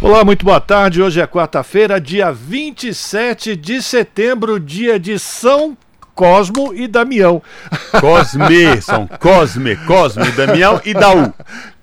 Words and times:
Olá, 0.00 0.24
muito 0.24 0.44
boa 0.44 0.60
tarde. 0.60 1.02
Hoje 1.02 1.20
é 1.20 1.26
quarta-feira, 1.26 2.00
dia 2.00 2.30
27 2.30 3.56
de 3.56 3.82
setembro, 3.82 4.60
dia 4.60 4.96
de 4.96 5.18
São 5.18 5.76
Cosmo 6.14 6.72
e 6.72 6.86
Damião. 6.86 7.42
Cosme, 8.00 8.80
são 8.80 9.08
Cosme, 9.08 9.74
Cosme, 9.74 10.30
Damião 10.30 10.80
e 10.84 10.94
Daú. 10.94 11.34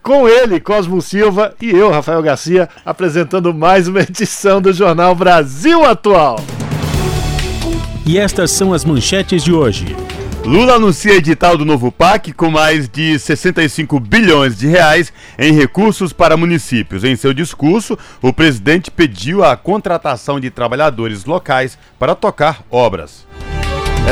Com 0.02 0.30
ele, 0.30 0.62
Cosmo 0.62 1.02
Silva 1.02 1.53
e 1.62 1.70
eu, 1.72 1.91
Rafael 1.91 2.22
Garcia, 2.22 2.70
apresentando 2.86 3.53
mais 3.53 3.89
uma 3.89 3.99
edição 3.99 4.61
do 4.61 4.72
Jornal 4.72 5.13
Brasil 5.13 5.84
Atual. 5.84 6.38
E 8.05 8.17
estas 8.17 8.52
são 8.52 8.72
as 8.72 8.86
manchetes 8.86 9.44
de 9.44 9.52
hoje. 9.52 9.94
Lula 10.45 10.76
anuncia 10.76 11.16
edital 11.16 11.58
do 11.58 11.66
novo 11.66 11.91
PAC 11.91 12.31
com 12.31 12.52
mais 12.52 12.88
de 12.88 13.17
65 13.17 13.99
bilhões 13.99 14.55
de 14.55 14.67
reais 14.67 15.12
em 15.40 15.52
recursos 15.52 16.13
para 16.13 16.38
municípios. 16.38 17.03
Em 17.03 17.16
seu 17.16 17.34
discurso, 17.34 17.98
o 18.22 18.31
presidente 18.31 18.91
pediu 18.91 19.44
a 19.44 19.58
contratação 19.58 20.39
de 20.39 20.52
trabalhadores 20.52 21.26
locais 21.26 21.80
para 21.98 22.13
tocar 22.13 22.63
obras. 22.70 23.26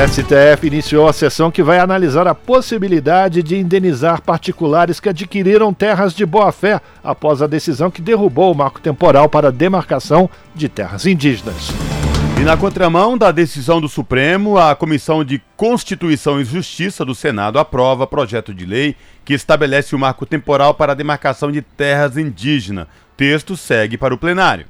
STF 0.07 0.65
iniciou 0.65 1.07
a 1.07 1.13
sessão 1.13 1.51
que 1.51 1.61
vai 1.61 1.77
analisar 1.77 2.27
a 2.27 2.33
possibilidade 2.33 3.43
de 3.43 3.55
indenizar 3.55 4.19
particulares 4.19 4.99
que 4.99 5.09
adquiriram 5.09 5.71
terras 5.71 6.15
de 6.15 6.25
boa-fé 6.25 6.81
após 7.03 7.43
a 7.43 7.47
decisão 7.47 7.91
que 7.91 8.01
derrubou 8.01 8.51
o 8.51 8.55
marco 8.55 8.81
temporal 8.81 9.29
para 9.29 9.49
a 9.49 9.51
demarcação 9.51 10.27
de 10.55 10.67
terras 10.67 11.05
indígenas. 11.05 11.71
E 12.43 12.45
na 12.45 12.57
contramão 12.57 13.17
da 13.17 13.31
decisão 13.31 13.79
do 13.79 13.87
Supremo, 13.87 14.57
a 14.57 14.75
Comissão 14.75 15.23
de 15.23 15.41
Constituição 15.55 16.41
e 16.41 16.43
Justiça 16.43 17.05
do 17.05 17.15
Senado 17.15 17.57
aprova 17.57 18.05
projeto 18.05 18.53
de 18.53 18.65
lei 18.65 18.97
que 19.23 19.33
estabelece 19.33 19.95
o 19.95 19.97
marco 19.97 20.25
temporal 20.25 20.73
para 20.73 20.91
a 20.91 20.95
demarcação 20.95 21.49
de 21.49 21.61
terras 21.61 22.17
indígenas. 22.17 22.87
Texto 23.15 23.55
segue 23.55 23.97
para 23.97 24.13
o 24.13 24.17
plenário. 24.17 24.65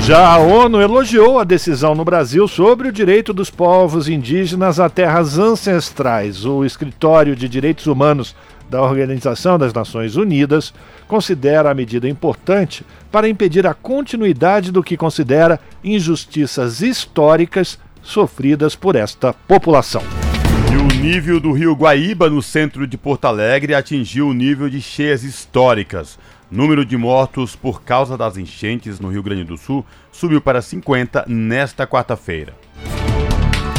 Já 0.00 0.34
a 0.34 0.38
ONU 0.38 0.80
elogiou 0.80 1.38
a 1.38 1.44
decisão 1.44 1.94
no 1.94 2.04
Brasil 2.04 2.48
sobre 2.48 2.88
o 2.88 2.92
direito 2.92 3.32
dos 3.32 3.50
povos 3.50 4.08
indígenas 4.08 4.80
a 4.80 4.90
terras 4.90 5.38
ancestrais. 5.38 6.44
O 6.44 6.64
Escritório 6.64 7.36
de 7.36 7.48
Direitos 7.48 7.86
Humanos 7.86 8.34
da 8.70 8.80
Organização 8.80 9.58
das 9.58 9.74
Nações 9.74 10.16
Unidas 10.16 10.72
considera 11.08 11.70
a 11.70 11.74
medida 11.74 12.08
importante 12.08 12.86
para 13.10 13.28
impedir 13.28 13.66
a 13.66 13.74
continuidade 13.74 14.70
do 14.70 14.82
que 14.82 14.96
considera 14.96 15.58
injustiças 15.82 16.80
históricas 16.80 17.78
sofridas 18.00 18.76
por 18.76 18.94
esta 18.94 19.32
população. 19.32 20.02
E 20.72 20.76
o 20.76 21.02
nível 21.02 21.40
do 21.40 21.52
rio 21.52 21.74
Guaíba, 21.74 22.30
no 22.30 22.40
centro 22.40 22.86
de 22.86 22.96
Porto 22.96 23.24
Alegre, 23.24 23.74
atingiu 23.74 24.28
o 24.28 24.32
nível 24.32 24.70
de 24.70 24.80
cheias 24.80 25.24
históricas. 25.24 26.16
Número 26.48 26.84
de 26.84 26.96
mortos 26.96 27.56
por 27.56 27.82
causa 27.82 28.16
das 28.16 28.36
enchentes 28.36 28.98
no 28.98 29.08
Rio 29.08 29.22
Grande 29.22 29.44
do 29.44 29.56
Sul 29.56 29.84
subiu 30.10 30.40
para 30.40 30.62
50 30.62 31.24
nesta 31.28 31.86
quarta-feira. 31.86 32.54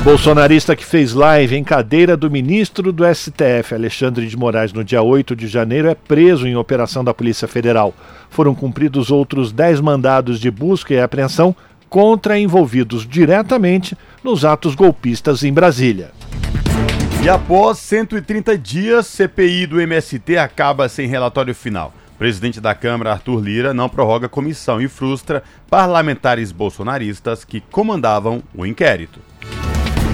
Bolsonarista 0.03 0.75
que 0.75 0.83
fez 0.83 1.13
live 1.13 1.55
em 1.55 1.63
cadeira 1.63 2.17
do 2.17 2.29
ministro 2.29 2.91
do 2.91 3.03
STF, 3.05 3.75
Alexandre 3.75 4.27
de 4.27 4.35
Moraes, 4.35 4.73
no 4.73 4.83
dia 4.83 5.03
8 5.03 5.35
de 5.35 5.47
janeiro, 5.47 5.87
é 5.87 5.93
preso 5.93 6.47
em 6.47 6.55
operação 6.55 7.03
da 7.03 7.13
Polícia 7.13 7.47
Federal. 7.47 7.93
Foram 8.27 8.55
cumpridos 8.55 9.11
outros 9.11 9.51
10 9.51 9.79
mandados 9.79 10.39
de 10.39 10.49
busca 10.49 10.91
e 10.91 10.99
apreensão 10.99 11.55
contra 11.87 12.39
envolvidos 12.39 13.07
diretamente 13.07 13.95
nos 14.23 14.43
atos 14.43 14.73
golpistas 14.73 15.43
em 15.43 15.53
Brasília. 15.53 16.09
E 17.23 17.29
após 17.29 17.77
130 17.77 18.57
dias, 18.57 19.05
CPI 19.05 19.67
do 19.67 19.79
MST 19.79 20.35
acaba 20.35 20.89
sem 20.89 21.07
relatório 21.07 21.53
final 21.53 21.93
presidente 22.17 22.61
da 22.61 22.75
Câmara, 22.75 23.13
Arthur 23.13 23.39
Lira, 23.39 23.73
não 23.73 23.89
prorroga 23.89 24.29
comissão 24.29 24.79
e 24.79 24.87
frustra 24.87 25.41
parlamentares 25.67 26.51
bolsonaristas 26.51 27.43
que 27.43 27.61
comandavam 27.61 28.43
o 28.53 28.63
inquérito. 28.63 29.19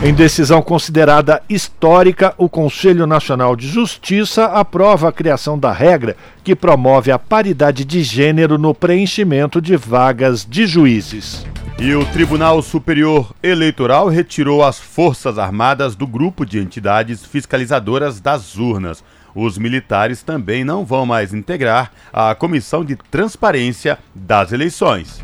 Em 0.04 0.14
decisão 0.14 0.62
considerada 0.62 1.42
histórica, 1.50 2.34
o 2.38 2.48
Conselho 2.48 3.08
Nacional 3.08 3.56
de 3.56 3.68
Justiça 3.68 4.46
aprova 4.46 5.10
a 5.10 5.12
criação 5.12 5.58
da 5.58 5.72
regra 5.72 6.16
que 6.44 6.56
promove 6.56 7.12
a 7.12 7.18
paridade 7.18 7.84
de 7.84 8.04
gênero 8.04 8.60
no 8.60 8.76
preenchimento 8.76 9.60
de 9.60 9.76
vagas 9.76 10.46
de 10.46 10.68
juízes. 10.68 11.46
E 11.80 11.96
o 11.96 12.06
Tribunal 12.06 12.62
Superior 12.62 13.34
Eleitoral 13.42 14.08
retirou 14.08 14.64
as 14.64 14.80
Forças 14.80 15.40
Armadas 15.40 15.96
do 15.96 16.06
grupo 16.06 16.46
de 16.46 16.60
entidades 16.60 17.26
fiscalizadoras 17.26 18.20
das 18.20 18.56
urnas 18.56 19.04
os 19.40 19.56
militares 19.56 20.24
também 20.24 20.64
não 20.64 20.84
vão 20.84 21.06
mais 21.06 21.32
integrar 21.32 21.92
a 22.12 22.34
Comissão 22.34 22.84
de 22.84 22.96
Transparência 22.96 24.00
das 24.16 24.52
Eleições. 24.52 25.24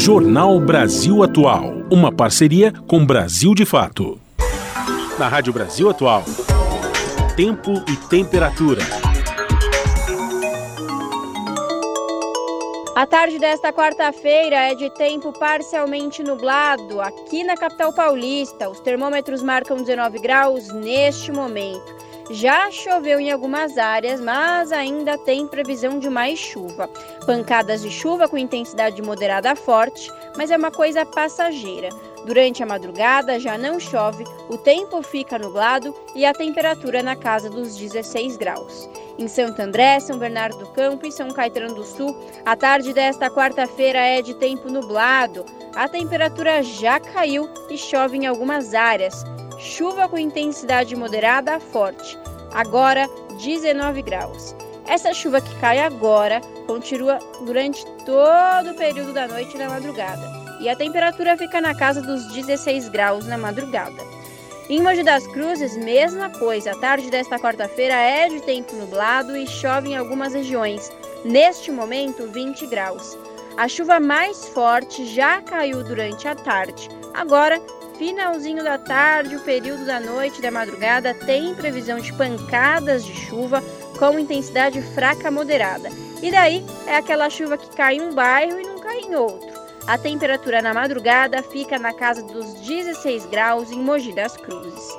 Jornal 0.00 0.60
Brasil 0.60 1.24
Atual, 1.24 1.82
uma 1.90 2.12
parceria 2.12 2.72
com 2.86 3.04
Brasil 3.04 3.52
de 3.52 3.66
Fato. 3.66 4.18
Na 5.18 5.26
Rádio 5.26 5.52
Brasil 5.52 5.90
Atual, 5.90 6.22
tempo 7.36 7.72
e 7.88 7.96
temperatura. 8.08 8.80
A 12.94 13.06
tarde 13.06 13.40
desta 13.40 13.72
quarta-feira 13.72 14.56
é 14.70 14.74
de 14.76 14.88
tempo 14.90 15.32
parcialmente 15.32 16.22
nublado 16.22 17.00
aqui 17.00 17.42
na 17.42 17.56
capital 17.56 17.92
paulista. 17.92 18.70
Os 18.70 18.78
termômetros 18.78 19.42
marcam 19.42 19.78
19 19.78 20.20
graus 20.20 20.72
neste 20.72 21.32
momento. 21.32 22.07
Já 22.30 22.70
choveu 22.70 23.18
em 23.18 23.32
algumas 23.32 23.78
áreas, 23.78 24.20
mas 24.20 24.70
ainda 24.70 25.16
tem 25.16 25.46
previsão 25.46 25.98
de 25.98 26.10
mais 26.10 26.38
chuva. 26.38 26.86
Pancadas 27.24 27.80
de 27.80 27.90
chuva 27.90 28.28
com 28.28 28.36
intensidade 28.36 29.00
moderada 29.00 29.52
a 29.52 29.56
forte, 29.56 30.12
mas 30.36 30.50
é 30.50 30.56
uma 30.56 30.70
coisa 30.70 31.06
passageira. 31.06 31.88
Durante 32.26 32.62
a 32.62 32.66
madrugada 32.66 33.40
já 33.40 33.56
não 33.56 33.80
chove, 33.80 34.24
o 34.50 34.58
tempo 34.58 35.00
fica 35.00 35.38
nublado 35.38 35.94
e 36.14 36.26
a 36.26 36.34
temperatura 36.34 37.02
na 37.02 37.16
casa 37.16 37.48
dos 37.48 37.74
16 37.76 38.36
graus. 38.36 38.90
Em 39.18 39.26
Santo 39.26 39.62
André, 39.62 39.98
São 39.98 40.18
Bernardo 40.18 40.58
do 40.58 40.66
Campo 40.72 41.06
e 41.06 41.12
São 41.12 41.30
Caetano 41.30 41.74
do 41.74 41.84
Sul, 41.84 42.14
a 42.44 42.54
tarde 42.54 42.92
desta 42.92 43.30
quarta-feira 43.30 44.00
é 44.00 44.20
de 44.20 44.34
tempo 44.34 44.68
nublado. 44.68 45.46
A 45.74 45.88
temperatura 45.88 46.62
já 46.62 47.00
caiu 47.00 47.48
e 47.70 47.78
chove 47.78 48.18
em 48.18 48.26
algumas 48.26 48.74
áreas 48.74 49.24
chuva 49.68 50.08
com 50.08 50.18
intensidade 50.18 50.96
moderada 50.96 51.56
a 51.56 51.60
forte, 51.60 52.18
agora 52.52 53.06
19 53.38 54.00
graus. 54.02 54.56
Essa 54.86 55.12
chuva 55.12 55.42
que 55.42 55.54
cai 55.60 55.78
agora 55.78 56.40
continua 56.66 57.18
durante 57.44 57.84
todo 58.06 58.70
o 58.70 58.74
período 58.74 59.12
da 59.12 59.28
noite 59.28 59.54
e 59.54 59.58
da 59.58 59.68
madrugada, 59.68 60.26
e 60.60 60.68
a 60.68 60.74
temperatura 60.74 61.36
fica 61.36 61.60
na 61.60 61.74
casa 61.74 62.00
dos 62.00 62.32
16 62.32 62.88
graus 62.88 63.26
na 63.26 63.36
madrugada. 63.36 64.02
Em 64.70 64.82
Mogi 64.82 65.02
das 65.02 65.26
Cruzes, 65.26 65.76
mesma 65.76 66.28
coisa. 66.30 66.72
A 66.72 66.76
tarde 66.76 67.10
desta 67.10 67.38
quarta-feira 67.38 67.94
é 67.94 68.28
de 68.28 68.42
tempo 68.42 68.76
nublado 68.76 69.34
e 69.34 69.46
chove 69.46 69.90
em 69.90 69.96
algumas 69.96 70.34
regiões. 70.34 70.92
Neste 71.24 71.70
momento, 71.70 72.26
20 72.26 72.66
graus. 72.66 73.16
A 73.56 73.66
chuva 73.66 73.98
mais 73.98 74.46
forte 74.48 75.06
já 75.06 75.40
caiu 75.40 75.82
durante 75.82 76.28
a 76.28 76.34
tarde. 76.34 76.90
Agora 77.14 77.58
finalzinho 77.98 78.62
da 78.62 78.78
tarde, 78.78 79.34
o 79.34 79.40
período 79.40 79.84
da 79.84 79.98
noite 79.98 80.38
e 80.38 80.42
da 80.42 80.52
madrugada 80.52 81.12
tem 81.12 81.54
previsão 81.54 81.98
de 81.98 82.12
pancadas 82.12 83.04
de 83.04 83.12
chuva 83.12 83.62
com 83.98 84.18
intensidade 84.18 84.80
fraca 84.94 85.30
moderada. 85.30 85.90
E 86.22 86.30
daí 86.30 86.64
é 86.86 86.96
aquela 86.96 87.28
chuva 87.28 87.58
que 87.58 87.74
cai 87.76 87.96
em 87.96 88.00
um 88.00 88.14
bairro 88.14 88.60
e 88.60 88.64
não 88.64 88.78
cai 88.78 89.00
em 89.00 89.16
outro. 89.16 89.48
A 89.86 89.98
temperatura 89.98 90.62
na 90.62 90.72
madrugada 90.72 91.42
fica 91.42 91.78
na 91.78 91.92
casa 91.92 92.22
dos 92.22 92.54
16 92.60 93.26
graus 93.26 93.72
em 93.72 93.80
Mogi 93.80 94.12
das 94.12 94.36
Cruzes. 94.36 94.96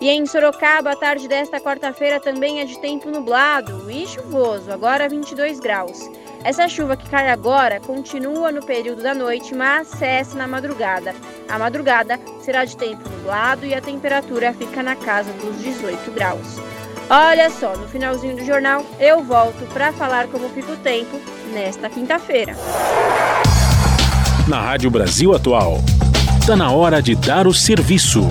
E 0.00 0.10
em 0.10 0.26
Sorocaba, 0.26 0.92
a 0.92 0.96
tarde 0.96 1.26
desta 1.26 1.60
quarta-feira 1.60 2.20
também 2.20 2.60
é 2.60 2.64
de 2.64 2.78
tempo 2.78 3.10
nublado 3.10 3.90
e 3.90 4.06
chuvoso, 4.06 4.70
agora 4.70 5.08
22 5.08 5.60
graus. 5.60 5.98
Essa 6.44 6.68
chuva 6.68 6.94
que 6.94 7.08
cai 7.08 7.30
agora 7.30 7.80
continua 7.80 8.52
no 8.52 8.62
período 8.62 9.02
da 9.02 9.14
noite, 9.14 9.54
mas 9.54 9.88
cessa 9.88 10.36
na 10.36 10.46
madrugada. 10.46 11.14
A 11.48 11.58
madrugada 11.58 12.20
será 12.42 12.66
de 12.66 12.76
tempo 12.76 13.08
nublado 13.08 13.64
e 13.64 13.74
a 13.74 13.80
temperatura 13.80 14.52
fica 14.52 14.82
na 14.82 14.94
casa 14.94 15.32
dos 15.32 15.62
18 15.62 16.10
graus. 16.10 16.60
Olha 17.08 17.48
só, 17.48 17.74
no 17.74 17.88
finalzinho 17.88 18.36
do 18.36 18.44
jornal 18.44 18.84
eu 19.00 19.24
volto 19.24 19.66
para 19.72 19.90
falar 19.94 20.26
como 20.26 20.50
fica 20.50 20.72
o 20.72 20.76
tempo 20.76 21.18
nesta 21.54 21.88
quinta-feira. 21.88 22.54
Na 24.46 24.60
Rádio 24.60 24.90
Brasil 24.90 25.34
Atual, 25.34 25.78
está 26.38 26.54
na 26.54 26.70
hora 26.70 27.00
de 27.00 27.14
dar 27.14 27.46
o 27.46 27.54
serviço. 27.54 28.28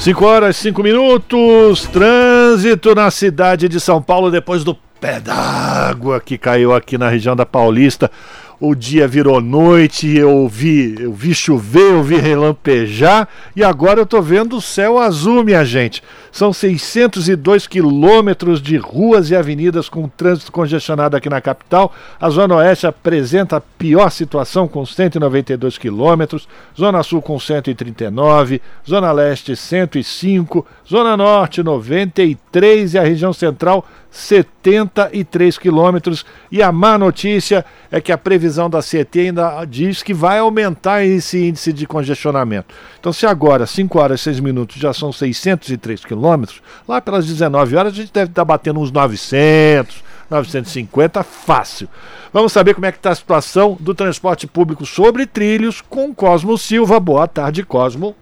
5 0.00 0.22
horas, 0.22 0.56
5 0.56 0.82
minutos, 0.82 1.88
trânsito 1.90 2.94
na 2.94 3.10
cidade 3.10 3.70
de 3.70 3.80
São 3.80 4.02
Paulo 4.02 4.30
depois 4.30 4.62
do 4.62 4.74
pé 5.04 5.20
d'água 5.20 6.18
que 6.18 6.38
caiu 6.38 6.72
aqui 6.72 6.96
na 6.96 7.10
região 7.10 7.36
da 7.36 7.44
Paulista. 7.44 8.10
O 8.58 8.74
dia 8.74 9.06
virou 9.06 9.40
noite, 9.40 10.16
eu 10.16 10.48
vi, 10.48 10.94
eu 10.98 11.12
vi 11.12 11.34
chover, 11.34 11.92
eu 11.92 12.02
vi 12.02 12.16
relampejar 12.16 13.28
e 13.54 13.62
agora 13.62 14.00
eu 14.00 14.06
tô 14.06 14.22
vendo 14.22 14.56
o 14.56 14.62
céu 14.62 14.98
azul, 14.98 15.44
minha 15.44 15.62
gente. 15.62 16.02
São 16.32 16.54
602 16.54 17.66
quilômetros 17.66 18.62
de 18.62 18.78
ruas 18.78 19.28
e 19.28 19.36
avenidas 19.36 19.90
com 19.90 20.08
trânsito 20.08 20.50
congestionado 20.50 21.14
aqui 21.16 21.28
na 21.28 21.40
capital. 21.40 21.92
A 22.18 22.30
Zona 22.30 22.54
Oeste 22.54 22.86
apresenta 22.86 23.56
a 23.56 23.60
pior 23.60 24.08
situação 24.10 24.66
com 24.66 24.86
192 24.86 25.76
quilômetros, 25.76 26.48
Zona 26.78 27.02
Sul 27.02 27.20
com 27.20 27.38
139, 27.38 28.62
Zona 28.88 29.12
Leste 29.12 29.54
105, 29.54 30.64
Zona 30.88 31.16
Norte 31.16 31.62
93 31.62 32.94
e 32.94 32.98
a 32.98 33.02
região 33.02 33.32
central 33.34 33.84
73 34.14 35.58
quilômetros. 35.58 36.24
E 36.50 36.62
a 36.62 36.70
má 36.70 36.96
notícia 36.96 37.64
é 37.90 38.00
que 38.00 38.12
a 38.12 38.16
previsão 38.16 38.70
da 38.70 38.80
CET 38.80 39.18
ainda 39.18 39.64
diz 39.64 40.04
que 40.04 40.14
vai 40.14 40.38
aumentar 40.38 41.04
esse 41.04 41.48
índice 41.48 41.72
de 41.72 41.84
congestionamento. 41.84 42.72
Então, 43.00 43.12
se 43.12 43.26
agora, 43.26 43.66
5 43.66 43.98
horas 43.98 44.20
e 44.20 44.24
6 44.24 44.40
minutos, 44.40 44.76
já 44.76 44.94
são 44.94 45.12
603 45.12 46.04
quilômetros, 46.04 46.62
lá 46.86 47.00
pelas 47.00 47.26
19 47.26 47.76
horas 47.76 47.92
a 47.92 47.96
gente 47.96 48.12
deve 48.12 48.30
estar 48.30 48.44
batendo 48.44 48.78
uns 48.78 48.92
900, 48.92 50.04
950, 50.30 51.22
fácil. 51.24 51.88
Vamos 52.32 52.52
saber 52.52 52.74
como 52.74 52.86
é 52.86 52.92
que 52.92 52.98
está 52.98 53.10
a 53.10 53.16
situação 53.16 53.76
do 53.80 53.94
transporte 53.94 54.46
público 54.46 54.86
sobre 54.86 55.26
trilhos 55.26 55.80
com 55.80 56.14
Cosmo 56.14 56.56
Silva. 56.56 57.00
Boa 57.00 57.26
tarde, 57.26 57.64
Cosmo. 57.64 58.14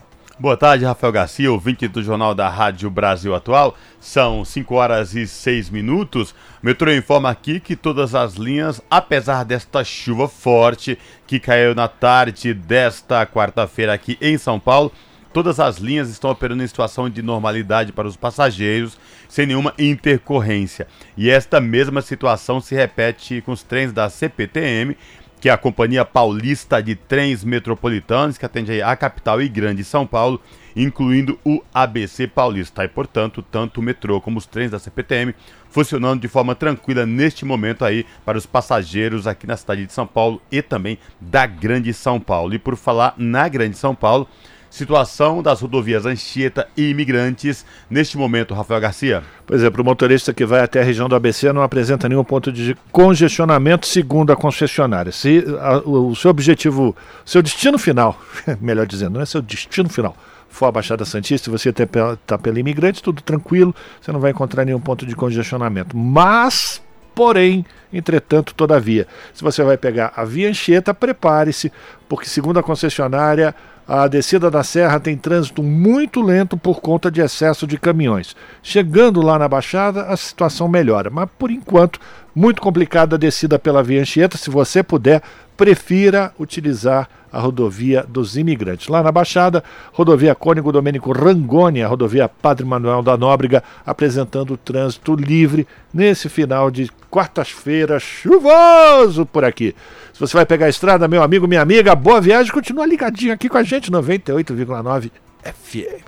Boa 0.42 0.56
tarde, 0.56 0.84
Rafael 0.84 1.12
Garcia, 1.12 1.52
ouvinte 1.52 1.86
do 1.86 2.02
Jornal 2.02 2.34
da 2.34 2.48
Rádio 2.48 2.90
Brasil 2.90 3.32
Atual. 3.32 3.76
São 4.00 4.44
5 4.44 4.74
horas 4.74 5.14
e 5.14 5.24
6 5.24 5.70
minutos. 5.70 6.32
O 6.60 6.66
metrô 6.66 6.92
informa 6.92 7.30
aqui 7.30 7.60
que 7.60 7.76
todas 7.76 8.12
as 8.12 8.34
linhas, 8.34 8.82
apesar 8.90 9.44
desta 9.44 9.84
chuva 9.84 10.26
forte 10.26 10.98
que 11.28 11.38
caiu 11.38 11.76
na 11.76 11.86
tarde 11.86 12.52
desta 12.52 13.24
quarta-feira 13.24 13.94
aqui 13.94 14.18
em 14.20 14.36
São 14.36 14.58
Paulo, 14.58 14.90
todas 15.32 15.60
as 15.60 15.78
linhas 15.78 16.10
estão 16.10 16.32
operando 16.32 16.64
em 16.64 16.66
situação 16.66 17.08
de 17.08 17.22
normalidade 17.22 17.92
para 17.92 18.08
os 18.08 18.16
passageiros, 18.16 18.98
sem 19.28 19.46
nenhuma 19.46 19.72
intercorrência. 19.78 20.88
E 21.16 21.30
esta 21.30 21.60
mesma 21.60 22.02
situação 22.02 22.60
se 22.60 22.74
repete 22.74 23.40
com 23.42 23.52
os 23.52 23.62
trens 23.62 23.92
da 23.92 24.10
CPTM, 24.10 24.96
que 25.42 25.48
é 25.48 25.52
a 25.52 25.58
Companhia 25.58 26.04
Paulista 26.04 26.80
de 26.80 26.94
Trens 26.94 27.42
Metropolitanos, 27.42 28.38
que 28.38 28.46
atende 28.46 28.80
a 28.80 28.94
capital 28.94 29.42
e 29.42 29.48
grande 29.48 29.82
São 29.82 30.06
Paulo, 30.06 30.40
incluindo 30.76 31.36
o 31.44 31.60
ABC 31.74 32.28
Paulista. 32.28 32.84
E, 32.84 32.88
portanto, 32.88 33.42
tanto 33.42 33.80
o 33.80 33.82
metrô 33.82 34.20
como 34.20 34.38
os 34.38 34.46
trens 34.46 34.70
da 34.70 34.78
CPTM 34.78 35.34
funcionando 35.68 36.20
de 36.20 36.28
forma 36.28 36.54
tranquila 36.54 37.04
neste 37.04 37.44
momento 37.44 37.84
aí 37.84 38.06
para 38.24 38.38
os 38.38 38.46
passageiros 38.46 39.26
aqui 39.26 39.44
na 39.44 39.56
cidade 39.56 39.84
de 39.84 39.92
São 39.92 40.06
Paulo 40.06 40.40
e 40.48 40.62
também 40.62 40.96
da 41.20 41.44
Grande 41.44 41.92
São 41.92 42.20
Paulo. 42.20 42.54
E 42.54 42.58
por 42.60 42.76
falar 42.76 43.12
na 43.18 43.48
Grande 43.48 43.76
São 43.76 43.96
Paulo, 43.96 44.28
Situação 44.72 45.42
das 45.42 45.60
rodovias 45.60 46.06
Anchieta 46.06 46.66
e 46.74 46.88
Imigrantes 46.88 47.62
neste 47.90 48.16
momento, 48.16 48.54
Rafael 48.54 48.80
Garcia. 48.80 49.22
Pois 49.46 49.62
é, 49.62 49.68
para 49.68 49.82
o 49.82 49.84
motorista 49.84 50.32
que 50.32 50.46
vai 50.46 50.60
até 50.60 50.80
a 50.80 50.82
região 50.82 51.10
do 51.10 51.14
ABC 51.14 51.52
não 51.52 51.60
apresenta 51.60 52.08
nenhum 52.08 52.24
ponto 52.24 52.50
de 52.50 52.74
congestionamento, 52.90 53.86
segundo 53.86 54.32
a 54.32 54.36
concessionária. 54.36 55.12
Se 55.12 55.44
a, 55.60 55.76
o, 55.86 56.16
seu 56.16 56.30
objetivo, 56.30 56.96
seu 57.22 57.42
destino 57.42 57.78
final, 57.78 58.18
melhor 58.62 58.86
dizendo, 58.86 59.16
não 59.16 59.20
é 59.20 59.26
seu 59.26 59.42
destino 59.42 59.90
final, 59.90 60.16
for 60.48 60.64
a 60.64 60.72
Baixada 60.72 61.04
Santista, 61.04 61.50
você 61.50 61.68
está 61.68 62.38
pela 62.38 62.58
imigrante, 62.58 63.02
tudo 63.02 63.20
tranquilo, 63.20 63.74
você 64.00 64.10
não 64.10 64.20
vai 64.20 64.30
encontrar 64.30 64.64
nenhum 64.64 64.80
ponto 64.80 65.04
de 65.04 65.14
congestionamento. 65.14 65.94
Mas, 65.94 66.82
porém, 67.14 67.66
entretanto, 67.92 68.54
todavia, 68.54 69.06
se 69.34 69.44
você 69.44 69.62
vai 69.62 69.76
pegar 69.76 70.14
a 70.16 70.24
Via 70.24 70.48
Anchieta, 70.48 70.94
prepare-se, 70.94 71.70
porque 72.08 72.26
segundo 72.26 72.58
a 72.58 72.62
concessionária, 72.62 73.54
a 73.86 74.06
descida 74.06 74.50
da 74.50 74.62
serra 74.62 75.00
tem 75.00 75.16
trânsito 75.16 75.62
muito 75.62 76.20
lento 76.20 76.56
por 76.56 76.80
conta 76.80 77.10
de 77.10 77.20
excesso 77.20 77.66
de 77.66 77.78
caminhões. 77.78 78.36
Chegando 78.62 79.20
lá 79.20 79.38
na 79.38 79.48
Baixada, 79.48 80.02
a 80.04 80.16
situação 80.16 80.68
melhora, 80.68 81.10
mas 81.10 81.28
por 81.38 81.50
enquanto, 81.50 82.00
muito 82.34 82.62
complicada 82.62 83.16
a 83.16 83.18
descida 83.18 83.58
pela 83.58 83.82
Via 83.82 84.00
Anchieta. 84.00 84.38
Se 84.38 84.50
você 84.50 84.82
puder, 84.82 85.22
prefira 85.56 86.32
utilizar 86.38 87.08
a 87.32 87.40
rodovia 87.40 88.04
dos 88.06 88.36
imigrantes. 88.36 88.88
Lá 88.88 89.02
na 89.02 89.10
Baixada, 89.10 89.64
rodovia 89.92 90.34
Cônigo 90.34 90.70
Domênico 90.70 91.12
Rangoni, 91.12 91.82
a 91.82 91.88
rodovia 91.88 92.28
Padre 92.28 92.64
Manuel 92.64 93.02
da 93.02 93.16
Nóbrega, 93.16 93.62
apresentando 93.86 94.56
trânsito 94.56 95.14
livre 95.14 95.66
nesse 95.92 96.28
final 96.28 96.70
de 96.70 96.90
quarta-feira 97.10 97.98
chuvoso 97.98 99.24
por 99.24 99.44
aqui. 99.44 99.74
Se 100.12 100.20
você 100.20 100.36
vai 100.36 100.44
pegar 100.44 100.66
a 100.66 100.68
estrada, 100.68 101.08
meu 101.08 101.22
amigo, 101.22 101.48
minha 101.48 101.62
amiga, 101.62 101.94
boa 101.94 102.20
viagem, 102.20 102.52
continua 102.52 102.84
ligadinho 102.86 103.32
aqui 103.32 103.48
com 103.48 103.56
a 103.56 103.62
gente, 103.62 103.90
98,9 103.90 105.10
FM. 105.42 106.04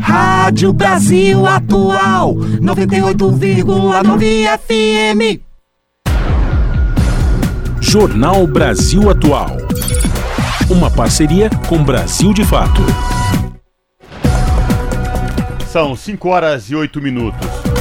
Rádio 0.00 0.72
Brasil 0.72 1.46
Atual, 1.46 2.34
98,9 2.34 4.58
FM. 4.58 5.42
Jornal 7.80 8.46
Brasil 8.46 9.10
Atual. 9.10 9.50
Uma 10.70 10.90
parceria 10.90 11.50
com 11.68 11.84
Brasil 11.84 12.32
de 12.32 12.44
Fato. 12.44 12.80
São 15.70 15.94
5 15.94 16.28
horas 16.28 16.70
e 16.70 16.74
8 16.74 17.02
minutos. 17.02 17.71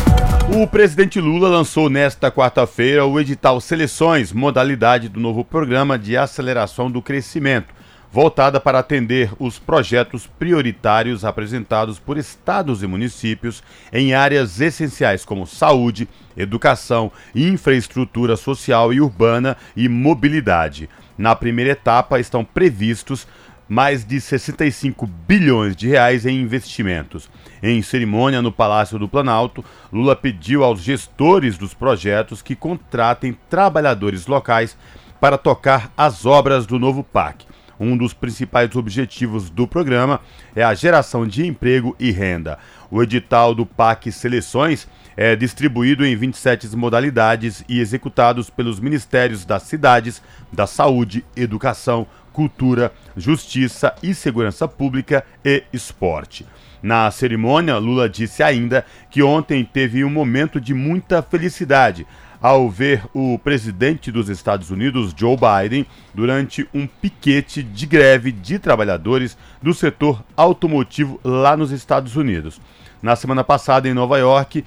O 0.53 0.67
presidente 0.67 1.17
Lula 1.21 1.47
lançou 1.47 1.89
nesta 1.89 2.29
quarta-feira 2.29 3.05
o 3.05 3.17
edital 3.17 3.61
Seleções, 3.61 4.33
modalidade 4.33 5.07
do 5.07 5.17
novo 5.17 5.45
programa 5.45 5.97
de 5.97 6.17
aceleração 6.17 6.91
do 6.91 7.01
crescimento, 7.01 7.73
voltada 8.11 8.59
para 8.59 8.79
atender 8.79 9.31
os 9.39 9.57
projetos 9.57 10.27
prioritários 10.27 11.23
apresentados 11.23 11.99
por 11.99 12.17
estados 12.17 12.83
e 12.83 12.87
municípios 12.87 13.63
em 13.93 14.13
áreas 14.13 14.59
essenciais 14.59 15.23
como 15.23 15.47
saúde, 15.47 16.07
educação, 16.35 17.13
infraestrutura 17.33 18.35
social 18.35 18.91
e 18.91 18.99
urbana 18.99 19.55
e 19.73 19.87
mobilidade. 19.87 20.89
Na 21.17 21.33
primeira 21.33 21.71
etapa 21.71 22.19
estão 22.19 22.43
previstos 22.43 23.25
mais 23.69 24.03
de 24.03 24.19
65 24.19 25.07
bilhões 25.07 25.77
de 25.77 25.87
reais 25.87 26.25
em 26.25 26.41
investimentos. 26.41 27.29
Em 27.63 27.81
cerimônia 27.81 28.41
no 28.41 28.51
Palácio 28.51 28.97
do 28.97 29.07
Planalto, 29.07 29.63
Lula 29.91 30.15
pediu 30.15 30.63
aos 30.63 30.81
gestores 30.81 31.57
dos 31.57 31.73
projetos 31.73 32.41
que 32.41 32.55
contratem 32.55 33.37
trabalhadores 33.49 34.25
locais 34.25 34.75
para 35.19 35.37
tocar 35.37 35.91
as 35.95 36.25
obras 36.25 36.65
do 36.65 36.79
novo 36.79 37.03
PAC. 37.03 37.45
Um 37.79 37.97
dos 37.97 38.13
principais 38.13 38.75
objetivos 38.75 39.49
do 39.49 39.67
programa 39.67 40.19
é 40.55 40.63
a 40.63 40.73
geração 40.73 41.25
de 41.25 41.47
emprego 41.47 41.95
e 41.99 42.11
renda. 42.11 42.59
O 42.91 43.01
edital 43.01 43.55
do 43.55 43.65
PAC 43.65 44.11
Seleções 44.11 44.87
é 45.17 45.35
distribuído 45.35 46.05
em 46.05 46.15
27 46.15 46.75
modalidades 46.75 47.63
e 47.67 47.79
executados 47.79 48.49
pelos 48.49 48.79
Ministérios 48.79 49.45
das 49.45 49.63
Cidades, 49.63 50.21
da 50.51 50.67
Saúde, 50.67 51.25
Educação, 51.35 52.05
Cultura, 52.31 52.91
Justiça 53.17 53.93
e 54.01 54.13
Segurança 54.13 54.67
Pública 54.67 55.23
e 55.43 55.63
Esporte. 55.73 56.45
Na 56.81 57.11
cerimônia, 57.11 57.77
Lula 57.77 58.09
disse 58.09 58.41
ainda 58.41 58.85
que 59.09 59.21
ontem 59.21 59.63
teve 59.63 60.03
um 60.03 60.09
momento 60.09 60.59
de 60.59 60.73
muita 60.73 61.21
felicidade 61.21 62.07
ao 62.41 62.67
ver 62.69 63.03
o 63.13 63.37
presidente 63.37 64.11
dos 64.11 64.27
Estados 64.27 64.71
Unidos, 64.71 65.13
Joe 65.15 65.37
Biden, 65.37 65.85
durante 66.11 66.67
um 66.73 66.87
piquete 66.87 67.61
de 67.61 67.85
greve 67.85 68.31
de 68.31 68.57
trabalhadores 68.57 69.37
do 69.61 69.75
setor 69.75 70.23
automotivo 70.35 71.19
lá 71.23 71.55
nos 71.55 71.71
Estados 71.71 72.15
Unidos. 72.15 72.59
Na 72.99 73.15
semana 73.15 73.43
passada, 73.43 73.87
em 73.87 73.93
Nova 73.93 74.17
York, 74.17 74.65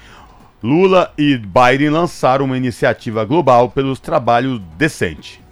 Lula 0.63 1.13
e 1.19 1.37
Biden 1.37 1.91
lançaram 1.91 2.45
uma 2.45 2.57
iniciativa 2.57 3.25
global 3.25 3.69
pelos 3.69 3.99
trabalhos 3.99 4.61
decentes. 4.79 5.44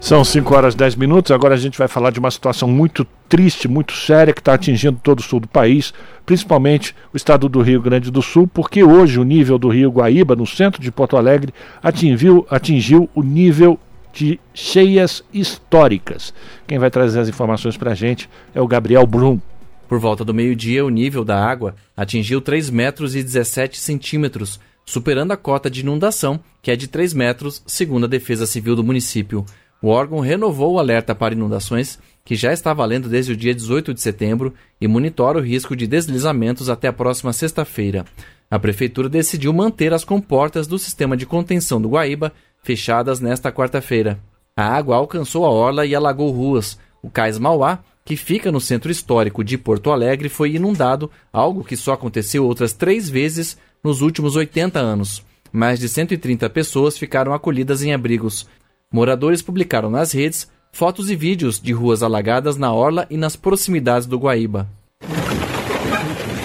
São 0.00 0.24
5 0.24 0.54
horas 0.54 0.74
e 0.74 0.78
10 0.78 0.96
minutos. 0.96 1.30
Agora 1.30 1.54
a 1.54 1.58
gente 1.58 1.78
vai 1.78 1.86
falar 1.86 2.10
de 2.10 2.18
uma 2.18 2.30
situação 2.30 2.66
muito 2.66 3.06
triste, 3.28 3.68
muito 3.68 3.92
séria, 3.92 4.32
que 4.32 4.40
está 4.40 4.54
atingindo 4.54 4.98
todo 5.02 5.20
o 5.20 5.22
sul 5.22 5.38
do 5.38 5.46
país, 5.46 5.92
principalmente 6.24 6.96
o 7.12 7.16
estado 7.16 7.48
do 7.48 7.60
Rio 7.60 7.82
Grande 7.82 8.10
do 8.10 8.22
Sul, 8.22 8.48
porque 8.48 8.82
hoje 8.82 9.20
o 9.20 9.24
nível 9.24 9.58
do 9.58 9.68
rio 9.68 9.90
Guaíba, 9.90 10.34
no 10.34 10.46
centro 10.46 10.82
de 10.82 10.90
Porto 10.90 11.16
Alegre, 11.16 11.52
atingiu, 11.82 12.46
atingiu 12.50 13.10
o 13.14 13.22
nível 13.22 13.78
de 14.12 14.40
cheias 14.54 15.22
históricas. 15.32 16.32
Quem 16.66 16.78
vai 16.78 16.90
trazer 16.90 17.20
as 17.20 17.28
informações 17.28 17.76
para 17.76 17.92
a 17.92 17.94
gente 17.94 18.28
é 18.54 18.60
o 18.60 18.66
Gabriel 18.66 19.06
Blum. 19.06 19.38
Por 19.86 19.98
volta 19.98 20.24
do 20.24 20.34
meio-dia, 20.34 20.84
o 20.84 20.90
nível 20.90 21.24
da 21.24 21.38
água 21.44 21.74
atingiu 21.96 22.40
3 22.40 22.70
metros 22.70 23.14
e 23.14 23.22
17 23.22 23.78
centímetros, 23.78 24.58
superando 24.84 25.32
a 25.32 25.36
cota 25.36 25.70
de 25.70 25.80
inundação, 25.80 26.40
que 26.62 26.70
é 26.70 26.76
de 26.76 26.88
3 26.88 27.12
metros, 27.12 27.62
segundo 27.66 28.04
a 28.04 28.08
Defesa 28.08 28.46
Civil 28.46 28.74
do 28.74 28.82
município. 28.82 29.44
O 29.82 29.88
órgão 29.88 30.20
renovou 30.20 30.74
o 30.74 30.78
alerta 30.78 31.14
para 31.14 31.34
inundações, 31.34 31.98
que 32.24 32.36
já 32.36 32.52
está 32.52 32.74
valendo 32.74 33.08
desde 33.08 33.32
o 33.32 33.36
dia 33.36 33.54
18 33.54 33.94
de 33.94 34.00
setembro, 34.00 34.52
e 34.80 34.86
monitora 34.86 35.38
o 35.38 35.42
risco 35.42 35.74
de 35.74 35.86
deslizamentos 35.86 36.68
até 36.68 36.88
a 36.88 36.92
próxima 36.92 37.32
sexta-feira. 37.32 38.04
A 38.50 38.58
Prefeitura 38.58 39.08
decidiu 39.08 39.52
manter 39.52 39.94
as 39.94 40.04
comportas 40.04 40.66
do 40.66 40.78
sistema 40.78 41.16
de 41.16 41.24
contenção 41.24 41.80
do 41.80 41.88
Guaíba 41.88 42.32
fechadas 42.62 43.20
nesta 43.20 43.50
quarta-feira. 43.50 44.18
A 44.56 44.64
água 44.64 44.96
alcançou 44.96 45.46
a 45.46 45.50
orla 45.50 45.86
e 45.86 45.94
alagou 45.94 46.30
ruas. 46.30 46.78
O 47.02 47.08
cais 47.08 47.38
Mauá, 47.38 47.78
que 48.04 48.16
fica 48.16 48.52
no 48.52 48.60
centro 48.60 48.90
histórico 48.90 49.42
de 49.42 49.56
Porto 49.56 49.90
Alegre, 49.90 50.28
foi 50.28 50.54
inundado, 50.56 51.10
algo 51.32 51.64
que 51.64 51.76
só 51.76 51.92
aconteceu 51.92 52.44
outras 52.44 52.74
três 52.74 53.08
vezes 53.08 53.56
nos 53.82 54.02
últimos 54.02 54.36
80 54.36 54.78
anos. 54.78 55.24
Mais 55.52 55.80
de 55.80 55.88
130 55.88 56.50
pessoas 56.50 56.98
ficaram 56.98 57.32
acolhidas 57.32 57.82
em 57.82 57.94
abrigos. 57.94 58.46
Moradores 58.92 59.40
publicaram 59.40 59.88
nas 59.88 60.10
redes 60.10 60.50
fotos 60.72 61.10
e 61.10 61.14
vídeos 61.14 61.60
de 61.60 61.72
ruas 61.72 62.02
alagadas 62.02 62.56
na 62.56 62.72
orla 62.72 63.06
e 63.08 63.16
nas 63.16 63.36
proximidades 63.36 64.04
do 64.04 64.18
Guaíba. 64.18 64.68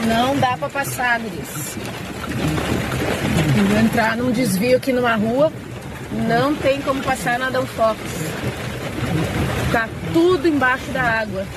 Não 0.07 0.39
dá 0.39 0.55
para 0.55 0.69
passar. 0.69 1.19
Vou 1.19 1.31
entrar 3.79 4.15
num 4.17 4.31
desvio 4.31 4.77
aqui 4.77 4.93
numa 4.93 5.15
rua, 5.15 5.51
não 6.27 6.55
tem 6.55 6.79
como 6.81 7.01
passar 7.01 7.39
na 7.39 7.49
Dão 7.49 7.65
Fox. 7.65 7.99
Tá 9.71 9.89
tudo 10.13 10.47
embaixo 10.47 10.91
da 10.91 11.01
água. 11.01 11.47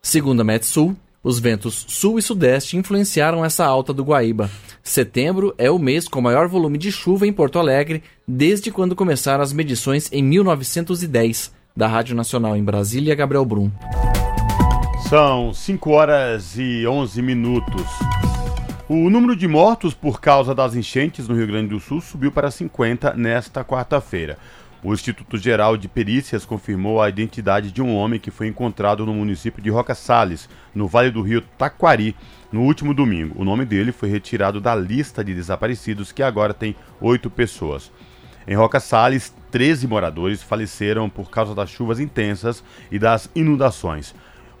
Segundo 0.00 0.42
a 0.42 0.44
Metsul, 0.44 0.96
os 1.22 1.38
ventos 1.38 1.84
sul 1.88 2.18
e 2.18 2.22
sudeste 2.22 2.76
influenciaram 2.76 3.44
essa 3.44 3.64
alta 3.64 3.92
do 3.92 4.02
Guaíba. 4.02 4.50
Setembro 4.82 5.54
é 5.56 5.70
o 5.70 5.78
mês 5.78 6.08
com 6.08 6.20
maior 6.20 6.48
volume 6.48 6.76
de 6.76 6.90
chuva 6.90 7.26
em 7.26 7.32
Porto 7.32 7.58
Alegre 7.58 8.02
desde 8.26 8.72
quando 8.72 8.96
começaram 8.96 9.42
as 9.42 9.52
medições 9.52 10.08
em 10.12 10.22
1910. 10.22 11.52
Da 11.74 11.86
Rádio 11.86 12.14
Nacional 12.14 12.56
em 12.56 12.62
Brasília, 12.62 13.14
Gabriel 13.14 13.44
Brum. 13.44 13.70
São 15.08 15.54
5 15.54 15.90
horas 15.90 16.58
e 16.58 16.86
11 16.86 17.22
minutos. 17.22 17.86
O 18.88 19.08
número 19.08 19.34
de 19.34 19.48
mortos 19.48 19.94
por 19.94 20.20
causa 20.20 20.54
das 20.54 20.74
enchentes 20.74 21.26
no 21.28 21.34
Rio 21.34 21.46
Grande 21.46 21.68
do 21.68 21.80
Sul 21.80 22.00
subiu 22.00 22.30
para 22.30 22.50
50 22.50 23.14
nesta 23.14 23.64
quarta-feira. 23.64 24.36
O 24.84 24.92
Instituto 24.92 25.38
Geral 25.38 25.76
de 25.76 25.86
Perícias 25.86 26.44
confirmou 26.44 27.00
a 27.00 27.08
identidade 27.08 27.70
de 27.70 27.80
um 27.80 27.94
homem 27.94 28.18
que 28.18 28.32
foi 28.32 28.48
encontrado 28.48 29.06
no 29.06 29.14
município 29.14 29.62
de 29.62 29.70
Roca 29.70 29.94
Sales, 29.94 30.48
no 30.74 30.88
Vale 30.88 31.08
do 31.08 31.22
Rio 31.22 31.40
Taquari, 31.40 32.16
no 32.50 32.62
último 32.62 32.92
domingo. 32.92 33.40
O 33.40 33.44
nome 33.44 33.64
dele 33.64 33.92
foi 33.92 34.08
retirado 34.08 34.60
da 34.60 34.74
lista 34.74 35.22
de 35.22 35.32
desaparecidos, 35.32 36.10
que 36.10 36.20
agora 36.20 36.52
tem 36.52 36.74
oito 37.00 37.30
pessoas. 37.30 37.92
Em 38.44 38.56
Roca 38.56 38.80
Sales, 38.80 39.32
13 39.52 39.86
moradores 39.86 40.42
faleceram 40.42 41.08
por 41.08 41.30
causa 41.30 41.54
das 41.54 41.70
chuvas 41.70 42.00
intensas 42.00 42.64
e 42.90 42.98
das 42.98 43.30
inundações. 43.36 44.12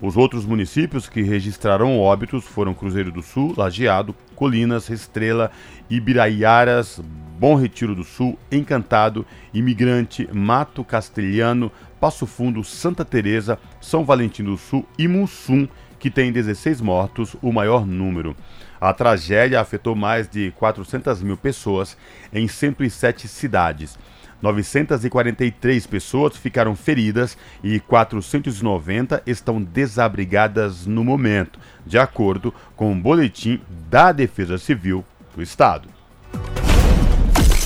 Os 0.02 0.16
outros 0.16 0.44
municípios 0.44 1.08
que 1.08 1.22
registraram 1.22 2.00
óbitos 2.00 2.44
foram 2.44 2.74
Cruzeiro 2.74 3.12
do 3.12 3.22
Sul, 3.22 3.54
Lajeado, 3.56 4.12
Colinas, 4.34 4.90
Estrela, 4.90 5.52
Ibiraiaras, 5.88 7.00
Bom 7.38 7.54
Retiro 7.54 7.94
do 7.94 8.02
Sul, 8.02 8.36
Encantado, 8.50 9.24
Imigrante, 9.54 10.28
Mato 10.32 10.82
Castelhano, 10.82 11.70
Passo 12.00 12.26
Fundo, 12.26 12.64
Santa 12.64 13.04
Teresa, 13.04 13.60
São 13.80 14.04
Valentim 14.04 14.42
do 14.42 14.56
Sul 14.56 14.84
e 14.98 15.06
Mussum, 15.06 15.68
que 16.00 16.10
tem 16.10 16.32
16 16.32 16.80
mortos, 16.80 17.36
o 17.40 17.52
maior 17.52 17.86
número. 17.86 18.34
A 18.80 18.92
tragédia 18.92 19.60
afetou 19.60 19.94
mais 19.94 20.28
de 20.28 20.50
400 20.58 21.22
mil 21.22 21.36
pessoas 21.36 21.96
em 22.32 22.48
107 22.48 23.28
cidades. 23.28 23.96
943 24.42 25.86
pessoas 25.86 26.36
ficaram 26.36 26.74
feridas 26.74 27.38
e 27.62 27.78
490 27.80 29.22
estão 29.26 29.62
desabrigadas 29.62 30.84
no 30.84 31.04
momento, 31.04 31.58
de 31.86 31.98
acordo 31.98 32.52
com 32.74 32.88
o 32.88 32.92
um 32.92 33.00
boletim 33.00 33.60
da 33.88 34.12
Defesa 34.12 34.58
Civil 34.58 35.04
do 35.34 35.42
Estado. 35.42 35.88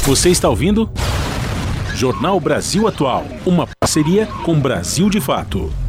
Você 0.05 0.31
está 0.31 0.49
ouvindo? 0.49 0.91
Jornal 1.95 2.39
Brasil 2.39 2.87
Atual, 2.87 3.25
uma 3.47 3.67
parceria 3.81 4.27
com 4.45 4.61
Brasil 4.61 5.09
de 5.09 5.21
Fato. 5.21 5.86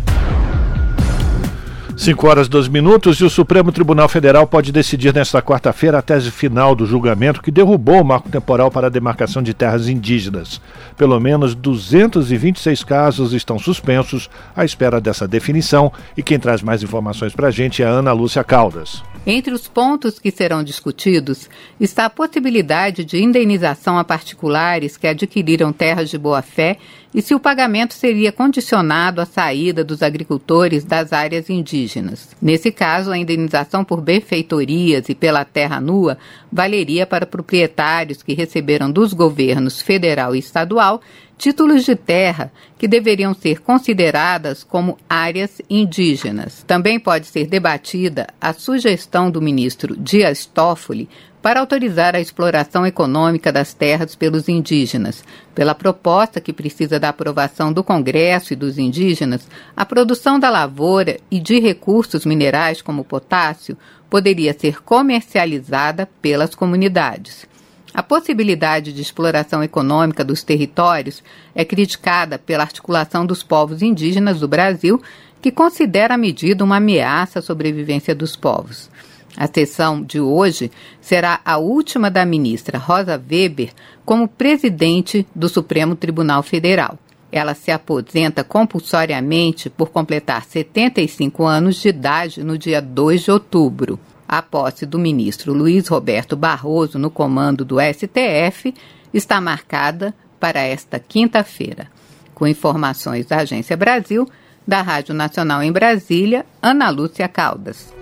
5 1.98 2.27
horas 2.27 2.46
e 2.46 2.50
12 2.51 2.70
minutos 2.70 3.20
e 3.20 3.24
o 3.24 3.30
Supremo 3.30 3.72
Tribunal 3.72 4.08
Federal 4.08 4.46
pode 4.46 4.72
decidir 4.72 5.12
nesta 5.12 5.42
quarta-feira 5.42 5.98
a 5.98 6.01
tese 6.01 6.30
final 6.30 6.75
do 6.75 6.86
julgamento 6.86 7.42
que 7.42 7.50
derrubou 7.50 8.01
o 8.01 8.06
marco 8.06 8.30
temporal 8.30 8.70
para 8.70 8.86
a 8.86 8.89
demarcação 8.89 9.42
de 9.42 9.51
terras 9.51 9.88
indígenas. 9.89 10.62
Pelo 10.96 11.20
menos 11.20 11.56
226 11.56 12.84
casos 12.84 13.34
estão 13.34 13.58
suspensos 13.58 14.30
à 14.56 14.63
espera 14.63 15.01
dessa 15.01 15.27
definição 15.27 15.92
e 16.16 16.22
quem 16.22 16.38
traz 16.38 16.62
mais 16.62 16.84
informações 16.84 17.34
para 17.34 17.48
a 17.48 17.51
gente 17.51 17.82
é 17.82 17.88
a 17.88 17.89
Ana 17.89 18.13
Lúcia 18.13 18.44
Caldas. 18.44 19.01
Entre 19.29 19.53
os 19.53 19.67
pontos 19.67 20.19
que 20.19 20.31
serão 20.31 20.63
discutidos 20.63 21.50
está 21.81 22.05
a 22.05 22.10
possibilidade 22.10 23.03
de 23.03 23.22
indenização 23.22 23.98
a 23.98 24.03
particulares 24.05 24.96
que 24.96 25.05
adquiriram 25.05 25.74
terras 25.74 26.10
de 26.10 26.17
boa-fé 26.17 26.77
e 27.13 27.22
se 27.22 27.36
o 27.36 27.39
pagamento 27.39 27.93
seria 27.93 28.31
condicionado 28.31 29.19
à 29.19 29.25
saída 29.25 29.84
dos 29.84 30.01
agricultores 30.01 30.86
das 30.86 31.12
áreas 31.12 31.50
indígenas. 31.50 32.29
Nesse 32.41 32.72
caso, 32.72 33.12
a 33.12 33.17
indenização 33.17 33.84
por 33.84 34.00
benfeitorias 34.00 35.10
e 35.10 35.15
pela 35.15 35.43
terra 35.43 35.81
nua 35.81 36.17
valeria 36.51 37.06
para 37.06 37.25
proprietários 37.25 38.24
que 38.24 38.34
receberam 38.34 38.92
dos 38.92 39.13
governos 39.13 39.82
federal 39.82 40.36
e 40.36 40.39
estadual 40.39 41.01
títulos 41.38 41.86
de 41.86 41.96
terra 41.96 42.51
que 42.77 42.88
deveriam 42.88 43.34
ser 43.34 43.62
consideradas 43.62 44.63
como 44.63 44.98
áreas 45.08 45.62
indígenas. 45.70 46.63
Também 46.66 47.00
pode 47.00 47.27
ser 47.27 47.48
debatida 47.48 48.27
a 48.42 48.54
sugestão 48.54 49.30
do 49.30 49.42
ministro 49.42 49.96
Dias 49.96 50.46
Toffoli 50.46 51.08
para 51.41 51.60
autorizar 51.60 52.15
a 52.15 52.20
exploração 52.20 52.86
econômica 52.86 53.51
das 53.51 53.74
terras 53.74 54.15
pelos 54.15 54.50
indígenas. 54.50 55.24
Pela 55.53 55.75
proposta 55.75 56.41
que 56.41 56.51
precisa 56.51 57.00
da 57.00 57.10
aprovação 57.10 57.72
do 57.72 57.84
Congresso 57.84 58.53
e 58.53 58.56
dos 58.56 58.77
indígenas, 58.77 59.48
a 59.75 59.86
produção 59.86 60.39
da 60.39 60.50
lavoura 60.50 61.17
e 61.29 61.39
de 61.39 61.60
recursos 61.60 62.25
minerais 62.25 62.82
como 62.82 63.03
potássio 63.03 63.77
poderia 64.10 64.58
ser 64.58 64.82
comercializada 64.82 66.08
pelas 66.22 66.56
comunidades. 66.56 67.46
A 67.94 68.03
possibilidade 68.03 68.94
de 68.94 69.01
exploração 69.01 69.63
econômica 69.63 70.24
dos 70.24 70.44
territórios 70.44 71.24
é 71.56 71.65
criticada 71.65 72.38
pela 72.38 72.63
articulação 72.63 73.25
dos 73.25 73.41
povos 73.41 73.82
indígenas 73.82 74.39
do 74.39 74.48
Brasil, 74.48 75.01
que 75.41 75.51
considera 75.51 76.15
a 76.15 76.17
medida 76.17 76.63
uma 76.63 76.77
ameaça 76.77 77.39
à 77.39 77.41
sobrevivência 77.41 78.13
dos 78.13 78.36
povos. 78.36 78.89
A 79.38 79.46
sessão 79.46 80.01
de 80.01 80.20
hoje 80.20 80.72
será 81.00 81.39
a 81.46 81.58
última 81.58 82.10
da 82.10 82.25
ministra 82.25 82.79
Rosa 82.79 83.22
Weber 83.29 83.70
como 84.03 84.27
presidente 84.27 85.27
do 85.36 85.48
Supremo 85.48 85.96
Tribunal 85.96 86.41
Federal. 86.41 86.98
Ela 87.32 87.53
se 87.53 87.70
aposenta 87.70 88.44
compulsoriamente 88.44 89.70
por 89.70 89.89
completar 89.89 90.44
75 90.44 91.46
anos 91.46 91.75
de 91.75 91.89
idade 91.89 92.44
no 92.44 92.58
dia 92.58 92.82
2 92.82 93.22
de 93.22 93.32
outubro. 93.32 94.00
A 94.27 94.41
posse 94.41 94.88
do 94.88 94.98
ministro 94.98 95.53
Luiz 95.53 95.88
Roberto 95.88 96.36
Barroso 96.36 96.98
no 96.98 97.12
comando 97.12 97.63
do 97.63 97.77
STF 97.79 98.74
está 99.13 99.39
marcada 99.39 100.15
para 100.39 100.62
esta 100.62 101.00
quinta-feira. 101.00 101.88
Com 102.34 102.48
informações 102.48 103.27
da 103.27 103.38
Agência 103.38 103.77
Brasil, 103.77 104.27
da 104.67 104.82
Rádio 104.82 105.13
Nacional 105.13 105.62
em 105.62 105.72
Brasília, 105.72 106.44
Ana 106.62 106.89
Lúcia 106.89 107.27
Caldas. 107.27 107.94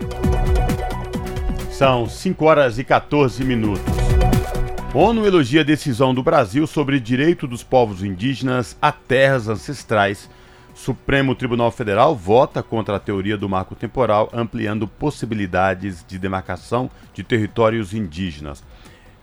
São 1.78 2.08
5 2.08 2.46
horas 2.46 2.80
e 2.80 2.86
14 2.86 3.44
minutos. 3.44 3.84
ONU 4.94 5.26
elogia 5.26 5.60
a 5.60 5.64
decisão 5.64 6.14
do 6.14 6.24
Brasil 6.24 6.66
sobre 6.66 7.02
direito 7.02 7.46
dos 7.46 7.64
povos 7.64 8.02
indígenas 8.02 8.78
a 8.82 8.94
terras 8.94 9.50
ancestrais 9.50 10.30
Supremo 10.76 11.34
Tribunal 11.36 11.72
Federal 11.72 12.16
vota 12.16 12.62
contra 12.62 12.98
a 12.98 13.00
teoria 13.00 13.38
do 13.38 13.48
marco 13.48 13.76
temporal, 13.76 14.30
ampliando 14.34 14.88
possibilidades 14.88 16.06
de 16.06 16.20
demarcação 16.20 16.92
de 17.14 17.24
territórios 17.24 17.94
indígenas. 17.94 18.64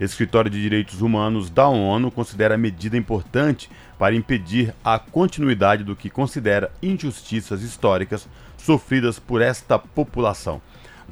Escritório 0.00 0.50
de 0.50 0.60
Direitos 0.60 1.00
Humanos 1.00 1.48
da 1.48 1.68
ONU 1.68 2.10
considera 2.10 2.54
a 2.54 2.58
medida 2.58 2.96
importante 2.96 3.70
para 3.98 4.14
impedir 4.14 4.74
a 4.84 4.98
continuidade 4.98 5.84
do 5.84 5.94
que 5.94 6.10
considera 6.10 6.72
injustiças 6.82 7.62
históricas 7.62 8.26
sofridas 8.56 9.18
por 9.18 9.40
esta 9.40 9.78
população. 9.78 10.60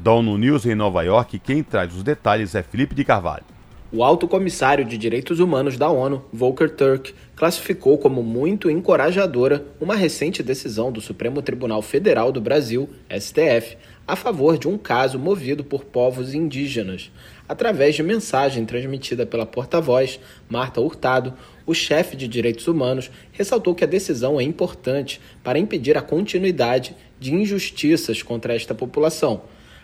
Da 0.02 0.14
ONU 0.14 0.38
News 0.38 0.64
em 0.64 0.74
Nova 0.74 1.02
York, 1.02 1.38
quem 1.40 1.62
traz 1.62 1.94
os 1.94 2.02
detalhes 2.02 2.54
é 2.54 2.62
Felipe 2.62 2.94
de 2.94 3.04
Carvalho. 3.04 3.44
O 3.92 4.02
alto 4.02 4.26
comissário 4.26 4.82
de 4.82 4.96
direitos 4.96 5.40
humanos 5.40 5.76
da 5.76 5.90
ONU, 5.90 6.24
Volker 6.32 6.70
Turk, 6.70 7.12
classificou 7.36 7.98
como 7.98 8.22
muito 8.22 8.70
encorajadora 8.70 9.62
uma 9.78 9.94
recente 9.94 10.42
decisão 10.42 10.90
do 10.90 11.02
Supremo 11.02 11.42
Tribunal 11.42 11.82
Federal 11.82 12.32
do 12.32 12.40
Brasil, 12.40 12.88
STF, 13.10 13.76
a 14.08 14.16
favor 14.16 14.56
de 14.56 14.66
um 14.66 14.78
caso 14.78 15.18
movido 15.18 15.62
por 15.62 15.84
povos 15.84 16.32
indígenas. 16.32 17.12
Através 17.46 17.94
de 17.94 18.02
mensagem 18.02 18.64
transmitida 18.64 19.26
pela 19.26 19.44
porta-voz, 19.44 20.18
Marta 20.48 20.80
Hurtado, 20.80 21.34
o 21.66 21.74
chefe 21.74 22.16
de 22.16 22.26
direitos 22.26 22.66
humanos 22.66 23.10
ressaltou 23.32 23.74
que 23.74 23.84
a 23.84 23.86
decisão 23.86 24.40
é 24.40 24.42
importante 24.42 25.20
para 25.44 25.58
impedir 25.58 25.98
a 25.98 26.02
continuidade 26.02 26.96
de 27.18 27.34
injustiças 27.34 28.22
contra 28.22 28.54
esta 28.54 28.74
população. 28.74 29.42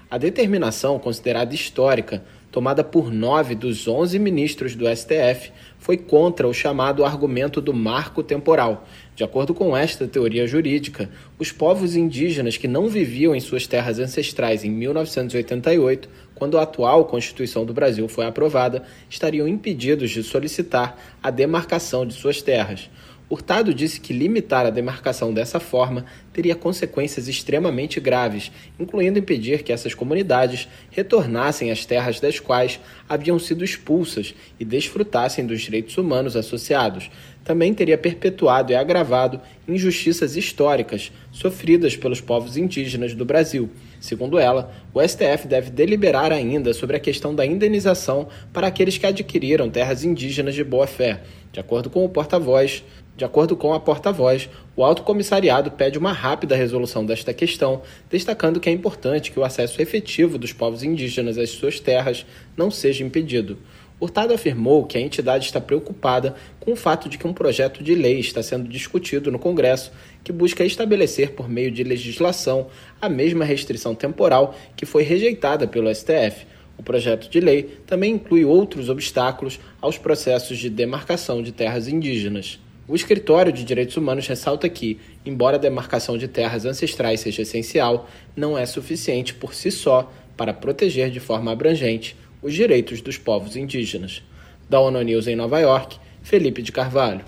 A 0.08 0.18
determinação, 0.18 1.00
considerada 1.00 1.52
histórica, 1.52 2.22
tomada 2.52 2.84
por 2.84 3.12
nove 3.12 3.56
dos 3.56 3.88
onze 3.88 4.20
ministros 4.20 4.76
do 4.76 4.86
STF, 4.86 5.50
foi 5.80 5.96
contra 5.96 6.46
o 6.46 6.54
chamado 6.54 7.04
argumento 7.04 7.60
do 7.60 7.75
marco 7.75 8.22
temporal. 8.22 8.86
De 9.16 9.25
acordo 9.25 9.52
com 9.52 9.76
esta 9.76 10.06
teoria 10.06 10.46
jurídica, 10.46 11.10
os 11.40 11.50
povos 11.50 11.96
indígenas 11.96 12.56
que 12.56 12.68
não 12.68 12.88
viviam 12.88 13.34
em 13.34 13.40
suas 13.40 13.66
terras 13.66 13.98
ancestrais 13.98 14.64
em 14.64 14.70
1988, 14.70 16.08
quando 16.36 16.56
a 16.56 16.62
atual 16.62 17.04
Constituição 17.06 17.66
do 17.66 17.75
Brasil 17.75 18.06
foi 18.06 18.26
aprovada, 18.26 18.84
estariam 19.10 19.48
impedidos 19.48 20.10
de 20.12 20.22
solicitar 20.22 20.96
a 21.20 21.30
demarcação 21.30 22.06
de 22.06 22.14
suas 22.14 22.40
terras. 22.40 22.88
Hurtado 23.28 23.75
disse 23.75 23.99
que 23.99 24.12
limitar 24.12 24.64
a 24.64 24.71
demarcação 24.71 25.35
dessa 25.35 25.59
forma 25.59 26.06
teria 26.33 26.54
consequências 26.54 27.26
extremamente 27.26 27.99
graves, 27.99 28.52
incluindo 28.78 29.18
impedir 29.18 29.64
que 29.64 29.73
essas 29.73 29.95
comunidades 29.95 30.68
retornassem 30.92 31.73
às 31.73 31.85
terras 31.85 32.21
das 32.21 32.38
quais 32.38 32.78
haviam 33.09 33.37
sido 33.37 33.64
expulsas 33.64 34.33
e 34.61 34.64
desfrutassem 34.64 35.45
dos 35.45 35.61
direitos 35.61 35.99
humanos 35.99 36.37
associados. 36.37 37.11
Também 37.42 37.75
teria 37.75 37.99
perpetuado 37.99 38.71
e 38.71 38.76
agravado 38.76 39.40
injustiças 39.66 40.37
históricas 40.37 41.11
sofridas 41.33 41.97
pelos 41.97 42.21
povos 42.21 42.56
indígenas 42.56 43.12
do 43.12 43.25
Brasil. 43.25 43.71
Segundo 44.00 44.38
ela, 44.38 44.73
o 44.95 45.02
STF 45.02 45.49
deve 45.49 45.71
deliberar 45.71 46.30
ainda 46.30 46.73
sobre 46.73 46.97
a 46.97 47.00
questão 47.00 47.35
da 47.35 47.45
indenização 47.45 48.28
para 48.52 48.68
aqueles 48.68 48.99
que 48.99 49.06
adquiriram 49.06 49.68
terras 49.68 50.04
indígenas 50.04 50.54
de 50.54 50.62
boa 50.62 50.87
fé. 50.87 51.23
De 51.52 51.61
acordo 51.61 51.88
com 51.88 52.04
o 52.04 52.09
porta-voz, 52.09 52.85
de 53.16 53.25
acordo 53.25 53.56
com 53.56 53.73
a 53.73 53.80
porta-voz, 53.80 54.50
o 54.76 54.85
Alto 54.85 55.02
Comissariado 55.02 55.70
pede 55.70 55.99
uma 55.99 56.12
rápida 56.12 56.54
resolução 56.54 57.04
desta 57.04 57.32
questão, 57.32 57.80
destacando 58.11 58.61
que 58.61 58.68
é 58.68 58.73
importante 58.73 59.32
que 59.32 59.40
o 59.40 59.44
acesso 59.44 59.80
efetivo 59.80 60.37
dos 60.37 60.52
povos 60.52 60.82
indígenas 60.82 61.38
às 61.38 61.49
suas 61.49 61.80
terras 61.80 62.26
não 62.54 62.70
seja 62.70 63.02
impedido. 63.02 63.56
Hurtado 63.99 64.35
afirmou 64.35 64.85
que 64.85 64.99
a 64.99 65.00
entidade 65.00 65.46
está 65.46 65.58
preocupada 65.58 66.35
com 66.61 66.73
o 66.73 66.76
fato 66.76 67.08
de 67.08 67.16
que 67.16 67.26
um 67.26 67.32
projeto 67.32 67.82
de 67.82 67.94
lei 67.94 68.20
está 68.20 68.42
sendo 68.42 68.68
discutido 68.68 69.32
no 69.32 69.38
Congresso 69.38 69.90
que 70.23 70.30
busca 70.30 70.62
estabelecer, 70.62 71.30
por 71.30 71.49
meio 71.49 71.70
de 71.70 71.82
legislação, 71.82 72.66
a 73.00 73.08
mesma 73.08 73.46
restrição 73.46 73.94
temporal 73.94 74.54
que 74.76 74.85
foi 74.85 75.02
rejeitada 75.02 75.66
pelo 75.66 75.88
STF. 75.94 76.46
O 76.76 76.82
projeto 76.82 77.30
de 77.30 77.40
lei 77.40 77.62
também 77.87 78.12
inclui 78.12 78.44
outros 78.44 78.90
obstáculos 78.90 79.58
aos 79.80 79.96
processos 79.96 80.58
de 80.58 80.68
demarcação 80.68 81.42
de 81.42 81.50
terras 81.50 81.88
indígenas. 81.88 82.61
O 82.88 82.94
Escritório 82.94 83.52
de 83.52 83.64
Direitos 83.64 83.96
Humanos 83.96 84.28
ressalta 84.28 84.68
que, 84.68 85.00
embora 85.24 85.56
a 85.56 85.60
demarcação 85.60 86.16
de 86.16 86.28
terras 86.28 86.64
ancestrais 86.64 87.18
seja 87.18 87.42
essencial, 87.42 88.08
não 88.36 88.56
é 88.56 88.64
suficiente 88.64 89.34
por 89.34 89.54
si 89.54 89.72
só 89.72 90.12
para 90.36 90.54
proteger 90.54 91.10
de 91.10 91.18
forma 91.18 91.50
abrangente 91.50 92.16
os 92.40 92.54
direitos 92.54 93.00
dos 93.00 93.18
povos 93.18 93.56
indígenas. 93.56 94.22
Da 94.70 94.78
ONU 94.78 95.02
News 95.02 95.26
em 95.26 95.34
Nova 95.34 95.58
York, 95.58 95.96
Felipe 96.22 96.62
de 96.62 96.70
Carvalho. 96.70 97.25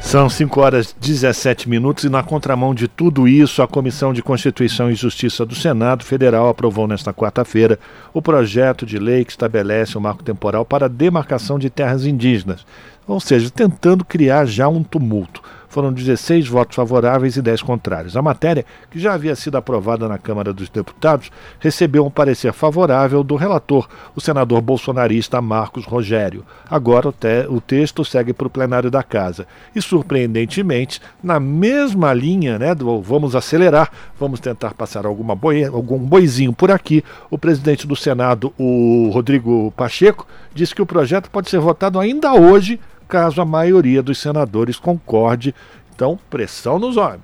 São 0.00 0.30
5 0.30 0.60
horas 0.60 0.92
e 0.92 1.00
17 1.00 1.68
minutos 1.68 2.04
e, 2.04 2.08
na 2.08 2.22
contramão 2.22 2.72
de 2.72 2.86
tudo 2.86 3.26
isso, 3.26 3.60
a 3.60 3.66
Comissão 3.66 4.12
de 4.12 4.22
Constituição 4.22 4.88
e 4.88 4.94
Justiça 4.94 5.44
do 5.44 5.56
Senado 5.56 6.04
Federal 6.04 6.48
aprovou 6.48 6.86
nesta 6.86 7.12
quarta-feira 7.12 7.76
o 8.14 8.22
projeto 8.22 8.86
de 8.86 9.00
lei 9.00 9.24
que 9.24 9.32
estabelece 9.32 9.98
o 9.98 10.00
marco 10.00 10.22
temporal 10.22 10.64
para 10.64 10.86
a 10.86 10.88
demarcação 10.88 11.58
de 11.58 11.68
terras 11.68 12.06
indígenas 12.06 12.64
ou 13.06 13.20
seja, 13.20 13.50
tentando 13.50 14.04
criar 14.04 14.46
já 14.46 14.68
um 14.68 14.82
tumulto. 14.82 15.42
Foram 15.76 15.92
16 15.92 16.48
votos 16.48 16.74
favoráveis 16.74 17.36
e 17.36 17.42
10 17.42 17.60
contrários. 17.60 18.16
A 18.16 18.22
matéria, 18.22 18.64
que 18.90 18.98
já 18.98 19.12
havia 19.12 19.36
sido 19.36 19.56
aprovada 19.56 20.08
na 20.08 20.16
Câmara 20.16 20.50
dos 20.50 20.70
Deputados, 20.70 21.30
recebeu 21.60 22.06
um 22.06 22.10
parecer 22.10 22.50
favorável 22.54 23.22
do 23.22 23.36
relator, 23.36 23.86
o 24.14 24.20
senador 24.20 24.62
bolsonarista 24.62 25.42
Marcos 25.42 25.84
Rogério. 25.84 26.46
Agora 26.70 27.10
o, 27.10 27.12
te 27.12 27.46
o 27.50 27.60
texto 27.60 28.06
segue 28.06 28.32
para 28.32 28.46
o 28.46 28.50
plenário 28.50 28.90
da 28.90 29.02
Casa. 29.02 29.46
E, 29.74 29.82
surpreendentemente, 29.82 30.98
na 31.22 31.38
mesma 31.38 32.14
linha 32.14 32.58
né, 32.58 32.74
do 32.74 33.02
vamos 33.02 33.36
acelerar, 33.36 33.90
vamos 34.18 34.40
tentar 34.40 34.72
passar 34.72 35.04
alguma 35.04 35.34
boi, 35.34 35.64
algum 35.64 35.98
boizinho 35.98 36.54
por 36.54 36.70
aqui, 36.70 37.04
o 37.30 37.36
presidente 37.36 37.86
do 37.86 37.94
Senado, 37.94 38.50
o 38.58 39.10
Rodrigo 39.12 39.74
Pacheco, 39.76 40.26
disse 40.54 40.74
que 40.74 40.80
o 40.80 40.86
projeto 40.86 41.30
pode 41.30 41.50
ser 41.50 41.58
votado 41.58 42.00
ainda 42.00 42.32
hoje 42.32 42.80
caso 43.08 43.40
a 43.40 43.44
maioria 43.44 44.02
dos 44.02 44.18
senadores 44.18 44.78
concorde. 44.78 45.54
Então, 45.94 46.18
pressão 46.28 46.78
nos 46.78 46.96
homens. 46.96 47.22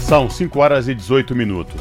São 0.00 0.28
5 0.28 0.58
horas 0.58 0.88
e 0.88 0.94
18 0.94 1.34
minutos. 1.34 1.80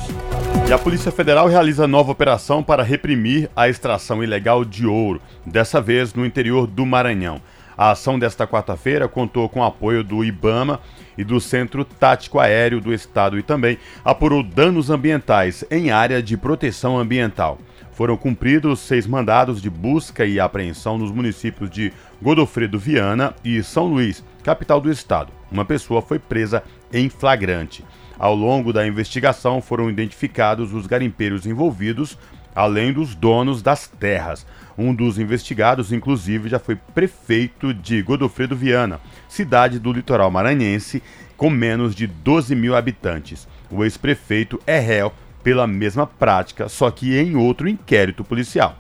E 0.67 0.73
a 0.73 0.77
Polícia 0.77 1.11
Federal 1.11 1.47
realiza 1.47 1.87
nova 1.87 2.11
operação 2.11 2.63
para 2.63 2.83
reprimir 2.83 3.49
a 3.55 3.67
extração 3.67 4.23
ilegal 4.23 4.63
de 4.63 4.85
ouro, 4.85 5.21
dessa 5.45 5.81
vez 5.81 6.13
no 6.13 6.25
interior 6.25 6.65
do 6.65 6.85
Maranhão. 6.85 7.41
A 7.77 7.91
ação 7.91 8.19
desta 8.19 8.45
quarta-feira 8.45 9.07
contou 9.07 9.49
com 9.49 9.59
o 9.59 9.63
apoio 9.63 10.03
do 10.03 10.23
IBAMA 10.23 10.79
e 11.17 11.23
do 11.23 11.41
Centro 11.41 11.83
Tático 11.83 12.39
Aéreo 12.39 12.79
do 12.79 12.93
Estado 12.93 13.37
e 13.37 13.43
também 13.43 13.77
apurou 14.03 14.43
danos 14.43 14.89
ambientais 14.89 15.65
em 15.69 15.91
área 15.91 16.21
de 16.21 16.37
proteção 16.37 16.97
ambiental. 16.97 17.57
Foram 17.91 18.15
cumpridos 18.15 18.79
seis 18.79 19.05
mandados 19.05 19.61
de 19.61 19.69
busca 19.69 20.25
e 20.25 20.39
apreensão 20.39 20.97
nos 20.97 21.11
municípios 21.11 21.69
de 21.69 21.91
Godofredo 22.21 22.79
Viana 22.79 23.35
e 23.43 23.61
São 23.61 23.85
Luís, 23.85 24.23
capital 24.43 24.79
do 24.79 24.89
estado. 24.89 25.31
Uma 25.51 25.65
pessoa 25.65 26.01
foi 26.01 26.17
presa 26.17 26.63
em 26.93 27.09
flagrante. 27.09 27.83
Ao 28.17 28.33
longo 28.33 28.71
da 28.71 28.87
investigação 28.87 29.61
foram 29.61 29.89
identificados 29.89 30.73
os 30.73 30.87
garimpeiros 30.87 31.45
envolvidos, 31.45 32.17
além 32.55 32.93
dos 32.93 33.13
donos 33.13 33.61
das 33.61 33.87
terras. 33.87 34.45
Um 34.77 34.93
dos 34.93 35.19
investigados, 35.19 35.91
inclusive, 35.91 36.47
já 36.47 36.59
foi 36.59 36.75
prefeito 36.75 37.73
de 37.73 38.01
Godofredo 38.01 38.55
Viana, 38.55 39.01
cidade 39.27 39.79
do 39.79 39.91
litoral 39.91 40.31
maranhense, 40.31 41.03
com 41.35 41.49
menos 41.49 41.93
de 41.93 42.07
12 42.07 42.55
mil 42.55 42.75
habitantes. 42.75 43.47
O 43.69 43.83
ex-prefeito 43.83 44.59
é 44.65 44.79
réu 44.79 45.11
pela 45.43 45.67
mesma 45.67 46.05
prática, 46.05 46.69
só 46.69 46.89
que 46.91 47.17
em 47.17 47.35
outro 47.35 47.67
inquérito 47.67 48.23
policial. 48.23 48.75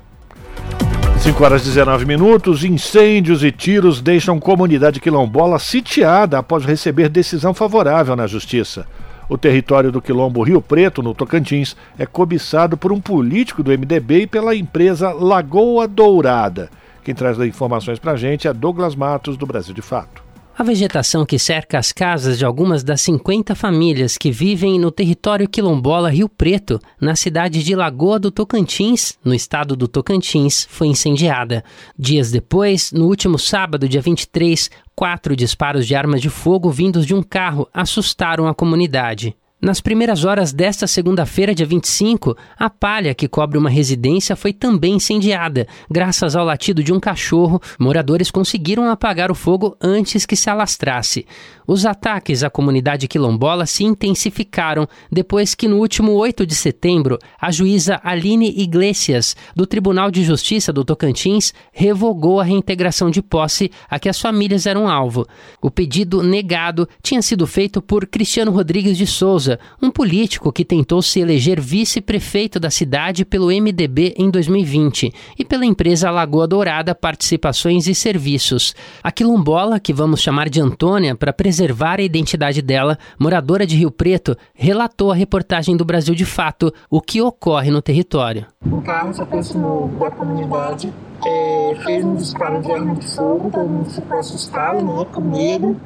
5 1.21 1.43
horas 1.43 1.61
e 1.61 1.65
19 1.65 2.03
minutos. 2.05 2.63
Incêndios 2.63 3.43
e 3.43 3.51
tiros 3.51 4.01
deixam 4.01 4.39
comunidade 4.39 4.99
quilombola 4.99 5.59
sitiada 5.59 6.39
após 6.39 6.65
receber 6.65 7.09
decisão 7.09 7.53
favorável 7.53 8.15
na 8.15 8.25
justiça. 8.25 8.87
O 9.29 9.37
território 9.37 9.91
do 9.91 10.01
Quilombo 10.01 10.41
Rio 10.41 10.61
Preto, 10.61 11.03
no 11.03 11.13
Tocantins, 11.13 11.75
é 11.97 12.07
cobiçado 12.07 12.75
por 12.75 12.91
um 12.91 12.99
político 12.99 13.61
do 13.61 13.71
MDB 13.71 14.23
e 14.23 14.27
pela 14.27 14.55
empresa 14.55 15.11
Lagoa 15.11 15.87
Dourada. 15.87 16.69
Quem 17.03 17.15
traz 17.15 17.39
as 17.39 17.47
informações 17.47 17.99
para 17.99 18.13
a 18.13 18.17
gente 18.17 18.47
é 18.47 18.53
Douglas 18.53 18.95
Matos, 18.95 19.37
do 19.37 19.45
Brasil 19.45 19.73
de 19.73 19.81
Fato. 19.81 20.30
A 20.61 20.63
vegetação 20.63 21.25
que 21.25 21.39
cerca 21.39 21.79
as 21.79 21.91
casas 21.91 22.37
de 22.37 22.45
algumas 22.45 22.83
das 22.83 23.01
50 23.01 23.55
famílias 23.55 24.15
que 24.15 24.29
vivem 24.29 24.77
no 24.77 24.91
território 24.91 25.49
quilombola 25.49 26.11
Rio 26.11 26.29
Preto, 26.29 26.79
na 27.01 27.15
cidade 27.15 27.63
de 27.63 27.73
Lagoa 27.73 28.19
do 28.19 28.29
Tocantins, 28.29 29.17
no 29.25 29.33
estado 29.33 29.75
do 29.75 29.87
Tocantins, 29.87 30.67
foi 30.69 30.85
incendiada. 30.85 31.63
Dias 31.97 32.29
depois, 32.29 32.91
no 32.91 33.07
último 33.07 33.39
sábado, 33.39 33.89
dia 33.89 34.01
23, 34.01 34.69
quatro 34.95 35.35
disparos 35.35 35.87
de 35.87 35.95
armas 35.95 36.21
de 36.21 36.29
fogo 36.29 36.69
vindos 36.69 37.07
de 37.07 37.15
um 37.15 37.23
carro 37.23 37.67
assustaram 37.73 38.47
a 38.47 38.53
comunidade. 38.53 39.35
Nas 39.63 39.79
primeiras 39.79 40.25
horas 40.25 40.51
desta 40.51 40.87
segunda-feira, 40.87 41.53
dia 41.53 41.67
25, 41.67 42.35
a 42.57 42.67
palha 42.67 43.13
que 43.13 43.27
cobre 43.27 43.59
uma 43.59 43.69
residência 43.69 44.35
foi 44.35 44.53
também 44.53 44.95
incendiada. 44.95 45.67
Graças 45.87 46.35
ao 46.35 46.43
latido 46.43 46.83
de 46.83 46.91
um 46.91 46.99
cachorro, 46.99 47.61
moradores 47.79 48.31
conseguiram 48.31 48.89
apagar 48.89 49.29
o 49.29 49.35
fogo 49.35 49.77
antes 49.79 50.25
que 50.25 50.35
se 50.35 50.49
alastrasse. 50.49 51.27
Os 51.67 51.85
ataques 51.85 52.43
à 52.43 52.49
comunidade 52.49 53.07
quilombola 53.07 53.67
se 53.67 53.83
intensificaram 53.83 54.87
depois 55.11 55.53
que, 55.53 55.67
no 55.67 55.77
último 55.77 56.13
8 56.13 56.43
de 56.43 56.55
setembro, 56.55 57.19
a 57.39 57.51
juíza 57.51 58.01
Aline 58.03 58.51
Iglesias, 58.57 59.35
do 59.55 59.67
Tribunal 59.67 60.09
de 60.09 60.23
Justiça 60.23 60.73
do 60.73 60.83
Tocantins, 60.83 61.53
revogou 61.71 62.39
a 62.39 62.43
reintegração 62.43 63.11
de 63.11 63.21
posse 63.21 63.71
a 63.87 63.99
que 63.99 64.09
as 64.09 64.19
famílias 64.19 64.65
eram 64.65 64.89
alvo. 64.89 65.27
O 65.61 65.69
pedido 65.69 66.23
negado 66.23 66.89
tinha 67.03 67.21
sido 67.21 67.45
feito 67.45 67.79
por 67.79 68.07
Cristiano 68.07 68.51
Rodrigues 68.51 68.97
de 68.97 69.05
Souza 69.05 69.50
um 69.81 69.89
político 69.89 70.51
que 70.51 70.65
tentou 70.65 71.01
se 71.01 71.19
eleger 71.19 71.59
vice-prefeito 71.59 72.59
da 72.59 72.69
cidade 72.69 73.25
pelo 73.25 73.47
MDB 73.47 74.13
em 74.17 74.29
2020 74.29 75.13
e 75.37 75.45
pela 75.45 75.65
empresa 75.65 76.11
Lagoa 76.11 76.47
Dourada 76.47 76.93
Participações 76.93 77.87
e 77.87 77.95
Serviços. 77.95 78.75
A 79.03 79.11
quilombola, 79.11 79.79
que 79.79 79.93
vamos 79.93 80.21
chamar 80.21 80.49
de 80.49 80.61
Antônia 80.61 81.15
para 81.15 81.33
preservar 81.33 81.99
a 81.99 82.03
identidade 82.03 82.61
dela, 82.61 82.97
moradora 83.19 83.65
de 83.65 83.75
Rio 83.75 83.91
Preto, 83.91 84.37
relatou 84.53 85.11
à 85.11 85.15
reportagem 85.15 85.75
do 85.75 85.85
Brasil 85.85 86.15
de 86.15 86.25
Fato 86.25 86.73
o 86.89 87.01
que 87.01 87.21
ocorre 87.21 87.71
no 87.71 87.81
território. 87.81 88.45
O 88.69 88.81
carro 88.81 89.13
se 89.13 89.21
aproximou 89.21 89.87
da 89.99 90.11
comunidade, 90.11 90.91
é, 91.25 91.75
fez 91.83 92.03
um 92.03 92.15
disparo 92.15 92.61
de 92.61 92.71
arma 92.71 92.95
de 92.95 93.07
fogo, 93.07 93.49
todo 93.51 93.67
mundo 93.67 93.89
ficou 93.89 94.19
assustado, 94.19 94.83
né, 94.83 95.05
com 95.11 95.21
medo. 95.21 95.77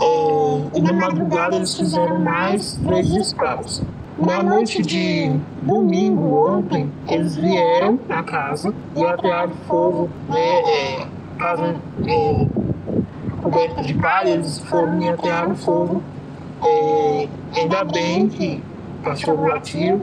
É, 0.00 0.78
e 0.78 0.80
na 0.80 0.92
madrugada 0.92 1.56
eles 1.56 1.74
fizeram 1.76 2.18
mais 2.18 2.76
dois 2.76 3.12
disparos. 3.12 3.82
Na 4.18 4.42
noite 4.42 4.80
de 4.82 5.34
domingo, 5.62 6.48
ontem, 6.48 6.90
eles 7.08 7.36
vieram 7.36 7.98
na 8.08 8.22
casa 8.22 8.72
e 8.94 9.04
atearam 9.04 9.52
fogo, 9.66 10.08
né, 10.28 10.60
é, 10.60 11.06
casa 11.38 11.74
é, 12.06 12.46
coberta 13.42 13.82
de 13.82 13.94
palha, 13.94 14.30
eles 14.30 14.58
foram 14.60 15.02
e 15.02 15.08
atearam 15.08 15.54
fogo. 15.56 16.02
É, 16.62 17.28
ainda 17.56 17.84
bem 17.84 18.28
que 18.28 18.62
o 19.00 19.04
cachorro 19.04 19.46
latiu 19.46 20.00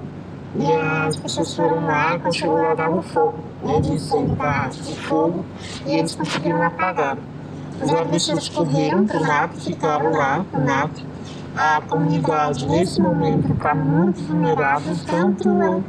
e 0.55 0.71
as 1.07 1.15
pessoas 1.15 1.53
foram 1.55 1.85
lá, 1.85 2.19
quando 2.19 2.33
chegou 2.33 2.61
lá 2.61 2.73
dava 2.73 3.01
fogo. 3.01 3.39
Né, 3.63 3.79
disse 3.79 4.17
de 4.83 4.95
fogo 5.01 5.45
e 5.85 5.95
eles 5.95 6.15
conseguiram 6.15 6.61
apagar. 6.63 7.17
Os 7.81 7.93
agresores 7.93 8.49
correram 8.49 9.05
para 9.05 9.19
o 9.19 9.27
mato, 9.27 9.61
ficaram 9.61 10.11
lá 10.11 10.45
no 10.51 10.65
mato. 10.65 11.01
A 11.55 11.81
comunidade, 11.81 12.65
nesse 12.65 13.01
momento, 13.01 13.51
está 13.53 13.75
muito 13.75 14.21
vulnerável, 14.21 14.95
tanto 15.05 15.83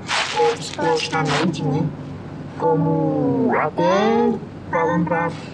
psicologicamente, 0.58 1.62
né, 1.62 1.86
como 2.58 3.52
até 3.56 4.32
falando 4.70 5.06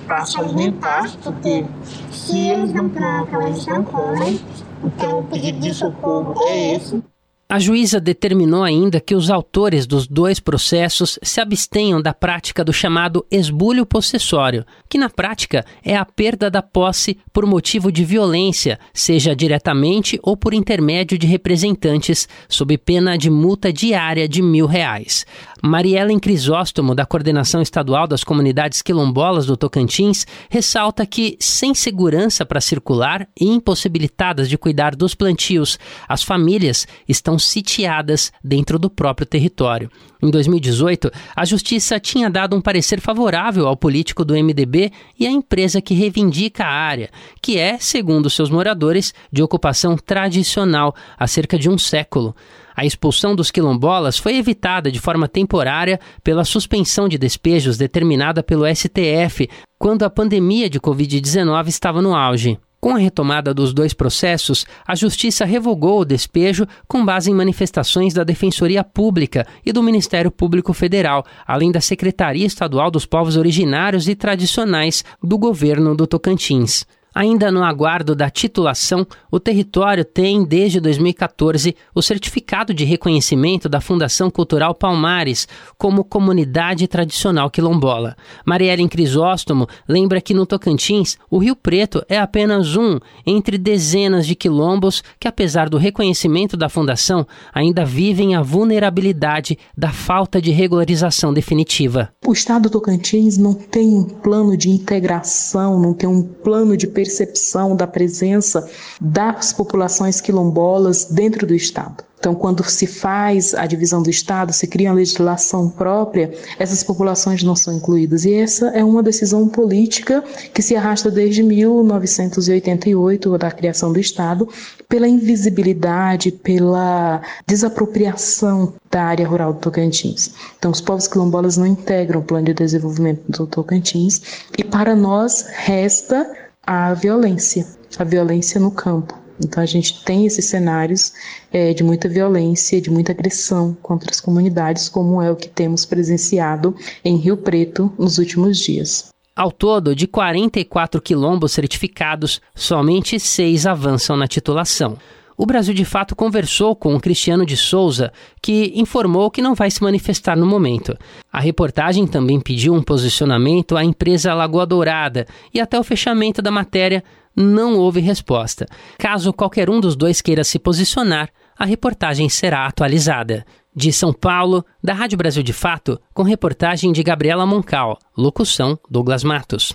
para 0.07 0.25
se 0.25 0.41
alimentar, 0.41 1.11
porque 1.23 1.67
se 2.11 2.39
eles 2.39 2.73
não 2.73 2.89
plantam, 2.89 3.47
eles 3.49 3.67
não 3.67 3.83
comem. 3.83 4.41
Então, 4.83 5.19
o 5.19 5.25
pedido 5.25 5.59
de 5.59 5.75
socorro 5.75 6.35
é 6.47 6.75
esse. 6.75 7.03
A 7.51 7.59
juíza 7.59 7.99
determinou 7.99 8.63
ainda 8.63 9.01
que 9.01 9.15
os 9.15 9.31
autores 9.31 9.87
dos 9.87 10.07
dois 10.07 10.39
processos 10.39 11.19
se 11.23 11.41
abstenham 11.41 11.99
da 11.99 12.13
prática 12.13 12.63
do 12.63 12.75
chamado 12.75 13.25
esbulho 13.31 13.87
possessório, 13.87 14.67
que 14.87 14.99
na 14.99 15.09
prática 15.09 15.65
é 15.83 15.97
a 15.97 16.05
perda 16.05 16.51
da 16.51 16.61
posse 16.61 17.17
por 17.33 17.47
motivo 17.47 17.91
de 17.91 18.05
violência, 18.05 18.79
seja 18.93 19.35
diretamente 19.35 20.21
ou 20.23 20.37
por 20.37 20.53
intermédio 20.53 21.17
de 21.17 21.27
representantes, 21.27 22.29
sob 22.51 22.77
pena 22.77 23.17
de 23.17 23.31
multa 23.31 23.73
diária 23.73 24.29
de 24.29 24.43
mil 24.43 24.67
reais. 24.67 25.25
Mariellen 25.63 26.19
Crisóstomo, 26.19 26.95
da 26.95 27.07
Coordenação 27.07 27.63
Estadual 27.63 28.07
das 28.07 28.23
Comunidades 28.23 28.83
Quilombolas 28.83 29.47
do 29.47 29.57
Tocantins, 29.57 30.27
ressalta 30.51 31.07
que, 31.07 31.37
sem 31.41 31.75
segurança 31.75 32.45
para 32.45 32.61
circular 32.61 33.27
e 33.41 33.47
impossibilitadas 33.47 34.51
de 34.51 34.59
cuidar 34.59 34.95
dos 34.95 35.15
plantios, 35.15 35.79
as 36.07 36.23
famílias 36.23 36.87
estão 37.09 37.38
sitiadas 37.47 38.33
dentro 38.43 38.79
do 38.79 38.91
próprio 38.91 39.27
território. 39.27 39.91
Em 40.23 40.31
2018, 40.31 41.11
a 41.37 41.45
Justiça 41.45 42.01
tinha 42.01 42.29
dado 42.29 42.57
um 42.57 42.61
parecer 42.61 43.01
favorável 43.01 43.69
ao 43.69 43.77
político 43.77 44.25
do 44.25 44.35
MDB 44.35 44.91
e 45.19 45.27
à 45.27 45.31
empresa 45.31 45.81
que 45.81 45.95
reivindica 45.95 46.65
a 46.65 46.73
área, 46.73 47.11
que 47.41 47.59
é, 47.59 47.79
segundo 47.79 48.29
seus 48.29 48.51
moradores, 48.51 49.15
de 49.33 49.43
ocupação 49.43 49.97
tradicional 49.97 50.95
há 51.17 51.27
cerca 51.27 51.59
de 51.59 51.71
um 51.71 51.79
século. 51.79 52.35
A 52.79 52.85
expulsão 52.85 53.35
dos 53.35 53.51
quilombolas 53.51 54.19
foi 54.19 54.37
evitada 54.37 54.91
de 54.91 55.01
forma 55.01 55.27
temporária 55.27 55.99
pela 56.23 56.45
suspensão 56.45 57.09
de 57.09 57.19
despejos 57.19 57.77
determinada 57.77 58.41
pelo 58.41 58.65
STF 58.73 59.49
quando 59.77 60.05
a 60.05 60.11
pandemia 60.11 60.71
de 60.71 60.79
Covid-19 60.79 61.67
estava 61.67 62.01
no 62.01 62.15
auge. 62.15 62.57
Com 62.81 62.95
a 62.95 62.99
retomada 62.99 63.53
dos 63.53 63.75
dois 63.75 63.93
processos, 63.93 64.65
a 64.87 64.95
Justiça 64.95 65.45
revogou 65.45 66.01
o 66.01 66.05
despejo 66.05 66.65
com 66.87 67.05
base 67.05 67.29
em 67.29 67.35
manifestações 67.35 68.15
da 68.15 68.23
Defensoria 68.23 68.85
Pública 68.85 69.45
e 69.67 69.73
do 69.73 69.83
Ministério 69.83 70.31
Público 70.31 70.73
Federal, 70.73 71.25
além 71.45 71.73
da 71.73 71.81
Secretaria 71.81 72.47
Estadual 72.47 72.89
dos 72.89 73.05
Povos 73.05 73.37
Originários 73.37 74.07
e 74.07 74.15
Tradicionais 74.15 75.05
do 75.21 75.37
governo 75.37 75.97
do 75.97 76.07
Tocantins. 76.07 76.87
Ainda 77.19 77.51
no 77.51 77.65
aguardo 77.65 78.15
da 78.15 78.31
titulação, 78.31 79.05
o 79.29 79.41
território 79.41 80.05
tem, 80.05 80.45
desde 80.45 80.79
2014, 80.79 81.75
o 81.93 82.01
certificado 82.01 82.73
de 82.73 82.85
reconhecimento 82.85 83.69
da 83.69 83.81
Fundação 83.81 84.31
Cultural 84.31 84.73
Palmares 84.73 85.49
como 85.77 86.05
comunidade 86.05 86.87
tradicional 86.87 87.51
quilombola. 87.51 88.17
Mariellen 88.47 88.87
Crisóstomo 88.87 89.67
lembra 89.89 90.21
que 90.21 90.33
no 90.33 90.47
Tocantins, 90.47 91.19
o 91.29 91.39
Rio 91.39 91.57
Preto 91.57 92.05
é 92.09 92.17
apenas 92.17 92.77
um 92.77 93.01
entre 93.27 93.59
dezenas 93.59 94.25
de 94.25 94.37
quilombos 94.37 95.03
que, 95.19 95.27
apesar 95.27 95.69
do 95.69 95.77
reconhecimento 95.77 96.57
da 96.57 96.69
Fundação, 96.69 97.27
ainda 97.53 97.85
vivem 97.85 98.37
a 98.37 98.43
vulnerabilidade 98.43 99.59
da 99.77 99.91
falta 99.91 100.41
de 100.41 100.53
regularização 100.53 101.35
definitiva. 101.35 102.11
O 102.25 102.33
Estado 102.33 102.69
do 102.69 102.71
Tocantins 102.71 103.37
não 103.37 103.55
tem 103.55 103.89
um 103.89 104.05
plano 104.05 104.57
de 104.57 104.71
integração, 104.71 105.81
não 105.81 105.93
tem 105.93 106.09
um 106.09 106.23
plano 106.23 106.77
de 106.77 106.87
percepção 107.09 107.75
da 107.75 107.87
presença 107.87 108.69
das 109.01 109.53
populações 109.53 110.21
quilombolas 110.21 111.07
dentro 111.07 111.47
do 111.47 111.55
Estado. 111.55 112.05
Então, 112.19 112.35
quando 112.35 112.69
se 112.69 112.87
faz 112.87 113.55
a 113.55 113.65
divisão 113.65 114.03
do 114.03 114.11
Estado, 114.11 114.53
se 114.53 114.67
cria 114.67 114.91
uma 114.91 114.97
legislação 114.97 115.71
própria, 115.71 116.35
essas 116.59 116.83
populações 116.83 117.45
não 117.45 117.55
são 117.55 117.73
incluídas. 117.73 118.25
E 118.25 118.35
essa 118.35 118.71
é 118.71 118.83
uma 118.83 119.05
decisão 119.05 119.49
política 119.49 120.25
que 120.53 120.61
se 120.61 120.75
arrasta 120.75 121.13
desde 121.13 121.45
1988, 121.45 123.39
da 123.39 123.53
criação 123.53 123.93
do 123.93 124.01
Estado, 124.01 124.49
pela 124.89 125.07
invisibilidade, 125.07 126.33
pela 126.33 127.23
desapropriação 127.47 128.75
da 128.91 129.05
área 129.05 129.29
rural 129.29 129.53
do 129.53 129.61
Tocantins. 129.61 130.33
Então, 130.59 130.73
os 130.73 130.81
povos 130.81 131.07
quilombolas 131.07 131.57
não 131.57 131.67
integram 131.67 132.21
o 132.21 132.25
plano 132.25 132.47
de 132.47 132.55
desenvolvimento 132.55 133.31
do 133.31 133.47
Tocantins 133.47 134.21
e, 134.59 134.65
para 134.65 134.97
nós, 134.97 135.47
resta 135.49 136.29
a 136.69 136.93
violência, 136.93 137.67
a 137.99 138.05
violência 138.05 138.61
no 138.61 138.71
campo. 138.71 139.19
Então 139.43 139.63
a 139.63 139.67
gente 139.67 140.05
tem 140.05 140.27
esses 140.27 140.45
cenários 140.45 141.15
é, 141.51 141.73
de 141.73 141.83
muita 141.83 142.11
violência, 142.11 142.79
de 142.79 142.91
muita 142.91 143.11
agressão 143.11 143.75
contra 143.81 144.11
as 144.11 144.21
comunidades, 144.21 144.87
como 144.87 145.23
é 145.23 145.31
o 145.31 145.37
que 145.37 145.49
temos 145.49 145.87
presenciado 145.87 146.77
em 147.03 147.17
Rio 147.17 147.39
Preto 147.39 147.91
nos 147.99 148.19
últimos 148.19 148.59
dias. 148.59 149.09
Ao 149.35 149.51
todo, 149.51 149.97
de 149.97 150.07
44 150.07 151.01
quilombos 151.01 151.53
certificados, 151.53 152.39
somente 152.55 153.19
seis 153.19 153.65
avançam 153.65 154.15
na 154.15 154.29
titulação. 154.29 154.99
O 155.41 155.47
Brasil 155.47 155.73
de 155.73 155.85
Fato 155.85 156.17
conversou 156.17 156.75
com 156.75 156.97
o 156.97 157.01
Cristiano 157.01 157.47
de 157.47 157.57
Souza, 157.57 158.13
que 158.43 158.73
informou 158.75 159.31
que 159.31 159.41
não 159.41 159.55
vai 159.55 159.71
se 159.71 159.81
manifestar 159.81 160.37
no 160.37 160.45
momento. 160.45 160.99
A 161.33 161.39
reportagem 161.39 162.09
também 162.09 162.41
pediu 162.41 162.75
um 162.75 162.83
posicionamento 162.83 163.77
à 163.77 163.85
empresa 163.85 164.35
Lagoa 164.35 164.67
Dourada 164.67 165.27
e 165.55 165.61
até 165.61 165.79
o 165.79 165.85
fechamento 165.85 166.43
da 166.43 166.51
matéria 166.51 167.05
não 167.37 167.77
houve 167.77 168.01
resposta. 168.01 168.67
Caso 168.99 169.33
qualquer 169.33 169.71
um 169.71 169.79
dos 169.79 169.95
dois 169.95 170.21
queira 170.21 170.43
se 170.43 170.59
posicionar, 170.59 171.31
a 171.57 171.65
reportagem 171.65 172.29
será 172.29 172.67
atualizada. 172.67 173.47
De 173.73 173.93
São 173.93 174.13
Paulo, 174.13 174.65
da 174.83 174.93
Rádio 174.93 175.17
Brasil 175.17 175.45
de 175.45 175.53
Fato, 175.53 176.01
com 176.13 176.25
reportagem 176.25 176.91
de 176.91 177.01
Gabriela 177.01 177.47
Moncal, 177.47 177.97
locução 178.17 178.77
Douglas 178.91 179.23
Matos. 179.23 179.73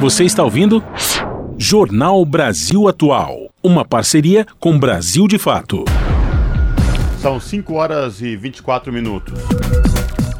Você 0.00 0.24
está 0.24 0.42
ouvindo? 0.42 0.82
Jornal 1.56 2.24
Brasil 2.24 2.88
Atual, 2.88 3.48
uma 3.62 3.84
parceria 3.84 4.44
com 4.58 4.76
Brasil 4.76 5.28
de 5.28 5.38
Fato. 5.38 5.84
São 7.20 7.38
5 7.38 7.74
horas 7.74 8.20
e 8.20 8.34
24 8.34 8.92
minutos. 8.92 9.38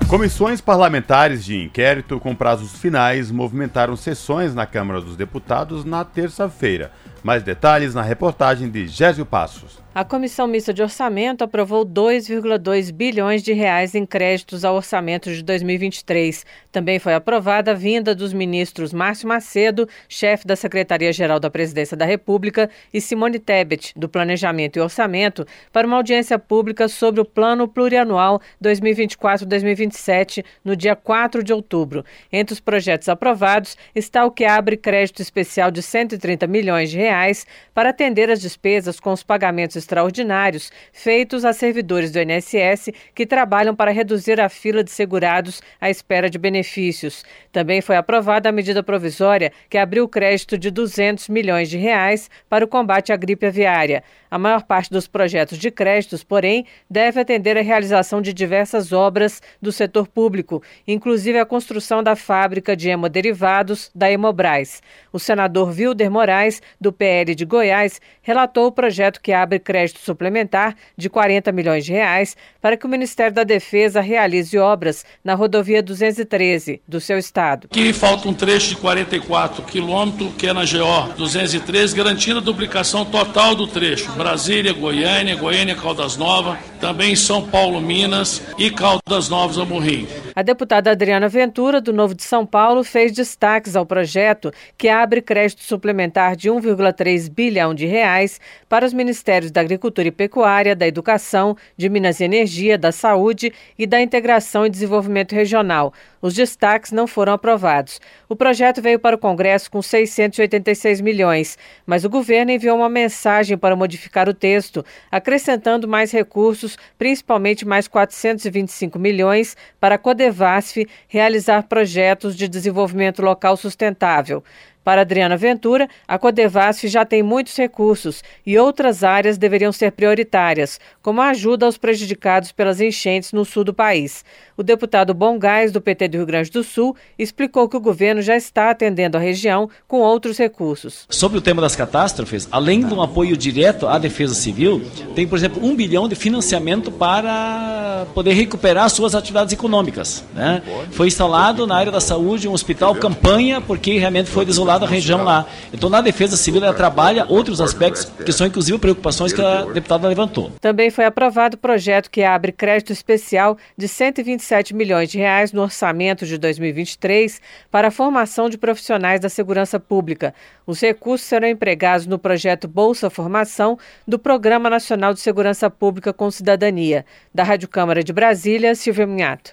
Comissões 0.09 0.61
parlamentares 0.61 1.45
de 1.45 1.57
inquérito 1.57 2.19
com 2.19 2.35
prazos 2.35 2.73
finais 2.73 3.31
movimentaram 3.31 3.97
sessões 3.97 4.57
na 4.57 4.67
Câmara 4.67 5.01
dos 5.01 5.17
Deputados 5.17 5.85
na 5.85 6.05
terça-feira. 6.05 6.91
Mais 7.23 7.45
detalhes 7.45 7.95
na 7.95 8.03
reportagem 8.03 8.69
de 8.69 8.89
Gésio 8.89 9.25
Passos. 9.25 9.84
A 9.95 10.05
Comissão 10.05 10.49
Mista 10.49 10.75
de 10.75 10.83
Orçamento 10.83 11.45
aprovou 11.45 11.87
2,2 11.87 12.91
bilhões 12.91 13.45
de 13.45 13.53
reais 13.53 13.95
em 13.95 14.05
créditos 14.05 14.65
ao 14.65 14.75
orçamento 14.75 15.33
de 15.33 15.41
2023. 15.41 16.45
Também 16.73 16.99
foi 16.99 17.15
aprovada 17.15 17.71
a 17.71 17.75
vinda 17.75 18.13
dos 18.13 18.33
ministros 18.33 18.93
Márcio 18.93 19.29
Macedo, 19.29 19.89
chefe 20.09 20.49
da 20.49 20.57
Secretaria-Geral 20.57 21.39
da 21.39 21.49
Presidência 21.49 21.97
da 21.97 22.05
República, 22.05 22.69
e 22.93 23.01
Simone 23.01 23.39
Tebet, 23.39 23.93
do 23.95 24.09
Planejamento 24.09 24.77
e 24.77 24.81
Orçamento, 24.81 25.47
para 25.73 25.87
uma 25.87 25.95
audiência 25.95 26.41
pública 26.41 26.89
sobre 26.89 27.21
o 27.21 27.25
Plano 27.25 27.69
Plurianual 27.69 28.41
2024-2027, 28.61 30.45
no 30.65 30.75
dia 30.75 30.97
4 30.97 31.41
de 31.45 31.53
outubro. 31.53 32.05
Entre 32.33 32.53
os 32.53 32.59
projetos 32.59 33.09
aprovados 33.09 33.77
está 33.95 34.25
o 34.27 34.33
que 34.33 34.45
abre 34.45 34.77
crédito 34.77 35.23
especial 35.23 35.71
de 35.71 35.81
130 35.81 36.49
milhões 36.49 36.91
de 36.91 36.99
reais 36.99 37.47
para 37.73 37.91
atender 37.91 38.29
as 38.29 38.41
despesas 38.41 38.99
com 38.99 39.13
os 39.13 39.23
pagamentos 39.23 39.84
extraordinários 39.85 40.73
feitos 40.93 41.45
a 41.45 41.53
servidores 41.53 42.11
do 42.11 42.19
INSS 42.19 42.91
que 43.15 43.27
trabalham 43.27 43.77
para 43.77 43.91
reduzir 43.91 44.41
a 44.41 44.49
fila 44.49 44.83
de 44.83 44.91
segurados 44.91 45.63
à 45.81 45.91
espera 45.91 46.29
de 46.29 46.39
benefícios. 46.39 47.25
Também 47.55 47.81
foi 47.81 47.95
aprovada 47.95 48.49
a 48.49 48.53
medida 48.53 48.83
provisória 48.83 49.53
que 49.71 49.79
abriu 49.79 50.09
crédito 50.09 50.59
de 50.59 50.73
200 50.73 51.29
milhões 51.29 51.71
de 51.71 51.79
reais 51.79 52.29
para 52.49 52.65
o 52.65 52.69
combate 52.69 53.13
à 53.13 53.17
gripe 53.17 53.47
aviária. 53.47 54.03
A 54.29 54.37
maior 54.37 54.65
parte 54.65 54.91
dos 54.91 55.07
projetos 55.07 55.57
de 55.57 55.71
créditos, 55.71 56.25
porém, 56.25 56.67
deve 56.91 57.21
atender 57.21 57.57
à 57.57 57.63
realização 57.63 58.21
de 58.21 58.33
diversas 58.33 58.93
obras 58.93 59.41
do 59.63 59.71
setor 59.71 60.09
público, 60.09 60.61
inclusive 60.89 61.39
a 61.39 61.47
construção 61.47 62.03
da 62.03 62.17
fábrica 62.17 62.77
de 62.77 62.89
hemoderivados 62.89 63.89
da 63.95 64.11
Hemobras. 64.11 64.83
O 65.13 65.21
senador 65.21 65.69
Wilder 65.69 66.11
Moraes, 66.11 66.61
do 66.81 66.93
PL 66.93 67.37
de 67.37 67.45
Goiás, 67.45 68.01
relatou 68.21 68.67
o 68.67 68.73
projeto 68.73 69.21
que 69.21 69.33
abre 69.33 69.61
crédito 69.61 70.01
suplementar 70.01 70.75
de 70.97 71.09
40 71.09 71.53
milhões 71.53 71.85
de 71.85 71.93
reais 71.93 72.37
para 72.61 72.77
que 72.77 72.85
o 72.85 72.89
Ministério 72.89 73.33
da 73.33 73.45
Defesa 73.45 74.01
realize 74.01 74.59
obras 74.59 75.05
na 75.23 75.37
rodovia 75.37 75.81
213 75.81 76.83
do 76.89 77.01
seu 77.01 77.17
estado. 77.17 77.44
Aqui 77.53 77.93
falta 77.93 78.29
um 78.29 78.35
trecho 78.35 78.71
de 78.71 78.77
44 78.77 79.63
quilômetros, 79.65 80.31
que 80.39 80.47
é 80.47 80.53
na 80.53 80.63
GO 80.63 81.13
213, 81.17 81.95
garantindo 81.95 82.39
a 82.39 82.43
duplicação 82.43 83.05
total 83.05 83.55
do 83.55 83.67
trecho. 83.67 84.11
Brasília, 84.13 84.73
Goiânia, 84.73 85.37
Goiânia, 85.37 85.75
Caldas 85.75 86.17
Novas, 86.17 86.57
também 86.85 87.17
São 87.17 87.49
Paulo, 87.49 87.81
Minas 87.81 88.43
e 88.59 88.71
Caldas 88.71 89.31
Novas, 89.31 89.59
Amorrim. 89.59 90.07
A 90.37 90.43
deputada 90.43 90.91
Adriana 90.91 91.31
Ventura, 91.31 91.81
do 91.81 91.95
Novo 91.95 92.15
de 92.15 92.23
São 92.23 92.45
Paulo, 92.45 92.85
fez 92.85 93.11
destaques 93.11 93.75
ao 93.75 93.87
projeto 93.87 94.53
que 94.77 94.91
abre 94.91 95.23
crédito 95.23 95.63
suplementar 95.63 96.37
de 96.37 96.51
1,3 96.51 97.31
bilhão 97.31 97.73
de 97.73 97.87
reais 97.87 98.39
para 98.69 98.85
os 98.85 98.93
ministérios 98.93 99.51
da 99.51 99.63
Agricultura 99.63 100.09
e 100.09 100.11
Pecuária, 100.11 100.77
da 100.77 100.87
Educação, 100.87 101.57
de 101.75 101.89
Minas 101.89 102.21
e 102.21 102.25
Energia, 102.25 102.77
da 102.77 102.93
Saúde 102.93 103.51
e 103.79 103.87
da 103.87 104.03
Integração 104.03 104.67
e 104.67 104.71
Desenvolvimento 104.71 105.35
Regional. 105.35 105.91
Os 106.21 106.35
destaques 106.35 106.91
não 106.91 107.07
foram 107.07 107.35
aprovados. 107.35 108.01
O 108.29 108.35
projeto 108.35 108.81
veio 108.81 108.99
para 108.99 109.15
o 109.15 109.19
Congresso 109.19 109.71
com 109.71 109.83
686 109.83 111.03
milhões, 111.03 111.59
mas 111.87 112.03
o 112.05 112.09
governo 112.09 112.51
enviou 112.51 112.79
uma 112.79 112.89
mensagem 112.89 113.59
para 113.59 113.77
modificar 113.77 114.27
o 114.27 114.33
texto, 114.33 114.83
acrescentando 115.11 115.87
mais 115.87 116.11
recursos, 116.11 116.74
principalmente 116.99 117.67
mais 117.67 117.89
425 117.89 118.99
milhões, 118.99 119.57
para 119.81 119.97
a 119.97 119.99
Codevasf 119.99 120.87
realizar 121.09 121.63
projetos 121.65 122.37
de 122.37 122.49
desenvolvimento 122.49 123.23
local 123.23 123.57
sustentável. 123.57 124.43
Para 124.85 125.01
Adriana 125.01 125.35
Ventura, 125.35 125.89
a 126.07 126.19
Codevasf 126.19 126.87
já 126.87 127.07
tem 127.07 127.23
muitos 127.23 127.57
recursos 127.57 128.23
e 128.45 128.59
outras 128.59 129.03
áreas 129.03 129.39
deveriam 129.39 129.73
ser 129.73 129.93
prioritárias, 129.93 130.79
como 131.01 131.23
a 131.23 131.31
ajuda 131.31 131.65
aos 131.65 131.79
prejudicados 131.79 132.53
pelas 132.53 132.83
enchentes 132.83 133.33
no 133.33 133.47
sul 133.47 133.65
do 133.65 133.73
país. 133.73 134.23
O 134.57 134.63
deputado 134.63 135.15
Bom 135.15 135.39
Gás, 135.39 135.73
do 135.73 135.81
PT 135.81 136.09
do 136.09 136.19
Rio 136.19 136.27
Grande 136.27 136.51
do 136.51 136.63
Sul, 136.63 136.95
explicou 137.19 137.69
que 137.69 137.77
o 137.77 137.81
governo 137.81 138.21
já 138.21 138.37
está 138.37 138.71
atendendo 138.71 139.17
a 139.17 139.21
região 139.21 139.71
com 139.89 140.01
outros 140.01 140.37
recursos. 140.37 141.07
Sobre 141.09 141.39
o 141.39 141.41
tema 141.41 141.63
das 141.63 141.75
catástrofes, 141.75 142.47
além 142.53 142.87
de 142.87 142.93
um 142.93 143.01
apoio 143.01 143.37
direto 143.37 143.89
à 143.89 143.99
defesa 143.99 144.35
civil, 144.35 144.83
tem, 145.15 145.27
por 145.27 145.39
exemplo, 145.39 145.65
um 145.65 145.75
bilhão 145.75 146.07
de 146.07 146.15
financiamento 146.15 146.93
para 146.93 148.07
poder 148.15 148.35
recuperar 148.35 148.91
suas 148.91 149.15
atividades 149.15 149.55
econômicas. 149.55 150.25
Né? 150.35 150.63
Foi 150.91 151.07
instalado 151.07 151.67
na 151.67 151.75
área 151.75 151.91
da 151.91 152.01
saúde 152.01 152.47
um 152.47 152.53
hospital 152.53 152.95
campanha, 152.95 153.61
porque 153.61 153.99
realmente 153.99 154.29
foi 154.31 154.45
desolado 154.45 154.74
da 154.79 154.87
região 154.87 155.23
lá. 155.23 155.47
Então, 155.73 155.89
na 155.89 156.01
Defesa 156.01 156.37
Civil, 156.37 156.63
ela 156.63 156.75
trabalha 156.75 157.27
outros 157.29 157.61
aspectos 157.61 158.05
que 158.05 158.33
são, 158.33 158.47
inclusive, 158.47 158.79
preocupações 158.79 159.33
que 159.33 159.41
a 159.41 159.63
deputada 159.63 160.09
levantou. 160.09 160.53
Também 160.61 160.91
foi 160.91 161.05
aprovado 161.05 161.57
o 161.57 161.59
projeto 161.59 162.11
que 162.11 162.23
abre 162.23 162.53
crédito 162.53 162.93
especial 162.93 163.57
de 163.77 163.89
127 163.89 164.75
milhões 164.75 165.11
de 165.11 165.19
reais 165.19 165.53
no 165.53 165.63
orçamento 165.63 166.27
de 166.27 166.39
2023 166.39 167.41
para 167.71 167.89
a 167.89 167.91
formação 167.91 168.49
de 168.49 168.59
profissionais 168.59 169.21
da 169.21 169.29
segurança 169.29 169.79
pública. 169.81 170.35
Os 170.67 170.81
recursos 170.81 171.27
serão 171.27 171.49
empregados 171.49 172.07
no 172.07 172.19
projeto 172.19 172.67
Bolsa 172.67 173.11
Formação 173.11 173.79
do 174.07 174.19
Programa 174.19 174.71
Nacional 174.71 175.13
de 175.13 175.21
Segurança 175.21 175.69
Pública 175.69 176.13
com 176.13 176.31
Cidadania. 176.31 177.05
Da 177.35 177.43
Rádio 177.43 177.69
Câmara 177.69 178.03
de 178.03 178.13
Brasília, 178.13 178.75
Silvia 178.75 179.07
Minhato. 179.07 179.53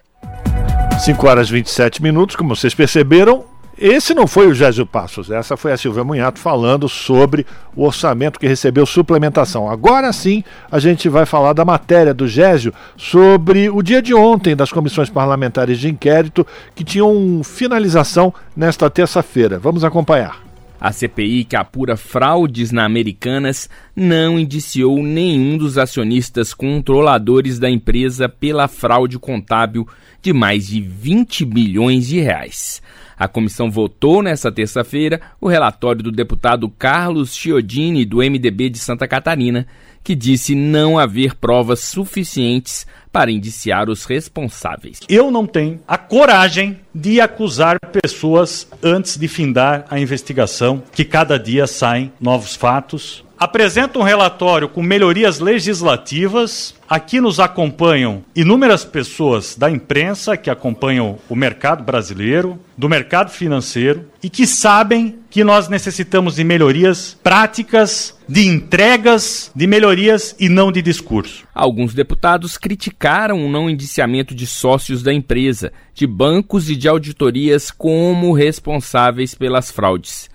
5 0.99 1.27
horas 1.27 1.49
e 1.49 1.53
27 1.53 2.03
minutos, 2.03 2.36
como 2.36 2.55
vocês 2.55 2.75
perceberam, 2.75 3.43
esse 3.81 4.13
não 4.13 4.27
foi 4.27 4.45
o 4.45 4.53
Gésio 4.53 4.85
Passos, 4.85 5.31
essa 5.31 5.57
foi 5.57 5.71
a 5.71 5.77
Silvia 5.77 6.03
Munhato 6.03 6.39
falando 6.39 6.87
sobre 6.87 7.47
o 7.75 7.83
orçamento 7.83 8.39
que 8.39 8.45
recebeu 8.45 8.85
suplementação. 8.85 9.67
Agora 9.67 10.13
sim, 10.13 10.43
a 10.71 10.77
gente 10.77 11.09
vai 11.09 11.25
falar 11.25 11.53
da 11.53 11.65
matéria 11.65 12.13
do 12.13 12.27
Gésio 12.27 12.71
sobre 12.95 13.71
o 13.71 13.81
dia 13.81 13.99
de 13.99 14.13
ontem 14.13 14.55
das 14.55 14.71
comissões 14.71 15.09
parlamentares 15.09 15.79
de 15.79 15.89
inquérito 15.89 16.45
que 16.75 16.83
tinham 16.83 17.41
finalização 17.43 18.31
nesta 18.55 18.87
terça-feira. 18.87 19.57
Vamos 19.57 19.83
acompanhar. 19.83 20.51
A 20.79 20.91
CPI, 20.91 21.43
que 21.45 21.55
apura 21.55 21.97
fraudes 21.97 22.71
na 22.71 22.85
Americanas, 22.85 23.67
não 23.95 24.39
indiciou 24.39 25.01
nenhum 25.01 25.57
dos 25.57 25.79
acionistas 25.79 26.53
controladores 26.53 27.57
da 27.57 27.69
empresa 27.69 28.29
pela 28.29 28.67
fraude 28.67 29.17
contábil 29.17 29.87
de 30.21 30.33
mais 30.33 30.67
de 30.67 30.81
20 30.81 31.45
bilhões 31.45 32.07
de 32.07 32.19
reais. 32.19 32.81
A 33.21 33.27
comissão 33.27 33.69
votou 33.69 34.23
nesta 34.23 34.51
terça-feira 34.51 35.21
o 35.39 35.47
relatório 35.47 36.01
do 36.01 36.12
deputado 36.12 36.67
Carlos 36.67 37.36
Chiodini, 37.36 38.03
do 38.03 38.17
MDB 38.17 38.67
de 38.67 38.79
Santa 38.79 39.07
Catarina, 39.07 39.67
que 40.03 40.15
disse 40.15 40.55
não 40.55 40.97
haver 40.97 41.36
provas 41.36 41.81
suficientes 41.81 42.88
para 43.12 43.29
indiciar 43.29 43.91
os 43.91 44.05
responsáveis. 44.05 45.01
Eu 45.07 45.29
não 45.29 45.45
tenho 45.45 45.79
a 45.88 45.99
coragem 45.99 46.79
de 46.95 47.21
acusar 47.21 47.77
pessoas 48.01 48.67
antes 48.81 49.17
de 49.17 49.27
findar 49.27 49.86
a 49.91 49.99
investigação, 49.99 50.81
que 50.91 51.05
cada 51.05 51.38
dia 51.38 51.67
saem 51.67 52.12
novos 52.19 52.55
fatos, 52.55 53.23
apresenta 53.41 53.97
um 53.97 54.04
relatório 54.04 54.69
com 54.69 54.84
melhorias 54.84 55.39
legislativas. 55.39 56.75
Aqui 56.88 57.19
nos 57.19 57.39
acompanham 57.39 58.23
inúmeras 58.36 58.86
pessoas 58.86 59.56
da 59.56 59.67
imprensa 59.67 60.38
que 60.38 60.47
acompanham 60.47 61.17
o 61.27 61.36
mercado 61.36 61.84
brasileiro, 61.84 62.60
do 62.77 62.88
mercado 62.88 63.32
financeiro 63.32 64.06
e 64.21 64.30
que 64.30 64.45
sabem 64.45 65.17
que 65.27 65.43
nós 65.43 65.67
necessitamos 65.67 66.36
de 66.36 66.43
melhorias 66.43 67.17
práticas, 67.23 68.15
de 68.30 68.45
entregas, 68.45 69.49
de 69.56 69.65
melhorias 69.65 70.36
e 70.39 70.47
não 70.47 70.71
de 70.71 70.84
discurso. 70.84 71.47
Alguns 71.56 71.95
deputados 71.95 72.60
criticaram 72.60 73.43
o 73.43 73.49
não 73.49 73.67
indiciamento 73.67 74.36
de 74.36 74.45
sócios 74.45 75.01
da 75.01 75.12
empresa, 75.12 75.73
de 75.95 76.06
bancos 76.06 76.69
e 76.69 76.75
de 76.75 76.88
auditorias 76.88 77.71
como 77.71 78.34
responsáveis 78.34 79.34
pelas 79.34 79.71
fraudes. 79.71 80.30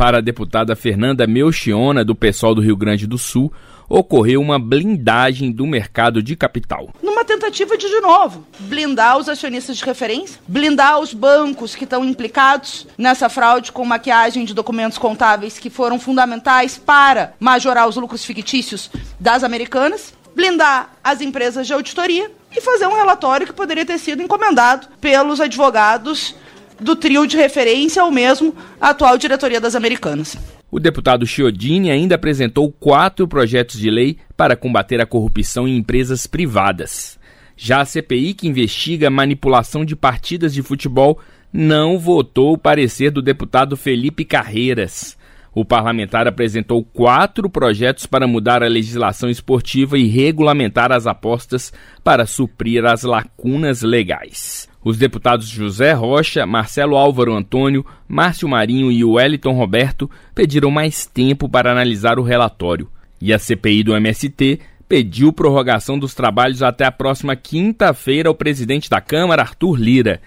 Para 0.00 0.16
a 0.16 0.22
deputada 0.22 0.74
Fernanda 0.74 1.26
Melchiona, 1.26 2.02
do 2.02 2.14
PSOL 2.14 2.54
do 2.54 2.62
Rio 2.62 2.74
Grande 2.74 3.06
do 3.06 3.18
Sul, 3.18 3.52
ocorreu 3.86 4.40
uma 4.40 4.58
blindagem 4.58 5.52
do 5.52 5.66
mercado 5.66 6.22
de 6.22 6.34
capital. 6.34 6.88
Numa 7.02 7.22
tentativa 7.22 7.76
de, 7.76 7.86
de 7.86 8.00
novo, 8.00 8.46
blindar 8.60 9.18
os 9.18 9.28
acionistas 9.28 9.76
de 9.76 9.84
referência, 9.84 10.40
blindar 10.48 10.98
os 11.00 11.12
bancos 11.12 11.74
que 11.74 11.84
estão 11.84 12.02
implicados 12.02 12.86
nessa 12.96 13.28
fraude 13.28 13.72
com 13.72 13.84
maquiagem 13.84 14.46
de 14.46 14.54
documentos 14.54 14.96
contábeis 14.96 15.58
que 15.58 15.68
foram 15.68 16.00
fundamentais 16.00 16.78
para 16.78 17.34
majorar 17.38 17.86
os 17.86 17.96
lucros 17.96 18.24
fictícios 18.24 18.90
das 19.20 19.44
americanas, 19.44 20.14
blindar 20.34 20.94
as 21.04 21.20
empresas 21.20 21.66
de 21.66 21.74
auditoria 21.74 22.30
e 22.56 22.62
fazer 22.62 22.86
um 22.86 22.96
relatório 22.96 23.46
que 23.46 23.52
poderia 23.52 23.84
ter 23.84 23.98
sido 23.98 24.22
encomendado 24.22 24.88
pelos 24.98 25.42
advogados 25.42 26.34
do 26.80 26.96
trio 26.96 27.26
de 27.26 27.36
referência 27.36 28.02
ou 28.04 28.10
mesmo 28.10 28.54
a 28.80 28.90
atual 28.90 29.18
diretoria 29.18 29.60
das 29.60 29.74
Americanas. 29.74 30.36
O 30.70 30.78
deputado 30.78 31.26
Chiodini 31.26 31.90
ainda 31.90 32.14
apresentou 32.14 32.70
quatro 32.70 33.26
projetos 33.26 33.78
de 33.78 33.90
lei 33.90 34.18
para 34.36 34.56
combater 34.56 35.00
a 35.00 35.06
corrupção 35.06 35.66
em 35.66 35.76
empresas 35.76 36.26
privadas. 36.26 37.18
Já 37.56 37.80
a 37.80 37.84
CPI, 37.84 38.34
que 38.34 38.48
investiga 38.48 39.08
a 39.08 39.10
manipulação 39.10 39.84
de 39.84 39.94
partidas 39.94 40.54
de 40.54 40.62
futebol, 40.62 41.18
não 41.52 41.98
votou 41.98 42.54
o 42.54 42.58
parecer 42.58 43.10
do 43.10 43.20
deputado 43.20 43.76
Felipe 43.76 44.24
Carreiras. 44.24 45.18
O 45.52 45.64
parlamentar 45.64 46.28
apresentou 46.28 46.84
quatro 46.84 47.50
projetos 47.50 48.06
para 48.06 48.26
mudar 48.26 48.62
a 48.62 48.68
legislação 48.68 49.28
esportiva 49.28 49.98
e 49.98 50.06
regulamentar 50.06 50.92
as 50.92 51.06
apostas 51.06 51.72
para 52.04 52.24
suprir 52.24 52.84
as 52.84 53.02
lacunas 53.02 53.82
legais. 53.82 54.68
Os 54.82 54.96
deputados 54.96 55.48
José 55.48 55.92
Rocha, 55.92 56.46
Marcelo 56.46 56.96
Álvaro 56.96 57.34
Antônio, 57.34 57.84
Márcio 58.08 58.48
Marinho 58.48 58.90
e 58.90 59.04
Wellington 59.04 59.52
Roberto 59.52 60.10
pediram 60.34 60.70
mais 60.70 61.04
tempo 61.04 61.48
para 61.48 61.70
analisar 61.70 62.18
o 62.18 62.22
relatório. 62.22 62.88
E 63.20 63.32
a 63.32 63.38
CPI 63.38 63.82
do 63.82 63.94
MST 63.94 64.60
pediu 64.88 65.32
prorrogação 65.32 65.98
dos 65.98 66.14
trabalhos 66.14 66.62
até 66.62 66.84
a 66.84 66.92
próxima 66.92 67.36
quinta-feira 67.36 68.28
ao 68.28 68.34
presidente 68.34 68.88
da 68.88 69.00
Câmara, 69.00 69.42
Arthur 69.42 69.76
Lira. 69.76 70.20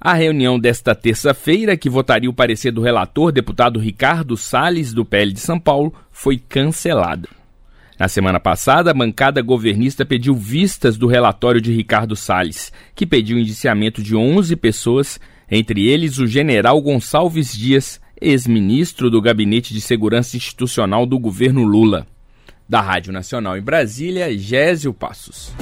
A 0.00 0.14
reunião 0.14 0.60
desta 0.60 0.94
terça-feira, 0.94 1.76
que 1.76 1.90
votaria 1.90 2.30
o 2.30 2.34
parecer 2.34 2.70
do 2.70 2.80
relator, 2.80 3.32
deputado 3.32 3.80
Ricardo 3.80 4.36
Salles, 4.36 4.92
do 4.94 5.04
PL 5.04 5.32
de 5.32 5.40
São 5.40 5.58
Paulo, 5.58 5.92
foi 6.12 6.38
cancelada. 6.38 7.28
Na 7.98 8.06
semana 8.06 8.38
passada, 8.38 8.92
a 8.92 8.94
bancada 8.94 9.42
governista 9.42 10.06
pediu 10.06 10.36
vistas 10.36 10.96
do 10.96 11.08
relatório 11.08 11.60
de 11.60 11.72
Ricardo 11.72 12.14
Salles, 12.14 12.72
que 12.94 13.04
pediu 13.04 13.36
o 13.36 13.40
indiciamento 13.40 14.00
de 14.00 14.14
11 14.14 14.54
pessoas, 14.54 15.18
entre 15.50 15.88
eles 15.88 16.18
o 16.18 16.26
general 16.28 16.80
Gonçalves 16.80 17.52
Dias, 17.56 18.00
ex-ministro 18.20 19.10
do 19.10 19.20
Gabinete 19.20 19.74
de 19.74 19.80
Segurança 19.80 20.36
Institucional 20.36 21.06
do 21.06 21.18
governo 21.18 21.64
Lula. 21.64 22.06
Da 22.68 22.80
Rádio 22.80 23.12
Nacional 23.12 23.56
em 23.56 23.62
Brasília, 23.62 24.36
Gésio 24.38 24.94
Passos. 24.94 25.52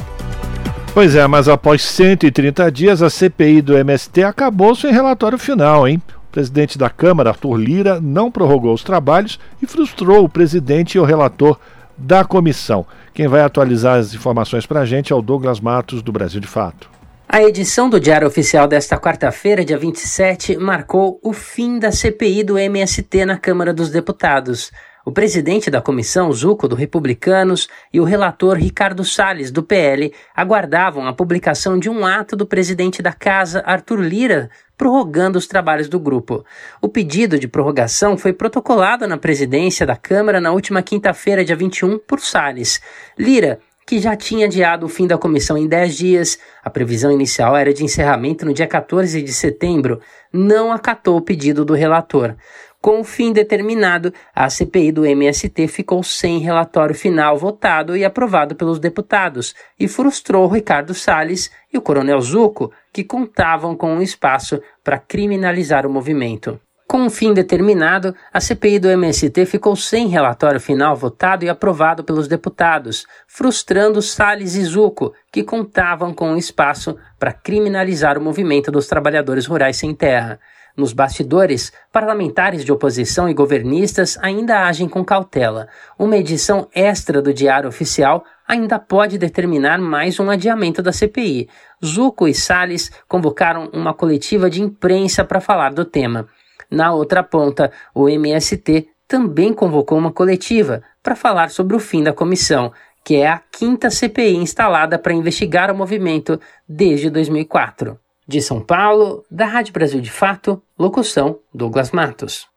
Pois 0.97 1.15
é, 1.15 1.27
mas 1.27 1.47
após 1.47 1.83
130 1.83 2.73
dias, 2.73 3.03
a 3.03 3.11
CPI 3.11 3.61
do 3.61 3.77
MST 3.77 4.23
acabou 4.23 4.75
sem 4.75 4.91
relatório 4.91 5.37
final, 5.37 5.87
hein? 5.87 6.01
O 6.31 6.33
presidente 6.33 6.79
da 6.79 6.89
Câmara, 6.89 7.29
Arthur 7.29 7.55
Lira, 7.59 8.01
não 8.01 8.31
prorrogou 8.31 8.73
os 8.73 8.83
trabalhos 8.83 9.39
e 9.61 9.67
frustrou 9.67 10.25
o 10.25 10.29
presidente 10.29 10.95
e 10.95 10.99
o 10.99 11.05
relator 11.05 11.61
da 11.99 12.25
comissão. 12.25 12.87
Quem 13.13 13.29
vai 13.29 13.43
atualizar 13.43 13.99
as 13.99 14.15
informações 14.15 14.65
para 14.65 14.81
a 14.81 14.87
gente 14.87 15.13
é 15.13 15.15
o 15.15 15.21
Douglas 15.21 15.61
Matos, 15.61 16.01
do 16.01 16.11
Brasil 16.11 16.41
de 16.41 16.49
Fato. 16.49 16.89
A 17.29 17.43
edição 17.43 17.91
do 17.91 18.01
Diário 18.01 18.27
Oficial 18.27 18.67
desta 18.67 18.97
quarta-feira, 18.97 19.67
dia 19.67 19.77
27, 19.77 20.57
marcou 20.57 21.21
o 21.23 21.35
fim 21.35 21.79
da 21.79 21.93
CPI 21.93 22.43
do 22.43 22.57
MST 22.57 23.27
na 23.27 23.37
Câmara 23.37 23.75
dos 23.75 23.91
Deputados. 23.91 24.73
O 25.07 25.13
presidente 25.13 25.71
da 25.71 25.81
comissão, 25.81 26.33
Zuco, 26.33 26.67
do 26.67 26.75
Republicanos, 26.75 27.69
e 27.93 28.01
o 28.01 28.05
relator 28.05 28.57
Ricardo 28.57 29.05
Salles, 29.05 29.53
do 29.53 29.63
PL, 29.63 30.13
aguardavam 30.35 31.07
a 31.07 31.13
publicação 31.13 31.79
de 31.79 31.89
um 31.89 32.05
ato 32.05 32.35
do 32.35 32.45
presidente 32.45 33.01
da 33.01 33.13
casa, 33.13 33.63
Arthur 33.65 34.01
Lira, 34.01 34.51
prorrogando 34.77 35.39
os 35.39 35.47
trabalhos 35.47 35.89
do 35.89 36.01
grupo. 36.01 36.45
O 36.83 36.89
pedido 36.89 37.39
de 37.39 37.47
prorrogação 37.47 38.19
foi 38.19 38.33
protocolado 38.33 39.07
na 39.07 39.17
presidência 39.17 39.87
da 39.87 39.95
Câmara 39.95 40.41
na 40.41 40.51
última 40.51 40.83
quinta-feira, 40.83 41.45
dia 41.45 41.55
21, 41.55 42.01
por 42.01 42.19
Salles. 42.19 42.81
Lira 43.17 43.61
que 43.87 44.01
já 44.01 44.17
tinha 44.17 44.47
adiado 44.47 44.85
o 44.85 44.89
fim 44.89 45.07
da 45.07 45.17
comissão 45.17 45.57
em 45.57 45.69
10 45.69 45.97
dias, 45.97 46.39
a 46.65 46.69
previsão 46.69 47.13
inicial 47.13 47.57
era 47.57 47.73
de 47.73 47.85
encerramento 47.85 48.45
no 48.45 48.53
dia 48.53 48.67
14 48.67 49.23
de 49.23 49.33
setembro, 49.33 50.01
não 50.33 50.73
acatou 50.73 51.17
o 51.17 51.21
pedido 51.21 51.65
do 51.65 51.73
relator. 51.73 52.35
Com 52.81 53.01
o 53.01 53.05
fim 53.05 53.33
determinado, 53.33 54.13
a 54.35 54.49
CPI 54.49 54.93
do 54.93 55.05
MST 55.05 55.67
ficou 55.69 56.03
sem 56.03 56.39
relatório 56.39 56.95
final 56.95 57.37
votado 57.37 57.97
e 57.97 58.05
aprovado 58.05 58.55
pelos 58.55 58.79
deputados 58.79 59.55
e 59.79 59.89
frustrou 59.89 60.47
Ricardo 60.47 60.95
Salles 60.95 61.51
e 61.73 61.79
o 61.79 61.83
Coronel 61.83 62.21
Zuco, 62.21 62.73
que 62.93 63.03
contavam 63.03 63.75
com 63.75 63.95
um 63.95 64.03
espaço 64.03 64.61
para 64.85 64.99
criminalizar 64.99 65.87
o 65.87 65.91
movimento. 65.91 66.61
Com 66.87 66.99
um 66.99 67.11
fim 67.11 67.35
determinado, 67.35 68.15
a 68.33 68.41
CPI 68.41 68.79
do 68.79 68.89
MST 68.89 69.45
ficou 69.45 69.75
sem 69.75 70.07
relatório 70.07 70.61
final 70.61 70.95
votado 70.95 71.45
e 71.45 71.49
aprovado 71.49 72.05
pelos 72.05 72.29
deputados, 72.29 73.05
frustrando 73.27 74.01
Salles 74.01 74.55
e 74.55 74.63
Zuco, 74.63 75.13
que 75.33 75.43
contavam 75.43 76.15
com 76.15 76.31
um 76.31 76.37
espaço 76.37 76.97
para 77.19 77.33
criminalizar 77.33 78.17
o 78.17 78.23
movimento 78.23 78.71
dos 78.71 78.87
trabalhadores 78.87 79.47
rurais 79.47 79.77
sem 79.77 79.93
terra. 79.93 80.39
Nos 80.77 80.93
bastidores, 80.93 81.73
parlamentares 81.91 82.63
de 82.63 82.71
oposição 82.71 83.31
e 83.31 83.35
governistas 83.35 84.19
ainda 84.21 84.67
agem 84.67 84.87
com 84.87 85.03
cautela. 85.03 85.69
Uma 85.99 86.19
edição 86.19 86.69
extra 86.75 87.23
do 87.23 87.33
Diário 87.33 87.69
Oficial 87.69 88.23
ainda 88.47 88.79
pode 88.79 89.17
determinar 89.17 89.79
mais 89.79 90.21
um 90.21 90.29
adiamento 90.29 90.83
da 90.83 90.93
CPI. 90.93 91.49
Zuco 91.83 92.29
e 92.29 92.35
Salles 92.35 92.91
convocaram 93.09 93.71
uma 93.73 93.95
coletiva 93.95 94.51
de 94.51 94.61
imprensa 94.61 95.25
para 95.25 95.41
falar 95.41 95.73
do 95.73 95.85
tema. 95.85 96.29
Na 96.71 96.93
outra 96.93 97.23
ponta, 97.23 97.73
o 97.95 98.07
MST 98.07 98.87
também 99.09 99.55
convocou 99.55 99.97
uma 99.97 100.13
coletiva 100.13 100.83
para 101.03 101.17
falar 101.17 101.49
sobre 101.49 101.75
o 101.75 101.81
fim 101.81 102.03
da 102.03 102.13
comissão, 102.13 102.71
que 103.03 103.15
é 103.15 103.29
a 103.29 103.41
quinta 103.51 103.89
CPI 103.89 104.37
instalada 104.37 104.99
para 104.99 105.15
investigar 105.15 105.71
o 105.71 105.77
movimento 105.77 106.39
desde 106.69 107.09
2004. 107.09 107.99
De 108.29 108.43
São 108.43 108.61
Paulo, 108.61 109.25
da 109.31 109.47
Rádio 109.47 109.73
Brasil 109.73 110.01
de 110.01 110.11
Fato, 110.11 110.61
locução 110.77 111.39
Douglas 111.55 111.93
Matos. 111.93 112.49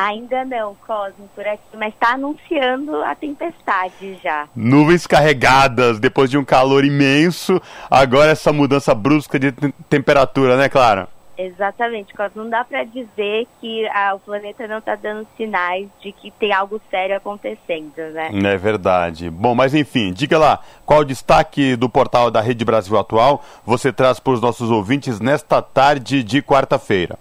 Ainda 0.00 0.46
não, 0.46 0.74
Cosmo, 0.86 1.28
por 1.34 1.46
aqui, 1.46 1.76
mas 1.76 1.92
está 1.92 2.14
anunciando 2.14 3.02
a 3.02 3.14
tempestade 3.14 4.18
já. 4.24 4.48
Nuvens 4.56 5.06
carregadas, 5.06 6.00
depois 6.00 6.30
de 6.30 6.38
um 6.38 6.44
calor 6.44 6.86
imenso, 6.86 7.60
agora 7.90 8.30
essa 8.30 8.50
mudança 8.50 8.94
brusca 8.94 9.38
de 9.38 9.52
temperatura, 9.90 10.56
né, 10.56 10.70
Clara? 10.70 11.06
Exatamente, 11.36 12.14
Cosmo. 12.14 12.44
Não 12.44 12.50
dá 12.50 12.64
para 12.64 12.82
dizer 12.84 13.46
que 13.60 13.86
ah, 13.88 14.14
o 14.14 14.20
planeta 14.20 14.66
não 14.66 14.78
está 14.78 14.94
dando 14.94 15.26
sinais 15.36 15.86
de 16.00 16.12
que 16.12 16.30
tem 16.30 16.50
algo 16.50 16.80
sério 16.90 17.14
acontecendo, 17.14 17.98
né? 18.14 18.30
É 18.32 18.56
verdade. 18.56 19.28
Bom, 19.28 19.54
mas 19.54 19.74
enfim, 19.74 20.14
diga 20.14 20.38
lá, 20.38 20.60
qual 20.86 21.00
o 21.00 21.04
destaque 21.04 21.76
do 21.76 21.90
portal 21.90 22.30
da 22.30 22.40
Rede 22.40 22.64
Brasil 22.64 22.98
Atual 22.98 23.44
você 23.66 23.92
traz 23.92 24.18
para 24.18 24.32
os 24.32 24.40
nossos 24.40 24.70
ouvintes 24.70 25.20
nesta 25.20 25.60
tarde 25.60 26.22
de 26.22 26.40
quarta-feira? 26.40 27.18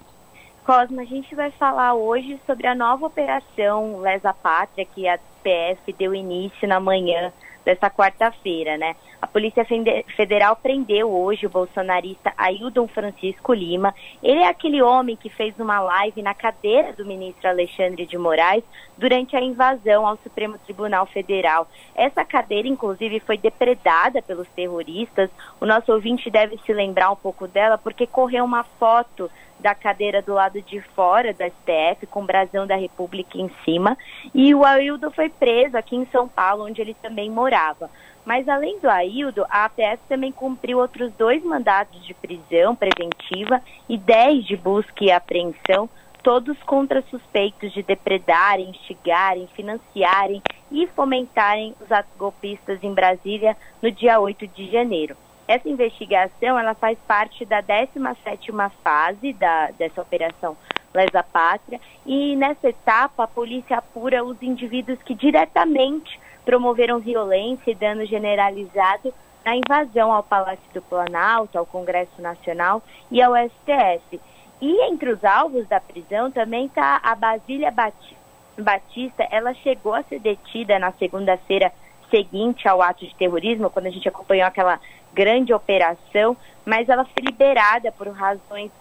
Cosmo, 0.69 1.01
a 1.01 1.03
gente 1.03 1.33
vai 1.33 1.49
falar 1.49 1.95
hoje 1.95 2.39
sobre 2.45 2.67
a 2.67 2.75
nova 2.75 3.07
operação 3.07 4.01
Lesa 4.01 4.31
Pátria, 4.35 4.85
que 4.85 5.07
a 5.07 5.17
PF 5.41 5.91
deu 5.93 6.13
início 6.13 6.67
na 6.67 6.79
manhã 6.79 7.33
desta 7.65 7.89
quarta-feira, 7.89 8.77
né? 8.77 8.95
A 9.19 9.25
Polícia 9.25 9.65
Federal 10.15 10.55
prendeu 10.55 11.09
hoje 11.09 11.47
o 11.47 11.49
bolsonarista 11.49 12.31
Aildon 12.37 12.87
Francisco 12.87 13.51
Lima. 13.51 13.95
Ele 14.21 14.41
é 14.41 14.47
aquele 14.47 14.79
homem 14.79 15.15
que 15.15 15.27
fez 15.27 15.59
uma 15.59 15.79
live 15.79 16.21
na 16.21 16.35
cadeira 16.35 16.93
do 16.93 17.03
ministro 17.03 17.49
Alexandre 17.49 18.05
de 18.05 18.17
Moraes 18.17 18.63
durante 18.95 19.35
a 19.35 19.41
invasão 19.41 20.05
ao 20.05 20.17
Supremo 20.17 20.59
Tribunal 20.59 21.07
Federal. 21.07 21.67
Essa 21.95 22.23
cadeira, 22.23 22.67
inclusive, 22.67 23.19
foi 23.21 23.39
depredada 23.39 24.21
pelos 24.21 24.47
terroristas. 24.49 25.31
O 25.59 25.65
nosso 25.65 25.91
ouvinte 25.91 26.29
deve 26.29 26.59
se 26.63 26.71
lembrar 26.71 27.09
um 27.09 27.15
pouco 27.15 27.47
dela, 27.47 27.77
porque 27.77 28.05
correu 28.05 28.45
uma 28.45 28.63
foto 28.63 29.31
da 29.59 29.75
cadeira 29.75 30.21
do 30.21 30.33
lado 30.33 30.61
de 30.61 30.81
fora 30.95 31.33
do 31.33 31.43
STF, 31.43 32.07
com 32.07 32.21
o 32.21 32.25
brasão 32.25 32.65
da 32.65 32.75
República 32.75 33.37
em 33.37 33.49
cima, 33.65 33.97
e 34.33 34.55
o 34.55 34.63
Aildo 34.63 35.11
foi 35.11 35.29
preso 35.29 35.77
aqui 35.77 35.95
em 35.95 36.05
São 36.07 36.27
Paulo, 36.27 36.65
onde 36.65 36.81
ele 36.81 36.95
também 37.01 37.29
morava. 37.29 37.89
Mas 38.25 38.47
além 38.47 38.79
do 38.79 38.89
Aildo, 38.89 39.45
a 39.49 39.65
APF 39.65 39.99
também 40.07 40.31
cumpriu 40.31 40.79
outros 40.79 41.11
dois 41.13 41.43
mandatos 41.43 42.05
de 42.05 42.13
prisão 42.13 42.75
preventiva 42.75 43.61
e 43.87 43.97
dez 43.97 44.45
de 44.45 44.55
busca 44.55 45.03
e 45.03 45.11
apreensão, 45.11 45.89
todos 46.21 46.57
contra 46.63 47.01
suspeitos 47.03 47.71
de 47.71 47.81
depredarem, 47.81 48.69
instigarem, 48.69 49.47
financiarem 49.55 50.41
e 50.71 50.85
fomentarem 50.87 51.73
os 51.81 51.91
atos 51.91 52.15
golpistas 52.17 52.83
em 52.83 52.93
Brasília 52.93 53.55
no 53.81 53.91
dia 53.91 54.19
8 54.19 54.47
de 54.47 54.69
janeiro. 54.69 55.15
Essa 55.49 55.67
investigação 55.67 56.59
ela 56.59 56.75
faz 56.75 56.95
parte 57.07 57.43
da 57.43 57.63
17ª 57.63 58.69
fase 58.83 59.33
da, 59.33 59.71
dessa 59.71 59.99
operação 59.99 60.55
Lesa 60.93 61.23
Pátria 61.23 61.81
e 62.05 62.35
nessa 62.35 62.69
etapa 62.69 63.23
a 63.23 63.27
polícia 63.27 63.79
apura 63.79 64.23
os 64.23 64.39
indivíduos 64.43 65.01
que 65.01 65.15
diretamente 65.15 66.21
promoveram 66.45 66.99
violência 66.99 67.71
e 67.71 67.73
dano 67.73 68.05
generalizado 68.05 69.11
na 69.43 69.55
invasão 69.55 70.13
ao 70.13 70.21
Palácio 70.21 70.71
do 70.71 70.83
Planalto, 70.83 71.57
ao 71.57 71.65
Congresso 71.65 72.21
Nacional 72.21 72.83
e 73.09 73.19
ao 73.19 73.33
STF. 73.35 74.21
E 74.61 74.91
entre 74.91 75.09
os 75.09 75.23
alvos 75.23 75.67
da 75.67 75.79
prisão 75.79 76.29
também 76.29 76.67
está 76.67 77.01
a 77.01 77.15
Basília 77.15 77.73
Batista. 78.55 79.27
Ela 79.31 79.55
chegou 79.55 79.95
a 79.95 80.03
ser 80.03 80.19
detida 80.19 80.77
na 80.77 80.91
segunda-feira 80.91 81.71
seguinte 82.09 82.67
ao 82.67 82.81
ato 82.81 83.05
de 83.05 83.15
terrorismo, 83.15 83.69
quando 83.69 83.87
a 83.87 83.91
gente 83.91 84.07
acompanhou 84.07 84.47
aquela 84.47 84.79
grande 85.19 85.53
operação, 85.53 86.37
mas 86.65 86.87
ela 86.87 87.03
foi 87.03 87.21
liberada 87.25 87.91
por 87.91 88.07
razões 88.07 88.71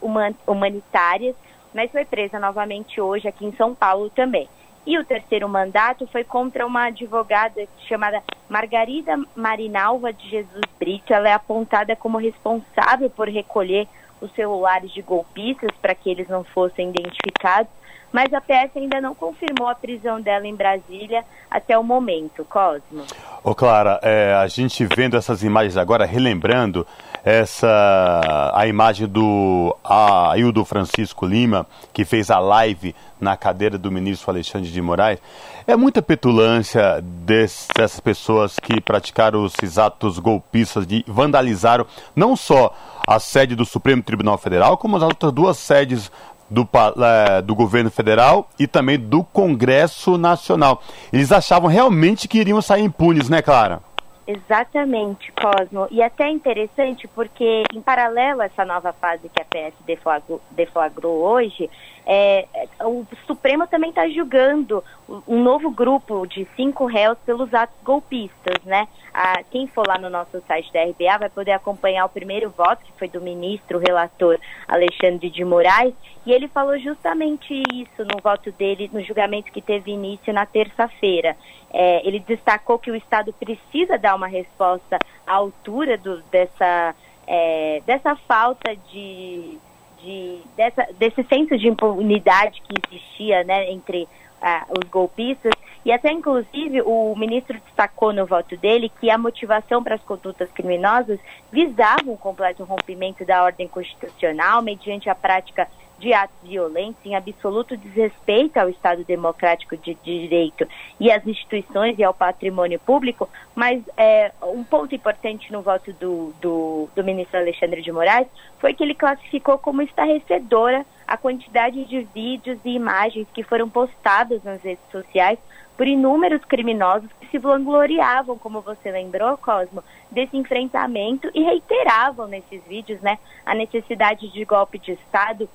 humanitárias. 0.47 1.35
mas 1.75 1.91
foi 1.91 2.05
presa 2.05 2.39
novamente 2.39 3.01
hoje 3.01 3.27
aqui 3.29 3.45
em 3.45 3.53
São 3.57 3.75
Paulo 3.75 4.09
também. 4.11 4.49
E 4.87 4.97
o 4.97 5.05
terceiro 5.05 5.49
mandato 5.49 6.07
foi 6.07 6.25
contra 6.25 6.65
uma 6.65 6.87
advogada 6.87 7.61
chamada 7.89 8.23
Margarida 8.49 9.17
Marinalva 9.35 10.13
de 10.13 10.31
Jesus 10.31 10.63
Brito. 10.79 11.13
Ela 11.13 11.29
é 11.29 11.33
apontada 11.33 11.95
como 11.97 12.19
responsável 12.19 13.11
por 13.11 13.29
recolher 13.29 13.87
os 14.21 14.33
celulares 14.33 14.91
de 14.93 15.03
golpistas 15.03 15.77
para 15.83 15.95
que 15.95 16.09
eles 16.09 16.29
não 16.29 16.43
fossem 16.45 16.89
identificados, 16.89 17.71
mas 18.13 18.33
a 18.33 18.41
PS 18.41 18.77
ainda 18.77 19.01
não 19.01 19.15
confirmou 19.15 19.69
a 19.69 19.75
prisão 19.75 20.21
dela 20.21 20.47
em 20.47 20.55
Brasília 20.55 21.25
até 21.51 21.79
o 21.79 21.83
momento. 21.83 22.45
Cosmo. 22.45 23.05
Ô 23.43 23.55
Clara, 23.55 24.01
é, 24.03 24.35
a 24.35 24.47
gente 24.47 24.85
vendo 24.85 25.17
essas 25.17 25.43
imagens 25.43 25.77
agora, 25.77 26.05
relembrando 26.05 26.87
essa 27.25 28.53
a 28.55 28.67
imagem 28.67 29.07
do 29.07 29.77
Aildo 29.85 30.65
Francisco 30.65 31.27
Lima, 31.27 31.67
que 31.93 32.05
fez 32.05 32.31
a 32.31 32.39
live 32.39 32.95
na 33.21 33.37
cadeira 33.37 33.77
do 33.77 33.91
ministro 33.91 34.31
Alexandre 34.31 34.71
de 34.71 34.81
Moraes, 34.81 35.21
é 35.67 35.77
muita 35.77 36.01
petulância 36.01 37.03
dessas 37.03 38.01
pessoas 38.01 38.59
que 38.59 38.81
praticaram 38.81 39.45
esses 39.45 39.77
atos 39.77 40.19
golpistas, 40.19 40.87
de 40.87 41.05
vandalizaram 41.07 41.87
não 42.17 42.35
só 42.37 42.75
a 43.07 43.19
sede 43.19 43.55
do 43.55 43.67
Supremo 43.67 44.03
Tribunal 44.03 44.39
Federal, 44.39 44.79
como 44.79 44.97
as 44.97 45.03
outras 45.03 45.33
duas 45.33 45.59
sedes 45.59 46.11
do, 46.51 46.69
é, 47.05 47.43
do 47.43 47.55
governo 47.55 47.91
federal 47.91 48.49
e 48.59 48.67
também 48.67 48.99
do 48.99 49.23
Congresso 49.25 50.17
Nacional. 50.17 50.83
Eles 51.13 51.33
achavam 51.33 51.69
realmente 51.69 52.29
que 52.29 52.39
iriam 52.39 52.61
sair 52.63 52.83
impunes, 52.83 53.29
né, 53.29 53.43
Clara? 53.43 53.81
Exatamente, 54.29 55.33
Cosmo. 55.33 55.89
E 55.91 56.03
até 56.03 56.29
interessante 56.29 57.09
porque, 57.09 57.63
em 57.75 57.81
paralelo 57.81 58.43
a 58.43 58.45
essa 58.45 58.63
nova 58.63 58.93
fase 58.93 59.31
que 59.31 59.41
a 59.41 59.45
PS 59.45 59.75
deflagrou, 59.87 60.39
deflagrou 60.51 61.17
hoje, 61.23 61.71
é, 62.11 62.47
o 62.81 63.07
Supremo 63.27 63.67
também 63.67 63.91
está 63.91 64.09
julgando 64.09 64.83
um 65.29 65.43
novo 65.43 65.71
grupo 65.71 66.27
de 66.27 66.49
cinco 66.57 66.87
réus 66.87 67.19
pelos 67.27 67.53
atos 67.53 67.77
golpistas, 67.85 68.65
né? 68.65 68.89
A, 69.13 69.43
quem 69.43 69.67
for 69.67 69.87
lá 69.87 69.99
no 69.99 70.09
nosso 70.09 70.43
site 70.47 70.73
da 70.73 70.85
RBA 70.85 71.19
vai 71.19 71.29
poder 71.29 71.53
acompanhar 71.53 72.07
o 72.07 72.09
primeiro 72.09 72.49
voto, 72.49 72.83
que 72.83 72.93
foi 72.99 73.09
do 73.09 73.21
ministro 73.21 73.79
relator 73.79 74.39
Alexandre 74.67 75.29
de 75.29 75.45
Moraes, 75.45 75.93
e 76.25 76.33
ele 76.33 76.49
falou 76.49 76.79
justamente 76.79 77.63
isso 77.75 78.03
no 78.03 78.23
voto 78.23 78.51
dele, 78.53 78.89
no 78.91 79.03
julgamento 79.03 79.53
que 79.53 79.61
teve 79.61 79.91
início 79.91 80.33
na 80.33 80.47
terça-feira. 80.47 81.37
É, 81.71 82.07
ele 82.09 82.21
destacou 82.21 82.79
que 82.79 82.91
o 82.91 82.97
Estado 82.97 83.35
precisa 83.35 83.99
dar 83.99 84.15
uma 84.15 84.29
resposta 84.29 84.99
à 85.27 85.35
altura 85.35 85.99
do, 85.99 86.23
dessa, 86.31 86.95
é, 87.27 87.83
dessa 87.85 88.17
falta 88.17 88.75
de, 88.91 89.59
de 90.03 90.41
dessa, 90.57 90.87
desse 90.99 91.23
senso 91.25 91.57
de 91.57 91.69
impunidade 91.69 92.63
que 92.63 92.75
existia 92.87 93.45
né, 93.45 93.71
entre 93.71 94.09
ah, 94.41 94.67
os 94.71 94.89
golpistas. 94.89 95.53
E 95.85 95.93
até, 95.93 96.11
inclusive, 96.11 96.83
o 96.83 97.15
ministro 97.17 97.59
destacou 97.65 98.13
no 98.13 98.27
voto 98.27 98.57
dele 98.57 98.91
que 99.01 99.11
a 99.11 99.17
motivação 99.17 99.83
para 99.83 99.95
as 99.95 100.03
condutas 100.03 100.51
criminosas 100.51 101.19
visava 101.51 102.03
um 102.07 102.17
completo 102.17 102.65
rompimento 102.65 103.25
da 103.25 103.43
ordem 103.43 103.69
constitucional 103.69 104.61
mediante 104.61 105.09
a 105.09 105.15
prática 105.15 105.69
de 105.99 106.13
atos 106.13 106.37
violentos 106.43 107.05
em 107.05 107.15
absoluto 107.15 107.77
desrespeito 107.77 108.59
ao 108.59 108.69
Estado 108.69 109.05
Democrático 109.05 109.77
de 109.77 109.95
Direito 110.03 110.67
e 110.99 111.11
às 111.11 111.27
instituições 111.27 111.99
e 111.99 112.05
ao 112.05 112.15
patrimônio 112.15 112.79
público, 112.79 113.29
mas 113.55 113.83
é, 113.97 114.33
um 114.43 114.63
ponto 114.63 114.95
importante 114.95 115.53
no 115.53 115.61
voto 115.61 115.93
do, 115.95 116.33
do, 116.41 116.89
do 116.95 117.05
ministro 117.05 117.39
Alexandre 117.39 117.83
de 117.83 117.93
Moraes 117.93 118.29
foi 118.59 118.75
que 118.75 118.83
ele 118.83 118.95
classificou 118.95 119.59
como 119.59 119.83
estarrecedora 119.83 120.87
a 121.07 121.17
quantidade 121.17 121.85
de 121.85 122.03
vídeos 122.15 122.59
e 122.65 122.71
imagens 122.71 123.27
que 123.33 123.43
foram 123.43 123.69
postadas 123.69 124.43
nas 124.45 124.63
redes 124.63 124.85
sociais 124.93 125.39
por 125.77 125.87
inúmeros 125.87 126.45
criminosos 126.45 127.09
que 127.21 127.29
se 127.29 127.39
vangloriavam, 127.39 128.37
como 128.37 128.61
você 128.61 128.91
lembrou, 128.91 129.39
Cosmo, 129.39 129.83
desse 130.11 130.37
enfrentamento 130.37 131.31
e 131.33 131.43
reiteravam 131.43 132.27
nesses 132.27 132.63
vídeos 132.65 133.01
né, 133.01 133.17
a 133.47 133.55
necessidade 133.55 134.29
de 134.29 134.45
golpe 134.45 134.79
de 134.79 134.93
Estado 134.93 135.49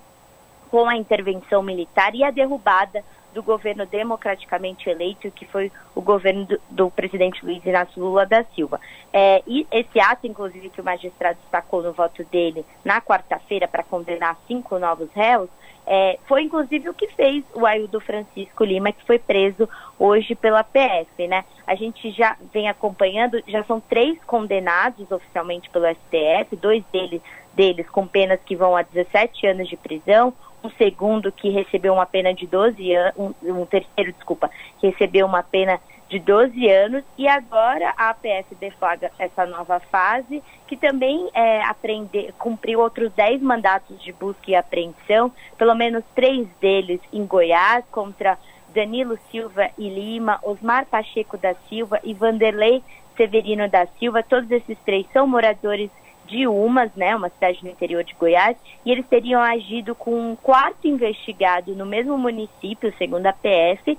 com 0.74 0.88
a 0.88 0.96
intervenção 0.96 1.62
militar 1.62 2.16
e 2.16 2.24
a 2.24 2.32
derrubada 2.32 3.04
do 3.32 3.44
governo 3.44 3.86
democraticamente 3.86 4.90
eleito, 4.90 5.30
que 5.30 5.44
foi 5.46 5.70
o 5.94 6.00
governo 6.00 6.46
do, 6.46 6.60
do 6.68 6.90
presidente 6.90 7.44
Luiz 7.46 7.64
Inácio 7.64 8.02
Lula 8.02 8.26
da 8.26 8.42
Silva. 8.56 8.80
É, 9.12 9.40
e 9.46 9.64
esse 9.70 10.00
ato, 10.00 10.26
inclusive, 10.26 10.70
que 10.70 10.80
o 10.80 10.84
magistrado 10.84 11.38
destacou 11.42 11.80
no 11.80 11.92
voto 11.92 12.24
dele 12.24 12.66
na 12.84 13.00
quarta-feira 13.00 13.68
para 13.68 13.84
condenar 13.84 14.36
cinco 14.48 14.76
novos 14.76 15.08
réus, 15.14 15.48
é, 15.86 16.18
foi 16.26 16.42
inclusive 16.42 16.88
o 16.88 16.94
que 16.94 17.06
fez 17.08 17.44
o 17.54 17.64
Aildo 17.64 18.00
Francisco 18.00 18.64
Lima, 18.64 18.90
que 18.90 19.06
foi 19.06 19.20
preso 19.20 19.68
hoje 19.96 20.34
pela 20.34 20.64
PF, 20.64 21.28
né? 21.28 21.44
A 21.68 21.76
gente 21.76 22.10
já 22.10 22.36
vem 22.52 22.68
acompanhando, 22.68 23.40
já 23.46 23.62
são 23.62 23.78
três 23.78 24.18
condenados 24.24 25.08
oficialmente 25.12 25.70
pelo 25.70 25.86
STF, 25.86 26.56
dois 26.56 26.82
deles, 26.92 27.22
deles 27.52 27.88
com 27.90 28.08
penas 28.08 28.40
que 28.44 28.56
vão 28.56 28.74
a 28.74 28.82
17 28.82 29.46
anos 29.46 29.68
de 29.68 29.76
prisão, 29.76 30.34
um 30.64 30.70
segundo 30.70 31.30
que 31.30 31.50
recebeu 31.50 31.92
uma 31.92 32.06
pena 32.06 32.32
de 32.32 32.46
12 32.46 32.94
anos, 32.94 33.14
um, 33.16 33.60
um, 33.60 33.66
terceiro, 33.66 34.12
desculpa, 34.12 34.50
que 34.80 34.88
recebeu 34.88 35.26
uma 35.26 35.42
pena 35.42 35.78
de 36.08 36.18
12 36.18 36.68
anos 36.68 37.04
e 37.18 37.28
agora 37.28 37.92
a 37.96 38.10
APF 38.10 38.54
deflagra 38.54 39.10
essa 39.18 39.44
nova 39.46 39.80
fase 39.80 40.42
que 40.66 40.76
também 40.76 41.28
é, 41.34 41.62
aprender, 41.62 42.32
cumpriu 42.38 42.80
outros 42.80 43.12
10 43.12 43.42
mandatos 43.42 44.02
de 44.02 44.12
busca 44.12 44.50
e 44.50 44.54
apreensão, 44.54 45.30
pelo 45.58 45.74
menos 45.74 46.02
três 46.14 46.46
deles 46.60 47.00
em 47.12 47.26
Goiás 47.26 47.84
contra 47.90 48.38
Danilo 48.74 49.18
Silva 49.30 49.70
e 49.78 49.88
Lima, 49.88 50.38
Osmar 50.42 50.86
Pacheco 50.86 51.36
da 51.36 51.54
Silva 51.68 52.00
e 52.02 52.12
Vanderlei 52.14 52.82
Severino 53.16 53.68
da 53.68 53.86
Silva, 53.98 54.22
todos 54.22 54.50
esses 54.50 54.76
três 54.84 55.06
são 55.12 55.26
moradores 55.26 55.90
de 56.26 56.46
Umas, 56.46 56.90
né, 56.94 57.14
uma 57.14 57.28
cidade 57.28 57.58
no 57.62 57.70
interior 57.70 58.02
de 58.02 58.14
Goiás, 58.14 58.56
e 58.84 58.90
eles 58.90 59.06
teriam 59.06 59.40
agido 59.40 59.94
com 59.94 60.32
um 60.32 60.36
quarto 60.36 60.86
investigado 60.86 61.74
no 61.74 61.86
mesmo 61.86 62.16
município, 62.16 62.92
segundo 62.96 63.26
a 63.26 63.32
PF, 63.32 63.98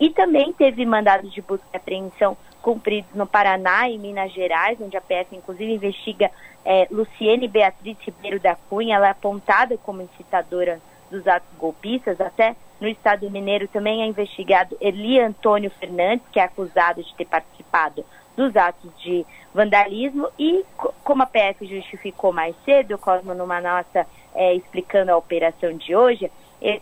e 0.00 0.10
também 0.10 0.52
teve 0.52 0.84
mandados 0.84 1.32
de 1.32 1.42
busca 1.42 1.66
e 1.72 1.76
apreensão 1.76 2.36
cumpridos 2.60 3.14
no 3.14 3.26
Paraná 3.26 3.88
e 3.88 3.98
Minas 3.98 4.32
Gerais, 4.32 4.80
onde 4.80 4.96
a 4.96 5.00
PF 5.00 5.36
inclusive 5.36 5.72
investiga 5.72 6.30
é, 6.64 6.88
Luciene 6.90 7.46
Beatriz 7.46 7.96
Ribeiro 8.00 8.40
da 8.40 8.56
Cunha, 8.68 8.96
ela 8.96 9.06
é 9.06 9.10
apontada 9.10 9.78
como 9.78 10.02
incitadora 10.02 10.80
dos 11.10 11.26
atos 11.28 11.48
golpistas, 11.56 12.20
até 12.20 12.56
no 12.80 12.88
estado 12.88 13.30
mineiro 13.30 13.68
também 13.68 14.02
é 14.02 14.06
investigado 14.06 14.76
Eli 14.80 15.20
Antônio 15.20 15.70
Fernandes, 15.70 16.26
que 16.32 16.40
é 16.40 16.42
acusado 16.42 17.02
de 17.02 17.14
ter 17.14 17.26
participado 17.26 18.04
dos 18.36 18.54
atos 18.54 18.90
de 19.02 19.24
vandalismo 19.54 20.28
e 20.38 20.64
como 21.02 21.22
a 21.22 21.26
PF 21.26 21.66
justificou 21.66 22.32
mais 22.32 22.54
cedo, 22.64 22.98
Cosmo 22.98 23.34
numa 23.34 23.60
nota 23.60 24.06
é, 24.34 24.54
explicando 24.54 25.10
a 25.10 25.16
operação 25.16 25.72
de 25.76 25.96
hoje, 25.96 26.30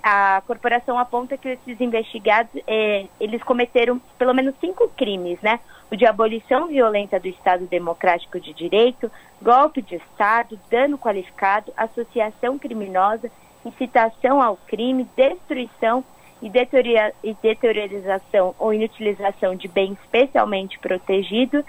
a 0.03 0.43
corporação 0.47 0.99
aponta 0.99 1.37
que 1.37 1.49
esses 1.49 1.81
investigados 1.81 2.51
é, 2.67 3.07
eles 3.21 3.43
cometeram 3.43 4.01
pelo 4.19 4.33
menos 4.33 4.55
cinco 4.61 4.89
crimes, 4.97 5.41
né? 5.43 5.61
O 5.91 5.97
de 5.97 6.07
abolição 6.07 6.69
violenta 6.69 7.21
do 7.21 7.29
Estado 7.29 7.67
Democrático 7.67 8.41
de 8.41 8.53
Direito, 8.53 9.11
golpe 9.43 9.83
de 9.83 9.97
Estado, 9.97 10.59
dano 10.71 10.97
qualificado, 10.97 11.73
associação 11.77 12.59
criminosa, 12.59 13.31
incitação 13.65 14.41
ao 14.41 14.57
crime, 14.57 15.07
destruição 15.17 16.05
e 16.45 17.34
deteriorização 17.42 18.55
ou 18.59 18.74
inutilização 18.74 19.57
de 19.57 19.66
bem 19.66 19.97
especialmente 20.03 20.78
protegido. 20.78 21.64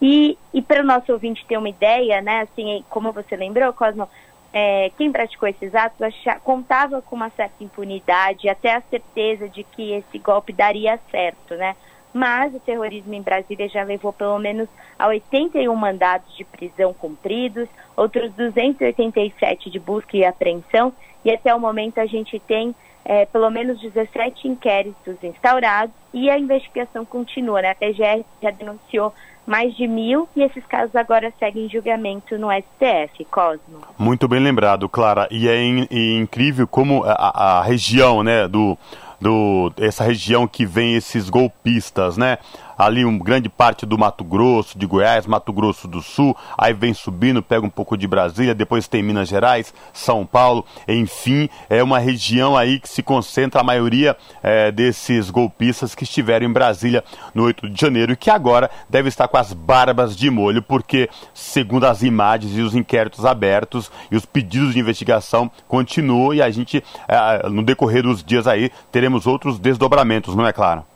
E, 0.00 0.38
e 0.54 0.62
para 0.62 0.82
o 0.82 0.86
nosso 0.86 1.12
ouvinte 1.12 1.44
ter 1.46 1.58
uma 1.58 1.68
ideia, 1.68 2.22
né, 2.22 2.42
assim, 2.42 2.84
como 2.88 3.12
você 3.12 3.36
lembrou, 3.36 3.72
Cosmo, 3.72 4.08
é, 4.52 4.90
quem 4.96 5.12
praticou 5.12 5.48
esses 5.48 5.74
atos 5.74 6.00
achava, 6.00 6.40
contava 6.40 7.02
com 7.02 7.16
uma 7.16 7.30
certa 7.30 7.62
impunidade, 7.62 8.48
até 8.48 8.74
a 8.74 8.82
certeza 8.82 9.48
de 9.48 9.62
que 9.64 9.92
esse 9.92 10.18
golpe 10.18 10.52
daria 10.52 10.98
certo, 11.10 11.54
né? 11.54 11.76
Mas 12.12 12.52
o 12.54 12.60
terrorismo 12.60 13.14
em 13.14 13.22
Brasília 13.22 13.68
já 13.68 13.84
levou 13.84 14.12
pelo 14.12 14.38
menos 14.38 14.68
a 14.98 15.06
81 15.06 15.74
mandados 15.76 16.36
de 16.36 16.44
prisão 16.44 16.92
cumpridos, 16.92 17.68
outros 17.96 18.32
287 18.32 19.70
de 19.70 19.78
busca 19.78 20.16
e 20.16 20.24
apreensão, 20.24 20.92
e 21.24 21.30
até 21.30 21.54
o 21.54 21.60
momento 21.60 21.98
a 21.98 22.06
gente 22.06 22.38
tem 22.40 22.74
é, 23.04 23.26
pelo 23.26 23.50
menos 23.50 23.80
17 23.80 24.48
inquéritos 24.48 25.16
instaurados 25.22 25.94
e 26.12 26.30
a 26.30 26.38
investigação 26.38 27.04
continua. 27.04 27.62
Né? 27.62 27.70
A 27.70 27.74
PGR 27.74 28.24
já 28.42 28.50
denunciou 28.50 29.12
mais 29.46 29.74
de 29.74 29.86
mil 29.88 30.28
e 30.36 30.42
esses 30.42 30.64
casos 30.66 30.94
agora 30.94 31.32
seguem 31.38 31.68
julgamento 31.68 32.38
no 32.38 32.48
STF, 32.52 33.24
Cosmo. 33.24 33.80
Muito 33.98 34.28
bem 34.28 34.40
lembrado, 34.40 34.88
Clara. 34.88 35.26
E 35.30 35.48
é 35.48 35.60
in, 35.62 35.86
e 35.90 36.16
incrível 36.16 36.66
como 36.68 37.02
a, 37.04 37.58
a, 37.58 37.62
região, 37.62 38.22
né, 38.22 38.46
do, 38.46 38.78
do, 39.20 39.72
essa 39.78 40.04
região 40.04 40.46
que 40.46 40.64
vem 40.64 40.94
esses 40.94 41.28
golpistas, 41.28 42.16
né, 42.16 42.38
ali 42.80 43.04
uma 43.04 43.22
grande 43.22 43.50
parte 43.50 43.84
do 43.84 43.98
Mato 43.98 44.24
Grosso, 44.24 44.78
de 44.78 44.86
Goiás, 44.86 45.26
Mato 45.26 45.52
Grosso 45.52 45.86
do 45.86 46.00
Sul, 46.00 46.34
aí 46.56 46.72
vem 46.72 46.94
subindo, 46.94 47.42
pega 47.42 47.66
um 47.66 47.70
pouco 47.70 47.94
de 47.94 48.08
Brasília, 48.08 48.54
depois 48.54 48.88
tem 48.88 49.02
Minas 49.02 49.28
Gerais, 49.28 49.74
São 49.92 50.24
Paulo, 50.24 50.64
enfim, 50.88 51.50
é 51.68 51.82
uma 51.82 51.98
região 51.98 52.56
aí 52.56 52.80
que 52.80 52.88
se 52.88 53.02
concentra 53.02 53.60
a 53.60 53.64
maioria 53.64 54.16
é, 54.42 54.72
desses 54.72 55.28
golpistas 55.28 55.94
que 55.94 56.04
estiveram 56.04 56.46
em 56.46 56.52
Brasília 56.52 57.04
no 57.34 57.44
8 57.44 57.68
de 57.68 57.78
janeiro 57.78 58.12
e 58.12 58.16
que 58.16 58.30
agora 58.30 58.70
deve 58.88 59.10
estar 59.10 59.28
com 59.28 59.36
as 59.36 59.52
barbas 59.52 60.16
de 60.16 60.30
molho, 60.30 60.62
porque, 60.62 61.10
segundo 61.34 61.84
as 61.84 62.02
imagens 62.02 62.56
e 62.56 62.62
os 62.62 62.74
inquéritos 62.74 63.26
abertos 63.26 63.92
e 64.10 64.16
os 64.16 64.24
pedidos 64.24 64.72
de 64.72 64.80
investigação, 64.80 65.50
continuam 65.68 66.32
e 66.32 66.40
a 66.40 66.48
gente, 66.48 66.82
é, 67.06 67.46
no 67.50 67.62
decorrer 67.62 68.02
dos 68.02 68.24
dias 68.24 68.46
aí, 68.46 68.70
teremos 68.90 69.26
outros 69.26 69.58
desdobramentos, 69.58 70.34
não 70.34 70.46
é 70.46 70.52
claro? 70.52 70.89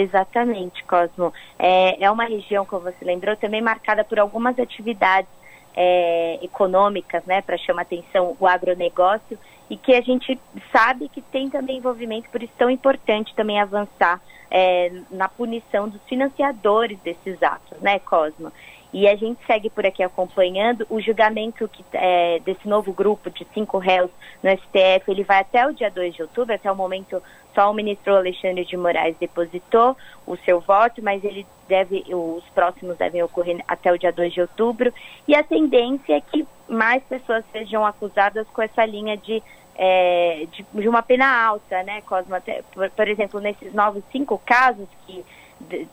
Exatamente, 0.00 0.82
Cosmo. 0.84 1.32
É, 1.58 2.02
é 2.02 2.10
uma 2.10 2.24
região, 2.24 2.64
como 2.64 2.84
você 2.84 3.04
lembrou, 3.04 3.36
também 3.36 3.60
marcada 3.60 4.02
por 4.02 4.18
algumas 4.18 4.58
atividades 4.58 5.30
é, 5.76 6.38
econômicas, 6.42 7.24
né, 7.26 7.42
para 7.42 7.58
chamar 7.58 7.82
atenção 7.82 8.36
o 8.40 8.46
agronegócio, 8.46 9.38
e 9.68 9.76
que 9.76 9.94
a 9.94 10.00
gente 10.00 10.40
sabe 10.72 11.08
que 11.08 11.20
tem 11.20 11.50
também 11.50 11.76
envolvimento, 11.76 12.28
por 12.30 12.42
isso 12.42 12.52
tão 12.56 12.70
importante 12.70 13.34
também 13.36 13.60
avançar 13.60 14.20
é, 14.50 14.90
na 15.10 15.28
punição 15.28 15.88
dos 15.88 16.02
financiadores 16.08 16.98
desses 17.00 17.40
atos, 17.42 17.78
né, 17.80 17.98
Cosmo? 17.98 18.50
E 18.92 19.06
a 19.06 19.14
gente 19.14 19.38
segue 19.46 19.70
por 19.70 19.86
aqui 19.86 20.02
acompanhando 20.02 20.86
o 20.90 21.00
julgamento 21.00 21.68
que, 21.68 21.84
é, 21.92 22.40
desse 22.40 22.66
novo 22.68 22.92
grupo 22.92 23.30
de 23.30 23.46
cinco 23.54 23.78
réus 23.78 24.10
no 24.42 24.50
STF. 24.50 25.08
Ele 25.08 25.22
vai 25.22 25.40
até 25.40 25.66
o 25.66 25.72
dia 25.72 25.90
2 25.90 26.14
de 26.14 26.22
outubro, 26.22 26.54
até 26.54 26.70
o 26.70 26.76
momento 26.76 27.22
só 27.54 27.70
o 27.70 27.74
ministro 27.74 28.16
Alexandre 28.16 28.64
de 28.64 28.76
Moraes 28.76 29.16
depositou 29.18 29.96
o 30.26 30.36
seu 30.38 30.60
voto, 30.60 31.02
mas 31.02 31.22
ele 31.24 31.46
deve, 31.68 32.04
os 32.08 32.44
próximos 32.54 32.96
devem 32.96 33.22
ocorrer 33.22 33.62
até 33.66 33.92
o 33.92 33.98
dia 33.98 34.12
2 34.12 34.32
de 34.32 34.40
outubro. 34.40 34.92
E 35.26 35.34
a 35.34 35.42
tendência 35.42 36.16
é 36.16 36.20
que 36.20 36.46
mais 36.68 37.02
pessoas 37.04 37.44
sejam 37.52 37.84
acusadas 37.84 38.46
com 38.48 38.62
essa 38.62 38.84
linha 38.84 39.16
de, 39.16 39.42
é, 39.76 40.46
de, 40.52 40.64
de, 40.72 40.88
uma 40.88 41.02
pena 41.02 41.26
alta, 41.26 41.82
né, 41.82 42.00
Cosmo? 42.02 42.34
Até, 42.34 42.62
por, 42.72 42.88
por 42.90 43.08
exemplo, 43.08 43.40
nesses 43.40 43.72
novos 43.72 44.02
cinco 44.12 44.40
casos 44.44 44.86
que, 45.06 45.24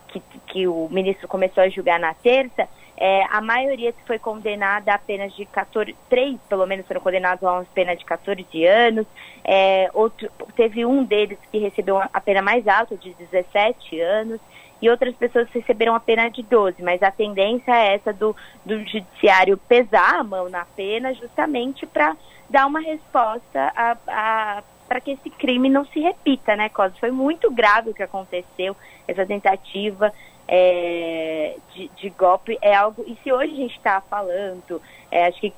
que, 0.08 0.22
que 0.48 0.68
o 0.68 0.88
ministro 0.92 1.28
começou 1.28 1.64
a 1.64 1.70
julgar 1.70 2.00
na 2.00 2.14
terça, 2.14 2.68
é, 2.98 3.24
a 3.30 3.40
maioria 3.42 3.94
foi 4.08 4.18
condenada 4.18 4.92
a 4.92 4.96
apenas 4.96 5.34
de 5.36 5.46
14, 5.46 5.96
três 6.10 6.38
pelo 6.50 6.66
menos 6.66 6.88
foram 6.88 7.00
condenados 7.00 7.44
a 7.44 7.54
uma 7.54 7.66
pena 7.66 7.96
de 7.96 8.04
14 8.04 8.66
anos. 8.66 9.06
É, 9.46 9.90
outro, 9.94 10.30
teve 10.56 10.84
um 10.84 11.04
deles 11.04 11.38
que 11.52 11.60
recebeu 11.60 12.00
a 12.00 12.22
pena 12.22 12.42
mais 12.42 12.68
alta, 12.68 12.98
de 12.98 13.14
17 13.14 14.00
anos, 14.02 14.42
e 14.82 14.90
outras 14.90 15.16
pessoas 15.16 15.48
receberam 15.52 15.94
a 15.94 16.00
pena 16.00 16.30
de 16.30 16.42
12, 16.42 16.82
mas 16.82 17.02
a 17.04 17.12
tendência 17.12 17.72
é 17.72 17.96
essa 17.96 18.12
do, 18.12 18.36
do 18.66 18.80
judiciário 18.80 19.58
pesar 19.58 20.20
a 20.20 20.24
mão 20.24 20.50
na 20.50 20.66
pena 20.66 21.14
justamente 21.14 21.86
para 21.86 22.16
dar 22.50 22.66
uma 22.66 22.80
resposta 22.80 23.72
a, 23.76 23.98
a 24.08 24.64
para 24.88 25.02
que 25.02 25.12
esse 25.12 25.30
crime 25.30 25.70
não 25.70 25.86
se 25.88 26.00
repita, 26.00 26.56
né, 26.56 26.70
Cosa? 26.70 26.96
Foi 26.98 27.12
muito 27.12 27.52
grave 27.52 27.90
o 27.90 27.94
que 27.94 28.02
aconteceu, 28.02 28.74
essa 29.06 29.26
tentativa 29.26 30.14
é, 30.48 31.56
de, 31.74 31.90
de, 31.90 32.10
golpe 32.12 32.58
é 32.62 32.74
algo. 32.74 33.04
E 33.06 33.18
se 33.24 33.32
hoje 33.32 33.54
a 33.54 33.58
gente 33.58 33.76
está 33.76 34.02
falando, 34.02 34.82
é, 35.12 35.28
acho 35.28 35.40
que 35.40 35.54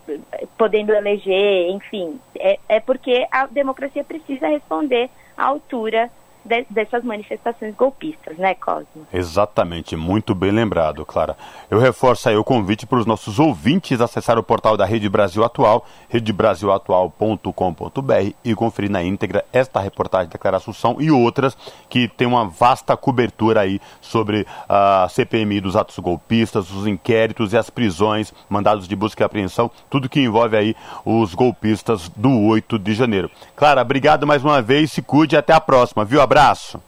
podendo 0.57 0.93
eleger, 0.93 1.69
enfim, 1.69 2.19
é, 2.37 2.59
é 2.67 2.79
porque 2.79 3.27
a 3.31 3.45
democracia 3.45 4.03
precisa 4.03 4.47
responder 4.47 5.09
à 5.37 5.45
altura 5.45 6.11
de, 6.49 6.65
dessas 6.69 7.03
manifestações 7.03 7.75
golpistas, 7.75 8.37
né, 8.37 8.55
Cosmo? 8.55 9.07
Exatamente, 9.13 9.95
muito 9.95 10.33
bem 10.33 10.51
lembrado, 10.51 11.05
Clara. 11.05 11.37
Eu 11.69 11.77
reforço 11.77 12.27
aí 12.27 12.35
o 12.35 12.43
convite 12.43 12.87
para 12.87 12.97
os 12.97 13.05
nossos 13.05 13.37
ouvintes 13.39 14.01
acessar 14.01 14.39
o 14.39 14.43
portal 14.43 14.75
da 14.75 14.85
Rede 14.85 15.07
Brasil 15.07 15.43
Atual, 15.43 15.85
redebrasilatual.com.br 16.09 18.33
e 18.43 18.55
conferir 18.55 18.89
na 18.89 19.03
íntegra 19.03 19.45
esta 19.53 19.79
reportagem 19.79 20.29
da 20.29 20.39
Clara 20.39 20.57
Assunção 20.57 20.97
e 20.99 21.11
outras 21.11 21.55
que 21.87 22.07
tem 22.07 22.27
uma 22.27 22.45
vasta 22.45 22.97
cobertura 22.97 23.61
aí 23.61 23.79
sobre 24.01 24.47
a 24.67 25.07
CPMI 25.09 25.61
dos 25.61 25.75
atos 25.75 25.99
golpistas, 25.99 26.71
os 26.71 26.87
inquéritos 26.87 27.53
e 27.53 27.57
as 27.57 27.69
prisões, 27.69 28.33
mandados 28.49 28.87
de 28.87 28.95
busca 28.95 29.23
e 29.23 29.25
apreensão, 29.25 29.69
tudo 29.89 30.09
que 30.09 30.19
envolve 30.19 30.57
aí 30.57 30.75
os 31.05 31.35
golpistas 31.35 32.09
do 32.15 32.31
8 32.47 32.79
de 32.79 32.93
janeiro. 32.93 33.29
Clara, 33.55 33.81
obrigado 33.81 34.25
mais 34.25 34.43
uma 34.43 34.61
vez, 34.61 34.91
se 34.91 35.01
cuide 35.01 35.35
e 35.35 35.37
até 35.37 35.53
a 35.53 35.61
próxima, 35.61 36.03
viu? 36.03 36.21
Abraço. 36.39 36.81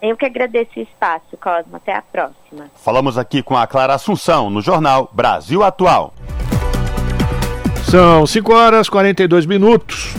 Eu 0.00 0.16
que 0.16 0.24
agradeço 0.24 0.70
o 0.76 0.80
espaço, 0.80 1.36
Cosmo. 1.38 1.76
Até 1.76 1.94
a 1.94 2.00
próxima. 2.00 2.70
Falamos 2.76 3.18
aqui 3.18 3.42
com 3.42 3.54
a 3.54 3.66
Clara 3.66 3.94
Assunção, 3.94 4.48
no 4.48 4.62
jornal 4.62 5.10
Brasil 5.12 5.62
Atual. 5.62 6.14
São 7.84 8.26
5 8.26 8.54
horas 8.54 8.86
e 8.86 8.90
42 8.90 9.44
minutos. 9.44 10.14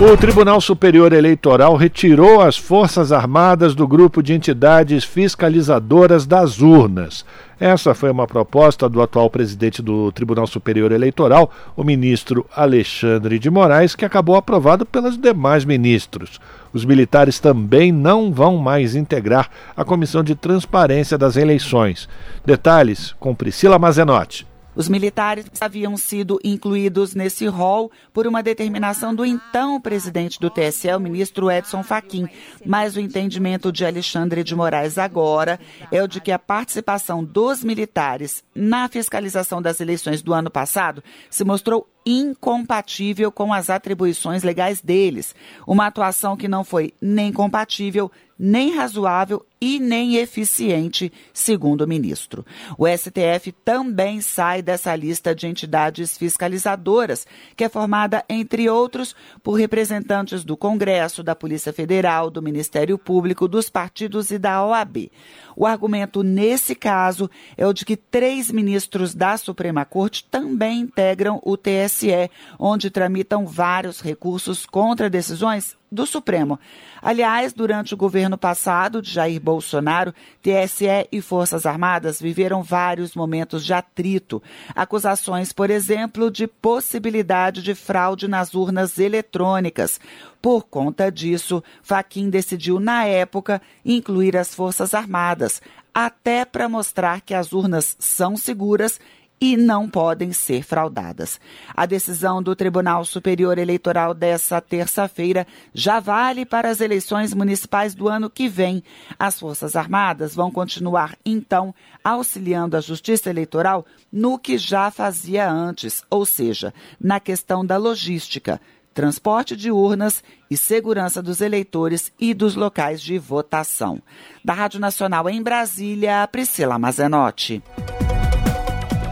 O 0.00 0.16
Tribunal 0.16 0.60
Superior 0.60 1.12
Eleitoral 1.12 1.74
retirou 1.74 2.40
as 2.40 2.56
Forças 2.56 3.10
Armadas 3.10 3.74
do 3.74 3.84
grupo 3.84 4.22
de 4.22 4.32
entidades 4.32 5.02
fiscalizadoras 5.02 6.24
das 6.24 6.60
urnas. 6.60 7.24
Essa 7.58 7.92
foi 7.94 8.08
uma 8.08 8.24
proposta 8.24 8.88
do 8.88 9.02
atual 9.02 9.28
presidente 9.28 9.82
do 9.82 10.12
Tribunal 10.12 10.46
Superior 10.46 10.92
Eleitoral, 10.92 11.50
o 11.76 11.82
ministro 11.82 12.46
Alexandre 12.54 13.40
de 13.40 13.50
Moraes, 13.50 13.96
que 13.96 14.04
acabou 14.04 14.36
aprovado 14.36 14.86
pelos 14.86 15.18
demais 15.18 15.64
ministros. 15.64 16.38
Os 16.72 16.84
militares 16.84 17.40
também 17.40 17.90
não 17.90 18.32
vão 18.32 18.56
mais 18.56 18.94
integrar 18.94 19.50
a 19.76 19.84
Comissão 19.84 20.22
de 20.22 20.36
Transparência 20.36 21.18
das 21.18 21.36
Eleições. 21.36 22.08
Detalhes 22.46 23.16
com 23.18 23.34
Priscila 23.34 23.80
Mazenotti. 23.80 24.46
Os 24.78 24.88
militares 24.88 25.44
haviam 25.60 25.96
sido 25.96 26.38
incluídos 26.44 27.12
nesse 27.12 27.48
rol 27.48 27.90
por 28.12 28.28
uma 28.28 28.44
determinação 28.44 29.12
do 29.12 29.26
então 29.26 29.80
presidente 29.80 30.38
do 30.38 30.48
TSE, 30.48 30.94
o 30.94 31.00
ministro 31.00 31.50
Edson 31.50 31.82
Fachin. 31.82 32.28
Mas 32.64 32.94
o 32.94 33.00
entendimento 33.00 33.72
de 33.72 33.84
Alexandre 33.84 34.44
de 34.44 34.54
Moraes 34.54 34.96
agora 34.96 35.58
é 35.90 36.00
o 36.00 36.06
de 36.06 36.20
que 36.20 36.30
a 36.30 36.38
participação 36.38 37.24
dos 37.24 37.64
militares 37.64 38.44
na 38.54 38.88
fiscalização 38.88 39.60
das 39.60 39.80
eleições 39.80 40.22
do 40.22 40.32
ano 40.32 40.48
passado 40.48 41.02
se 41.28 41.42
mostrou 41.42 41.88
incompatível 42.06 43.32
com 43.32 43.52
as 43.52 43.68
atribuições 43.68 44.44
legais 44.44 44.80
deles. 44.80 45.34
Uma 45.66 45.88
atuação 45.88 46.36
que 46.36 46.46
não 46.46 46.62
foi 46.62 46.94
nem 47.02 47.32
compatível, 47.32 48.12
nem 48.38 48.76
razoável 48.76 49.44
e 49.60 49.78
nem 49.80 50.16
eficiente, 50.16 51.12
segundo 51.32 51.82
o 51.82 51.88
ministro. 51.88 52.44
O 52.76 52.86
STF 52.86 53.52
também 53.64 54.20
sai 54.20 54.62
dessa 54.62 54.94
lista 54.94 55.34
de 55.34 55.46
entidades 55.46 56.16
fiscalizadoras, 56.16 57.26
que 57.56 57.64
é 57.64 57.68
formada, 57.68 58.24
entre 58.28 58.68
outros, 58.68 59.14
por 59.42 59.54
representantes 59.54 60.44
do 60.44 60.56
Congresso, 60.56 61.22
da 61.22 61.34
Polícia 61.34 61.72
Federal, 61.72 62.30
do 62.30 62.42
Ministério 62.42 62.96
Público, 62.98 63.48
dos 63.48 63.68
partidos 63.68 64.30
e 64.30 64.38
da 64.38 64.64
OAB. 64.64 65.10
O 65.56 65.66
argumento 65.66 66.22
nesse 66.22 66.74
caso 66.74 67.28
é 67.56 67.66
o 67.66 67.72
de 67.72 67.84
que 67.84 67.96
três 67.96 68.50
ministros 68.50 69.14
da 69.14 69.36
Suprema 69.36 69.84
Corte 69.84 70.24
também 70.30 70.80
integram 70.80 71.40
o 71.42 71.56
TSE, 71.56 72.30
onde 72.58 72.90
tramitam 72.90 73.44
vários 73.44 74.00
recursos 74.00 74.64
contra 74.64 75.10
decisões 75.10 75.76
do 75.90 76.06
Supremo. 76.06 76.58
Aliás, 77.00 77.52
durante 77.52 77.94
o 77.94 77.96
governo 77.96 78.36
passado 78.36 79.00
de 79.00 79.10
Jair 79.10 79.40
Bolsonaro, 79.48 80.14
TSE 80.42 81.08
e 81.10 81.22
Forças 81.22 81.64
Armadas 81.64 82.20
viveram 82.20 82.62
vários 82.62 83.14
momentos 83.14 83.64
de 83.64 83.72
atrito. 83.72 84.42
Acusações, 84.74 85.54
por 85.54 85.70
exemplo, 85.70 86.30
de 86.30 86.46
possibilidade 86.46 87.62
de 87.62 87.74
fraude 87.74 88.28
nas 88.28 88.52
urnas 88.52 88.98
eletrônicas. 88.98 89.98
Por 90.42 90.64
conta 90.64 91.10
disso, 91.10 91.64
Faquim 91.82 92.28
decidiu, 92.28 92.78
na 92.78 93.06
época, 93.06 93.62
incluir 93.82 94.36
as 94.36 94.54
Forças 94.54 94.92
Armadas, 94.92 95.62
até 95.94 96.44
para 96.44 96.68
mostrar 96.68 97.22
que 97.22 97.32
as 97.32 97.50
urnas 97.54 97.96
são 97.98 98.36
seguras 98.36 99.00
e 99.40 99.56
não 99.56 99.88
podem 99.88 100.32
ser 100.32 100.62
fraudadas. 100.62 101.40
A 101.74 101.86
decisão 101.86 102.42
do 102.42 102.56
Tribunal 102.56 103.04
Superior 103.04 103.58
Eleitoral 103.58 104.14
dessa 104.14 104.60
terça-feira 104.60 105.46
já 105.72 106.00
vale 106.00 106.44
para 106.44 106.68
as 106.68 106.80
eleições 106.80 107.32
municipais 107.32 107.94
do 107.94 108.08
ano 108.08 108.28
que 108.28 108.48
vem. 108.48 108.82
As 109.18 109.38
Forças 109.38 109.76
Armadas 109.76 110.34
vão 110.34 110.50
continuar, 110.50 111.16
então, 111.24 111.74
auxiliando 112.02 112.76
a 112.76 112.80
Justiça 112.80 113.30
Eleitoral 113.30 113.86
no 114.12 114.38
que 114.38 114.58
já 114.58 114.90
fazia 114.90 115.50
antes, 115.50 116.02
ou 116.10 116.24
seja, 116.26 116.72
na 117.00 117.20
questão 117.20 117.64
da 117.64 117.76
logística 117.76 118.60
transporte 118.98 119.54
de 119.54 119.70
urnas 119.70 120.24
e 120.50 120.56
segurança 120.56 121.22
dos 121.22 121.40
eleitores 121.40 122.12
e 122.18 122.34
dos 122.34 122.56
locais 122.56 123.00
de 123.00 123.16
votação. 123.16 124.02
Da 124.44 124.52
Rádio 124.52 124.80
Nacional 124.80 125.28
em 125.28 125.40
Brasília, 125.40 126.26
Priscila 126.26 126.76
Mazenotti. 126.80 127.62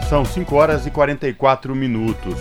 São 0.09 0.23
5 0.23 0.55
horas 0.55 0.87
e 0.87 0.91
44 0.91 1.75
minutos. 1.75 2.39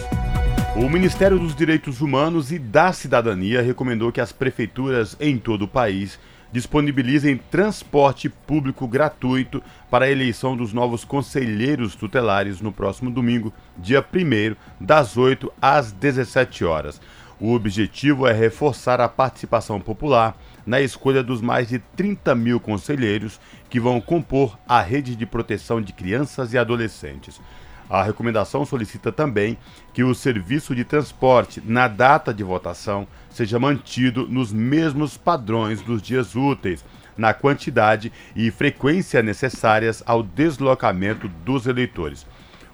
O 0.77 0.89
Ministério 0.89 1.37
dos 1.37 1.53
Direitos 1.53 2.01
Humanos 2.01 2.53
e 2.53 2.61
da 2.61 2.93
Cidadania 2.93 3.61
recomendou 3.61 4.13
que 4.13 4.21
as 4.21 4.31
prefeituras 4.31 5.17
em 5.19 5.37
todo 5.37 5.63
o 5.63 5.69
país 5.69 6.17
disponibilizem 6.53 7.37
transporte 7.37 8.29
público 8.29 8.87
gratuito 8.87 9.61
para 9.91 10.05
a 10.05 10.11
eleição 10.11 10.57
dos 10.57 10.73
novos 10.73 11.05
conselheiros 11.05 11.97
tutelares 11.97 12.61
no 12.61 12.71
próximo 12.71 13.11
domingo, 13.11 13.53
dia 13.77 14.01
1 14.01 14.55
das 14.81 15.17
8 15.17 15.53
às 15.61 15.91
17 15.91 16.65
horas. 16.65 17.01
O 17.41 17.53
objetivo 17.53 18.29
é 18.29 18.33
reforçar 18.33 19.01
a 19.01 19.09
participação 19.09 19.81
popular 19.81 20.39
na 20.67 20.81
escolha 20.81 21.23
dos 21.23 21.41
mais 21.41 21.69
de 21.69 21.79
30 21.79 22.35
mil 22.35 22.59
conselheiros 22.59 23.41
que 23.71 23.79
vão 23.79 24.01
compor 24.01 24.59
a 24.69 24.81
rede 24.81 25.15
de 25.15 25.25
proteção 25.25 25.81
de 25.81 25.93
crianças 25.93 26.53
e 26.53 26.59
adolescentes. 26.59 27.41
A 27.89 28.03
recomendação 28.03 28.67
solicita 28.67 29.13
também 29.13 29.57
que 29.95 30.03
o 30.03 30.13
serviço 30.13 30.75
de 30.75 30.85
transporte 30.85 31.63
na 31.65 31.87
data 31.87 32.35
de 32.35 32.43
votação 32.43 33.07
seja 33.31 33.61
mantido 33.61 34.27
nos 34.27 34.53
mesmos 34.53 35.17
padrões 35.17 35.81
dos 35.81 36.03
dias 36.03 36.35
úteis, 36.35 36.85
na 37.17 37.33
quantidade 37.33 38.13
e 38.35 38.51
frequência 38.51 39.23
necessárias 39.23 40.03
ao 40.05 40.23
deslocamento 40.23 41.29
dos 41.45 41.67
eleitores. 41.67 42.27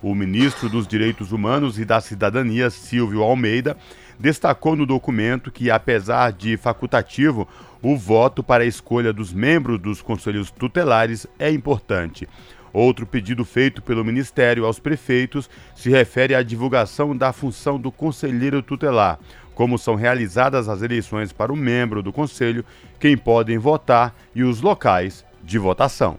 O 0.03 0.14
ministro 0.14 0.68
dos 0.68 0.88
Direitos 0.88 1.30
Humanos 1.30 1.78
e 1.78 1.84
da 1.84 2.01
Cidadania, 2.01 2.70
Silvio 2.70 3.22
Almeida, 3.22 3.76
destacou 4.19 4.77
no 4.77 4.87
documento 4.87 5.51
que, 5.51 5.71
apesar 5.71 6.33
de 6.33 6.57
facultativo, 6.57 7.49
o 7.83 7.97
voto 7.97 8.43
para 8.43 8.63
a 8.63 8.67
escolha 8.67 9.13
dos 9.13 9.33
membros 9.33 9.79
dos 9.81 10.01
conselhos 10.01 10.51
tutelares 10.51 11.27
é 11.39 11.51
importante. 11.51 12.29
Outro 12.73 13.07
pedido 13.07 13.45
feito 13.45 13.83
pelo 13.83 14.05
Ministério 14.05 14.65
aos 14.65 14.79
prefeitos 14.79 15.51
se 15.75 15.91
refere 15.91 16.35
à 16.35 16.43
divulgação 16.43 17.15
da 17.15 17.33
função 17.33 17.79
do 17.79 17.93
conselheiro 17.93 18.63
tutelar, 18.63 19.19
como 19.55 19.77
são 19.77 19.95
realizadas 19.95 20.69
as 20.69 20.81
eleições 20.81 21.33
para 21.33 21.53
o 21.53 21.57
membro 21.57 22.03
do 22.03 22.13
conselho, 22.13 22.65
quem 22.99 23.17
podem 23.17 23.59
votar 23.59 24.15
e 24.35 24.43
os 24.43 24.63
locais 24.63 25.25
de 25.45 25.59
votação. 25.59 26.19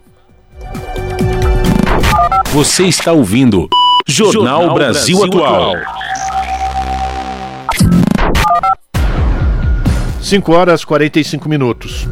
Você 2.52 2.84
está 2.84 3.10
ouvindo 3.10 3.68
Jornal, 4.06 4.62
Jornal 4.62 4.74
Brasil, 4.74 5.18
Brasil, 5.18 5.44
Atual. 5.44 6.13
5 10.24 10.52
horas 10.54 10.80
e 10.80 10.86
45 10.86 11.46
minutos. 11.50 12.08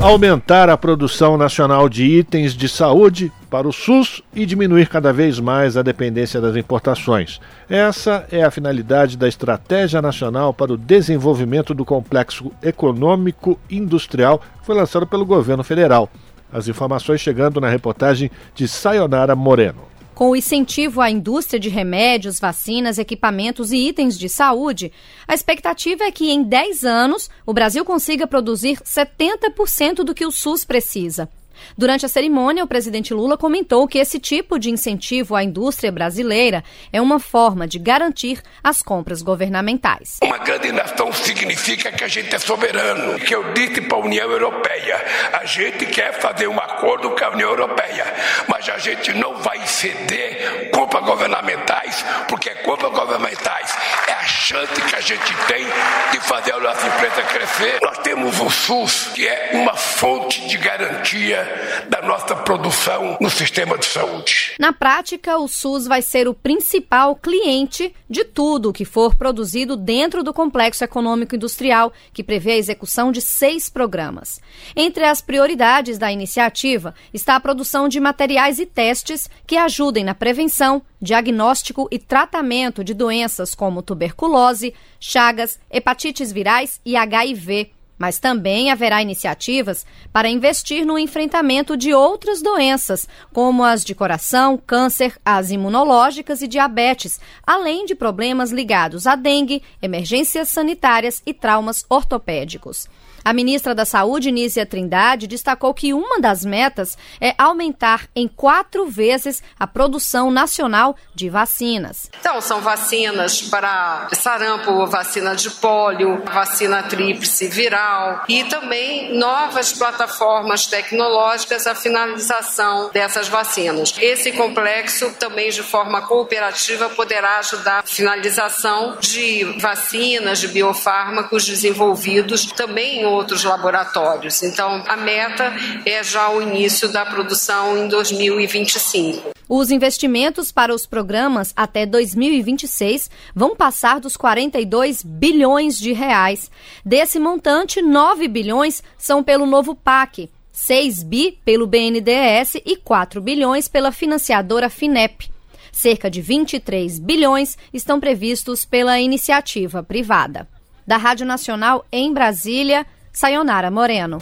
Aumentar 0.00 0.70
a 0.70 0.78
produção 0.78 1.36
nacional 1.36 1.90
de 1.90 2.02
itens 2.02 2.54
de 2.54 2.66
saúde 2.66 3.30
para 3.50 3.68
o 3.68 3.72
SUS 3.72 4.22
e 4.34 4.46
diminuir 4.46 4.88
cada 4.88 5.12
vez 5.12 5.38
mais 5.38 5.76
a 5.76 5.82
dependência 5.82 6.40
das 6.40 6.56
importações. 6.56 7.38
Essa 7.68 8.26
é 8.32 8.42
a 8.42 8.50
finalidade 8.50 9.18
da 9.18 9.28
Estratégia 9.28 10.00
Nacional 10.00 10.54
para 10.54 10.72
o 10.72 10.78
Desenvolvimento 10.78 11.74
do 11.74 11.84
Complexo 11.84 12.50
Econômico 12.62 13.60
Industrial, 13.70 14.38
que 14.38 14.64
foi 14.64 14.74
lançado 14.74 15.06
pelo 15.06 15.26
governo 15.26 15.62
federal. 15.62 16.08
As 16.50 16.66
informações 16.66 17.20
chegando 17.20 17.60
na 17.60 17.68
reportagem 17.68 18.30
de 18.54 18.66
Sayonara 18.66 19.36
Moreno. 19.36 19.93
Com 20.14 20.30
o 20.30 20.36
incentivo 20.36 21.00
à 21.00 21.10
indústria 21.10 21.58
de 21.58 21.68
remédios, 21.68 22.38
vacinas, 22.38 22.98
equipamentos 22.98 23.72
e 23.72 23.88
itens 23.88 24.16
de 24.16 24.28
saúde, 24.28 24.92
a 25.26 25.34
expectativa 25.34 26.04
é 26.04 26.12
que 26.12 26.30
em 26.30 26.44
10 26.44 26.84
anos 26.84 27.28
o 27.44 27.52
Brasil 27.52 27.84
consiga 27.84 28.24
produzir 28.24 28.78
70% 28.78 30.04
do 30.04 30.14
que 30.14 30.24
o 30.24 30.30
SUS 30.30 30.64
precisa. 30.64 31.28
Durante 31.76 32.06
a 32.06 32.08
cerimônia, 32.08 32.64
o 32.64 32.68
presidente 32.68 33.12
Lula 33.12 33.36
comentou 33.36 33.86
que 33.86 33.98
esse 33.98 34.18
tipo 34.18 34.58
de 34.58 34.70
incentivo 34.70 35.34
à 35.34 35.42
indústria 35.42 35.90
brasileira 35.90 36.62
é 36.92 37.00
uma 37.00 37.18
forma 37.18 37.66
de 37.66 37.78
garantir 37.78 38.42
as 38.62 38.82
compras 38.82 39.22
governamentais. 39.22 40.18
Uma 40.22 40.38
grande 40.38 40.72
nação 40.72 41.12
significa 41.12 41.92
que 41.92 42.04
a 42.04 42.08
gente 42.08 42.34
é 42.34 42.38
soberano. 42.38 43.18
Que 43.20 43.34
eu 43.34 43.52
disse 43.52 43.80
para 43.82 43.96
a 43.96 44.00
União 44.00 44.30
Europeia: 44.30 45.04
a 45.32 45.44
gente 45.44 45.86
quer 45.86 46.12
fazer 46.20 46.48
um 46.48 46.58
acordo 46.58 47.10
com 47.10 47.24
a 47.24 47.30
União 47.30 47.50
Europeia, 47.50 48.04
mas 48.48 48.68
a 48.68 48.78
gente 48.78 49.12
não 49.14 49.36
vai 49.38 49.66
ceder 49.66 50.70
compras 50.70 51.04
governamentais, 51.04 52.04
porque 52.28 52.50
compras 52.56 52.92
governamentais 52.92 53.76
chance 54.24 54.72
que 54.80 54.96
a 54.96 55.00
gente 55.00 55.34
tem 55.46 55.64
de 56.12 56.20
fazer 56.20 56.52
a 56.52 56.60
nossa 56.60 56.86
empresa 56.86 57.22
crescer. 57.22 57.78
Nós 57.82 57.98
temos 57.98 58.40
o 58.40 58.50
SUS, 58.50 59.08
que 59.14 59.26
é 59.26 59.50
uma 59.54 59.74
fonte 59.74 60.46
de 60.48 60.56
garantia 60.56 61.84
da 61.88 62.02
nossa 62.02 62.34
produção 62.36 63.16
no 63.20 63.30
sistema 63.30 63.78
de 63.78 63.86
saúde. 63.86 64.54
Na 64.58 64.72
prática, 64.72 65.38
o 65.38 65.48
SUS 65.48 65.86
vai 65.86 66.02
ser 66.02 66.28
o 66.28 66.34
principal 66.34 67.16
cliente 67.16 67.94
de 68.08 68.24
tudo 68.24 68.72
que 68.72 68.84
for 68.84 69.14
produzido 69.14 69.76
dentro 69.76 70.22
do 70.22 70.32
complexo 70.32 70.84
econômico 70.84 71.34
industrial, 71.34 71.92
que 72.12 72.22
prevê 72.22 72.52
a 72.52 72.56
execução 72.56 73.10
de 73.10 73.20
seis 73.20 73.68
programas. 73.68 74.40
Entre 74.76 75.04
as 75.04 75.20
prioridades 75.20 75.98
da 75.98 76.12
iniciativa 76.12 76.94
está 77.12 77.36
a 77.36 77.40
produção 77.40 77.88
de 77.88 78.00
materiais 78.00 78.58
e 78.58 78.66
testes 78.66 79.28
que 79.46 79.56
ajudem 79.56 80.04
na 80.04 80.14
prevenção, 80.14 80.82
diagnóstico 81.04 81.86
e 81.90 81.98
tratamento 82.00 82.82
de 82.82 82.92
doenças 82.92 83.54
como 83.54 83.82
tuberculose, 83.82 84.74
chagas, 84.98 85.60
hepatites 85.70 86.32
virais 86.32 86.80
e 86.84 86.96
HIV 86.96 87.70
mas 87.98 88.18
também 88.18 88.70
haverá 88.70 89.00
iniciativas 89.00 89.86
para 90.12 90.28
investir 90.28 90.84
no 90.84 90.98
enfrentamento 90.98 91.76
de 91.76 91.94
outras 91.94 92.42
doenças, 92.42 93.08
como 93.32 93.62
as 93.62 93.84
de 93.84 93.94
coração, 93.94 94.58
câncer, 94.58 95.16
as 95.24 95.50
imunológicas 95.50 96.42
e 96.42 96.48
diabetes, 96.48 97.20
além 97.46 97.86
de 97.86 97.94
problemas 97.94 98.50
ligados 98.50 99.06
à 99.06 99.14
dengue, 99.14 99.62
emergências 99.80 100.48
sanitárias 100.48 101.22
e 101.24 101.32
traumas 101.32 101.84
ortopédicos. 101.88 102.88
A 103.24 103.32
ministra 103.32 103.74
da 103.74 103.86
Saúde, 103.86 104.30
Nízia 104.30 104.66
Trindade, 104.66 105.26
destacou 105.26 105.72
que 105.72 105.94
uma 105.94 106.20
das 106.20 106.44
metas 106.44 106.98
é 107.18 107.34
aumentar 107.38 108.06
em 108.14 108.28
quatro 108.28 108.86
vezes 108.86 109.42
a 109.58 109.66
produção 109.66 110.30
nacional 110.30 110.94
de 111.14 111.30
vacinas. 111.30 112.10
Então, 112.20 112.38
são 112.42 112.60
vacinas 112.60 113.40
para 113.40 114.08
sarampo, 114.12 114.86
vacina 114.86 115.34
de 115.34 115.48
pólio, 115.52 116.22
vacina 116.26 116.82
tríplice 116.82 117.48
viral 117.48 118.24
e 118.28 118.44
também 118.44 119.16
novas 119.16 119.72
plataformas 119.72 120.66
tecnológicas 120.66 121.66
à 121.66 121.74
finalização 121.74 122.90
dessas 122.92 123.26
vacinas. 123.26 123.94
Esse 123.98 124.32
complexo 124.32 125.14
também 125.18 125.48
de 125.48 125.62
forma 125.62 126.02
cooperativa 126.02 126.90
poderá 126.90 127.38
ajudar 127.38 127.78
a 127.78 127.86
finalização 127.86 128.98
de 129.00 129.44
vacinas, 129.58 130.40
de 130.40 130.48
biofármacos 130.48 131.46
desenvolvidos 131.46 132.44
também 132.52 133.00
em 133.00 133.13
outros 133.14 133.44
laboratórios. 133.44 134.42
Então, 134.42 134.82
a 134.86 134.96
meta 134.96 135.52
é 135.86 136.02
já 136.02 136.30
o 136.30 136.42
início 136.42 136.88
da 136.92 137.06
produção 137.06 137.78
em 137.78 137.88
2025. 137.88 139.30
Os 139.48 139.70
investimentos 139.70 140.50
para 140.50 140.74
os 140.74 140.86
programas 140.86 141.52
até 141.54 141.84
2026 141.84 143.10
vão 143.34 143.54
passar 143.54 144.00
dos 144.00 144.16
42 144.16 145.02
bilhões 145.02 145.78
de 145.78 145.92
reais. 145.92 146.50
Desse 146.84 147.18
montante, 147.18 147.82
9 147.82 148.26
bilhões 148.26 148.82
são 148.96 149.22
pelo 149.22 149.44
novo 149.44 149.74
PAC, 149.74 150.30
6 150.50 151.02
bi 151.02 151.38
pelo 151.44 151.66
BNDES 151.66 152.54
e 152.64 152.76
4 152.76 153.20
bilhões 153.20 153.68
pela 153.68 153.92
financiadora 153.92 154.70
Finep. 154.70 155.30
Cerca 155.70 156.08
de 156.08 156.22
23 156.22 157.00
bilhões 157.00 157.58
estão 157.72 157.98
previstos 157.98 158.64
pela 158.64 159.00
iniciativa 159.00 159.82
privada. 159.82 160.48
Da 160.86 160.96
Rádio 160.96 161.26
Nacional 161.26 161.84
em 161.90 162.12
Brasília, 162.12 162.86
Sayonara 163.16 163.70
Moreno. 163.70 164.18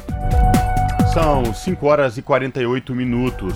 São 1.14 1.54
5 1.54 1.86
horas 1.86 2.18
e 2.18 2.22
48 2.22 2.94
minutos. 2.94 3.54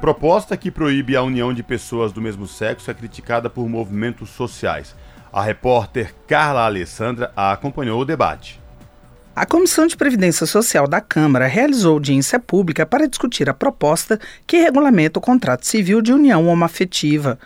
Proposta 0.00 0.56
que 0.56 0.70
proíbe 0.70 1.16
a 1.16 1.22
união 1.22 1.52
de 1.52 1.64
pessoas 1.64 2.12
do 2.12 2.22
mesmo 2.22 2.46
sexo 2.46 2.88
é 2.88 2.94
criticada 2.94 3.50
por 3.50 3.68
movimentos 3.68 4.30
sociais. 4.30 4.94
A 5.32 5.42
repórter 5.42 6.14
Carla 6.28 6.64
Alessandra 6.64 7.32
acompanhou 7.34 8.00
o 8.00 8.04
debate. 8.04 8.60
A 9.34 9.44
Comissão 9.44 9.84
de 9.84 9.96
Previdência 9.96 10.46
Social 10.46 10.86
da 10.86 11.00
Câmara 11.00 11.48
realizou 11.48 11.94
audiência 11.94 12.38
pública 12.38 12.86
para 12.86 13.08
discutir 13.08 13.50
a 13.50 13.54
proposta 13.54 14.18
que 14.46 14.58
regulamenta 14.58 15.18
o 15.18 15.22
contrato 15.22 15.66
civil 15.66 16.00
de 16.00 16.12
união 16.12 16.46
homoafetiva. 16.46 17.36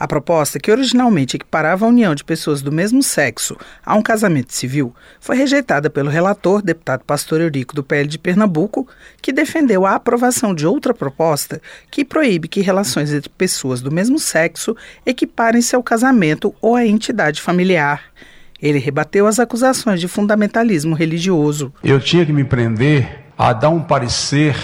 A 0.00 0.08
proposta, 0.08 0.58
que 0.58 0.72
originalmente 0.72 1.36
equiparava 1.36 1.84
a 1.84 1.88
união 1.90 2.14
de 2.14 2.24
pessoas 2.24 2.62
do 2.62 2.72
mesmo 2.72 3.02
sexo 3.02 3.54
a 3.84 3.94
um 3.94 4.00
casamento 4.00 4.54
civil, 4.54 4.94
foi 5.20 5.36
rejeitada 5.36 5.90
pelo 5.90 6.08
relator, 6.08 6.62
deputado 6.62 7.04
Pastor 7.04 7.42
Eurico 7.42 7.74
do 7.74 7.84
PL 7.84 8.08
de 8.08 8.18
Pernambuco, 8.18 8.88
que 9.20 9.30
defendeu 9.30 9.84
a 9.84 9.94
aprovação 9.94 10.54
de 10.54 10.66
outra 10.66 10.94
proposta 10.94 11.60
que 11.90 12.02
proíbe 12.02 12.48
que 12.48 12.62
relações 12.62 13.12
entre 13.12 13.28
pessoas 13.28 13.82
do 13.82 13.92
mesmo 13.92 14.18
sexo 14.18 14.74
equiparem-se 15.04 15.76
ao 15.76 15.82
casamento 15.82 16.54
ou 16.62 16.76
à 16.76 16.86
entidade 16.86 17.42
familiar. 17.42 18.04
Ele 18.58 18.78
rebateu 18.78 19.26
as 19.26 19.38
acusações 19.38 20.00
de 20.00 20.08
fundamentalismo 20.08 20.94
religioso. 20.94 21.74
Eu 21.84 22.00
tinha 22.00 22.24
que 22.24 22.32
me 22.32 22.44
prender 22.44 23.26
a 23.36 23.52
dar 23.52 23.68
um 23.68 23.82
parecer 23.82 24.56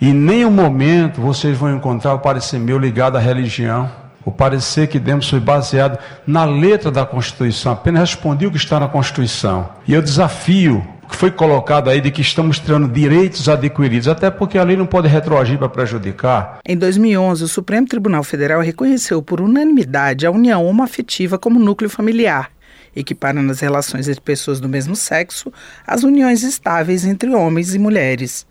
e 0.00 0.10
em 0.10 0.14
nenhum 0.14 0.52
momento 0.52 1.20
vocês 1.20 1.58
vão 1.58 1.74
encontrar 1.74 2.14
o 2.14 2.20
parecer 2.20 2.60
meu 2.60 2.78
ligado 2.78 3.16
à 3.16 3.20
religião. 3.20 4.03
O 4.24 4.32
parecer 4.32 4.88
que 4.88 4.98
demos 4.98 5.28
foi 5.28 5.40
baseado 5.40 5.98
na 6.26 6.44
letra 6.44 6.90
da 6.90 7.04
Constituição, 7.04 7.72
apenas 7.72 8.10
respondi 8.10 8.46
o 8.46 8.50
que 8.50 8.56
está 8.56 8.80
na 8.80 8.88
Constituição. 8.88 9.68
E 9.86 9.92
eu 9.92 10.00
desafio 10.00 10.82
que 11.08 11.16
foi 11.16 11.30
colocado 11.30 11.90
aí 11.90 12.00
de 12.00 12.10
que 12.10 12.22
estamos 12.22 12.58
tirando 12.58 12.88
direitos 12.88 13.48
adquiridos, 13.48 14.08
até 14.08 14.30
porque 14.30 14.58
a 14.58 14.64
lei 14.64 14.76
não 14.76 14.86
pode 14.86 15.08
retroagir 15.08 15.58
para 15.58 15.68
prejudicar. 15.68 16.58
Em 16.66 16.76
2011, 16.76 17.44
o 17.44 17.48
Supremo 17.48 17.86
Tribunal 17.86 18.24
Federal 18.24 18.60
reconheceu 18.60 19.22
por 19.22 19.40
unanimidade 19.40 20.26
a 20.26 20.30
união 20.30 20.64
homoafetiva 20.64 21.38
como 21.38 21.60
núcleo 21.60 21.90
familiar, 21.90 22.50
equiparando 22.96 23.52
as 23.52 23.60
relações 23.60 24.08
entre 24.08 24.22
pessoas 24.22 24.58
do 24.58 24.68
mesmo 24.68 24.96
sexo 24.96 25.52
às 25.86 26.02
uniões 26.02 26.42
estáveis 26.42 27.04
entre 27.04 27.34
homens 27.34 27.74
e 27.74 27.78
mulheres. 27.78 28.46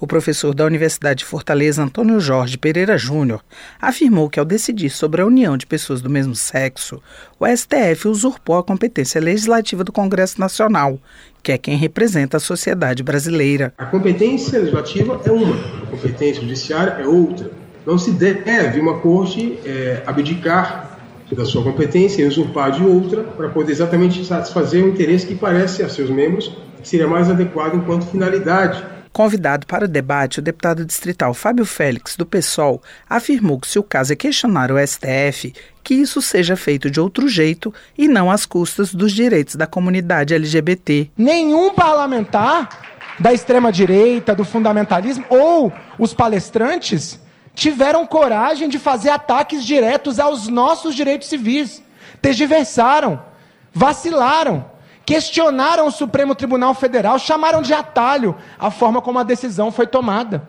O 0.00 0.08
professor 0.08 0.52
da 0.52 0.64
Universidade 0.66 1.20
de 1.20 1.24
Fortaleza, 1.24 1.82
Antônio 1.82 2.18
Jorge 2.18 2.58
Pereira 2.58 2.98
Júnior, 2.98 3.40
afirmou 3.80 4.28
que 4.28 4.40
ao 4.40 4.44
decidir 4.44 4.90
sobre 4.90 5.22
a 5.22 5.26
união 5.26 5.56
de 5.56 5.66
pessoas 5.66 6.02
do 6.02 6.10
mesmo 6.10 6.34
sexo, 6.34 7.00
o 7.38 7.46
STF 7.46 8.08
usurpou 8.08 8.58
a 8.58 8.64
competência 8.64 9.20
legislativa 9.20 9.84
do 9.84 9.92
Congresso 9.92 10.40
Nacional, 10.40 10.98
que 11.42 11.52
é 11.52 11.58
quem 11.58 11.76
representa 11.76 12.38
a 12.38 12.40
sociedade 12.40 13.04
brasileira. 13.04 13.72
A 13.78 13.86
competência 13.86 14.58
legislativa 14.58 15.20
é 15.24 15.30
uma, 15.30 15.54
a 15.54 15.86
competência 15.86 16.42
judiciária 16.42 16.96
é 17.00 17.06
outra. 17.06 17.52
Não 17.86 17.96
se 17.96 18.10
deve 18.10 18.80
uma 18.80 18.98
corte 18.98 19.58
é, 19.64 20.02
abdicar 20.04 20.98
da 21.32 21.44
sua 21.44 21.62
competência 21.62 22.22
e 22.22 22.26
usurpar 22.26 22.72
de 22.72 22.82
outra 22.82 23.22
para 23.22 23.48
poder 23.48 23.72
exatamente 23.72 24.24
satisfazer 24.24 24.84
o 24.84 24.88
interesse 24.88 25.26
que 25.26 25.34
parece 25.34 25.82
a 25.82 25.88
seus 25.88 26.10
membros 26.10 26.56
que 26.80 26.88
seria 26.88 27.08
mais 27.08 27.30
adequado 27.30 27.74
enquanto 27.74 28.06
finalidade 28.06 28.84
Convidado 29.14 29.64
para 29.68 29.84
o 29.84 29.88
debate, 29.88 30.40
o 30.40 30.42
deputado 30.42 30.84
distrital 30.84 31.32
Fábio 31.32 31.64
Félix, 31.64 32.16
do 32.16 32.26
PSOL, 32.26 32.82
afirmou 33.08 33.60
que 33.60 33.68
se 33.68 33.78
o 33.78 33.82
caso 33.84 34.12
é 34.12 34.16
questionar 34.16 34.72
o 34.72 34.76
STF, 34.84 35.54
que 35.84 35.94
isso 35.94 36.20
seja 36.20 36.56
feito 36.56 36.90
de 36.90 36.98
outro 36.98 37.28
jeito 37.28 37.72
e 37.96 38.08
não 38.08 38.28
às 38.28 38.44
custas 38.44 38.92
dos 38.92 39.12
direitos 39.12 39.54
da 39.54 39.68
comunidade 39.68 40.34
LGBT. 40.34 41.12
Nenhum 41.16 41.72
parlamentar 41.72 42.68
da 43.20 43.32
extrema-direita, 43.32 44.34
do 44.34 44.44
fundamentalismo 44.44 45.24
ou 45.28 45.72
os 45.96 46.12
palestrantes 46.12 47.20
tiveram 47.54 48.04
coragem 48.08 48.68
de 48.68 48.80
fazer 48.80 49.10
ataques 49.10 49.64
diretos 49.64 50.18
aos 50.18 50.48
nossos 50.48 50.92
direitos 50.92 51.28
civis. 51.28 51.80
Tergiversaram, 52.20 53.22
vacilaram 53.72 54.73
questionaram 55.04 55.86
o 55.86 55.90
Supremo 55.92 56.34
Tribunal 56.34 56.74
Federal, 56.74 57.18
chamaram 57.18 57.62
de 57.62 57.74
atalho 57.74 58.36
a 58.58 58.70
forma 58.70 59.02
como 59.02 59.18
a 59.18 59.22
decisão 59.22 59.70
foi 59.70 59.86
tomada. 59.86 60.48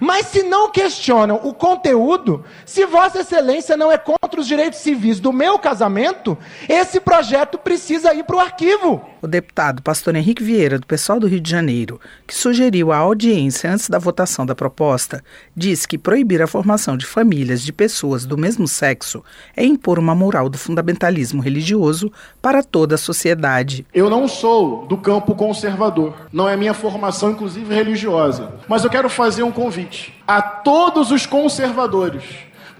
Mas 0.00 0.26
se 0.26 0.42
não 0.42 0.70
questionam 0.70 1.40
o 1.42 1.54
conteúdo, 1.54 2.44
se 2.64 2.84
Vossa 2.86 3.20
Excelência 3.20 3.76
não 3.76 3.90
é 3.90 3.98
contra 3.98 4.40
os 4.40 4.46
direitos 4.46 4.80
civis 4.80 5.20
do 5.20 5.32
meu 5.32 5.58
casamento, 5.58 6.36
esse 6.68 7.00
projeto 7.00 7.58
precisa 7.58 8.14
ir 8.14 8.24
para 8.24 8.36
o 8.36 8.40
arquivo. 8.40 9.04
O 9.22 9.26
deputado 9.26 9.82
pastor 9.82 10.14
Henrique 10.14 10.44
Vieira, 10.44 10.78
do 10.78 10.86
pessoal 10.86 11.18
do 11.18 11.26
Rio 11.26 11.40
de 11.40 11.50
Janeiro, 11.50 12.00
que 12.26 12.34
sugeriu 12.34 12.92
a 12.92 12.98
audiência 12.98 13.70
antes 13.70 13.88
da 13.88 13.98
votação 13.98 14.44
da 14.44 14.54
proposta, 14.54 15.22
disse 15.56 15.88
que 15.88 15.98
proibir 15.98 16.42
a 16.42 16.46
formação 16.46 16.96
de 16.96 17.06
famílias 17.06 17.62
de 17.62 17.72
pessoas 17.72 18.26
do 18.26 18.36
mesmo 18.36 18.68
sexo 18.68 19.24
é 19.56 19.64
impor 19.64 19.98
uma 19.98 20.14
moral 20.14 20.48
do 20.48 20.58
fundamentalismo 20.58 21.42
religioso 21.42 22.12
para 22.40 22.62
toda 22.62 22.94
a 22.94 22.98
sociedade. 22.98 23.86
Eu 23.92 24.10
não 24.10 24.28
sou 24.28 24.86
do 24.86 24.96
campo 24.96 25.34
conservador, 25.34 26.14
não 26.32 26.48
é 26.48 26.56
minha 26.56 26.74
formação, 26.74 27.30
inclusive 27.30 27.74
religiosa, 27.74 28.54
mas 28.68 28.84
eu 28.84 28.90
quero 28.90 29.08
fazer 29.08 29.42
um 29.42 29.52
convite 29.52 29.85
a 30.26 30.42
todos 30.42 31.10
os 31.10 31.26
conservadores 31.26 32.24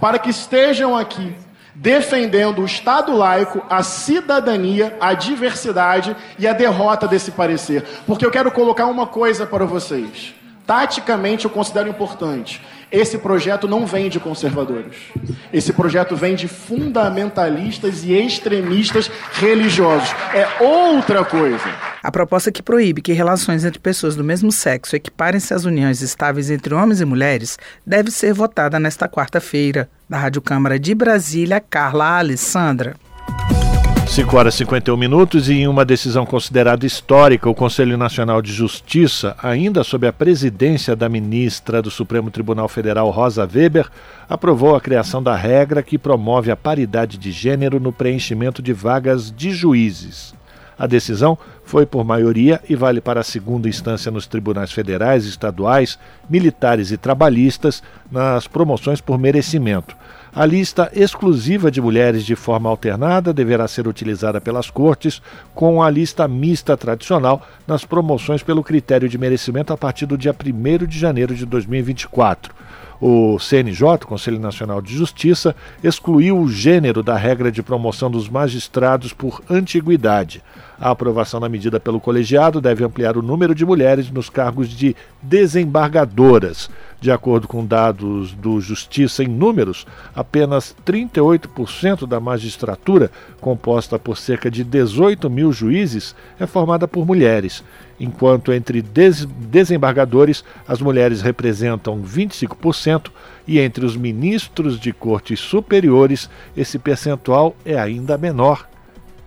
para 0.00 0.18
que 0.18 0.30
estejam 0.30 0.96
aqui 0.96 1.34
defendendo 1.74 2.62
o 2.62 2.64
Estado 2.64 3.14
laico, 3.14 3.62
a 3.68 3.82
cidadania, 3.82 4.96
a 4.98 5.12
diversidade 5.12 6.16
e 6.38 6.46
a 6.46 6.52
derrota 6.52 7.06
desse 7.06 7.30
parecer. 7.30 7.84
Porque 8.06 8.24
eu 8.24 8.30
quero 8.30 8.50
colocar 8.50 8.86
uma 8.86 9.06
coisa 9.06 9.46
para 9.46 9.66
vocês. 9.66 10.34
Taticamente 10.66 11.44
eu 11.44 11.50
considero 11.50 11.88
importante. 11.88 12.62
Esse 12.90 13.18
projeto 13.18 13.66
não 13.66 13.84
vem 13.84 14.08
de 14.08 14.20
conservadores. 14.20 14.96
Esse 15.52 15.72
projeto 15.72 16.14
vem 16.14 16.36
de 16.36 16.46
fundamentalistas 16.46 18.04
e 18.04 18.12
extremistas 18.12 19.10
religiosos. 19.32 20.08
É 20.32 20.62
outra 20.62 21.24
coisa. 21.24 21.64
A 22.02 22.12
proposta 22.12 22.52
que 22.52 22.62
proíbe 22.62 23.02
que 23.02 23.12
relações 23.12 23.64
entre 23.64 23.80
pessoas 23.80 24.14
do 24.14 24.22
mesmo 24.22 24.52
sexo 24.52 24.94
equiparem-se 24.94 25.52
às 25.52 25.64
uniões 25.64 26.02
estáveis 26.02 26.50
entre 26.50 26.72
homens 26.72 27.00
e 27.00 27.04
mulheres 27.04 27.58
deve 27.84 28.12
ser 28.12 28.32
votada 28.32 28.78
nesta 28.78 29.08
quarta-feira. 29.08 29.88
Da 30.08 30.18
Rádio 30.18 30.40
Câmara 30.40 30.78
de 30.78 30.94
Brasília, 30.94 31.60
Carla 31.60 32.18
Alessandra. 32.18 32.94
5 34.06 34.36
horas 34.36 34.54
e 34.54 34.58
51 34.58 34.96
minutos 34.96 35.48
e 35.48 35.54
em 35.54 35.68
uma 35.68 35.84
decisão 35.84 36.24
considerada 36.24 36.86
histórica, 36.86 37.50
o 37.50 37.54
Conselho 37.54 37.98
Nacional 37.98 38.40
de 38.40 38.52
Justiça, 38.52 39.36
ainda 39.42 39.84
sob 39.84 40.06
a 40.06 40.12
presidência 40.12 40.96
da 40.96 41.08
ministra 41.08 41.82
do 41.82 41.90
Supremo 41.90 42.30
Tribunal 42.30 42.68
Federal, 42.68 43.10
Rosa 43.10 43.46
Weber, 43.52 43.88
aprovou 44.28 44.74
a 44.74 44.80
criação 44.80 45.22
da 45.22 45.34
regra 45.34 45.82
que 45.82 45.98
promove 45.98 46.50
a 46.50 46.56
paridade 46.56 47.18
de 47.18 47.30
gênero 47.32 47.78
no 47.78 47.92
preenchimento 47.92 48.62
de 48.62 48.72
vagas 48.72 49.30
de 49.30 49.50
juízes. 49.50 50.34
A 50.78 50.86
decisão 50.86 51.38
foi 51.64 51.84
por 51.84 52.04
maioria 52.04 52.60
e 52.68 52.76
vale 52.76 53.00
para 53.00 53.20
a 53.20 53.24
segunda 53.24 53.68
instância 53.68 54.10
nos 54.10 54.26
tribunais 54.26 54.70
federais, 54.70 55.24
estaduais, 55.24 55.98
militares 56.28 56.90
e 56.90 56.96
trabalhistas 56.96 57.82
nas 58.10 58.46
promoções 58.46 59.00
por 59.00 59.18
merecimento. 59.18 59.96
A 60.36 60.44
lista 60.44 60.92
exclusiva 60.94 61.70
de 61.70 61.80
mulheres 61.80 62.22
de 62.22 62.36
forma 62.36 62.68
alternada 62.68 63.32
deverá 63.32 63.66
ser 63.66 63.88
utilizada 63.88 64.38
pelas 64.38 64.68
cortes, 64.68 65.22
com 65.54 65.82
a 65.82 65.88
lista 65.88 66.28
mista 66.28 66.76
tradicional 66.76 67.40
nas 67.66 67.86
promoções 67.86 68.42
pelo 68.42 68.62
critério 68.62 69.08
de 69.08 69.16
merecimento 69.16 69.72
a 69.72 69.78
partir 69.78 70.04
do 70.04 70.18
dia 70.18 70.36
1 70.36 70.84
de 70.84 70.98
janeiro 70.98 71.34
de 71.34 71.46
2024. 71.46 72.54
O 73.00 73.38
CNJ, 73.38 74.04
Conselho 74.06 74.38
Nacional 74.38 74.82
de 74.82 74.94
Justiça, 74.94 75.56
excluiu 75.82 76.38
o 76.38 76.50
gênero 76.50 77.02
da 77.02 77.16
regra 77.16 77.50
de 77.50 77.62
promoção 77.62 78.10
dos 78.10 78.28
magistrados 78.28 79.14
por 79.14 79.42
antiguidade. 79.48 80.42
A 80.78 80.90
aprovação 80.90 81.40
da 81.40 81.48
medida 81.48 81.80
pelo 81.80 81.98
colegiado 81.98 82.60
deve 82.60 82.84
ampliar 82.84 83.16
o 83.16 83.22
número 83.22 83.54
de 83.54 83.64
mulheres 83.64 84.10
nos 84.10 84.28
cargos 84.28 84.68
de 84.68 84.94
desembargadoras. 85.22 86.68
De 87.00 87.10
acordo 87.10 87.46
com 87.46 87.64
dados 87.64 88.32
do 88.32 88.60
Justiça 88.60 89.22
em 89.22 89.28
Números, 89.28 89.86
apenas 90.14 90.74
38% 90.84 92.06
da 92.06 92.18
magistratura, 92.18 93.10
composta 93.40 93.98
por 93.98 94.16
cerca 94.16 94.50
de 94.50 94.64
18 94.64 95.28
mil 95.28 95.52
juízes, 95.52 96.14
é 96.40 96.46
formada 96.46 96.88
por 96.88 97.06
mulheres, 97.06 97.62
enquanto 98.00 98.52
entre 98.52 98.80
des 98.80 99.26
desembargadores 99.26 100.42
as 100.66 100.80
mulheres 100.80 101.20
representam 101.20 102.02
25% 102.02 103.10
e 103.46 103.60
entre 103.60 103.84
os 103.84 103.96
ministros 103.96 104.80
de 104.80 104.92
cortes 104.92 105.38
superiores 105.38 106.30
esse 106.56 106.78
percentual 106.78 107.54
é 107.64 107.78
ainda 107.78 108.16
menor, 108.16 108.66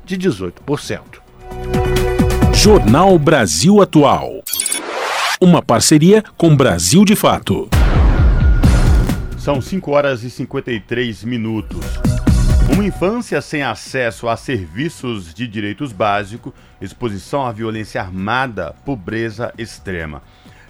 de 0.03 0.17
18%. 0.17 0.99
Jornal 2.53 3.17
Brasil 3.20 3.82
Atual. 3.82 4.41
Uma 5.41 5.61
parceria 5.61 6.21
com 6.35 6.53
Brasil 6.53 7.05
de 7.05 7.15
Fato. 7.15 7.69
São 9.37 9.61
5 9.61 9.89
horas 9.89 10.21
e 10.21 10.29
53 10.29 11.23
minutos. 11.23 11.79
Uma 12.69 12.83
infância 12.83 13.39
sem 13.39 13.63
acesso 13.63 14.27
a 14.27 14.35
serviços 14.35 15.33
de 15.33 15.47
direitos 15.47 15.93
básicos, 15.93 16.51
exposição 16.81 17.45
à 17.45 17.53
violência 17.53 18.01
armada, 18.01 18.75
pobreza 18.83 19.53
extrema. 19.57 20.21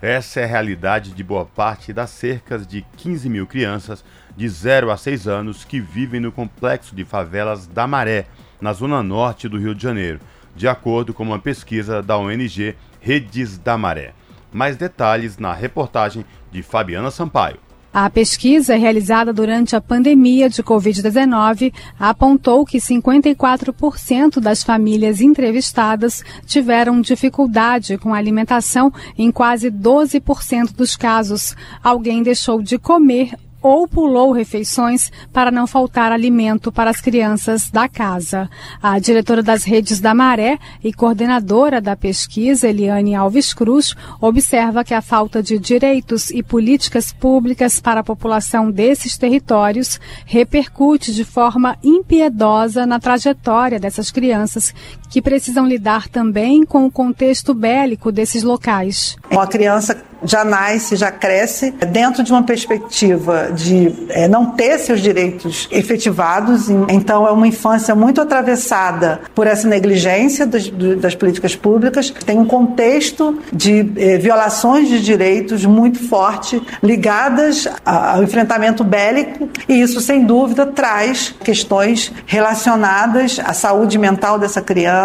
Essa 0.03 0.41
é 0.41 0.43
a 0.43 0.47
realidade 0.47 1.13
de 1.13 1.23
boa 1.23 1.45
parte 1.45 1.91
das 1.91 2.11
cerca 2.11 2.59
de 2.59 2.85
15 2.97 3.27
mil 3.27 3.47
crianças 3.47 4.05
de 4.37 4.47
0 4.47 4.91
a 4.91 4.97
6 4.97 5.27
anos 5.27 5.65
que 5.65 5.79
vivem 5.79 6.19
no 6.19 6.31
complexo 6.31 6.95
de 6.95 7.03
favelas 7.03 7.65
da 7.65 7.87
Maré, 7.87 8.27
na 8.61 8.71
zona 8.71 9.01
norte 9.01 9.49
do 9.49 9.57
Rio 9.57 9.73
de 9.73 9.81
Janeiro, 9.81 10.19
de 10.55 10.67
acordo 10.67 11.11
com 11.11 11.23
uma 11.23 11.39
pesquisa 11.39 12.03
da 12.03 12.19
ONG 12.19 12.75
Redes 13.01 13.57
da 13.57 13.75
Maré. 13.75 14.13
Mais 14.51 14.77
detalhes 14.77 15.37
na 15.37 15.53
reportagem 15.53 16.25
de 16.51 16.61
Fabiana 16.63 17.11
Sampaio. 17.11 17.59
A 17.91 18.07
pesquisa 18.07 18.75
realizada 18.75 19.33
durante 19.33 19.75
a 19.75 19.81
pandemia 19.81 20.47
de 20.47 20.61
Covid-19 20.61 21.73
apontou 21.99 22.63
que 22.63 22.77
54% 22.77 24.39
das 24.39 24.63
famílias 24.63 25.21
entrevistadas 25.21 26.23
tiveram 26.45 27.01
dificuldade 27.01 27.97
com 27.97 28.13
a 28.13 28.17
alimentação 28.17 28.93
em 29.17 29.31
quase 29.31 29.71
12% 29.71 30.71
dos 30.75 30.95
casos. 30.95 31.55
Alguém 31.83 32.21
deixou 32.21 32.61
de 32.61 32.77
comer 32.77 33.33
ou 33.61 33.87
pulou 33.87 34.31
refeições 34.31 35.11
para 35.33 35.51
não 35.51 35.67
faltar 35.67 36.11
alimento 36.11 36.71
para 36.71 36.89
as 36.89 37.01
crianças 37.01 37.69
da 37.69 37.87
casa. 37.87 38.49
A 38.81 38.99
diretora 38.99 39.43
das 39.43 39.63
redes 39.63 39.99
da 39.99 40.13
Maré 40.13 40.57
e 40.83 40.93
coordenadora 40.93 41.81
da 41.81 41.95
pesquisa, 41.95 42.67
Eliane 42.67 43.15
Alves 43.15 43.53
Cruz, 43.53 43.95
observa 44.21 44.83
que 44.83 44.93
a 44.93 45.01
falta 45.01 45.41
de 45.41 45.57
direitos 45.57 46.29
e 46.29 46.41
políticas 46.41 47.11
públicas 47.11 47.79
para 47.79 48.01
a 48.01 48.03
população 48.03 48.71
desses 48.71 49.17
territórios 49.17 49.99
repercute 50.25 51.13
de 51.13 51.23
forma 51.23 51.77
impiedosa 51.83 52.85
na 52.85 52.99
trajetória 52.99 53.79
dessas 53.79 54.11
crianças 54.11 54.73
que 55.09 55.21
precisam 55.21 55.65
lidar 55.65 56.07
também 56.07 56.63
com 56.63 56.85
o 56.85 56.91
contexto 56.91 57.53
bélico 57.53 58.11
desses 58.11 58.43
locais. 58.43 59.17
Uma 59.31 59.47
criança 59.47 59.97
já 60.23 60.43
nasce, 60.43 60.95
já 60.95 61.11
cresce 61.11 61.71
dentro 61.71 62.23
de 62.23 62.31
uma 62.31 62.43
perspectiva 62.43 63.51
de 63.53 63.93
é, 64.09 64.27
não 64.27 64.47
ter 64.47 64.77
seus 64.79 65.01
direitos 65.01 65.67
efetivados. 65.71 66.69
Então, 66.89 67.27
é 67.27 67.31
uma 67.31 67.47
infância 67.47 67.95
muito 67.95 68.21
atravessada 68.21 69.21
por 69.33 69.47
essa 69.47 69.67
negligência 69.67 70.45
das, 70.45 70.67
das 70.67 71.15
políticas 71.15 71.55
públicas. 71.55 72.09
Tem 72.25 72.37
um 72.37 72.45
contexto 72.45 73.39
de 73.51 73.91
é, 73.95 74.17
violações 74.17 74.89
de 74.89 75.01
direitos 75.01 75.65
muito 75.65 75.99
forte, 76.07 76.61
ligadas 76.83 77.67
ao 77.85 78.23
enfrentamento 78.23 78.83
bélico, 78.83 79.49
e 79.67 79.81
isso, 79.81 80.01
sem 80.01 80.25
dúvida, 80.25 80.65
traz 80.65 81.33
questões 81.43 82.11
relacionadas 82.25 83.39
à 83.43 83.53
saúde 83.53 83.97
mental 83.97 84.37
dessa 84.37 84.61
criança, 84.61 84.98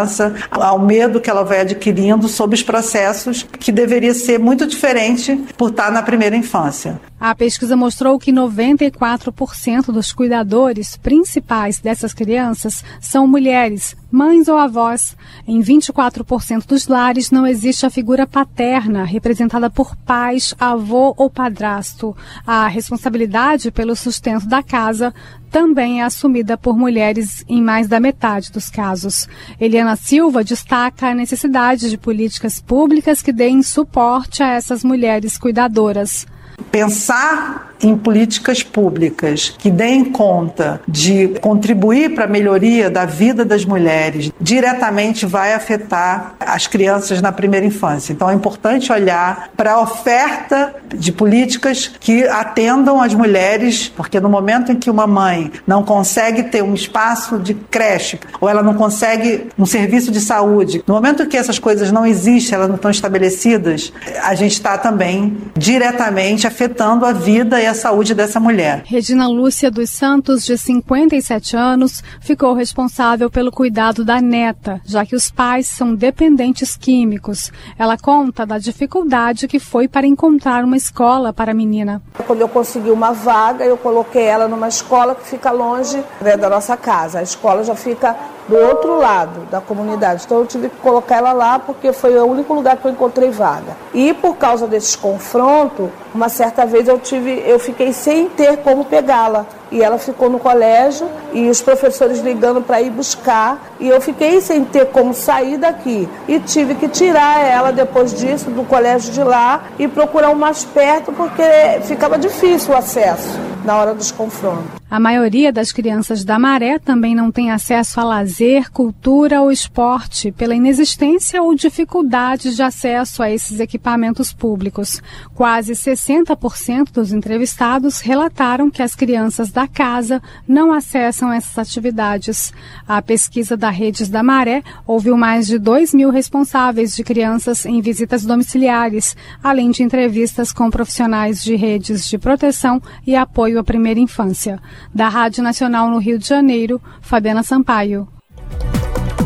ao 0.50 0.78
medo 0.78 1.20
que 1.20 1.30
ela 1.30 1.44
vai 1.44 1.60
adquirindo 1.60 2.28
sobre 2.28 2.56
os 2.56 2.62
processos 2.62 3.42
que 3.42 3.72
deveria 3.72 4.14
ser 4.14 4.38
muito 4.38 4.66
diferente 4.66 5.36
por 5.56 5.70
estar 5.70 5.90
na 5.90 6.02
primeira 6.02 6.36
infância. 6.36 7.00
A 7.18 7.34
pesquisa 7.34 7.74
mostrou 7.74 8.18
que 8.18 8.30
94% 8.30 9.86
dos 9.86 10.12
cuidadores 10.12 10.96
principais 10.96 11.78
dessas 11.78 12.12
crianças 12.12 12.84
são 13.00 13.26
mulheres, 13.26 13.96
mães 14.10 14.46
ou 14.46 14.58
avós. 14.58 15.16
Em 15.46 15.60
24% 15.62 16.66
dos 16.66 16.86
lares 16.86 17.30
não 17.30 17.46
existe 17.46 17.86
a 17.86 17.90
figura 17.90 18.26
paterna, 18.26 19.04
representada 19.04 19.70
por 19.70 19.96
pais, 19.96 20.54
avô 20.60 21.14
ou 21.16 21.30
padrasto. 21.30 22.14
A 22.46 22.66
responsabilidade 22.68 23.70
pelo 23.70 23.96
sustento 23.96 24.46
da 24.46 24.62
casa 24.62 25.14
também 25.54 26.00
é 26.00 26.04
assumida 26.04 26.58
por 26.58 26.76
mulheres 26.76 27.44
em 27.48 27.62
mais 27.62 27.86
da 27.86 28.00
metade 28.00 28.50
dos 28.50 28.68
casos. 28.68 29.28
Eliana 29.60 29.94
Silva 29.94 30.42
destaca 30.42 31.06
a 31.06 31.14
necessidade 31.14 31.90
de 31.90 31.96
políticas 31.96 32.60
públicas 32.60 33.22
que 33.22 33.32
deem 33.32 33.62
suporte 33.62 34.42
a 34.42 34.48
essas 34.48 34.82
mulheres 34.82 35.38
cuidadoras. 35.38 36.26
Pensar 36.72 37.72
em 37.84 37.96
políticas 37.96 38.62
públicas 38.62 39.54
que 39.58 39.70
deem 39.70 40.04
conta 40.04 40.80
de 40.88 41.28
contribuir 41.40 42.14
para 42.14 42.24
a 42.24 42.28
melhoria 42.28 42.90
da 42.90 43.04
vida 43.04 43.44
das 43.44 43.64
mulheres 43.64 44.32
diretamente 44.40 45.26
vai 45.26 45.52
afetar 45.52 46.34
as 46.40 46.66
crianças 46.66 47.20
na 47.20 47.32
primeira 47.32 47.66
infância. 47.66 48.12
Então 48.12 48.30
é 48.30 48.34
importante 48.34 48.92
olhar 48.92 49.50
para 49.56 49.72
a 49.72 49.80
oferta 49.80 50.74
de 50.94 51.12
políticas 51.12 51.90
que 52.00 52.24
atendam 52.28 53.00
as 53.00 53.14
mulheres, 53.14 53.88
porque 53.88 54.20
no 54.20 54.28
momento 54.28 54.72
em 54.72 54.76
que 54.76 54.90
uma 54.90 55.06
mãe 55.06 55.50
não 55.66 55.82
consegue 55.82 56.44
ter 56.44 56.62
um 56.62 56.74
espaço 56.74 57.38
de 57.38 57.54
creche 57.54 58.18
ou 58.40 58.48
ela 58.48 58.62
não 58.62 58.74
consegue 58.74 59.48
um 59.58 59.66
serviço 59.66 60.10
de 60.10 60.20
saúde, 60.20 60.82
no 60.86 60.94
momento 60.94 61.26
que 61.26 61.36
essas 61.36 61.58
coisas 61.58 61.90
não 61.90 62.06
existem, 62.06 62.54
elas 62.54 62.68
não 62.68 62.76
estão 62.76 62.90
estabelecidas, 62.90 63.92
a 64.22 64.34
gente 64.34 64.52
está 64.52 64.78
também 64.78 65.36
diretamente 65.56 66.46
afetando 66.46 67.04
a 67.04 67.12
vida 67.12 67.60
e 67.60 67.66
a 67.66 67.73
saúde 67.74 68.14
dessa 68.14 68.40
mulher. 68.40 68.82
Regina 68.84 69.28
Lúcia 69.28 69.70
dos 69.70 69.90
Santos, 69.90 70.44
de 70.44 70.56
57 70.56 71.56
anos, 71.56 72.02
ficou 72.20 72.54
responsável 72.54 73.30
pelo 73.30 73.50
cuidado 73.50 74.04
da 74.04 74.20
neta, 74.20 74.80
já 74.84 75.04
que 75.04 75.16
os 75.16 75.30
pais 75.30 75.66
são 75.66 75.94
dependentes 75.94 76.76
químicos. 76.76 77.50
Ela 77.78 77.96
conta 77.96 78.46
da 78.46 78.58
dificuldade 78.58 79.48
que 79.48 79.58
foi 79.58 79.88
para 79.88 80.06
encontrar 80.06 80.64
uma 80.64 80.76
escola 80.76 81.32
para 81.32 81.52
a 81.52 81.54
menina. 81.54 82.02
Quando 82.26 82.40
eu 82.40 82.48
consegui 82.48 82.90
uma 82.90 83.12
vaga, 83.12 83.64
eu 83.64 83.76
coloquei 83.76 84.24
ela 84.24 84.48
numa 84.48 84.68
escola 84.68 85.14
que 85.14 85.26
fica 85.26 85.50
longe 85.50 86.02
né, 86.20 86.36
da 86.36 86.48
nossa 86.48 86.76
casa. 86.76 87.18
A 87.18 87.22
escola 87.22 87.64
já 87.64 87.74
fica 87.74 88.16
do 88.48 88.56
outro 88.56 88.98
lado 88.98 89.40
da 89.50 89.60
comunidade. 89.60 90.22
Então 90.24 90.38
eu 90.38 90.46
tive 90.46 90.68
que 90.68 90.76
colocar 90.76 91.16
ela 91.16 91.32
lá 91.32 91.58
porque 91.58 91.92
foi 91.92 92.16
o 92.16 92.24
único 92.24 92.52
lugar 92.54 92.76
que 92.76 92.86
eu 92.86 92.90
encontrei 92.90 93.30
vaga. 93.30 93.76
E 93.92 94.12
por 94.14 94.36
causa 94.36 94.66
desses 94.66 94.96
confrontos, 94.96 95.88
uma 96.14 96.28
certa 96.28 96.64
vez 96.66 96.88
eu 96.88 96.98
tive, 96.98 97.42
eu 97.46 97.58
fiquei 97.58 97.92
sem 97.92 98.28
ter 98.28 98.58
como 98.58 98.84
pegá-la 98.84 99.46
e 99.70 99.82
ela 99.82 99.98
ficou 99.98 100.30
no 100.30 100.38
colégio 100.38 101.08
e 101.32 101.48
os 101.48 101.60
professores 101.60 102.20
ligando 102.20 102.62
para 102.62 102.80
ir 102.80 102.90
buscar 102.90 103.58
e 103.80 103.88
eu 103.88 104.00
fiquei 104.00 104.40
sem 104.40 104.64
ter 104.64 104.86
como 104.86 105.12
sair 105.12 105.58
daqui 105.58 106.08
e 106.28 106.38
tive 106.38 106.76
que 106.76 106.88
tirar 106.88 107.40
ela 107.44 107.72
depois 107.72 108.14
disso 108.14 108.50
do 108.50 108.64
colégio 108.64 109.12
de 109.12 109.24
lá 109.24 109.64
e 109.78 109.88
procurar 109.88 110.30
um 110.30 110.36
mais 110.36 110.64
perto 110.64 111.12
porque 111.12 111.42
ficava 111.82 112.16
difícil 112.16 112.72
o 112.72 112.76
acesso 112.76 113.38
na 113.64 113.76
hora 113.76 113.94
dos 113.94 114.12
confrontos. 114.12 114.83
A 114.94 115.00
maioria 115.00 115.52
das 115.52 115.72
crianças 115.72 116.24
da 116.24 116.38
Maré 116.38 116.78
também 116.78 117.16
não 117.16 117.32
tem 117.32 117.50
acesso 117.50 117.98
a 117.98 118.04
lazer, 118.04 118.70
cultura 118.70 119.42
ou 119.42 119.50
esporte 119.50 120.30
pela 120.30 120.54
inexistência 120.54 121.42
ou 121.42 121.52
dificuldade 121.52 122.54
de 122.54 122.62
acesso 122.62 123.20
a 123.20 123.28
esses 123.28 123.58
equipamentos 123.58 124.32
públicos. 124.32 125.02
Quase 125.34 125.72
60% 125.72 126.92
dos 126.92 127.12
entrevistados 127.12 127.98
relataram 127.98 128.70
que 128.70 128.84
as 128.84 128.94
crianças 128.94 129.50
da 129.50 129.66
casa 129.66 130.22
não 130.46 130.72
acessam 130.72 131.32
essas 131.32 131.58
atividades. 131.58 132.52
A 132.86 133.02
pesquisa 133.02 133.56
da 133.56 133.70
Redes 133.70 134.08
da 134.08 134.22
Maré 134.22 134.62
ouviu 134.86 135.16
mais 135.16 135.48
de 135.48 135.58
2 135.58 135.92
mil 135.92 136.10
responsáveis 136.10 136.94
de 136.94 137.02
crianças 137.02 137.66
em 137.66 137.80
visitas 137.80 138.24
domiciliares, 138.24 139.16
além 139.42 139.72
de 139.72 139.82
entrevistas 139.82 140.52
com 140.52 140.70
profissionais 140.70 141.42
de 141.42 141.56
redes 141.56 142.08
de 142.08 142.16
proteção 142.16 142.80
e 143.04 143.16
apoio 143.16 143.58
à 143.58 143.64
primeira 143.64 143.98
infância. 143.98 144.62
Da 144.92 145.08
Rádio 145.08 145.42
Nacional 145.42 145.88
no 145.88 145.98
Rio 145.98 146.18
de 146.18 146.26
Janeiro, 146.26 146.80
Fabiana 147.00 147.42
Sampaio. 147.42 148.08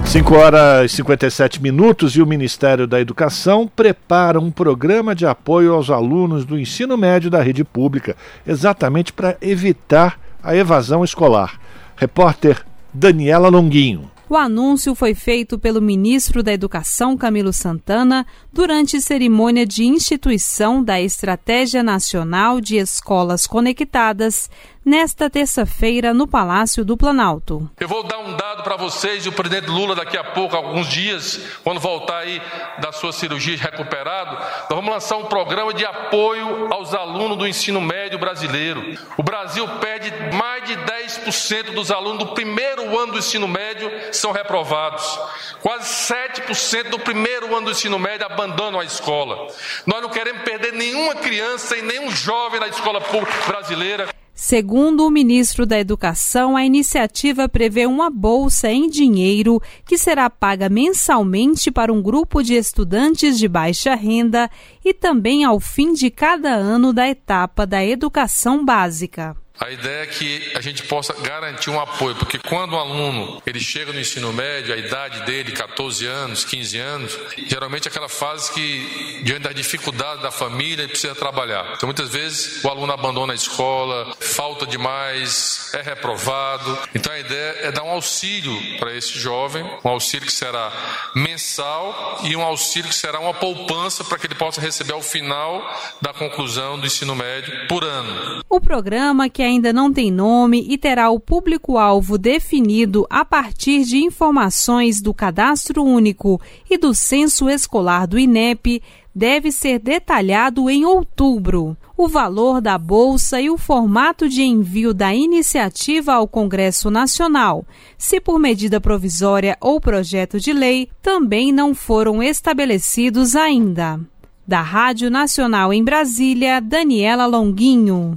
5 0.09 0.35
horas 0.35 0.91
e 0.91 0.97
57 0.97 1.63
minutos 1.63 2.17
e 2.17 2.23
o 2.23 2.27
Ministério 2.27 2.87
da 2.87 2.99
Educação 2.99 3.69
prepara 3.69 4.41
um 4.41 4.51
programa 4.51 5.15
de 5.15 5.27
apoio 5.27 5.75
aos 5.75 5.91
alunos 5.91 6.47
do 6.47 6.59
ensino 6.59 6.97
médio 6.97 7.31
da 7.31 7.43
rede 7.43 7.63
pública, 7.63 8.17
exatamente 8.47 9.13
para 9.13 9.37
evitar 9.43 10.19
a 10.43 10.57
evasão 10.57 11.05
escolar. 11.05 11.61
Repórter 11.95 12.65
Daniela 12.93 13.49
Longuinho. 13.49 14.11
O 14.31 14.37
anúncio 14.37 14.95
foi 14.95 15.15
feito 15.15 15.59
pelo 15.59 15.81
ministro 15.81 16.43
da 16.43 16.53
Educação, 16.53 17.17
Camilo 17.17 17.51
Santana, 17.51 18.27
durante 18.53 19.01
cerimônia 19.01 19.65
de 19.65 19.85
instituição 19.85 20.85
da 20.85 21.01
Estratégia 21.01 21.83
Nacional 21.83 22.61
de 22.61 22.77
Escolas 22.77 23.47
Conectadas, 23.47 24.51
nesta 24.89 25.28
terça-feira 25.28 26.14
no 26.14 26.26
Palácio 26.26 26.82
do 26.82 26.97
Planalto. 26.97 27.70
Eu 27.78 27.86
vou 27.86 28.03
dar 28.05 28.20
um 28.20 28.34
dado 28.34 28.62
para 28.62 28.74
vocês 28.74 29.26
e 29.26 29.28
o 29.28 29.32
presidente 29.32 29.68
Lula 29.68 29.95
daqui 29.95 30.16
a 30.16 30.24
pouco, 30.24 30.57
alguns 30.57 30.89
dias, 30.89 31.39
quando 31.62 31.78
voltar 31.78 32.20
aí 32.20 32.41
da 32.78 32.91
sua 32.91 33.12
cirurgia 33.12 33.59
recuperado, 33.59 34.34
nós 34.36 34.70
vamos 34.70 34.91
lançar 34.91 35.18
um 35.18 35.26
programa 35.26 35.74
de 35.74 35.84
apoio 35.84 36.72
aos 36.72 36.95
alunos 36.95 37.36
do 37.36 37.47
ensino 37.47 37.82
médio 37.82 38.18
brasileiro. 38.18 38.99
O 39.18 39.22
Brasil 39.22 39.68
perde 39.78 40.11
mais 40.34 40.64
de 40.64 40.74
10% 40.74 41.74
dos 41.74 41.91
alunos 41.91 42.20
do 42.20 42.32
primeiro 42.32 42.99
ano 42.99 43.12
do 43.12 43.18
ensino 43.18 43.47
médio 43.47 43.91
são 44.11 44.32
reprovados. 44.32 45.20
Quase 45.61 46.14
7% 46.14 46.89
do 46.89 46.99
primeiro 46.99 47.55
ano 47.55 47.66
do 47.66 47.72
ensino 47.72 47.99
médio 47.99 48.24
abandonam 48.24 48.80
a 48.80 48.84
escola. 48.84 49.49
Nós 49.84 50.01
não 50.01 50.09
queremos 50.09 50.43
perder 50.45 50.72
nenhuma 50.72 51.14
criança 51.14 51.76
e 51.76 51.82
nenhum 51.82 52.11
jovem 52.11 52.59
na 52.59 52.68
escola 52.68 53.03
pública 53.03 53.36
brasileira. 53.47 54.09
Segundo 54.41 55.05
o 55.05 55.11
ministro 55.11 55.66
da 55.66 55.80
Educação, 55.80 56.57
a 56.57 56.64
iniciativa 56.64 57.49
prevê 57.49 57.86
uma 57.86 58.09
bolsa 58.09 58.70
em 58.70 58.89
dinheiro 58.89 59.61
que 59.84 59.99
será 59.99 60.30
paga 60.30 60.68
mensalmente 60.68 61.72
para 61.72 61.93
um 61.93 62.01
grupo 62.01 62.41
de 62.41 62.55
estudantes 62.55 63.36
de 63.36 63.49
baixa 63.49 63.97
renda 63.97 64.49
e 64.84 64.95
também 64.95 65.43
ao 65.43 65.59
fim 65.59 65.93
de 65.93 66.09
cada 66.09 66.55
ano 66.55 66.93
da 66.93 67.09
etapa 67.09 67.66
da 67.66 67.84
educação 67.84 68.64
básica. 68.64 69.36
A 69.61 69.71
ideia 69.71 70.03
é 70.03 70.07
que 70.07 70.53
a 70.55 70.61
gente 70.61 70.85
possa 70.85 71.13
garantir 71.15 71.71
um 71.71 71.81
apoio, 71.81 72.15
porque 72.15 72.39
quando 72.39 72.75
um 72.75 72.79
aluno 72.79 73.43
ele 73.45 73.59
chega 73.59 73.93
no 73.93 74.01
ensino 74.01 74.33
médio, 74.33 74.73
a 74.73 74.77
idade 74.77 75.25
dele, 75.25 75.53
14 75.53 76.07
anos, 76.07 76.45
15 76.45 76.79
anos, 76.79 77.19
geralmente 77.47 77.89
é 77.89 77.91
aquela 77.91 78.09
fase 78.09 78.53
que, 78.53 79.21
diante 79.25 79.43
da 79.43 79.53
dificuldade 79.53 80.23
da 80.23 80.31
família, 80.31 80.83
ele 80.83 80.93
precisa 80.93 81.15
trabalhar. 81.15 81.73
Então, 81.77 81.89
muitas 81.89 82.11
vezes, 82.11 82.63
o 82.65 82.69
aluno 82.69 82.93
abandona 82.93 83.33
a 83.33 83.37
escola, 83.37 84.15
falta 84.21 84.65
demais, 84.65 85.71
é 85.75 85.83
reprovado. 85.83 86.79
Então, 86.95 87.13
a 87.13 87.19
ideia 87.19 87.57
é 87.63 87.73
dar 87.73 87.83
um 87.83 87.91
auxílio 87.91 88.79
para 88.79 88.95
esse 88.95 89.19
jovem, 89.19 89.65
um 89.85 89.89
auxílio 89.89 90.27
que 90.27 90.33
será 90.33 90.73
mensal 91.15 92.21
e 92.23 92.37
um 92.37 92.43
auxílio 92.43 92.89
que 92.89 92.95
será 92.95 93.19
uma 93.19 93.35
poupança 93.35 94.05
para 94.05 94.19
que 94.19 94.27
ele 94.27 94.35
possa 94.35 94.61
receber 94.61 94.93
ao 94.93 95.03
final 95.03 95.63
da 96.01 96.13
conclusão 96.13 96.79
do 96.79 96.87
ensino 96.87 97.15
médio 97.15 97.67
por 97.67 97.83
ano. 97.83 98.43
O 98.49 98.61
programa 98.61 99.29
que 99.29 99.48
ainda 99.49 99.73
não 99.73 99.93
tem 99.93 100.11
nome 100.11 100.65
e 100.69 100.79
terá 100.79 101.11
o 101.11 101.19
público-alvo 101.19 102.17
definido 102.17 103.07
a 103.11 103.25
partir 103.25 103.85
de 103.85 103.99
informações 103.99 105.01
do 105.01 105.13
Cadastro 105.13 105.83
Único 105.83 106.41
e 106.71 106.79
do 106.79 106.95
Censo 106.95 107.49
Escolar 107.49 108.07
do 108.07 108.19
INEP, 108.19 108.83
deve 109.15 109.51
ser 109.51 109.79
detalhado 109.81 110.71
em 110.71 110.85
outubro. 110.85 111.77
o 111.97 112.07
valor 112.07 112.61
da 112.61 112.79
bolsa 112.79 113.41
e 113.41 113.51
o 113.51 113.59
formato 113.59 114.29
de 114.29 114.43
envio 114.43 114.95
da 114.95 115.13
iniciativa 115.13 116.13
ao 116.13 116.29
Congresso 116.29 116.93
Nacional, 116.93 117.67
se 117.99 118.21
por 118.21 118.39
medida 118.39 118.81
provisória 118.81 119.59
ou 119.61 119.81
projeto 119.81 120.39
de 120.39 120.53
lei, 120.53 120.89
também 121.03 121.51
não 121.51 121.75
foram 121.75 122.23
estabelecidos 122.23 123.35
ainda. 123.35 123.99
Da 124.47 124.63
Rádio 124.63 125.11
Nacional 125.11 125.73
em 125.73 125.83
Brasília, 125.83 126.61
Daniela 126.61 127.27
Longuinho. 127.27 128.17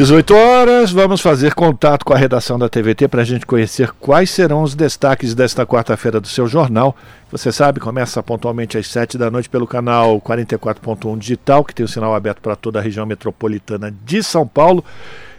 18 0.00 0.34
horas, 0.34 0.90
vamos 0.90 1.20
fazer 1.20 1.52
contato 1.52 2.06
com 2.06 2.14
a 2.14 2.16
redação 2.16 2.58
da 2.58 2.70
TVT 2.70 3.06
para 3.06 3.20
a 3.20 3.24
gente 3.24 3.44
conhecer 3.44 3.90
quais 4.00 4.30
serão 4.30 4.62
os 4.62 4.74
destaques 4.74 5.34
desta 5.34 5.66
quarta-feira 5.66 6.18
do 6.18 6.26
seu 6.26 6.46
jornal. 6.46 6.96
Você 7.30 7.52
sabe, 7.52 7.80
começa 7.80 8.22
pontualmente 8.22 8.78
às 8.78 8.86
7 8.86 9.18
da 9.18 9.30
noite 9.30 9.50
pelo 9.50 9.66
canal 9.66 10.18
44.1 10.22 11.18
Digital, 11.18 11.62
que 11.62 11.74
tem 11.74 11.84
o 11.84 11.88
sinal 11.88 12.14
aberto 12.14 12.40
para 12.40 12.56
toda 12.56 12.78
a 12.78 12.82
região 12.82 13.04
metropolitana 13.04 13.94
de 14.02 14.22
São 14.22 14.46
Paulo. 14.46 14.82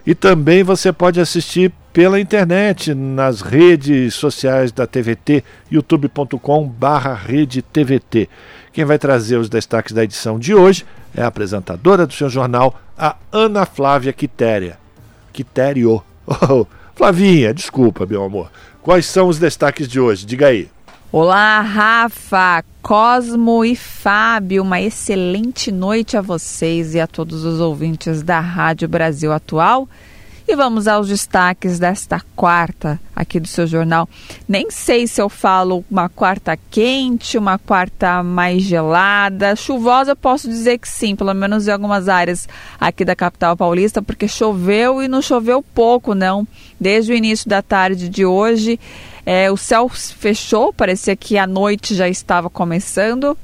E 0.06 0.14
também 0.14 0.62
você 0.62 0.92
pode 0.92 1.20
assistir 1.20 1.72
pela 1.92 2.20
internet, 2.20 2.94
nas 2.94 3.40
redes 3.40 4.14
sociais 4.14 4.70
da 4.70 4.86
TVT, 4.86 5.42
youtube.com/rede 5.72 7.62
TVT. 7.62 8.28
Quem 8.72 8.86
vai 8.86 8.98
trazer 8.98 9.36
os 9.36 9.50
destaques 9.50 9.92
da 9.92 10.02
edição 10.02 10.38
de 10.38 10.54
hoje 10.54 10.86
é 11.14 11.22
a 11.22 11.26
apresentadora 11.26 12.06
do 12.06 12.12
seu 12.14 12.30
jornal, 12.30 12.80
a 12.96 13.16
Ana 13.30 13.66
Flávia 13.66 14.12
Quitéria. 14.12 14.78
Quitério. 15.32 16.02
Oh, 16.48 16.66
Flavinha, 16.94 17.52
desculpa, 17.52 18.06
meu 18.06 18.22
amor. 18.22 18.50
Quais 18.80 19.06
são 19.06 19.26
os 19.28 19.38
destaques 19.38 19.88
de 19.88 19.98
hoje? 19.98 20.24
Diga 20.24 20.46
aí. 20.46 20.70
Olá, 21.10 21.60
Rafa, 21.60 22.64
Cosmo 22.80 23.64
e 23.64 23.74
Fábio. 23.76 24.62
Uma 24.62 24.80
excelente 24.80 25.70
noite 25.72 26.16
a 26.16 26.22
vocês 26.22 26.94
e 26.94 27.00
a 27.00 27.06
todos 27.06 27.44
os 27.44 27.60
ouvintes 27.60 28.22
da 28.22 28.40
Rádio 28.40 28.88
Brasil 28.88 29.32
Atual. 29.32 29.88
E 30.46 30.56
vamos 30.56 30.88
aos 30.88 31.06
destaques 31.06 31.78
desta 31.78 32.20
quarta 32.34 33.00
aqui 33.14 33.38
do 33.38 33.46
seu 33.46 33.66
jornal. 33.66 34.08
Nem 34.48 34.70
sei 34.70 35.06
se 35.06 35.22
eu 35.22 35.28
falo 35.28 35.84
uma 35.88 36.08
quarta 36.08 36.58
quente, 36.70 37.38
uma 37.38 37.58
quarta 37.58 38.22
mais 38.24 38.62
gelada. 38.62 39.54
Chuvosa, 39.54 40.16
posso 40.16 40.48
dizer 40.48 40.78
que 40.78 40.88
sim, 40.88 41.14
pelo 41.14 41.32
menos 41.32 41.68
em 41.68 41.70
algumas 41.70 42.08
áreas 42.08 42.48
aqui 42.80 43.04
da 43.04 43.14
capital 43.14 43.56
paulista, 43.56 44.02
porque 44.02 44.26
choveu 44.26 45.00
e 45.00 45.06
não 45.06 45.22
choveu 45.22 45.62
pouco, 45.62 46.12
não. 46.14 46.46
Desde 46.78 47.12
o 47.12 47.14
início 47.14 47.48
da 47.48 47.62
tarde 47.62 48.08
de 48.08 48.26
hoje, 48.26 48.80
é, 49.24 49.50
o 49.50 49.56
céu 49.56 49.88
fechou, 49.88 50.72
parecia 50.72 51.14
que 51.14 51.38
a 51.38 51.46
noite 51.46 51.94
já 51.94 52.08
estava 52.08 52.50
começando. 52.50 53.38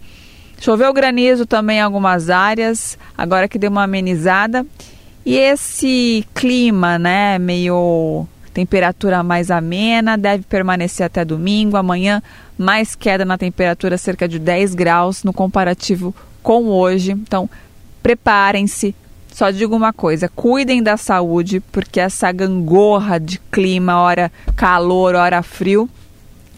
Choveu 0.61 0.93
granizo 0.93 1.47
também 1.47 1.79
em 1.79 1.83
algumas 1.83 2.29
áreas, 2.29 2.99
agora 3.17 3.47
que 3.47 3.59
deu 3.59 3.71
uma 3.71 3.85
amenizada. 3.85 4.67
E 5.25 5.37
esse 5.37 6.27
clima, 6.35 6.99
né, 6.99 7.39
meio 7.39 8.27
temperatura 8.59 9.23
mais 9.23 9.51
amena, 9.53 10.19
deve 10.19 10.43
permanecer 10.45 11.07
até 11.07 11.25
domingo. 11.25 11.77
Amanhã, 11.77 12.21
mais 12.57 12.97
queda 12.97 13.25
na 13.25 13.39
temperatura, 13.39 13.97
cerca 13.97 14.27
de 14.27 14.39
10 14.39 14.75
graus 14.75 15.23
no 15.23 15.33
comparativo 15.33 16.15
com 16.43 16.65
hoje. 16.67 17.13
Então, 17.13 17.49
preparem-se. 18.03 18.95
Só 19.33 19.51
digo 19.51 19.77
uma 19.77 19.93
coisa: 19.93 20.29
cuidem 20.29 20.83
da 20.83 20.97
saúde, 20.97 21.61
porque 21.61 22.01
essa 22.01 22.33
gangorra 22.33 23.21
de 23.21 23.39
clima, 23.53 24.01
hora 24.01 24.33
calor, 24.57 25.15
hora 25.15 25.43
frio, 25.43 25.89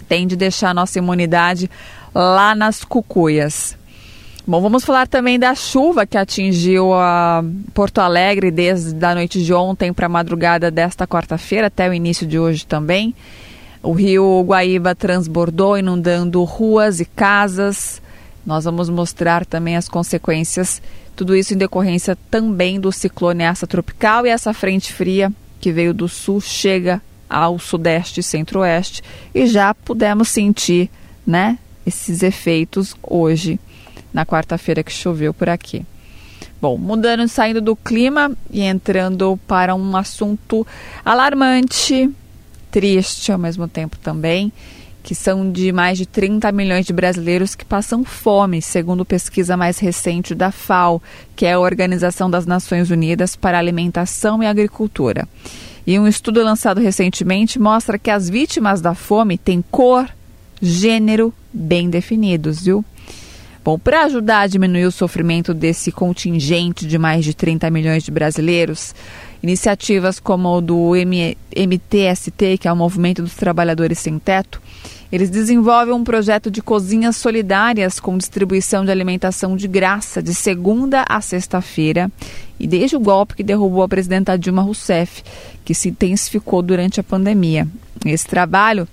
tem 0.09 0.27
de 0.27 0.37
deixar 0.37 0.71
a 0.71 0.75
nossa 0.75 0.99
imunidade 0.99 1.71
lá 2.15 2.55
nas 2.55 2.83
cucuias. 2.83 3.77
Bom, 4.47 4.61
vamos 4.61 4.85
falar 4.85 5.07
também 5.07 5.39
da 5.39 5.55
chuva 5.55 6.07
que 6.07 6.17
atingiu 6.17 6.95
a 6.95 7.45
Porto 7.75 7.99
Alegre 7.99 8.51
desde 8.51 9.05
a 9.05 9.15
noite 9.15 9.45
de 9.45 9.53
ontem 9.53 9.93
para 9.93 10.07
a 10.07 10.09
madrugada 10.09 10.71
desta 10.71 11.07
quarta-feira 11.07 11.67
até 11.67 11.89
o 11.89 11.93
início 11.93 12.27
de 12.27 12.39
hoje 12.39 12.67
também. 12.67 13.15
O 13.83 13.93
rio 13.93 14.43
Guaíba 14.43 14.95
transbordou, 14.95 15.77
inundando 15.77 16.43
ruas 16.45 17.01
e 17.01 17.05
casas. 17.05 18.01
Nós 18.45 18.65
vamos 18.65 18.89
mostrar 18.89 19.45
também 19.45 19.77
as 19.77 19.89
consequências, 19.89 20.81
tudo 21.15 21.37
isso 21.37 21.53
em 21.53 21.59
decorrência 21.59 22.17
também 22.31 22.81
do 22.81 22.91
ciclone 22.91 23.45
essa 23.45 23.67
tropical 23.67 24.27
e 24.27 24.31
essa 24.31 24.55
frente 24.55 24.91
fria 24.91 25.31
que 25.61 25.71
veio 25.71 25.93
do 25.93 26.09
sul 26.09 26.41
chega 26.41 27.03
ao 27.29 27.59
sudeste 27.59 28.21
e 28.21 28.23
centro-oeste 28.23 29.03
e 29.35 29.47
já 29.47 29.75
pudemos 29.75 30.29
sentir, 30.29 30.91
né, 31.27 31.59
esses 31.87 32.23
efeitos 32.23 32.97
hoje 33.03 33.61
na 34.13 34.27
quarta-feira 34.27 34.83
que 34.83 34.93
choveu 34.93 35.33
por 35.33 35.49
aqui. 35.49 35.85
Bom, 36.61 36.77
mudando, 36.77 37.27
saindo 37.27 37.61
do 37.61 37.75
clima 37.75 38.33
e 38.51 38.61
entrando 38.61 39.39
para 39.47 39.75
um 39.75 39.97
assunto 39.97 40.67
alarmante, 41.05 42.11
triste 42.71 43.33
ao 43.33 43.39
mesmo 43.39 43.67
tempo 43.67 43.97
também, 43.99 44.53
que 45.03 45.15
são 45.15 45.51
de 45.51 45.73
mais 45.73 45.97
de 45.97 46.07
30 46.07 46.53
milhões 46.53 46.85
de 46.85 46.93
brasileiros 46.93 47.55
que 47.55 47.65
passam 47.65 48.05
fome, 48.05 48.61
segundo 48.61 49.05
pesquisa 49.05 49.57
mais 49.57 49.79
recente 49.79 50.35
da 50.35 50.51
FAO, 50.51 51.03
que 51.35 51.47
é 51.47 51.53
a 51.53 51.61
Organização 51.61 52.31
das 52.31 52.45
Nações 52.45 52.91
Unidas 52.91 53.35
para 53.35 53.59
Alimentação 53.59 54.43
e 54.43 54.47
Agricultura. 54.47 55.27
E 55.87 55.99
um 55.99 56.07
estudo 56.07 56.43
lançado 56.45 56.81
recentemente 56.81 57.59
mostra 57.59 57.99
que 57.99 58.11
as 58.11 58.29
vítimas 58.29 58.81
da 58.81 58.95
fome 58.95 59.39
têm 59.39 59.65
cor, 59.71 60.09
gênero 60.61 61.33
bem 61.53 61.89
definidos, 61.89 62.65
viu? 62.65 62.85
Bom, 63.63 63.79
para 63.79 64.05
ajudar 64.05 64.41
a 64.41 64.47
diminuir 64.47 64.87
o 64.87 64.93
sofrimento 64.93 65.53
desse 65.53 65.93
contingente 65.93 66.87
de 66.87 66.97
mais 66.97 67.25
de 67.25 67.35
30 67.35 67.71
milhões 67.71 68.03
de 68.03 68.11
brasileiros, 68.11 68.95
iniciativas 69.43 70.19
como 70.19 70.49
o 70.49 70.61
do 70.63 70.93
MTST, 70.95 72.57
que 72.59 72.67
é 72.67 72.73
o 72.73 72.77
Movimento 72.77 73.21
dos 73.21 73.35
Trabalhadores 73.35 73.99
Sem 73.99 74.19
Teto, 74.19 74.63
eles 75.13 75.29
desenvolvem 75.29 75.93
um 75.93 76.05
projeto 76.05 76.51
de 76.51 76.63
cozinhas 76.63 77.17
solidárias 77.17 78.01
com 78.01 78.17
distribuição 78.17 78.83
de 78.83 78.91
alimentação 78.91 79.55
de 79.57 79.69
graça 79.69 80.23
de 80.23 80.33
segunda 80.33 81.05
a 81.07 81.21
sexta-feira 81.21 82.11
e 82.59 82.67
desde 82.67 82.97
o 82.97 83.01
golpe 83.01 83.35
que 83.35 83.43
derrubou 83.43 83.83
a 83.83 83.89
presidenta 83.89 84.39
Dilma 84.39 84.63
Rousseff, 84.63 85.23
que 85.65 85.75
se 85.75 85.91
intensificou 85.91 86.63
durante 86.63 86.99
a 86.99 87.05
pandemia. 87.05 87.69
Esse 88.07 88.27
trabalho 88.27 88.89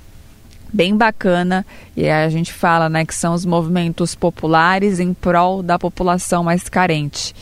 bem 0.71 0.95
bacana 0.95 1.65
e 1.95 2.09
a 2.09 2.29
gente 2.29 2.53
fala 2.53 2.89
né, 2.89 3.05
que 3.05 3.15
são 3.15 3.33
os 3.33 3.45
movimentos 3.45 4.15
populares 4.15 4.99
em 4.99 5.13
prol 5.13 5.63
da 5.63 5.79
população 5.79 6.43
mais 6.43 6.67
carente. 6.69 7.33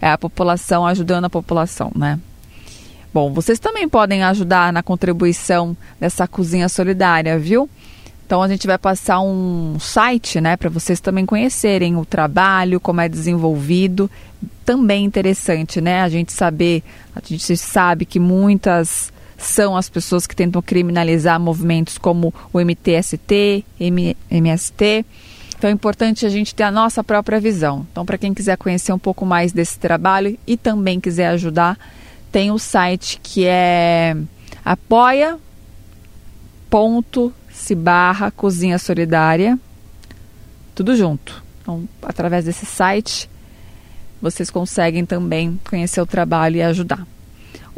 É 0.00 0.10
a 0.10 0.18
população 0.18 0.86
ajudando 0.86 1.26
a 1.26 1.30
população, 1.30 1.92
né? 1.94 2.18
Bom, 3.12 3.32
vocês 3.32 3.58
também 3.58 3.88
podem 3.88 4.22
ajudar 4.22 4.72
na 4.72 4.82
contribuição 4.82 5.76
dessa 5.98 6.28
cozinha 6.28 6.68
solidária, 6.68 7.38
viu? 7.38 7.68
Então 8.24 8.40
a 8.40 8.46
gente 8.46 8.64
vai 8.64 8.78
passar 8.78 9.20
um 9.20 9.76
site, 9.80 10.40
né, 10.40 10.56
para 10.56 10.70
vocês 10.70 11.00
também 11.00 11.26
conhecerem 11.26 11.96
o 11.96 12.04
trabalho, 12.04 12.78
como 12.78 13.00
é 13.00 13.08
desenvolvido. 13.08 14.08
Também 14.64 15.04
interessante, 15.04 15.80
né, 15.80 16.02
a 16.02 16.08
gente 16.08 16.32
saber, 16.32 16.84
a 17.12 17.20
gente 17.20 17.56
sabe 17.56 18.04
que 18.04 18.20
muitas 18.20 19.12
são 19.40 19.76
as 19.76 19.88
pessoas 19.88 20.26
que 20.26 20.36
tentam 20.36 20.60
criminalizar 20.60 21.40
movimentos 21.40 21.98
como 21.98 22.32
o 22.52 22.60
MTST, 22.60 23.64
M 23.78 24.16
MST. 24.30 25.04
Então 25.56 25.68
é 25.68 25.72
importante 25.72 26.24
a 26.24 26.28
gente 26.28 26.54
ter 26.54 26.62
a 26.62 26.70
nossa 26.70 27.02
própria 27.02 27.40
visão. 27.40 27.86
Então, 27.90 28.06
para 28.06 28.16
quem 28.16 28.32
quiser 28.32 28.56
conhecer 28.56 28.92
um 28.92 28.98
pouco 28.98 29.26
mais 29.26 29.52
desse 29.52 29.78
trabalho 29.78 30.38
e 30.46 30.56
também 30.56 31.00
quiser 31.00 31.28
ajudar, 31.28 31.78
tem 32.32 32.50
o 32.50 32.58
site 32.58 33.20
que 33.22 33.44
é 33.46 34.16
apoia.se 34.64 35.38
barra 37.74 38.30
Cozinha 38.30 38.78
Solidária. 38.78 39.58
Tudo 40.74 40.96
junto. 40.96 41.42
Então, 41.60 41.86
através 42.02 42.46
desse 42.46 42.64
site, 42.64 43.28
vocês 44.20 44.50
conseguem 44.50 45.04
também 45.04 45.60
conhecer 45.68 46.00
o 46.00 46.06
trabalho 46.06 46.56
e 46.56 46.62
ajudar. 46.62 47.06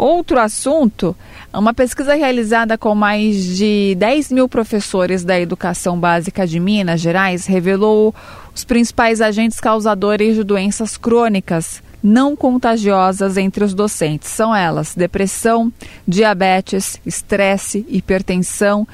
Outro 0.02 0.40
assunto, 0.40 1.14
uma 1.54 1.72
pesquisa 1.72 2.14
realizada 2.14 2.76
com 2.76 2.92
mais 2.92 3.56
de 3.56 3.94
10 3.96 4.32
mil 4.32 4.48
professores 4.48 5.22
da 5.22 5.38
educação 5.38 5.96
básica 5.96 6.44
de 6.44 6.58
Minas 6.58 7.00
Gerais 7.00 7.46
revelou 7.46 8.12
os 8.52 8.64
principais 8.64 9.20
agentes 9.20 9.60
causadores 9.60 10.34
de 10.34 10.42
doenças 10.42 10.96
crônicas 10.96 11.80
não 12.02 12.34
contagiosas 12.34 13.36
entre 13.36 13.62
os 13.62 13.74
docentes. 13.74 14.28
São 14.28 14.52
elas: 14.52 14.92
depressão, 14.96 15.72
diabetes, 16.04 17.00
estresse, 17.06 17.86
hipertensão. 17.88 18.84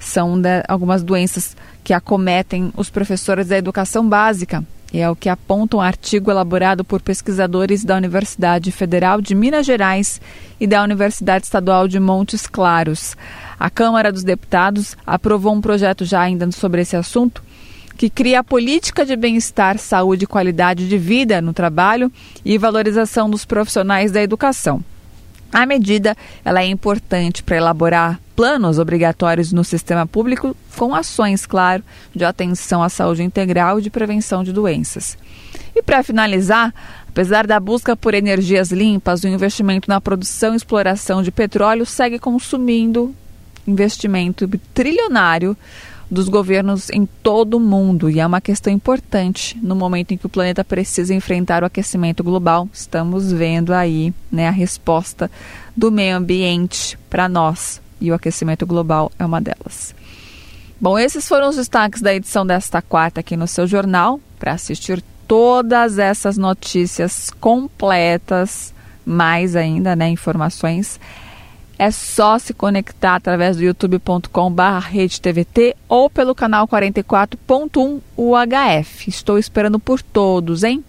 São 0.00 0.34
algumas 0.66 1.04
doenças 1.04 1.56
que 1.84 1.92
acometem 1.92 2.72
os 2.76 2.90
professores 2.90 3.46
da 3.46 3.56
educação 3.56 4.04
básica. 4.08 4.64
E 4.92 5.00
é 5.00 5.10
o 5.10 5.16
que 5.16 5.28
aponta 5.28 5.76
um 5.76 5.80
artigo 5.80 6.30
elaborado 6.30 6.84
por 6.84 7.02
pesquisadores 7.02 7.84
da 7.84 7.96
Universidade 7.96 8.70
Federal 8.70 9.20
de 9.20 9.34
Minas 9.34 9.66
Gerais 9.66 10.20
e 10.60 10.66
da 10.66 10.82
Universidade 10.82 11.44
Estadual 11.44 11.88
de 11.88 11.98
Montes 11.98 12.46
Claros. 12.46 13.16
A 13.58 13.68
Câmara 13.68 14.12
dos 14.12 14.22
Deputados 14.22 14.96
aprovou 15.06 15.54
um 15.54 15.60
projeto 15.60 16.04
já 16.04 16.20
ainda 16.20 16.50
sobre 16.52 16.82
esse 16.82 16.96
assunto 16.96 17.42
que 17.96 18.10
cria 18.10 18.40
a 18.40 18.44
política 18.44 19.06
de 19.06 19.16
bem-estar, 19.16 19.78
saúde 19.78 20.24
e 20.24 20.26
qualidade 20.26 20.86
de 20.86 20.98
vida 20.98 21.40
no 21.40 21.52
trabalho 21.52 22.12
e 22.44 22.58
valorização 22.58 23.28
dos 23.28 23.44
profissionais 23.44 24.12
da 24.12 24.22
educação. 24.22 24.84
A 25.52 25.64
medida 25.64 26.16
ela 26.44 26.62
é 26.62 26.66
importante 26.66 27.42
para 27.42 27.56
elaborar 27.56 28.20
planos 28.36 28.78
obrigatórios 28.78 29.50
no 29.50 29.64
sistema 29.64 30.06
público 30.06 30.54
com 30.76 30.94
ações, 30.94 31.46
claro, 31.46 31.82
de 32.14 32.22
atenção 32.22 32.82
à 32.82 32.90
saúde 32.90 33.22
integral 33.22 33.78
e 33.78 33.82
de 33.82 33.88
prevenção 33.88 34.44
de 34.44 34.52
doenças. 34.52 35.16
E 35.74 35.82
para 35.82 36.02
finalizar, 36.02 36.72
apesar 37.08 37.46
da 37.46 37.58
busca 37.58 37.96
por 37.96 38.12
energias 38.12 38.70
limpas, 38.70 39.24
o 39.24 39.28
investimento 39.28 39.88
na 39.88 40.00
produção 40.00 40.52
e 40.52 40.56
exploração 40.56 41.22
de 41.22 41.32
petróleo 41.32 41.86
segue 41.86 42.18
consumindo 42.18 43.14
investimento 43.66 44.48
trilionário 44.74 45.56
dos 46.08 46.28
governos 46.28 46.88
em 46.90 47.04
todo 47.04 47.54
o 47.54 47.60
mundo 47.60 48.08
e 48.08 48.20
é 48.20 48.26
uma 48.26 48.40
questão 48.40 48.72
importante 48.72 49.58
no 49.60 49.74
momento 49.74 50.12
em 50.12 50.16
que 50.16 50.26
o 50.26 50.28
planeta 50.28 50.62
precisa 50.62 51.12
enfrentar 51.12 51.64
o 51.64 51.66
aquecimento 51.66 52.22
global. 52.22 52.68
Estamos 52.72 53.32
vendo 53.32 53.72
aí 53.72 54.14
né, 54.30 54.46
a 54.46 54.52
resposta 54.52 55.28
do 55.76 55.90
meio 55.90 56.16
ambiente 56.16 56.96
para 57.10 57.28
nós 57.28 57.80
e 58.00 58.10
o 58.10 58.14
aquecimento 58.14 58.66
global 58.66 59.10
é 59.18 59.24
uma 59.24 59.40
delas. 59.40 59.94
Bom, 60.80 60.98
esses 60.98 61.26
foram 61.26 61.48
os 61.48 61.56
destaques 61.56 62.02
da 62.02 62.14
edição 62.14 62.46
desta 62.46 62.82
quarta 62.82 63.20
aqui 63.20 63.36
no 63.36 63.46
seu 63.46 63.66
jornal. 63.66 64.20
Para 64.38 64.52
assistir 64.52 65.02
todas 65.26 65.98
essas 65.98 66.36
notícias 66.36 67.30
completas, 67.40 68.74
mais 69.04 69.56
ainda, 69.56 69.96
né, 69.96 70.08
informações 70.08 71.00
é 71.78 71.90
só 71.90 72.38
se 72.38 72.54
conectar 72.54 73.16
através 73.16 73.56
do 73.56 73.62
youtube.com.br 73.62 74.78
RedeTVT 74.88 75.76
ou 75.88 76.08
pelo 76.08 76.34
canal 76.34 76.66
44.1 76.66 78.00
UHF. 78.16 79.08
Estou 79.08 79.38
esperando 79.38 79.78
por 79.78 80.00
todos, 80.00 80.64
hein? 80.64 80.82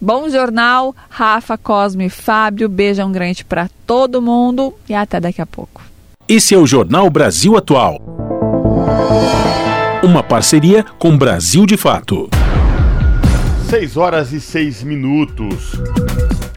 Bom 0.00 0.28
jornal, 0.28 0.96
Rafa, 1.08 1.56
Cosme 1.56 2.06
e 2.06 2.10
Fábio. 2.10 2.68
Beijão 2.68 3.12
grande 3.12 3.44
para 3.44 3.70
todo 3.86 4.20
mundo 4.20 4.74
e 4.88 4.94
até 4.94 5.20
daqui 5.20 5.40
a 5.40 5.46
pouco. 5.46 5.91
Esse 6.34 6.54
é 6.54 6.58
o 6.58 6.66
Jornal 6.66 7.10
Brasil 7.10 7.58
Atual. 7.58 8.00
Uma 10.02 10.22
parceria 10.22 10.82
com 10.98 11.14
Brasil 11.14 11.66
de 11.66 11.76
Fato. 11.76 12.30
6 13.68 13.98
horas 13.98 14.32
e 14.32 14.40
6 14.40 14.82
minutos. 14.82 15.72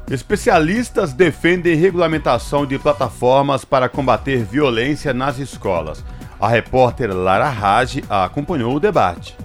Especialistas 0.09 1.11
defendem 1.11 1.75
regulamentação 1.75 2.65
de 2.65 2.79
plataformas 2.79 3.65
para 3.65 3.89
combater 3.89 4.45
violência 4.45 5.13
nas 5.13 5.39
escolas. 5.39 6.01
A 6.39 6.47
repórter 6.47 7.13
Lara 7.13 7.49
Raj 7.49 8.01
acompanhou 8.09 8.77
o 8.77 8.79
debate. 8.79 9.35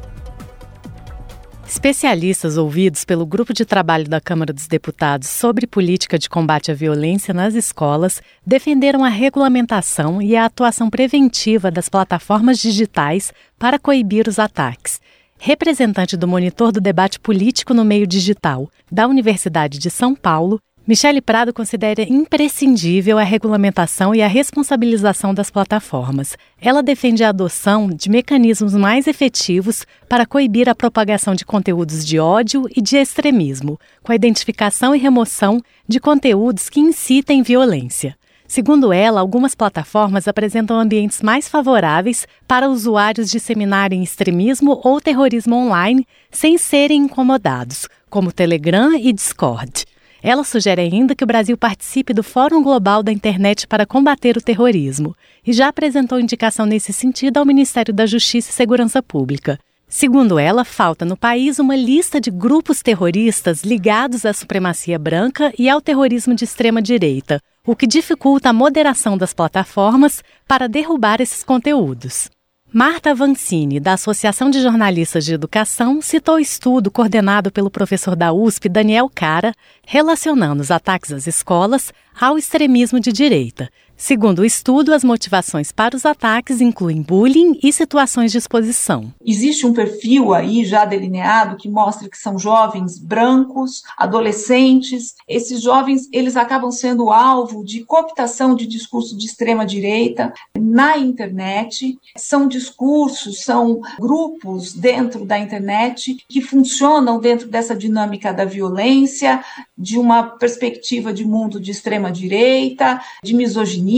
Especialistas 1.71 2.57
ouvidos 2.57 3.05
pelo 3.05 3.25
Grupo 3.25 3.55
de 3.55 3.64
Trabalho 3.64 4.09
da 4.09 4.21
Câmara 4.21 4.53
dos 4.53 4.66
Deputados 4.66 5.29
sobre 5.29 5.68
política 5.68 6.18
de 6.18 6.29
combate 6.29 6.73
à 6.73 6.75
violência 6.75 7.33
nas 7.33 7.55
escolas 7.55 8.21
defenderam 8.45 9.05
a 9.05 9.09
regulamentação 9.09 10.21
e 10.21 10.35
a 10.35 10.47
atuação 10.47 10.91
preventiva 10.91 11.71
das 11.71 11.89
plataformas 11.89 12.59
digitais 12.59 13.33
para 13.57 13.79
coibir 13.79 14.27
os 14.27 14.41
ataques. 14.41 15.01
Representante 15.39 16.16
do 16.16 16.27
monitor 16.27 16.73
do 16.73 16.81
debate 16.81 17.21
político 17.21 17.73
no 17.73 17.85
meio 17.85 18.05
digital 18.05 18.68
da 18.91 19.07
Universidade 19.07 19.79
de 19.79 19.91
São 19.91 20.12
Paulo, 20.12 20.59
Michele 20.87 21.20
Prado 21.20 21.53
considera 21.53 22.03
imprescindível 22.03 23.18
a 23.18 23.22
regulamentação 23.22 24.14
e 24.14 24.22
a 24.22 24.26
responsabilização 24.26 25.35
das 25.35 25.51
plataformas. 25.51 26.37
Ela 26.61 26.83
defende 26.83 27.22
a 27.22 27.28
adoção 27.28 27.89
de 27.89 28.09
mecanismos 28.09 28.74
mais 28.74 29.07
efetivos 29.07 29.87
para 30.09 30.26
coibir 30.26 30.68
a 30.68 30.74
propagação 30.74 31.35
de 31.35 31.45
conteúdos 31.45 32.05
de 32.05 32.18
ódio 32.18 32.66
e 32.74 32.81
de 32.81 32.97
extremismo, 32.97 33.78
com 34.03 34.11
a 34.11 34.14
identificação 34.14 34.97
e 34.97 34.99
remoção 34.99 35.61
de 35.87 36.01
conteúdos 36.01 36.70
que 36.70 36.81
incitem 36.81 37.43
violência. 37.43 38.16
Segundo 38.49 38.93
ela, 38.93 39.20
algumas 39.20 39.55
plataformas 39.55 40.26
apresentam 40.26 40.76
ambientes 40.76 41.22
mais 41.22 41.47
favoráveis 41.47 42.26
para 42.49 42.68
usuários 42.68 43.31
disseminarem 43.31 44.03
extremismo 44.03 44.81
ou 44.83 45.01
terrorismo 45.01 45.55
online 45.55 46.05
sem 46.33 46.59
serem 46.59 47.03
incomodados, 47.03 47.87
como 48.09 48.33
Telegram 48.33 48.93
e 48.95 49.12
Discord. 49.12 49.85
Ela 50.23 50.45
sugere 50.45 50.83
ainda 50.83 51.14
que 51.14 51.25
o 51.25 51.27
Brasil 51.27 51.57
participe 51.57 52.12
do 52.12 52.23
Fórum 52.23 52.62
Global 52.62 53.03
da 53.03 53.11
Internet 53.11 53.66
para 53.66 53.87
combater 53.87 54.37
o 54.37 54.43
terrorismo 54.43 55.16
e 55.47 55.53
já 55.53 55.68
apresentou 55.68 56.21
indicação 56.21 56.66
nesse 56.66 56.93
sentido 56.93 57.39
ao 57.39 57.47
Ministério 57.47 57.93
da 57.93 58.05
Justiça 58.07 58.51
e 58.51 58.53
Segurança 58.53 59.03
Pública. 59.03 59.59
Segundo 59.89 60.39
ela, 60.39 60.64
falta 60.64 61.05
no 61.05 61.16
país 61.16 61.59
uma 61.59 61.75
lista 61.75 62.21
de 62.21 62.31
grupos 62.31 62.81
terroristas 62.81 63.64
ligados 63.64 64.25
à 64.25 64.33
supremacia 64.33 64.99
branca 64.99 65.53
e 65.59 65.68
ao 65.68 65.81
terrorismo 65.81 66.33
de 66.35 66.45
extrema 66.45 66.81
direita, 66.81 67.41
o 67.66 67.75
que 67.75 67.89
dificulta 67.89 68.51
a 68.51 68.53
moderação 68.53 69.18
das 69.18 69.35
plataformas 69.35 70.23
para 70.47 70.68
derrubar 70.68 71.21
esses 71.21 71.43
conteúdos. 71.43 72.31
Marta 72.73 73.12
Vancini, 73.12 73.81
da 73.81 73.95
Associação 73.95 74.49
de 74.49 74.62
Jornalistas 74.62 75.25
de 75.25 75.35
Educação, 75.35 76.01
citou 76.01 76.39
estudo 76.39 76.89
coordenado 76.89 77.51
pelo 77.51 77.68
professor 77.68 78.14
da 78.14 78.33
USP, 78.33 78.68
Daniel 78.68 79.11
Cara, 79.12 79.53
relacionando 79.85 80.62
os 80.62 80.71
ataques 80.71 81.11
às 81.11 81.27
escolas 81.27 81.93
ao 82.18 82.39
extremismo 82.39 83.01
de 83.01 83.11
direita, 83.11 83.68
Segundo 84.01 84.39
o 84.39 84.45
estudo, 84.47 84.95
as 84.95 85.05
motivações 85.05 85.71
para 85.71 85.95
os 85.95 86.07
ataques 86.07 86.63
incluem 86.63 87.03
bullying 87.03 87.61
e 87.63 87.71
situações 87.71 88.33
de 88.33 88.39
exposição. 88.39 89.13
Existe 89.25 89.67
um 89.67 89.75
perfil 89.75 90.33
aí 90.33 90.65
já 90.65 90.87
delineado 90.87 91.59
que 91.59 91.69
mostra 91.69 92.09
que 92.09 92.17
são 92.17 92.39
jovens 92.39 92.99
brancos, 92.99 93.83
adolescentes. 93.99 95.15
Esses 95.29 95.61
jovens, 95.61 96.09
eles 96.15 96.35
acabam 96.35 96.71
sendo 96.71 97.11
alvo 97.11 97.63
de 97.63 97.85
cooptação 97.85 98.55
de 98.55 98.67
discurso 98.67 99.17
de 99.19 99.27
extrema 99.27 99.67
direita 99.67 100.33
na 100.59 100.97
internet. 100.97 101.99
São 102.17 102.49
discursos, 102.49 103.43
são 103.43 103.83
grupos 103.99 104.72
dentro 104.72 105.27
da 105.27 105.39
internet 105.39 106.25
que 106.27 106.41
funcionam 106.41 107.21
dentro 107.21 107.49
dessa 107.49 107.77
dinâmica 107.77 108.33
da 108.33 108.47
violência, 108.47 109.45
de 109.77 109.99
uma 109.99 110.22
perspectiva 110.22 111.13
de 111.13 111.27
mundo 111.27 111.61
de 111.61 111.71
extrema 111.71 112.11
direita, 112.11 112.99
de 113.22 113.35
misoginia 113.35 113.89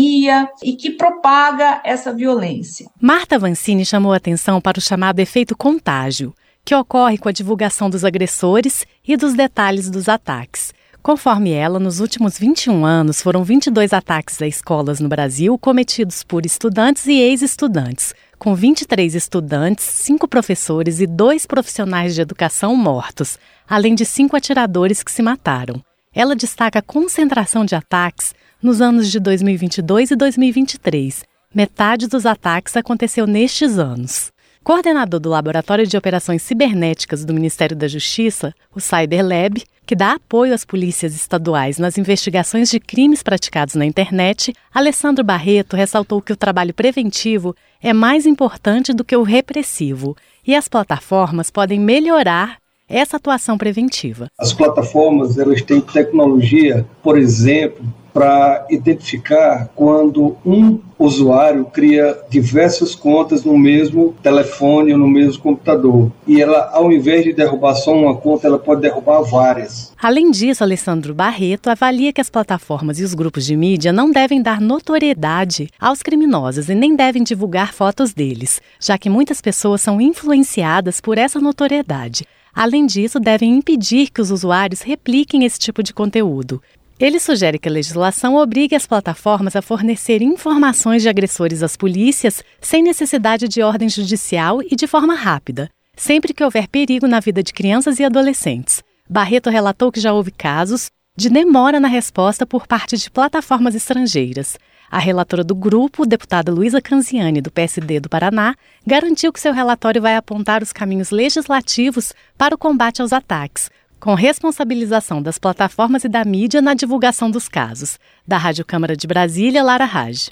e 0.63 0.73
que 0.75 0.91
propaga 0.91 1.81
essa 1.85 2.13
violência. 2.13 2.89
Marta 3.01 3.39
Vancini 3.39 3.85
chamou 3.85 4.13
atenção 4.13 4.61
para 4.61 4.79
o 4.79 4.83
chamado 4.83 5.21
efeito 5.21 5.57
contágio, 5.57 6.35
que 6.65 6.75
ocorre 6.75 7.19
com 7.19 7.29
a 7.29 7.33
divulgação 7.33 7.91
dos 7.91 8.05
agressores 8.05 8.87
e 9.07 9.17
dos 9.17 9.35
detalhes 9.35 9.91
dos 9.91 10.09
ataques. 10.09 10.73
Conforme 11.03 11.51
ela, 11.51 11.81
nos 11.81 11.99
últimos 11.99 12.39
21 12.39 12.87
anos 12.87 13.21
foram 13.21 13.43
22 13.43 13.93
ataques 13.93 14.41
a 14.41 14.47
escolas 14.47 15.01
no 15.01 15.09
Brasil 15.09 15.59
cometidos 15.59 16.23
por 16.23 16.47
estudantes 16.47 17.07
e 17.07 17.15
ex-estudantes, 17.15 18.15
com 18.39 18.55
23 18.55 19.17
estudantes, 19.17 19.85
5 19.85 20.29
professores 20.29 21.01
e 21.01 21.07
2 21.07 21.45
profissionais 21.45 22.15
de 22.15 22.21
educação 22.21 22.77
mortos, 22.77 23.37
além 23.69 23.97
de 23.97 24.05
5 24.05 24.37
atiradores 24.37 25.03
que 25.03 25.11
se 25.11 25.23
mataram. 25.23 25.83
Ela 26.15 26.37
destaca 26.37 26.79
a 26.79 26.83
concentração 26.83 27.65
de 27.65 27.75
ataques 27.75 28.35
nos 28.63 28.81
anos 28.81 29.11
de 29.11 29.19
2022 29.19 30.11
e 30.11 30.17
2023. 30.17 31.25
Metade 31.55 32.07
dos 32.07 32.27
ataques 32.27 32.77
aconteceu 32.77 33.27
nestes 33.27 33.79
anos. 33.79 34.31
Coordenador 34.63 35.19
do 35.19 35.29
Laboratório 35.29 35.87
de 35.87 35.97
Operações 35.97 36.43
Cibernéticas 36.43 37.25
do 37.25 37.35
Ministério 37.35 37.77
da 37.77 37.89
Justiça, 37.89 38.55
o 38.73 38.81
CyberLab, 38.81 39.65
que 39.85 39.97
dá 39.97 40.13
apoio 40.13 40.55
às 40.55 40.65
polícias 40.65 41.15
estaduais 41.15 41.79
nas 41.79 41.99
investigações 41.99 42.71
de 42.71 42.79
crimes 42.79 43.23
praticados 43.23 43.75
na 43.75 43.85
internet, 43.85 44.55
Alessandro 44.73 45.25
Barreto 45.25 45.77
ressaltou 45.77 46.23
que 46.23 46.33
o 46.33 46.37
trabalho 46.37 46.73
preventivo 46.73 47.57
é 47.83 47.93
mais 47.93 48.25
importante 48.25 48.93
do 48.93 49.05
que 49.05 49.17
o 49.17 49.25
repressivo 49.25 50.17
e 50.47 50.55
as 50.55 50.69
plataformas 50.69 51.51
podem 51.51 51.81
melhorar 51.81 52.62
essa 52.93 53.17
atuação 53.17 53.57
preventiva. 53.57 54.29
As 54.39 54.53
plataformas 54.53 55.39
elas 55.39 55.63
têm 55.63 55.81
tecnologia, 55.81 56.87
por 57.03 57.19
exemplo, 57.19 57.85
para 58.13 58.67
identificar 58.71 59.71
quando 59.75 60.37
um 60.45 60.79
usuário 60.99 61.65
cria 61.65 62.19
diversas 62.29 62.95
contas 62.95 63.45
no 63.45 63.57
mesmo 63.57 64.15
telefone 64.23 64.93
ou 64.93 64.99
no 64.99 65.09
mesmo 65.09 65.43
computador. 65.43 66.13
E 66.27 66.41
ela, 66.41 66.71
ao 66.73 66.93
invés 66.93 67.25
de 67.25 67.33
derrubar 67.33 67.75
só 67.75 67.93
uma 67.93 68.15
conta, 68.15 68.47
ela 68.47 68.59
pode 68.59 68.83
derrubar 68.83 69.23
várias. 69.23 69.93
Além 70.01 70.31
disso, 70.31 70.63
Alessandro 70.63 71.15
Barreto 71.15 71.71
avalia 71.71 72.13
que 72.13 72.21
as 72.21 72.31
plataformas 72.31 73.01
e 73.01 73.05
os 73.05 73.15
grupos 73.15 73.47
de 73.47 73.57
mídia 73.57 73.93
não 73.93 74.11
devem 74.11 74.43
dar 74.43 74.61
notoriedade 74.61 75.69
aos 75.81 76.03
criminosos 76.03 76.69
e 76.69 76.75
nem 76.75 76.95
devem 76.95 77.23
divulgar 77.23 77.73
fotos 77.73 78.13
deles, 78.13 78.61
já 78.79 78.99
que 78.99 79.09
muitas 79.09 79.41
pessoas 79.41 79.81
são 79.81 80.01
influenciadas 80.01 81.01
por 81.01 81.17
essa 81.19 81.41
notoriedade. 81.41 82.25
Além 82.55 82.87
disso, 82.87 83.19
devem 83.19 83.57
impedir 83.57 84.11
que 84.11 84.21
os 84.21 84.31
usuários 84.31 84.83
repliquem 84.83 85.45
esse 85.45 85.59
tipo 85.59 85.83
de 85.83 85.95
conteúdo. 85.95 86.63
Ele 86.99 87.19
sugere 87.19 87.59
que 87.59 87.69
a 87.69 87.73
legislação 87.73 88.37
obrigue 88.37 88.77
as 88.77 88.87
plataformas 88.87 89.57
a 89.57 89.63
fornecer 89.63 90.23
informações 90.23 91.03
de 91.03 91.09
agressores 91.09 91.63
às 91.63 91.77
polícias 91.77 92.45
sem 92.61 92.83
necessidade 92.83 93.49
de 93.49 93.63
ordem 93.63 93.89
judicial 93.89 94.63
e 94.63 94.77
de 94.77 94.87
forma 94.87 95.15
rápida, 95.15 95.69
sempre 95.97 96.33
que 96.33 96.45
houver 96.45 96.69
perigo 96.69 97.09
na 97.09 97.19
vida 97.19 97.43
de 97.43 97.53
crianças 97.53 97.99
e 97.99 98.05
adolescentes. 98.05 98.83
Barreto 99.09 99.51
relatou 99.51 99.91
que 99.91 100.01
já 100.01 100.13
houve 100.13 100.31
casos 100.31 100.91
de 101.17 101.29
demora 101.29 101.81
na 101.81 101.89
resposta 101.89 102.47
por 102.47 102.67
parte 102.67 102.97
de 102.97 103.11
plataformas 103.11 103.75
estrangeiras. 103.75 104.57
A 104.93 104.99
relatora 104.99 105.43
do 105.43 105.55
grupo, 105.55 106.05
deputada 106.05 106.53
Luísa 106.53 106.79
Canziani, 106.79 107.41
do 107.41 107.51
PSD 107.51 107.99
do 107.99 108.11
Paraná, 108.11 108.55
garantiu 108.87 109.33
que 109.33 109.41
seu 109.41 109.51
relatório 109.51 110.03
vai 110.03 110.17
apontar 110.17 110.63
os 110.63 110.71
caminhos 110.71 111.11
legislativos 111.11 112.13
para 112.37 112.55
o 112.55 112.59
combate 112.59 113.01
aos 113.01 113.11
ataques, 113.11 113.71
com 113.99 114.13
responsabilização 114.13 115.23
das 115.23 115.39
plataformas 115.39 116.05
e 116.05 116.11
da 116.11 116.23
mídia 116.27 116.61
na 116.61 116.75
divulgação 116.75 117.31
dos 117.31 117.49
casos. 117.49 117.99
Da 118.29 118.37
Rádio 118.37 118.67
Câmara 118.67 118.95
de 118.95 119.07
Brasília, 119.07 119.63
Lara 119.63 119.87
Raj. 119.87 120.29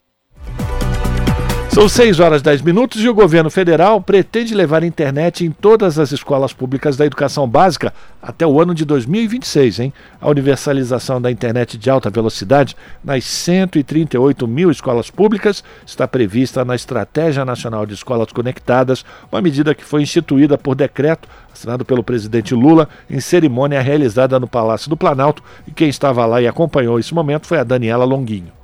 São 1.71 1.89
6 1.89 2.19
horas 2.19 2.41
e 2.41 2.45
10 2.45 2.63
minutos 2.63 3.01
e 3.01 3.09
o 3.09 3.15
governo 3.15 3.49
federal 3.49 4.01
pretende 4.01 4.57
levar 4.57 4.83
internet 4.83 5.47
em 5.47 5.53
todas 5.53 6.01
as 6.01 6.11
escolas 6.11 6.53
públicas 6.53 6.97
da 6.97 7.07
educação 7.07 7.49
básica 7.49 7.95
até 8.21 8.45
o 8.45 8.61
ano 8.61 8.75
de 8.75 8.85
2026. 8.85 9.79
Hein? 9.79 9.93
A 10.21 10.29
universalização 10.29 11.23
da 11.23 11.31
internet 11.31 11.79
de 11.79 11.89
alta 11.89 12.11
velocidade 12.11 12.77
nas 13.05 13.25
138 13.25 14.49
mil 14.49 14.69
escolas 14.69 15.11
públicas 15.11 15.63
está 15.87 16.09
prevista 16.09 16.65
na 16.65 16.75
Estratégia 16.75 17.45
Nacional 17.45 17.87
de 17.87 17.95
Escolas 17.95 18.33
Conectadas, 18.33 19.05
uma 19.31 19.41
medida 19.41 19.73
que 19.73 19.85
foi 19.85 20.03
instituída 20.03 20.59
por 20.59 20.75
decreto 20.75 21.29
assinado 21.55 21.85
pelo 21.85 22.03
presidente 22.03 22.53
Lula 22.53 22.89
em 23.09 23.21
cerimônia 23.21 23.81
realizada 23.81 24.41
no 24.41 24.49
Palácio 24.49 24.91
do 24.91 24.97
Planalto. 24.97 25.41
E 25.69 25.71
quem 25.71 25.89
estava 25.89 26.27
lá 26.27 26.43
e 26.43 26.49
acompanhou 26.49 26.99
esse 26.99 27.15
momento 27.15 27.47
foi 27.47 27.59
a 27.59 27.65
Daniela 27.65 28.05
Longuinho. 28.05 28.60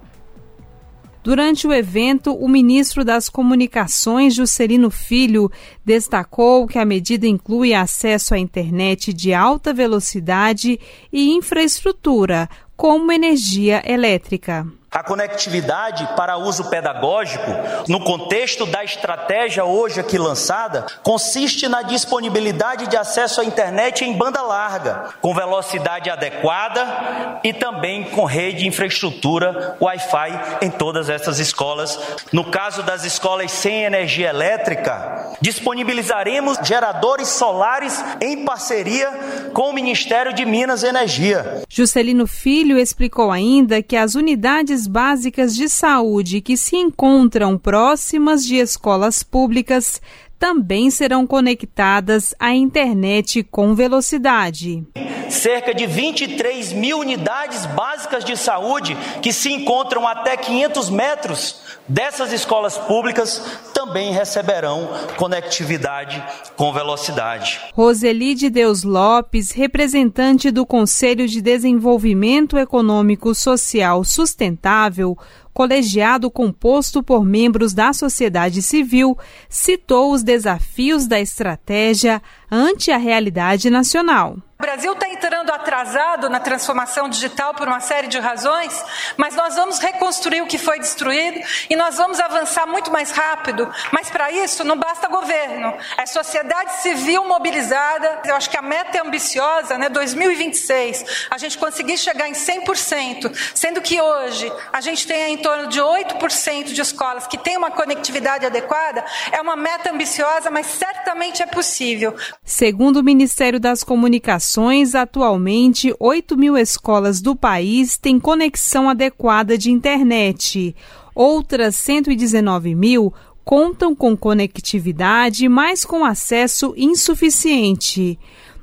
Durante 1.27 1.67
o 1.67 1.73
evento, 1.73 2.33
o 2.33 2.49
ministro 2.49 3.05
das 3.05 3.29
Comunicações, 3.29 4.33
Juscelino 4.33 4.93
Filho, 4.93 5.51
destacou 5.85 6.69
que 6.69 6.79
a 6.79 6.85
medida 6.85 7.27
inclui 7.27 7.75
acesso 7.75 8.33
à 8.33 8.39
internet 8.39 9.13
de 9.13 9.35
alta 9.35 9.75
velocidade 9.75 10.79
e 11.13 11.31
infraestrutura, 11.31 12.49
como 12.77 13.11
energia 13.11 13.83
elétrica. 13.85 14.65
A 14.97 15.03
conectividade 15.03 16.09
para 16.17 16.39
uso 16.39 16.71
pedagógico, 16.71 17.51
no 17.87 18.01
contexto 18.01 18.65
da 18.65 18.83
estratégia 18.83 19.63
hoje 19.63 20.01
aqui 20.01 20.17
lançada, 20.17 20.87
consiste 21.03 21.69
na 21.69 21.83
disponibilidade 21.83 22.87
de 22.87 22.97
acesso 22.97 23.43
à 23.43 23.45
internet 23.45 24.07
em 24.07 24.15
banda 24.15 24.41
larga, 24.41 25.11
com 25.21 25.35
velocidade 25.35 26.09
adequada 26.09 27.41
e 27.45 27.53
também 27.53 28.05
com 28.05 28.25
rede 28.25 28.61
de 28.61 28.69
infraestrutura 28.69 29.77
Wi-Fi 29.79 30.63
em 30.63 30.71
todas 30.71 31.11
essas 31.11 31.39
escolas. 31.39 31.99
No 32.33 32.45
caso 32.45 32.83
das 32.83 33.05
escolas 33.05 33.53
sem 33.53 33.85
energia 33.85 34.31
elétrica, 34.31 35.37
disponibilizaremos 35.43 36.57
geradores 36.63 37.29
solares 37.29 38.03
em 38.19 38.47
parceria 38.47 39.11
com 39.53 39.69
o 39.69 39.75
Ministério 39.75 40.33
de 40.33 40.47
Minas 40.47 40.83
e 40.83 40.87
Energia. 40.87 41.65
Juscelino 41.69 42.27
Filho 42.27 42.79
explicou 42.79 43.31
ainda 43.31 43.83
que 43.83 43.95
as 43.95 44.15
unidades 44.15 44.86
básicas 44.87 45.55
de 45.55 45.69
saúde 45.69 46.41
que 46.41 46.57
se 46.57 46.77
encontram 46.77 47.59
próximas 47.59 48.45
de 48.45 48.57
escolas 48.57 49.23
públicas 49.23 50.01
também 50.39 50.91
serão 50.91 51.27
conectadas 51.27 52.35
à 52.39 52.55
internet 52.55 53.43
com 53.43 53.75
velocidade. 53.75 54.85
Cerca 55.29 55.75
de 55.75 55.87
23 55.87 56.73
mil 56.73 57.01
unidades 57.01 57.67
básicas 57.67 58.25
de 58.25 58.37
saúde 58.37 58.97
que 59.21 59.33
se 59.33 59.53
encontram 59.53 60.07
até 60.07 60.37
500 60.37 60.91
metros 60.91 61.63
dessas 61.89 62.33
escolas 62.33 62.77
públicas 62.79 63.43
também 63.75 64.13
receberão 64.13 64.89
conectividade 65.17 66.23
com 66.57 66.73
velocidade. 66.73 67.61
Roseli 67.73 68.35
de 68.35 68.51
Deus 68.51 68.83
Lopes, 68.83 69.51
representante 69.51 70.51
do 70.51 70.65
Conselho 70.65 71.27
de 71.27 71.41
Desenvolvimento 71.41 72.59
Econômico 72.59 73.35
Social 73.35 74.05
Sustentável, 74.05 75.17
colegiado 75.57 76.31
composto 76.31 77.03
por 77.03 77.25
membros 77.25 77.73
da 77.73 77.91
sociedade 77.95 78.61
civil, 78.61 79.17
citou 79.49 80.13
os 80.13 80.23
desafios 80.23 81.07
da 81.07 81.19
estratégia 81.19 82.21
ante 82.51 82.91
a 82.91 82.99
realidade 82.99 83.71
nacional. 83.71 84.37
O 84.59 84.63
Brasil 84.63 84.95
está 84.95 85.07
entrando 85.07 85.51
atrasado 85.51 86.31
na 86.31 86.41
transformação 86.41 87.11
digital 87.11 87.53
por 87.53 87.69
uma 87.69 87.79
série 87.79 88.07
de 88.07 88.19
razões, 88.19 88.83
mas 89.15 89.37
nós 89.37 89.55
vamos 89.55 89.79
reconstruir 89.79 90.41
o 90.41 90.47
que 90.47 90.57
foi 90.57 90.79
destruído 90.79 91.39
e 91.69 91.77
nós 91.77 91.99
vamos 91.99 92.19
avançar 92.19 92.67
muito 92.67 92.91
mais 92.91 93.11
rápido. 93.11 93.71
Mas 93.93 94.09
para 94.09 94.33
isso 94.33 94.65
não 94.65 94.79
basta 94.79 95.09
governo, 95.09 95.75
é 95.99 96.07
sociedade 96.07 96.73
civil 96.81 97.23
mobilizada. 97.29 98.23
Eu 98.25 98.35
acho 98.35 98.49
que 98.49 98.57
a 98.57 98.63
meta 98.63 98.97
é 98.97 99.03
ambiciosa, 99.03 99.77
né? 99.77 99.91
2026, 99.91 101.27
a 101.31 101.37
gente 101.37 101.59
conseguir 101.59 101.99
chegar 101.99 102.27
em 102.27 102.33
100%, 102.33 103.31
sendo 103.55 103.83
que 103.83 104.01
hoje 104.01 104.51
a 104.73 104.81
gente 104.81 105.07
tem 105.07 105.35
em 105.35 105.37
torno 105.39 105.67
de 105.67 105.83
8% 105.83 106.73
de 106.73 106.81
escolas 106.81 107.27
que 107.27 107.37
têm 107.37 107.59
uma 107.59 107.71
conectividade 107.71 108.47
adequada. 108.47 109.05
É 109.31 109.41
uma 109.41 109.55
meta 109.55 109.93
ambiciosa, 109.93 110.51
mas 110.51 110.65
certamente 110.67 111.43
é 111.43 111.47
possível. 111.47 112.17
Segundo 112.43 113.01
o 113.01 113.05
Ministério 113.05 113.61
das 113.61 113.85
Comunicações, 113.85 114.46
atualmente 114.95 115.95
8 115.99 116.37
mil 116.37 116.57
escolas 116.57 117.21
do 117.21 117.35
país 117.35 117.99
têm 117.99 118.21
conexão 118.21 118.89
adequada 118.89 119.59
de 119.59 119.71
internet. 119.71 120.75
Outras 121.15 121.75
119 121.77 122.75
mil 122.75 123.13
contam 123.45 123.95
com 123.95 124.17
conectividade, 124.17 125.49
mas 125.49 125.85
com 125.85 126.05
acesso 126.05 126.75
insuficiente. 126.77 128.19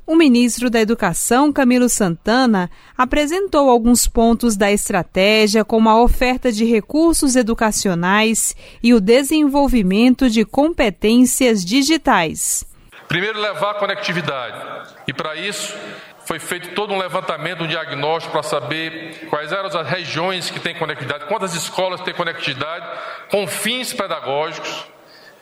O 0.06 0.16
ministro 0.16 0.70
da 0.70 0.82
Educação, 0.82 1.54
Camilo 1.54 1.88
Santana, 1.88 2.70
apresentou 2.98 3.70
alguns 3.70 4.06
pontos 4.06 4.58
da 4.58 4.70
estratégia, 4.70 5.64
como 5.64 5.88
a 5.88 6.02
oferta 6.02 6.52
de 6.52 6.66
recursos 6.66 7.38
educacionais 7.38 8.54
e 8.84 8.94
o 8.94 9.00
desenvolvimento 9.00 10.30
de 10.30 10.44
competências 10.44 11.64
digitais. 11.64 12.66
Primeiro, 13.08 13.40
levar 13.40 13.76
conectividade. 13.76 14.90
E 15.08 15.14
para 15.14 15.36
isso, 15.36 15.76
foi 16.26 16.40
feito 16.40 16.74
todo 16.74 16.94
um 16.94 16.98
levantamento, 16.98 17.64
um 17.64 17.68
diagnóstico 17.68 18.32
para 18.32 18.44
saber 18.44 19.28
quais 19.30 19.52
eram 19.52 19.68
as 19.68 19.88
regiões 19.88 20.50
que 20.50 20.60
têm 20.60 20.76
conectividade, 20.76 21.26
quantas 21.26 21.54
escolas 21.54 22.02
têm 22.02 22.14
conectividade, 22.14 22.86
com 23.30 23.46
fins 23.48 23.94
pedagógicos, 23.94 24.88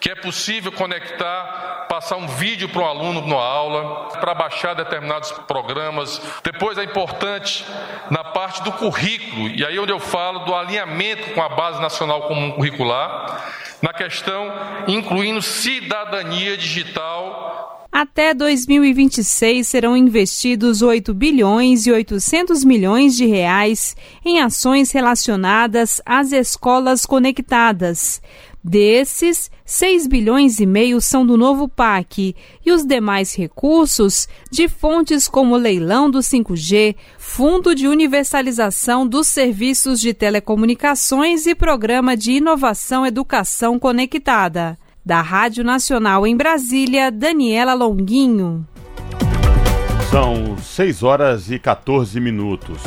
que 0.02 0.10
é 0.10 0.16
possível 0.16 0.72
conectar, 0.72 1.86
passar 1.88 2.18
um 2.18 2.28
vídeo 2.28 2.68
para 2.68 2.82
um 2.82 2.86
aluno 2.86 3.28
na 3.28 3.36
aula, 3.36 4.10
para 4.20 4.34
baixar 4.34 4.74
determinados 4.74 5.32
programas. 5.48 6.20
Depois 6.44 6.76
é 6.80 6.84
importante 6.84 7.64
na 8.10 8.24
parte 8.24 8.64
do 8.64 8.72
currículo, 8.72 9.50
e 9.50 9.64
aí 9.64 9.78
onde 9.78 9.92
eu 9.92 10.00
falo 10.00 10.40
do 10.40 10.56
alinhamento 10.56 11.30
com 11.36 11.42
a 11.42 11.50
Base 11.50 11.80
Nacional 11.80 12.24
Comum 12.24 12.52
Curricular, 12.54 13.46
na 13.80 13.94
questão 13.94 14.52
incluindo 14.88 15.42
cidadania 15.42 16.58
digital 16.58 17.52
até 17.92 18.34
2026 18.34 19.68
serão 19.68 19.98
investidos 19.98 20.82
8 20.82 21.14
bilhões 21.14 21.86
e 21.86 21.92
800 21.92 22.64
milhões 22.64 23.18
de 23.18 23.26
reais 23.26 23.98
em 24.24 24.40
ações 24.40 24.92
relacionadas 24.92 26.02
às 26.06 26.32
escolas 26.32 27.06
conectadas. 27.06 28.22
Desses, 28.64 29.50
6 29.66 30.06
bilhões 30.06 30.60
e 30.60 30.68
meio 30.68 31.02
são 31.02 31.26
do 31.26 31.36
novo 31.36 31.68
PAC 31.68 32.36
e 32.64 32.72
os 32.72 32.86
demais 32.86 33.34
recursos 33.34 34.28
de 34.52 34.68
fontes 34.68 35.28
como 35.28 35.56
leilão 35.56 36.12
do 36.12 36.20
5G, 36.20 36.96
Fundo 37.18 37.74
de 37.74 37.88
Universalização 37.88 39.08
dos 39.08 39.28
Serviços 39.28 40.00
de 40.00 40.14
Telecomunicações 40.14 41.48
e 41.48 41.56
Programa 41.56 42.16
de 42.16 42.34
Inovação 42.34 43.04
Educação 43.04 43.80
Conectada. 43.80 44.78
Da 45.04 45.22
Rádio 45.22 45.64
Nacional 45.64 46.28
em 46.28 46.38
Brasília, 46.38 47.10
Daniela 47.10 47.74
Longuinho. 47.74 48.68
São 50.12 50.56
6 50.60 51.02
horas 51.02 51.50
e 51.50 51.58
14 51.58 52.20
minutos. 52.20 52.84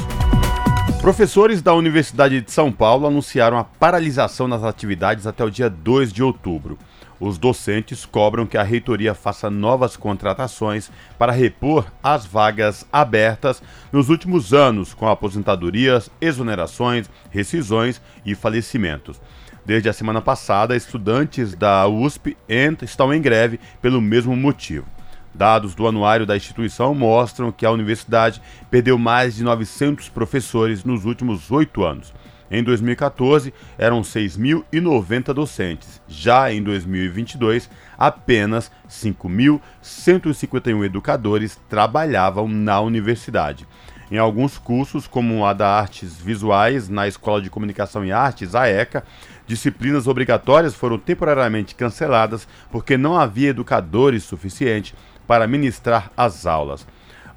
Professores 1.05 1.61
da 1.61 1.75
Universidade 1.75 2.41
de 2.41 2.51
São 2.51 2.73
Paulo 2.73 3.07
anunciaram 3.07 3.59
a 3.59 3.63
paralisação 3.63 4.49
das 4.49 4.65
atividades 4.65 5.27
até 5.27 5.45
o 5.45 5.51
dia 5.51 5.69
2 5.69 6.11
de 6.11 6.23
outubro. 6.23 6.79
Os 7.21 7.37
docentes 7.37 8.07
cobram 8.07 8.47
que 8.47 8.57
a 8.57 8.63
reitoria 8.63 9.13
faça 9.13 9.51
novas 9.51 9.99
contratações 9.99 10.91
para 11.19 11.31
repor 11.31 11.85
as 12.03 12.25
vagas 12.25 12.87
abertas 12.91 13.63
nos 13.93 14.09
últimos 14.09 14.55
anos, 14.55 14.95
com 14.95 15.07
aposentadorias, 15.07 16.11
exonerações, 16.23 17.11
rescisões 17.31 18.01
e 18.25 18.35
falecimentos. 18.35 19.21
Desde 19.63 19.91
a 19.91 19.93
semana 19.93 20.23
passada, 20.23 20.75
estudantes 20.75 21.55
da 21.55 21.87
USP 21.87 22.35
estão 22.81 23.13
em 23.13 23.21
greve 23.21 23.61
pelo 23.83 24.01
mesmo 24.01 24.35
motivo. 24.35 24.87
Dados 25.35 25.75
do 25.75 25.89
anuário 25.89 26.25
da 26.25 26.37
instituição 26.37 26.95
mostram 26.95 27.51
que 27.51 27.67
a 27.67 27.71
universidade 27.71 28.41
perdeu 28.71 28.97
mais 28.97 29.35
de 29.35 29.43
900 29.43 30.09
professores 30.09 30.85
nos 30.85 31.05
últimos 31.05 31.51
oito 31.51 31.83
anos. 31.85 32.15
Em 32.51 32.63
2014, 32.63 33.53
eram 33.77 34.03
6.090 34.03 35.33
docentes. 35.35 36.01
Já 36.07 36.53
em 36.53 36.63
2022, 36.63 37.69
apenas 37.99 38.71
5.151 38.89 40.85
educadores 40.85 41.59
trabalhavam 41.69 42.47
na 42.47 42.81
universidade. 42.81 43.67
Em 44.11 44.19
alguns 44.19 44.59
cursos, 44.59 45.09
como 45.09 45.45
a 45.45 45.53
da 45.53 45.69
Artes 45.69 46.17
Visuais 46.21 46.89
na 46.89 47.09
Escola 47.09 47.43
de 47.43 47.51
Comunicação 47.51 48.05
e 48.05 48.13
Artes, 48.13 48.55
a 48.55 48.69
ECA, 48.69 49.03
disciplinas 49.47 50.07
obrigatórias 50.07 50.75
foram 50.75 50.99
temporariamente 50.99 51.75
canceladas 51.75 52.47
porque 52.71 52.97
não 52.97 53.19
havia 53.19 53.49
educadores 53.49 54.23
suficientes 54.23 54.95
para 55.27 55.47
ministrar 55.47 56.11
as 56.17 56.47
aulas. 56.47 56.87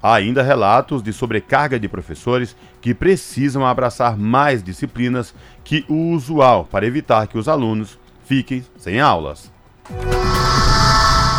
Há 0.02 0.14
ainda 0.14 0.42
relatos 0.42 1.02
de 1.02 1.12
sobrecarga 1.12 1.78
de 1.78 1.88
professores 1.88 2.56
que 2.80 2.94
precisam 2.94 3.66
abraçar 3.66 4.16
mais 4.16 4.62
disciplinas 4.62 5.34
que 5.64 5.84
o 5.88 6.12
usual 6.12 6.64
para 6.64 6.86
evitar 6.86 7.26
que 7.26 7.36
os 7.36 7.48
alunos 7.48 7.98
fiquem 8.24 8.64
sem 8.76 9.00
aulas. 9.00 9.50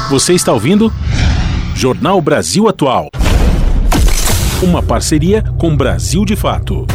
Você 0.09 0.33
está 0.33 0.51
ouvindo? 0.51 0.91
Jornal 1.75 2.19
Brasil 2.19 2.67
Atual. 2.67 3.09
Uma 4.61 4.83
parceria 4.83 5.43
com 5.57 5.77
Brasil 5.77 6.25
de 6.25 6.35
Fato. 6.35 6.85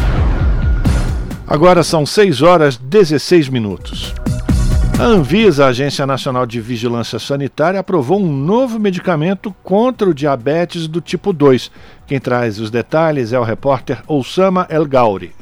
Agora 1.47 1.83
são 1.83 2.05
6 2.05 2.43
horas 2.43 2.77
16 2.77 3.49
minutos. 3.49 4.15
A 4.97 5.03
Anvisa, 5.03 5.65
a 5.65 5.69
Agência 5.69 6.07
Nacional 6.07 6.47
de 6.47 6.61
Vigilância 6.61 7.19
Sanitária, 7.19 7.81
aprovou 7.81 8.21
um 8.21 8.33
novo 8.33 8.79
medicamento 8.79 9.55
contra 9.63 10.09
o 10.09 10.15
diabetes 10.15 10.87
do 10.87 11.01
tipo 11.01 11.33
2. 11.33 11.71
Quem 12.07 12.21
traz 12.21 12.61
os 12.61 12.71
detalhes 12.71 13.33
é 13.33 13.39
o 13.39 13.43
repórter 13.43 14.03
Oussama 14.07 14.67
El 14.71 14.87
Gauri. 14.87 15.33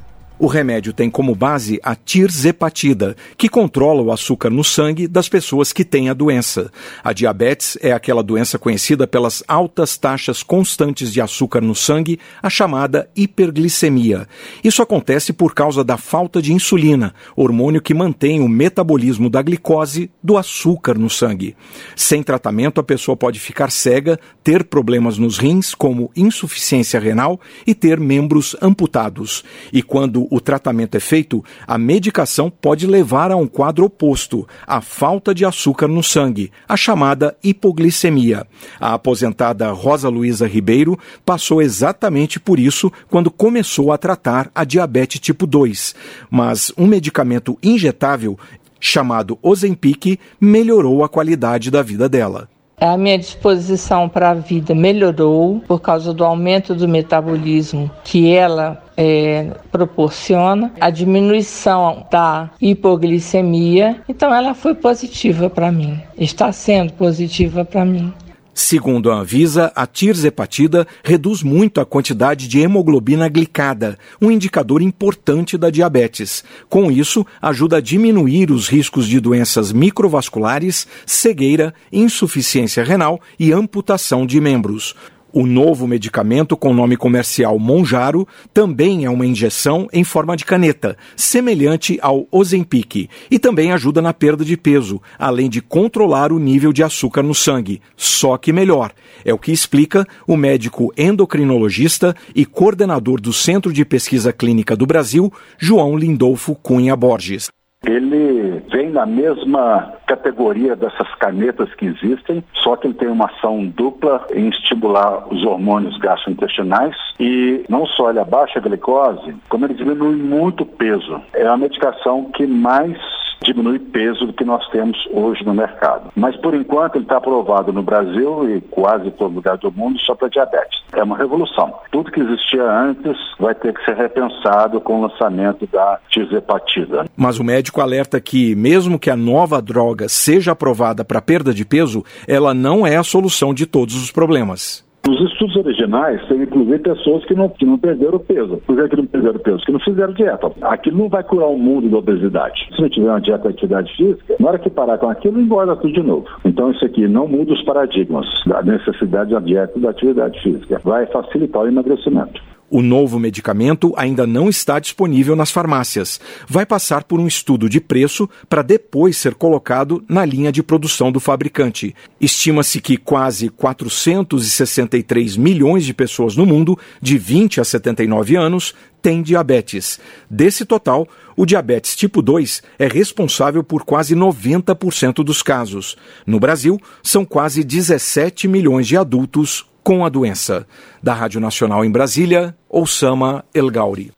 O 0.42 0.48
remédio 0.48 0.92
tem 0.92 1.08
como 1.08 1.36
base 1.36 1.78
a 1.84 1.94
tirzepatida, 1.94 3.16
que 3.38 3.48
controla 3.48 4.02
o 4.02 4.10
açúcar 4.10 4.50
no 4.50 4.64
sangue 4.64 5.06
das 5.06 5.28
pessoas 5.28 5.72
que 5.72 5.84
têm 5.84 6.10
a 6.10 6.14
doença. 6.14 6.68
A 7.04 7.12
diabetes 7.12 7.78
é 7.80 7.92
aquela 7.92 8.24
doença 8.24 8.58
conhecida 8.58 9.06
pelas 9.06 9.44
altas 9.46 9.96
taxas 9.96 10.42
constantes 10.42 11.12
de 11.12 11.20
açúcar 11.20 11.60
no 11.60 11.76
sangue, 11.76 12.18
a 12.42 12.50
chamada 12.50 13.08
hiperglicemia. 13.14 14.26
Isso 14.64 14.82
acontece 14.82 15.32
por 15.32 15.54
causa 15.54 15.84
da 15.84 15.96
falta 15.96 16.42
de 16.42 16.52
insulina, 16.52 17.14
hormônio 17.36 17.80
que 17.80 17.94
mantém 17.94 18.40
o 18.40 18.48
metabolismo 18.48 19.30
da 19.30 19.42
glicose, 19.42 20.10
do 20.20 20.36
açúcar 20.36 20.98
no 20.98 21.08
sangue. 21.08 21.54
Sem 21.94 22.20
tratamento, 22.20 22.80
a 22.80 22.82
pessoa 22.82 23.16
pode 23.16 23.38
ficar 23.38 23.70
cega, 23.70 24.18
ter 24.42 24.64
problemas 24.64 25.18
nos 25.18 25.38
rins, 25.38 25.72
como 25.72 26.10
insuficiência 26.16 26.98
renal, 26.98 27.40
e 27.64 27.76
ter 27.76 28.00
membros 28.00 28.56
amputados. 28.60 29.44
E 29.72 29.84
quando 29.84 30.31
o 30.32 30.40
tratamento 30.40 30.94
é 30.94 31.00
feito, 31.00 31.44
a 31.66 31.76
medicação 31.76 32.48
pode 32.48 32.86
levar 32.86 33.30
a 33.30 33.36
um 33.36 33.46
quadro 33.46 33.84
oposto, 33.84 34.48
a 34.66 34.80
falta 34.80 35.34
de 35.34 35.44
açúcar 35.44 35.86
no 35.86 36.02
sangue, 36.02 36.50
a 36.66 36.74
chamada 36.74 37.36
hipoglicemia. 37.44 38.46
A 38.80 38.94
aposentada 38.94 39.70
Rosa 39.72 40.08
Luiza 40.08 40.46
Ribeiro 40.46 40.98
passou 41.22 41.60
exatamente 41.60 42.40
por 42.40 42.58
isso 42.58 42.90
quando 43.10 43.30
começou 43.30 43.92
a 43.92 43.98
tratar 43.98 44.50
a 44.54 44.64
diabetes 44.64 45.20
tipo 45.20 45.46
2. 45.46 45.94
Mas 46.30 46.72
um 46.78 46.86
medicamento 46.86 47.58
injetável 47.62 48.38
chamado 48.80 49.38
Ozempic 49.42 50.18
melhorou 50.40 51.04
a 51.04 51.10
qualidade 51.10 51.70
da 51.70 51.82
vida 51.82 52.08
dela. 52.08 52.48
A 52.80 52.96
minha 52.96 53.16
disposição 53.16 54.08
para 54.08 54.30
a 54.30 54.34
vida 54.34 54.74
melhorou 54.74 55.60
por 55.68 55.80
causa 55.80 56.12
do 56.12 56.24
aumento 56.24 56.74
do 56.74 56.88
metabolismo 56.88 57.88
que 58.02 58.34
ela 58.34 58.81
é, 58.96 59.50
proporciona, 59.70 60.72
a 60.80 60.90
diminuição 60.90 62.06
da 62.10 62.50
hipoglicemia. 62.60 64.02
Então, 64.08 64.34
ela 64.34 64.54
foi 64.54 64.74
positiva 64.74 65.48
para 65.48 65.70
mim, 65.70 66.00
está 66.16 66.52
sendo 66.52 66.92
positiva 66.92 67.64
para 67.64 67.84
mim. 67.84 68.12
Segundo 68.54 69.10
a 69.10 69.16
Anvisa, 69.16 69.72
a 69.74 69.86
tirzepatida 69.86 70.86
reduz 71.02 71.42
muito 71.42 71.80
a 71.80 71.86
quantidade 71.86 72.46
de 72.46 72.60
hemoglobina 72.60 73.26
glicada, 73.26 73.98
um 74.20 74.30
indicador 74.30 74.82
importante 74.82 75.56
da 75.56 75.70
diabetes. 75.70 76.44
Com 76.68 76.90
isso, 76.90 77.26
ajuda 77.40 77.78
a 77.78 77.80
diminuir 77.80 78.50
os 78.50 78.68
riscos 78.68 79.08
de 79.08 79.18
doenças 79.20 79.72
microvasculares, 79.72 80.86
cegueira, 81.06 81.72
insuficiência 81.90 82.84
renal 82.84 83.20
e 83.38 83.52
amputação 83.52 84.26
de 84.26 84.38
membros. 84.38 84.94
O 85.34 85.46
novo 85.46 85.88
medicamento 85.88 86.58
com 86.58 86.74
nome 86.74 86.94
comercial 86.94 87.58
Monjaro 87.58 88.28
também 88.52 89.06
é 89.06 89.10
uma 89.10 89.24
injeção 89.24 89.88
em 89.90 90.04
forma 90.04 90.36
de 90.36 90.44
caneta, 90.44 90.94
semelhante 91.16 91.98
ao 92.02 92.26
Ozempic, 92.30 93.08
e 93.30 93.38
também 93.38 93.72
ajuda 93.72 94.02
na 94.02 94.12
perda 94.12 94.44
de 94.44 94.58
peso, 94.58 95.00
além 95.18 95.48
de 95.48 95.62
controlar 95.62 96.32
o 96.32 96.38
nível 96.38 96.70
de 96.70 96.82
açúcar 96.82 97.22
no 97.22 97.34
sangue, 97.34 97.80
só 97.96 98.36
que 98.36 98.52
melhor. 98.52 98.92
É 99.24 99.32
o 99.32 99.38
que 99.38 99.52
explica 99.52 100.06
o 100.26 100.36
médico 100.36 100.92
endocrinologista 100.98 102.14
e 102.34 102.44
coordenador 102.44 103.18
do 103.18 103.32
Centro 103.32 103.72
de 103.72 103.86
Pesquisa 103.86 104.34
Clínica 104.34 104.76
do 104.76 104.84
Brasil, 104.84 105.32
João 105.58 105.96
Lindolfo 105.96 106.54
Cunha 106.56 106.94
Borges. 106.94 107.48
Ele 107.84 108.62
vem 108.70 108.90
na 108.90 109.04
mesma 109.04 109.94
categoria 110.06 110.76
dessas 110.76 111.12
canetas 111.16 111.72
que 111.74 111.86
existem, 111.86 112.44
só 112.54 112.76
que 112.76 112.86
ele 112.86 112.94
tem 112.94 113.08
uma 113.08 113.26
ação 113.26 113.66
dupla 113.66 114.26
em 114.32 114.48
estimular 114.48 115.26
os 115.32 115.44
hormônios 115.44 115.98
gastrointestinais 115.98 116.94
e 117.18 117.64
não 117.68 117.86
só 117.86 118.10
ele 118.10 118.20
abaixa 118.20 118.58
a 118.58 118.62
glicose, 118.62 119.34
como 119.48 119.66
ele 119.66 119.74
diminui 119.74 120.16
muito 120.16 120.62
o 120.62 120.66
peso. 120.66 121.20
É 121.32 121.46
a 121.46 121.56
medicação 121.56 122.30
que 122.32 122.46
mais 122.46 122.96
diminui 123.42 123.78
peso 123.78 124.26
do 124.26 124.32
que 124.32 124.44
nós 124.44 124.66
temos 124.70 124.96
hoje 125.10 125.44
no 125.44 125.54
mercado. 125.54 126.10
Mas 126.16 126.36
por 126.36 126.54
enquanto 126.54 126.96
ele 126.96 127.04
está 127.04 127.16
aprovado 127.16 127.72
no 127.72 127.82
Brasil 127.82 128.48
e 128.48 128.60
quase 128.60 129.10
todo 129.12 129.34
lugar 129.34 129.58
do 129.58 129.70
mundo 129.70 129.98
só 130.00 130.14
para 130.14 130.28
diabetes. 130.28 130.82
É 130.92 131.02
uma 131.02 131.16
revolução. 131.16 131.72
Tudo 131.90 132.10
que 132.10 132.20
existia 132.20 132.64
antes 132.64 133.16
vai 133.38 133.54
ter 133.54 133.72
que 133.72 133.84
ser 133.84 133.96
repensado 133.96 134.80
com 134.80 135.00
o 135.00 135.02
lançamento 135.02 135.66
da 135.66 135.98
tirzepatida. 136.08 137.06
Mas 137.16 137.38
o 137.38 137.44
médico 137.44 137.80
alerta 137.80 138.20
que 138.20 138.54
mesmo 138.54 138.98
que 138.98 139.10
a 139.10 139.16
nova 139.16 139.60
droga 139.60 140.08
seja 140.08 140.52
aprovada 140.52 141.04
para 141.04 141.22
perda 141.22 141.52
de 141.52 141.64
peso, 141.64 142.04
ela 142.26 142.54
não 142.54 142.86
é 142.86 142.96
a 142.96 143.02
solução 143.02 143.54
de 143.54 143.66
todos 143.66 143.96
os 143.96 144.10
problemas. 144.10 144.84
Nos 145.04 145.20
estudos 145.32 145.56
originais, 145.56 146.24
tem 146.28 146.42
inclusive 146.42 146.78
pessoas 146.78 147.24
que 147.24 147.34
não, 147.34 147.48
que 147.48 147.66
não 147.66 147.76
perderam 147.76 148.20
peso. 148.20 148.58
Por 148.64 148.76
que, 148.76 148.88
que 148.88 148.96
não 148.96 149.06
perderam 149.06 149.40
peso? 149.40 149.64
Que 149.64 149.72
não 149.72 149.80
fizeram 149.80 150.12
dieta. 150.12 150.52
Aquilo 150.62 150.98
não 150.98 151.08
vai 151.08 151.24
curar 151.24 151.48
o 151.48 151.58
mundo 151.58 151.88
da 151.88 151.98
obesidade. 151.98 152.68
Se 152.72 152.80
não 152.80 152.88
tiver 152.88 153.08
uma 153.08 153.20
dieta 153.20 153.48
de 153.48 153.54
atividade 153.54 153.96
física, 153.96 154.36
na 154.38 154.48
hora 154.48 154.58
que 154.60 154.70
parar 154.70 154.98
com 154.98 155.10
aquilo, 155.10 155.40
engorda 155.40 155.74
tudo 155.74 155.92
de 155.92 156.02
novo. 156.02 156.26
Então, 156.44 156.70
isso 156.70 156.84
aqui 156.84 157.08
não 157.08 157.26
muda 157.26 157.52
os 157.52 157.62
paradigmas 157.64 158.26
da 158.46 158.62
necessidade 158.62 159.32
da 159.32 159.40
dieta 159.40 159.72
e 159.76 159.80
da 159.80 159.90
atividade 159.90 160.40
física. 160.40 160.80
Vai 160.84 161.04
facilitar 161.06 161.62
o 161.62 161.68
emagrecimento. 161.68 162.40
O 162.74 162.80
novo 162.80 163.18
medicamento 163.18 163.92
ainda 163.98 164.26
não 164.26 164.48
está 164.48 164.78
disponível 164.78 165.36
nas 165.36 165.50
farmácias. 165.50 166.18
Vai 166.48 166.64
passar 166.64 167.04
por 167.04 167.20
um 167.20 167.26
estudo 167.26 167.68
de 167.68 167.78
preço 167.78 168.26
para 168.48 168.62
depois 168.62 169.18
ser 169.18 169.34
colocado 169.34 170.02
na 170.08 170.24
linha 170.24 170.50
de 170.50 170.62
produção 170.62 171.12
do 171.12 171.20
fabricante. 171.20 171.94
Estima-se 172.18 172.80
que 172.80 172.96
quase 172.96 173.50
463 173.50 175.36
milhões 175.36 175.84
de 175.84 175.92
pessoas 175.92 176.34
no 176.34 176.46
mundo, 176.46 176.78
de 176.98 177.18
20 177.18 177.60
a 177.60 177.64
79 177.64 178.36
anos, 178.36 178.74
têm 179.02 179.20
diabetes. 179.20 180.00
Desse 180.30 180.64
total, 180.64 181.06
o 181.36 181.44
diabetes 181.44 181.94
tipo 181.94 182.22
2 182.22 182.62
é 182.78 182.88
responsável 182.88 183.62
por 183.62 183.84
quase 183.84 184.16
90% 184.16 185.22
dos 185.22 185.42
casos. 185.42 185.94
No 186.26 186.40
Brasil, 186.40 186.80
são 187.02 187.22
quase 187.22 187.62
17 187.62 188.48
milhões 188.48 188.86
de 188.86 188.96
adultos 188.96 189.66
com 189.82 190.04
a 190.04 190.08
doença. 190.08 190.66
Da 191.02 191.14
Rádio 191.14 191.40
Nacional 191.40 191.84
em 191.84 191.90
Brasília, 191.90 192.54
Osama 192.68 193.44
El 193.54 193.70
Gauri. 193.70 194.12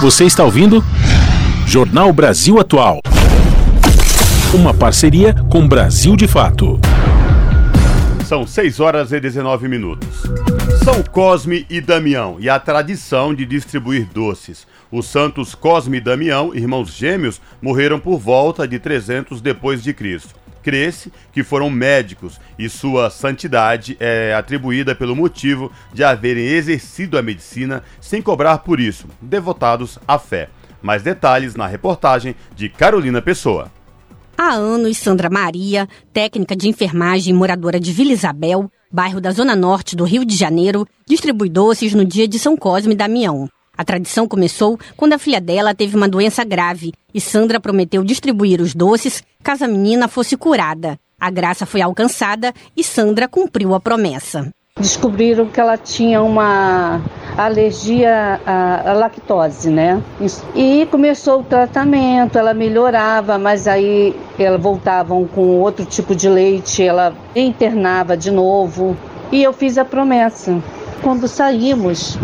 Você 0.00 0.24
está 0.24 0.44
ouvindo? 0.44 0.82
Jornal 1.66 2.12
Brasil 2.12 2.58
Atual. 2.58 3.00
Uma 4.54 4.74
parceria 4.74 5.34
com 5.50 5.66
Brasil 5.66 6.16
de 6.16 6.26
Fato. 6.28 6.78
São 8.26 8.46
6 8.46 8.80
horas 8.80 9.12
e 9.12 9.20
19 9.20 9.68
minutos. 9.68 10.22
São 10.84 11.02
Cosme 11.02 11.64
e 11.70 11.80
Damião 11.80 12.36
e 12.40 12.48
a 12.48 12.58
tradição 12.58 13.32
de 13.34 13.46
distribuir 13.46 14.08
doces. 14.12 14.66
Os 14.90 15.06
santos 15.06 15.54
Cosme 15.54 15.98
e 15.98 16.00
Damião, 16.00 16.54
irmãos 16.54 16.92
gêmeos, 16.92 17.40
morreram 17.60 18.00
por 18.00 18.18
volta 18.18 18.66
de 18.66 18.78
300 18.78 19.40
depois 19.40 19.82
de 19.82 19.94
Cristo. 19.94 20.41
Crê-se 20.62 21.12
que 21.32 21.42
foram 21.42 21.68
médicos 21.68 22.40
e 22.58 22.68
sua 22.68 23.10
santidade 23.10 23.96
é 23.98 24.32
atribuída 24.34 24.94
pelo 24.94 25.16
motivo 25.16 25.72
de 25.92 26.04
haverem 26.04 26.46
exercido 26.46 27.18
a 27.18 27.22
medicina 27.22 27.82
sem 28.00 28.22
cobrar 28.22 28.58
por 28.58 28.78
isso, 28.78 29.06
devotados 29.20 29.98
à 30.06 30.18
fé. 30.18 30.48
Mais 30.80 31.02
detalhes 31.02 31.54
na 31.54 31.66
reportagem 31.66 32.34
de 32.54 32.68
Carolina 32.68 33.20
Pessoa. 33.20 33.70
Há 34.36 34.54
anos, 34.54 34.96
Sandra 34.98 35.28
Maria, 35.28 35.88
técnica 36.12 36.56
de 36.56 36.68
enfermagem 36.68 37.34
moradora 37.34 37.78
de 37.78 37.92
Vila 37.92 38.12
Isabel, 38.12 38.70
bairro 38.90 39.20
da 39.20 39.30
Zona 39.30 39.54
Norte 39.54 39.94
do 39.94 40.04
Rio 40.04 40.24
de 40.24 40.36
Janeiro, 40.36 40.86
distribui 41.06 41.48
doces 41.48 41.94
no 41.94 42.04
dia 42.04 42.26
de 42.26 42.38
São 42.38 42.56
Cosme 42.56 42.94
e 42.94 42.96
Damião. 42.96 43.48
A 43.76 43.84
tradição 43.84 44.28
começou 44.28 44.78
quando 44.96 45.14
a 45.14 45.18
filha 45.18 45.40
dela 45.40 45.74
teve 45.74 45.96
uma 45.96 46.08
doença 46.08 46.44
grave 46.44 46.92
e 47.14 47.20
Sandra 47.20 47.58
prometeu 47.58 48.04
distribuir 48.04 48.60
os 48.60 48.74
doces 48.74 49.22
caso 49.42 49.64
a 49.64 49.68
menina 49.68 50.08
fosse 50.08 50.36
curada. 50.36 50.98
A 51.18 51.30
graça 51.30 51.64
foi 51.64 51.80
alcançada 51.80 52.52
e 52.76 52.84
Sandra 52.84 53.26
cumpriu 53.26 53.74
a 53.74 53.80
promessa. 53.80 54.50
Descobriram 54.78 55.46
que 55.46 55.60
ela 55.60 55.76
tinha 55.76 56.22
uma 56.22 57.00
alergia 57.36 58.40
à, 58.44 58.92
lactose, 58.92 59.70
né? 59.70 60.02
E 60.54 60.86
começou 60.90 61.40
o 61.40 61.44
tratamento, 61.44 62.38
ela 62.38 62.52
melhorava, 62.52 63.38
mas 63.38 63.68
aí 63.68 64.16
ela 64.38 64.58
voltavam 64.58 65.26
com 65.26 65.60
outro 65.60 65.84
tipo 65.84 66.14
de 66.14 66.28
leite, 66.28 66.82
ela 66.82 67.14
internava 67.36 68.16
de 68.16 68.30
novo. 68.30 68.96
E 69.30 69.42
eu 69.42 69.52
fiz 69.52 69.78
a 69.78 69.84
promessa. 69.84 70.58
Quando 71.02 71.28
saímos, 71.28 72.18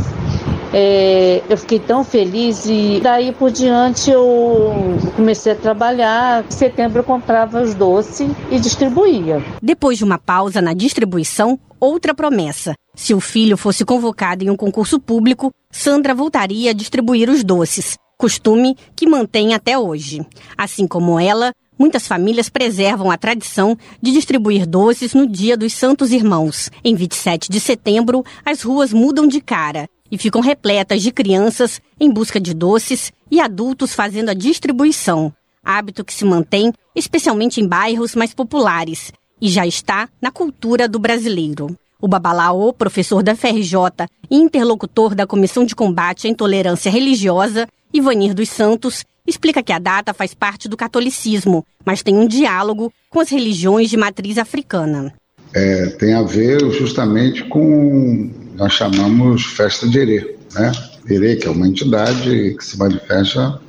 é, 0.73 1.43
eu 1.49 1.57
fiquei 1.57 1.79
tão 1.79 2.05
feliz 2.05 2.67
e 2.67 3.01
daí 3.03 3.33
por 3.33 3.51
diante 3.51 4.11
eu 4.11 4.99
comecei 5.17 5.53
a 5.53 5.57
trabalhar. 5.57 6.45
Em 6.45 6.51
setembro 6.51 7.01
eu 7.01 7.05
comprava 7.05 7.63
os 7.63 7.75
doces 7.75 8.31
e 8.51 8.59
distribuía. 8.59 9.43
Depois 9.63 9.99
de 9.99 10.05
uma 10.05 10.19
pausa 10.19 10.61
na 10.61 10.75
distribuição, 10.75 11.59
outra 11.81 12.15
promessa. 12.15 12.75
Se 12.95 13.15
o 13.15 13.21
filho 13.21 13.57
fosse 13.57 13.85
convocado 13.85 14.45
em 14.45 14.51
um 14.51 14.57
concurso 14.57 14.99
público, 14.99 15.53
Sandra 15.71 16.15
voltaria 16.15 16.71
a 16.71 16.75
distribuir 16.75 17.31
os 17.31 17.45
doces, 17.45 17.97
costume 18.19 18.77
que 18.97 19.09
mantém 19.09 19.55
até 19.55 19.79
hoje. 19.79 20.27
Assim 20.57 20.87
como 20.87 21.19
ela, 21.19 21.53
muitas 21.79 22.09
famílias 22.09 22.49
preservam 22.49 23.11
a 23.11 23.17
tradição 23.17 23.77
de 24.03 24.13
distribuir 24.13 24.67
doces 24.67 25.15
no 25.15 25.27
Dia 25.27 25.57
dos 25.57 25.73
Santos 25.73 26.11
Irmãos. 26.11 26.71
Em 26.85 26.95
27 26.95 27.51
de 27.51 27.61
setembro, 27.61 28.25
as 28.45 28.63
ruas 28.63 28.93
mudam 28.93 29.29
de 29.29 29.41
cara 29.41 29.89
e 30.11 30.19
ficam 30.19 30.41
repletas 30.41 31.03
de 31.03 31.13
crianças 31.13 31.81
em 32.01 32.11
busca 32.11 32.41
de 32.41 32.55
doces 32.55 33.13
e 33.31 33.41
adultos 33.41 33.95
fazendo 33.95 34.31
a 34.31 34.35
distribuição, 34.35 35.33
hábito 35.65 36.05
que 36.05 36.15
se 36.15 36.25
mantém 36.25 36.73
especialmente 36.95 37.61
em 37.61 37.67
bairros 37.67 38.15
mais 38.15 38.35
populares 38.35 39.13
e 39.41 39.49
já 39.49 39.67
está 39.67 40.09
na 40.21 40.31
cultura 40.31 40.89
do 40.89 40.99
brasileiro. 40.99 41.77
O 42.01 42.09
Babalaô, 42.09 42.73
professor 42.73 43.23
da 43.23 43.35
FRJ 43.35 44.07
e 44.31 44.37
interlocutor 44.37 45.15
da 45.15 45.27
Comissão 45.27 45.65
de 45.65 45.75
Combate 45.75 46.27
à 46.27 46.31
Intolerância 46.31 46.91
Religiosa, 46.91 47.67
Ivanir 47.93 48.35
dos 48.35 48.49
Santos, 48.49 49.05
explica 49.27 49.63
que 49.63 49.73
a 49.73 49.79
data 49.79 50.15
faz 50.15 50.33
parte 50.33 50.69
do 50.69 50.77
catolicismo, 50.77 51.65
mas 51.85 52.03
tem 52.03 52.17
um 52.17 52.27
diálogo 52.27 52.93
com 53.11 53.21
as 53.21 53.29
religiões 53.29 53.91
de 53.91 53.97
matriz 53.97 54.39
africana. 54.39 55.13
É, 55.55 55.87
tem 55.87 56.15
a 56.15 56.23
ver 56.23 56.71
justamente 56.71 57.45
com 57.45 58.31
nós 58.59 58.73
chamamos 58.73 59.47
festa 59.47 59.89
de 59.89 59.99
Erê, 59.99 60.37
né? 60.53 60.73
Erê, 61.09 61.37
que 61.37 61.47
é 61.47 61.51
uma 61.51 61.67
entidade 61.67 62.57
que 62.59 62.65
se 62.65 62.77
manifesta 62.77 63.61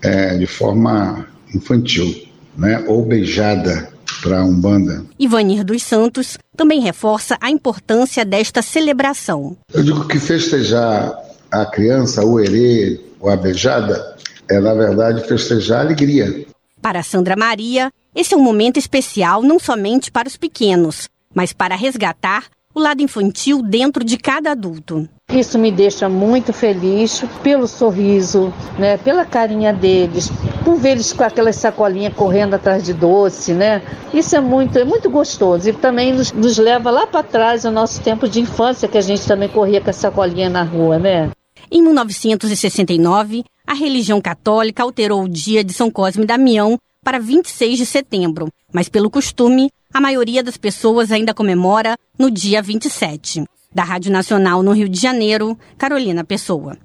é, 0.00 0.38
de 0.38 0.46
forma 0.46 1.26
infantil, 1.54 2.26
né? 2.56 2.82
Ou 2.88 3.04
beijada 3.04 3.92
para 4.22 4.42
Umbanda. 4.42 5.04
Ivanir 5.18 5.62
dos 5.64 5.82
Santos 5.82 6.38
também 6.56 6.80
reforça 6.80 7.36
a 7.40 7.50
importância 7.50 8.24
desta 8.24 8.62
celebração. 8.62 9.56
Eu 9.72 9.82
digo 9.82 10.08
que 10.08 10.18
festejar 10.18 11.12
a 11.50 11.66
criança, 11.66 12.24
o 12.24 12.40
erê, 12.40 13.00
ou 13.20 13.28
a 13.28 13.36
beijada, 13.36 14.16
é 14.48 14.58
na 14.58 14.72
verdade 14.72 15.28
festejar 15.28 15.80
a 15.80 15.82
alegria. 15.82 16.46
Para 16.80 17.02
Sandra 17.02 17.36
Maria, 17.36 17.92
esse 18.14 18.32
é 18.32 18.36
um 18.36 18.42
momento 18.42 18.78
especial 18.78 19.42
não 19.42 19.58
somente 19.58 20.10
para 20.10 20.26
os 20.26 20.38
pequenos, 20.38 21.08
mas 21.34 21.52
para 21.52 21.76
resgatar 21.76 22.46
o 22.74 22.80
lado 22.80 23.02
infantil 23.02 23.62
dentro 23.62 24.04
de 24.04 24.16
cada 24.16 24.52
adulto. 24.52 25.08
Isso 25.30 25.58
me 25.58 25.70
deixa 25.72 26.08
muito 26.08 26.52
feliz 26.52 27.24
pelo 27.42 27.66
sorriso, 27.66 28.52
né, 28.78 28.98
pela 28.98 29.24
carinha 29.24 29.72
deles, 29.72 30.30
por 30.64 30.76
ver 30.76 30.92
eles 30.92 31.12
com 31.12 31.24
aquela 31.24 31.52
sacolinha 31.52 32.10
correndo 32.10 32.54
atrás 32.54 32.84
de 32.84 32.92
doce, 32.92 33.54
né? 33.54 33.82
Isso 34.12 34.36
é 34.36 34.40
muito, 34.40 34.78
é 34.78 34.84
muito 34.84 35.08
gostoso 35.08 35.70
e 35.70 35.72
também 35.72 36.12
nos, 36.12 36.32
nos 36.32 36.58
leva 36.58 36.90
lá 36.90 37.06
para 37.06 37.22
trás 37.22 37.64
ao 37.64 37.72
nosso 37.72 38.02
tempo 38.02 38.28
de 38.28 38.40
infância 38.40 38.88
que 38.88 38.98
a 38.98 39.02
gente 39.02 39.26
também 39.26 39.48
corria 39.48 39.80
com 39.80 39.90
a 39.90 39.94
sacolinha 39.94 40.50
na 40.50 40.62
rua, 40.62 40.98
né? 40.98 41.30
Em 41.70 41.82
1969, 41.82 43.44
a 43.66 43.72
religião 43.72 44.20
católica 44.20 44.82
alterou 44.82 45.24
o 45.24 45.28
dia 45.28 45.64
de 45.64 45.72
São 45.72 45.90
Cosme 45.90 46.24
e 46.24 46.26
Damião 46.26 46.78
para 47.02 47.18
26 47.18 47.78
de 47.78 47.86
setembro, 47.86 48.48
mas 48.72 48.88
pelo 48.88 49.10
costume, 49.10 49.70
a 49.92 50.00
maioria 50.00 50.42
das 50.42 50.56
pessoas 50.56 51.12
ainda 51.12 51.34
comemora 51.34 51.96
no 52.18 52.30
dia 52.30 52.62
27. 52.62 53.44
Da 53.74 53.84
Rádio 53.84 54.10
Nacional 54.10 54.62
no 54.62 54.72
Rio 54.72 54.88
de 54.88 55.00
Janeiro, 55.00 55.58
Carolina 55.78 56.24
Pessoa. 56.24 56.76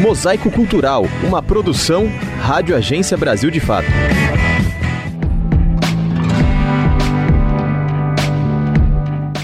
Mosaico 0.00 0.50
Cultural, 0.50 1.04
uma 1.26 1.42
produção 1.42 2.06
Rádio 2.40 2.74
Agência 2.74 3.16
Brasil 3.16 3.50
de 3.50 3.60
Fato. 3.60 3.88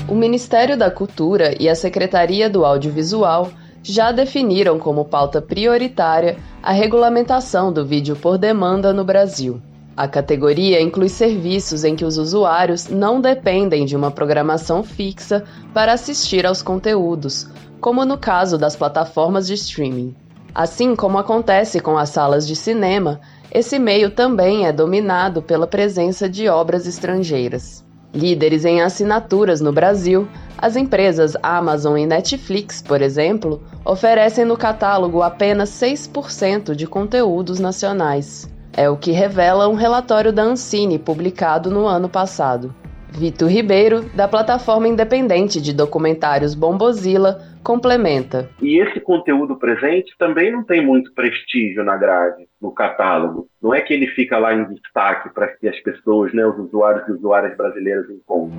O 0.08 0.14
Ministério 0.14 0.76
da 0.78 0.90
Cultura 0.90 1.54
e 1.60 1.68
a 1.68 1.74
Secretaria 1.74 2.48
do 2.48 2.64
Audiovisual 2.64 3.50
já 3.84 4.10
definiram 4.10 4.78
como 4.78 5.04
pauta 5.04 5.42
prioritária 5.42 6.38
a 6.62 6.72
regulamentação 6.72 7.70
do 7.70 7.84
vídeo 7.84 8.16
por 8.16 8.38
demanda 8.38 8.94
no 8.94 9.04
Brasil. 9.04 9.60
A 9.94 10.08
categoria 10.08 10.80
inclui 10.80 11.10
serviços 11.10 11.84
em 11.84 11.94
que 11.94 12.04
os 12.04 12.16
usuários 12.16 12.88
não 12.88 13.20
dependem 13.20 13.84
de 13.84 13.94
uma 13.94 14.10
programação 14.10 14.82
fixa 14.82 15.44
para 15.74 15.92
assistir 15.92 16.46
aos 16.46 16.62
conteúdos, 16.62 17.46
como 17.78 18.06
no 18.06 18.16
caso 18.16 18.56
das 18.56 18.74
plataformas 18.74 19.46
de 19.46 19.52
streaming. 19.52 20.16
Assim 20.54 20.96
como 20.96 21.18
acontece 21.18 21.78
com 21.78 21.98
as 21.98 22.08
salas 22.08 22.46
de 22.46 22.56
cinema, 22.56 23.20
esse 23.52 23.78
meio 23.78 24.10
também 24.10 24.66
é 24.66 24.72
dominado 24.72 25.42
pela 25.42 25.66
presença 25.66 26.26
de 26.26 26.48
obras 26.48 26.86
estrangeiras. 26.86 27.84
Líderes 28.14 28.64
em 28.64 28.80
assinaturas 28.80 29.60
no 29.60 29.72
Brasil, 29.72 30.28
as 30.56 30.76
empresas 30.76 31.36
Amazon 31.42 31.98
e 31.98 32.06
Netflix, 32.06 32.80
por 32.80 33.02
exemplo, 33.02 33.60
oferecem 33.84 34.44
no 34.44 34.56
catálogo 34.56 35.20
apenas 35.20 35.70
6% 35.70 36.76
de 36.76 36.86
conteúdos 36.86 37.58
nacionais. 37.58 38.48
É 38.72 38.88
o 38.88 38.96
que 38.96 39.10
revela 39.10 39.68
um 39.68 39.74
relatório 39.74 40.32
da 40.32 40.42
Ancine 40.42 40.98
publicado 40.98 41.70
no 41.70 41.86
ano 41.86 42.08
passado. 42.08 42.74
Vitor 43.10 43.48
Ribeiro, 43.48 44.02
da 44.14 44.26
plataforma 44.26 44.88
independente 44.88 45.60
de 45.60 45.72
documentários 45.72 46.54
Bombozilla, 46.54 47.40
complementa. 47.62 48.50
E 48.60 48.80
esse 48.80 49.00
conteúdo 49.00 49.56
presente 49.56 50.12
também 50.18 50.52
não 50.52 50.64
tem 50.64 50.84
muito 50.84 51.12
prestígio 51.14 51.84
na 51.84 51.96
grade, 51.96 52.46
no 52.64 52.72
catálogo. 52.72 53.46
Não 53.62 53.74
é 53.74 53.82
que 53.82 53.92
ele 53.92 54.06
fica 54.08 54.38
lá 54.38 54.54
em 54.54 54.64
destaque 54.64 55.28
para 55.34 55.48
que 55.48 55.68
as 55.68 55.78
pessoas, 55.80 56.32
né, 56.32 56.46
os 56.46 56.58
usuários 56.58 57.06
e 57.06 57.12
usuárias 57.12 57.54
brasileiras 57.56 58.08
encontrem. 58.08 58.58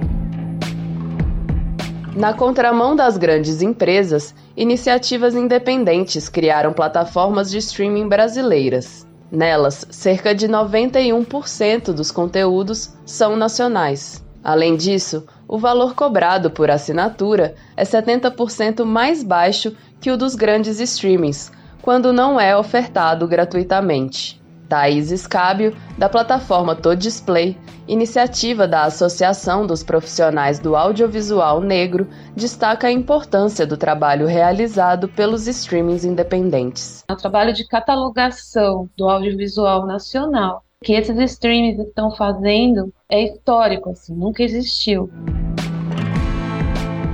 Na 2.16 2.34
contramão 2.34 2.96
das 2.96 3.18
grandes 3.18 3.62
empresas, 3.62 4.34
iniciativas 4.56 5.36
independentes 5.36 6.30
criaram 6.30 6.72
plataformas 6.72 7.50
de 7.50 7.58
streaming 7.58 8.08
brasileiras. 8.08 9.06
Nelas, 9.30 9.86
cerca 9.90 10.34
de 10.34 10.48
91% 10.48 11.92
dos 11.92 12.12
conteúdos 12.12 12.96
são 13.06 13.36
nacionais. 13.36 14.24
Além 14.42 14.78
disso, 14.78 15.26
o 15.48 15.58
valor 15.58 15.96
cobrado 15.96 16.52
por 16.52 16.70
assinatura 16.70 17.56
é 17.76 17.84
70% 17.84 18.86
mais 18.86 19.24
baixo 19.24 19.76
que 20.00 20.12
o 20.12 20.16
dos 20.16 20.36
grandes 20.36 20.80
streamings, 20.80 21.52
quando 21.86 22.12
não 22.12 22.40
é 22.40 22.58
ofertado 22.58 23.28
gratuitamente. 23.28 24.42
Thaís 24.68 25.12
Escábio, 25.12 25.78
da 25.96 26.10
plataforma 26.10 26.76
Display, 26.98 27.56
iniciativa 27.88 28.68
da 28.68 28.86
Associação 28.86 29.68
dos 29.68 29.84
Profissionais 29.84 30.58
do 30.58 30.76
Audiovisual 30.76 31.62
Negro, 31.62 32.08
destaca 32.36 32.88
a 32.88 32.92
importância 32.92 33.68
do 33.68 33.78
trabalho 33.78 34.26
realizado 34.26 35.08
pelos 35.08 35.46
streamings 35.46 36.04
independentes. 36.04 37.04
O 37.08 37.16
trabalho 37.16 37.54
de 37.54 37.68
catalogação 37.68 38.90
do 38.98 39.08
audiovisual 39.08 39.86
nacional 39.86 40.64
que 40.84 40.94
esses 40.94 41.18
streams 41.34 41.80
estão 41.80 42.10
fazendo 42.16 42.92
é 43.08 43.26
histórico, 43.26 43.92
assim, 43.92 44.16
nunca 44.16 44.42
existiu. 44.42 45.08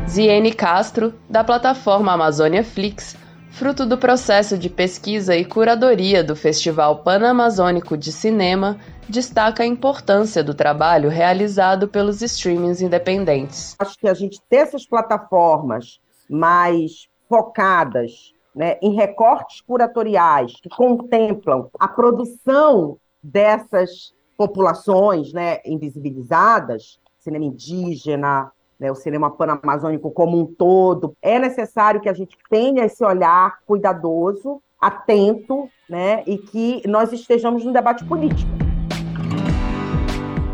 Ziene 0.07 0.53
Castro, 0.53 1.13
da 1.29 1.43
plataforma 1.43 2.11
Amazônia 2.11 2.63
Flix, 2.63 3.15
fruto 3.51 3.85
do 3.85 3.97
processo 3.97 4.57
de 4.57 4.69
pesquisa 4.69 5.35
e 5.35 5.45
curadoria 5.45 6.23
do 6.23 6.35
Festival 6.35 7.03
Panamazônico 7.03 7.97
de 7.97 8.11
Cinema, 8.11 8.79
destaca 9.07 9.63
a 9.63 9.65
importância 9.65 10.43
do 10.43 10.53
trabalho 10.53 11.09
realizado 11.09 11.87
pelos 11.87 12.21
streamings 12.21 12.81
independentes. 12.81 13.75
Acho 13.77 13.97
que 13.97 14.07
a 14.07 14.13
gente 14.13 14.41
ter 14.49 14.57
essas 14.57 14.85
plataformas 14.85 15.99
mais 16.29 17.07
focadas 17.27 18.33
né, 18.55 18.77
em 18.81 18.95
recortes 18.95 19.61
curatoriais 19.61 20.53
que 20.61 20.69
contemplam 20.69 21.69
a 21.79 21.87
produção 21.87 22.97
dessas 23.21 24.13
populações 24.37 25.31
né, 25.33 25.59
invisibilizadas, 25.65 26.99
cinema 27.19 27.45
indígena, 27.45 28.51
né, 28.81 28.91
o 28.91 28.95
cinema 28.95 29.29
panamazônico 29.29 30.09
como 30.09 30.39
um 30.39 30.45
todo, 30.45 31.15
é 31.21 31.37
necessário 31.37 32.01
que 32.01 32.09
a 32.09 32.13
gente 32.13 32.35
tenha 32.49 32.83
esse 32.83 33.05
olhar 33.05 33.59
cuidadoso, 33.67 34.59
atento, 34.81 35.69
né, 35.87 36.23
e 36.25 36.39
que 36.39 36.81
nós 36.87 37.13
estejamos 37.13 37.63
no 37.63 37.71
debate 37.71 38.03
político. 38.03 38.49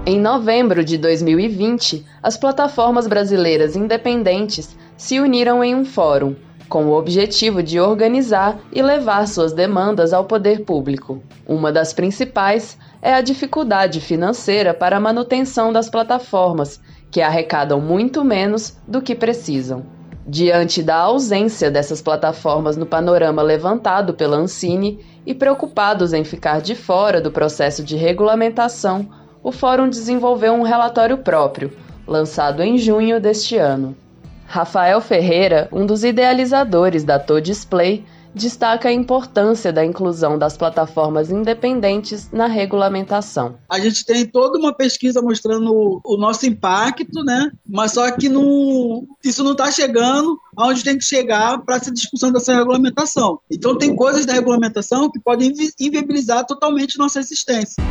Em 0.05 0.19
novembro 0.19 0.83
de 0.83 0.97
2020, 0.97 2.05
as 2.21 2.35
plataformas 2.35 3.07
brasileiras 3.07 3.77
independentes 3.77 4.77
se 4.97 5.21
uniram 5.21 5.63
em 5.63 5.73
um 5.73 5.85
fórum, 5.85 6.35
com 6.67 6.87
o 6.87 6.97
objetivo 6.97 7.63
de 7.63 7.79
organizar 7.79 8.59
e 8.73 8.81
levar 8.81 9.25
suas 9.25 9.53
demandas 9.53 10.11
ao 10.11 10.25
poder 10.25 10.65
público. 10.65 11.21
Uma 11.47 11.71
das 11.71 11.93
principais 11.93 12.77
é 13.01 13.13
a 13.13 13.21
dificuldade 13.21 14.01
financeira 14.01 14.73
para 14.73 14.97
a 14.97 14.99
manutenção 14.99 15.71
das 15.71 15.89
plataformas, 15.89 16.81
que 17.11 17.21
arrecadam 17.21 17.79
muito 17.79 18.23
menos 18.23 18.77
do 18.87 19.01
que 19.01 19.15
precisam. 19.15 19.85
Diante 20.25 20.83
da 20.83 20.95
ausência 20.95 21.71
dessas 21.71 22.01
plataformas 22.01 22.75
no 22.75 22.85
panorama 22.85 23.41
levantado 23.41 24.13
pela 24.13 24.35
Ancine 24.35 24.99
e 25.25 25.33
preocupados 25.33 26.11
em 26.11 26.23
ficar 26.23 26.59
de 26.61 26.75
fora 26.75 27.21
do 27.21 27.31
processo 27.31 27.81
de 27.81 27.95
regulamentação, 27.95 29.07
o 29.41 29.51
Fórum 29.51 29.87
desenvolveu 29.87 30.51
um 30.53 30.63
relatório 30.63 31.19
próprio, 31.19 31.71
lançado 32.05 32.61
em 32.61 32.77
junho 32.77 33.21
deste 33.21 33.55
ano. 33.55 33.95
Rafael 34.45 34.99
Ferreira, 34.99 35.69
um 35.71 35.85
dos 35.85 36.03
idealizadores 36.03 37.03
da 37.03 37.17
To 37.19 37.39
Display, 37.39 38.05
destaca 38.37 38.87
a 38.87 38.93
importância 38.93 39.73
da 39.73 39.83
inclusão 39.83 40.37
das 40.37 40.55
plataformas 40.55 41.29
independentes 41.29 42.31
na 42.31 42.47
regulamentação. 42.47 43.55
A 43.69 43.79
gente 43.79 44.05
tem 44.05 44.25
toda 44.25 44.57
uma 44.57 44.73
pesquisa 44.73 45.21
mostrando 45.21 46.01
o 46.05 46.17
nosso 46.17 46.45
impacto, 46.45 47.23
né? 47.23 47.51
Mas 47.67 47.93
só 47.93 48.09
que 48.11 48.29
não, 48.29 49.05
isso 49.23 49.43
não 49.43 49.51
está 49.51 49.69
chegando 49.71 50.39
aonde 50.55 50.83
tem 50.83 50.97
que 50.97 51.03
chegar 51.03 51.59
para 51.59 51.75
essa 51.75 51.91
discussão 51.91 52.31
dessa 52.31 52.55
regulamentação. 52.55 53.39
Então 53.51 53.77
tem 53.77 53.95
coisas 53.95 54.25
da 54.25 54.33
regulamentação 54.33 55.11
que 55.11 55.19
podem 55.19 55.53
inviabilizar 55.79 56.45
totalmente 56.45 56.97
nossa 56.97 57.19
existência. 57.19 57.83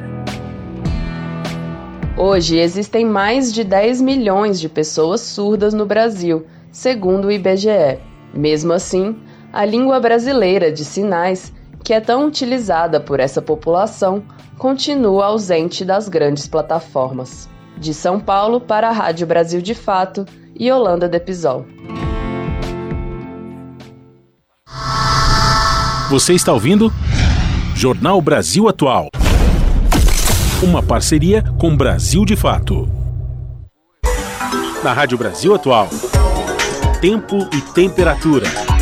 Hoje 2.17 2.57
existem 2.57 3.05
mais 3.05 3.53
de 3.53 3.63
10 3.63 4.01
milhões 4.01 4.59
de 4.59 4.69
pessoas 4.69 5.19
surdas 5.19 5.73
no 5.73 5.85
Brasil, 5.85 6.45
segundo 6.71 7.25
o 7.25 7.31
IBGE. 7.31 7.99
Mesmo 8.33 8.71
assim, 8.71 9.19
a 9.55 9.63
língua 9.63 10.01
brasileira 10.01 10.69
de 10.69 10.83
sinais, 10.83 11.53
que 11.81 11.93
é 11.93 12.01
tão 12.01 12.27
utilizada 12.27 12.99
por 12.99 13.21
essa 13.21 13.41
população, 13.41 14.21
continua 14.57 15.27
ausente 15.27 15.85
das 15.85 16.09
grandes 16.09 16.45
plataformas. 16.45 17.47
De 17.77 17.93
São 17.93 18.19
Paulo 18.19 18.59
para 18.59 18.89
a 18.89 18.91
Rádio 18.91 19.25
Brasil 19.25 19.61
de 19.61 19.73
Fato 19.73 20.25
e 20.53 20.69
Holanda 20.69 21.07
Depisol. 21.07 21.65
Você 26.09 26.33
está 26.33 26.51
ouvindo? 26.51 26.91
Jornal 27.73 28.21
Brasil 28.21 28.67
Atual. 28.67 29.07
Uma 30.61 30.83
parceria 30.83 31.41
com 31.57 31.75
Brasil 31.77 32.25
de 32.25 32.35
Fato. 32.35 32.89
Na 34.83 34.91
Rádio 34.91 35.17
Brasil 35.17 35.55
Atual. 35.55 35.87
Tempo 36.99 37.37
e 37.53 37.61
temperatura. 37.73 38.74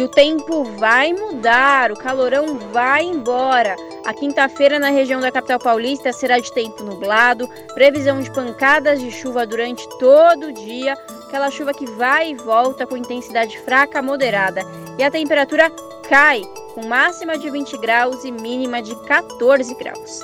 E 0.00 0.02
o 0.02 0.08
tempo 0.08 0.64
vai 0.64 1.12
mudar, 1.12 1.92
o 1.92 1.94
calorão 1.94 2.56
vai 2.72 3.04
embora. 3.04 3.76
A 4.06 4.14
quinta-feira 4.14 4.78
na 4.78 4.88
região 4.88 5.20
da 5.20 5.30
capital 5.30 5.58
paulista 5.58 6.10
será 6.10 6.38
de 6.38 6.50
tempo 6.50 6.82
nublado, 6.82 7.46
previsão 7.74 8.18
de 8.22 8.30
pancadas 8.30 8.98
de 8.98 9.10
chuva 9.10 9.46
durante 9.46 9.86
todo 9.98 10.46
o 10.46 10.52
dia 10.52 10.96
aquela 11.28 11.50
chuva 11.50 11.74
que 11.74 11.84
vai 11.84 12.30
e 12.30 12.34
volta 12.34 12.86
com 12.86 12.96
intensidade 12.96 13.58
fraca 13.58 13.98
a 13.98 14.02
moderada, 14.02 14.62
e 14.98 15.04
a 15.04 15.10
temperatura 15.10 15.70
cai, 16.08 16.40
com 16.74 16.86
máxima 16.86 17.36
de 17.36 17.50
20 17.50 17.76
graus 17.76 18.24
e 18.24 18.32
mínima 18.32 18.80
de 18.80 18.96
14 19.04 19.74
graus. 19.74 20.20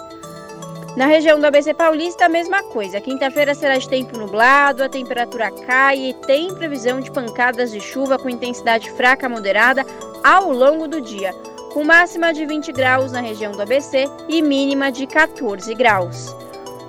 Na 0.97 1.05
região 1.05 1.39
do 1.39 1.47
ABC 1.47 1.74
Paulista, 1.74 2.24
a 2.24 2.28
mesma 2.28 2.62
coisa. 2.62 3.02
Quinta-feira 3.02 3.55
será 3.55 3.77
de 3.77 3.86
tempo 3.86 4.16
nublado, 4.16 4.82
a 4.82 4.89
temperatura 4.89 5.51
cai 5.51 5.98
e 5.98 6.14
tem 6.14 6.55
previsão 6.55 7.01
de 7.01 7.10
pancadas 7.10 7.70
de 7.70 7.82
chuva 7.82 8.18
com 8.18 8.31
intensidade 8.31 8.90
fraca 8.93 9.27
a 9.27 9.28
moderada, 9.28 9.85
ao 10.24 10.51
longo 10.51 10.89
do 10.89 10.98
dia, 10.98 11.35
com 11.74 11.85
máxima 11.85 12.32
de 12.32 12.47
20 12.47 12.73
graus 12.73 13.12
na 13.12 13.20
região 13.20 13.52
do 13.52 13.60
ABC 13.60 14.09
e 14.27 14.40
mínima 14.40 14.90
de 14.90 15.06
14 15.06 15.74
graus. 15.74 16.35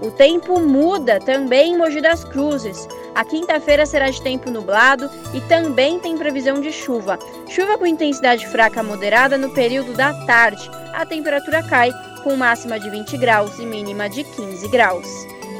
O 0.01 0.09
tempo 0.09 0.57
muda 0.57 1.19
também 1.19 1.73
em 1.73 1.77
Mogi 1.77 1.99
das 1.99 2.23
Cruzes. 2.23 2.87
A 3.13 3.25
quinta-feira 3.25 3.85
será 3.85 4.09
de 4.09 4.21
tempo 4.21 4.49
nublado 4.49 5.09
e 5.33 5.41
também 5.41 5.99
tem 5.99 6.17
previsão 6.17 6.61
de 6.61 6.71
chuva. 6.71 7.19
Chuva 7.49 7.77
com 7.77 7.85
intensidade 7.85 8.47
fraca 8.47 8.81
moderada 8.81 9.37
no 9.37 9.49
período 9.49 9.93
da 9.93 10.13
tarde. 10.25 10.69
A 10.93 11.05
temperatura 11.05 11.61
cai 11.63 11.91
com 12.27 12.35
máxima 12.35 12.77
de 12.77 12.89
20 12.89 13.15
graus 13.15 13.57
e 13.57 13.65
mínima 13.65 14.09
de 14.09 14.21
15 14.21 14.67
graus. 14.67 15.07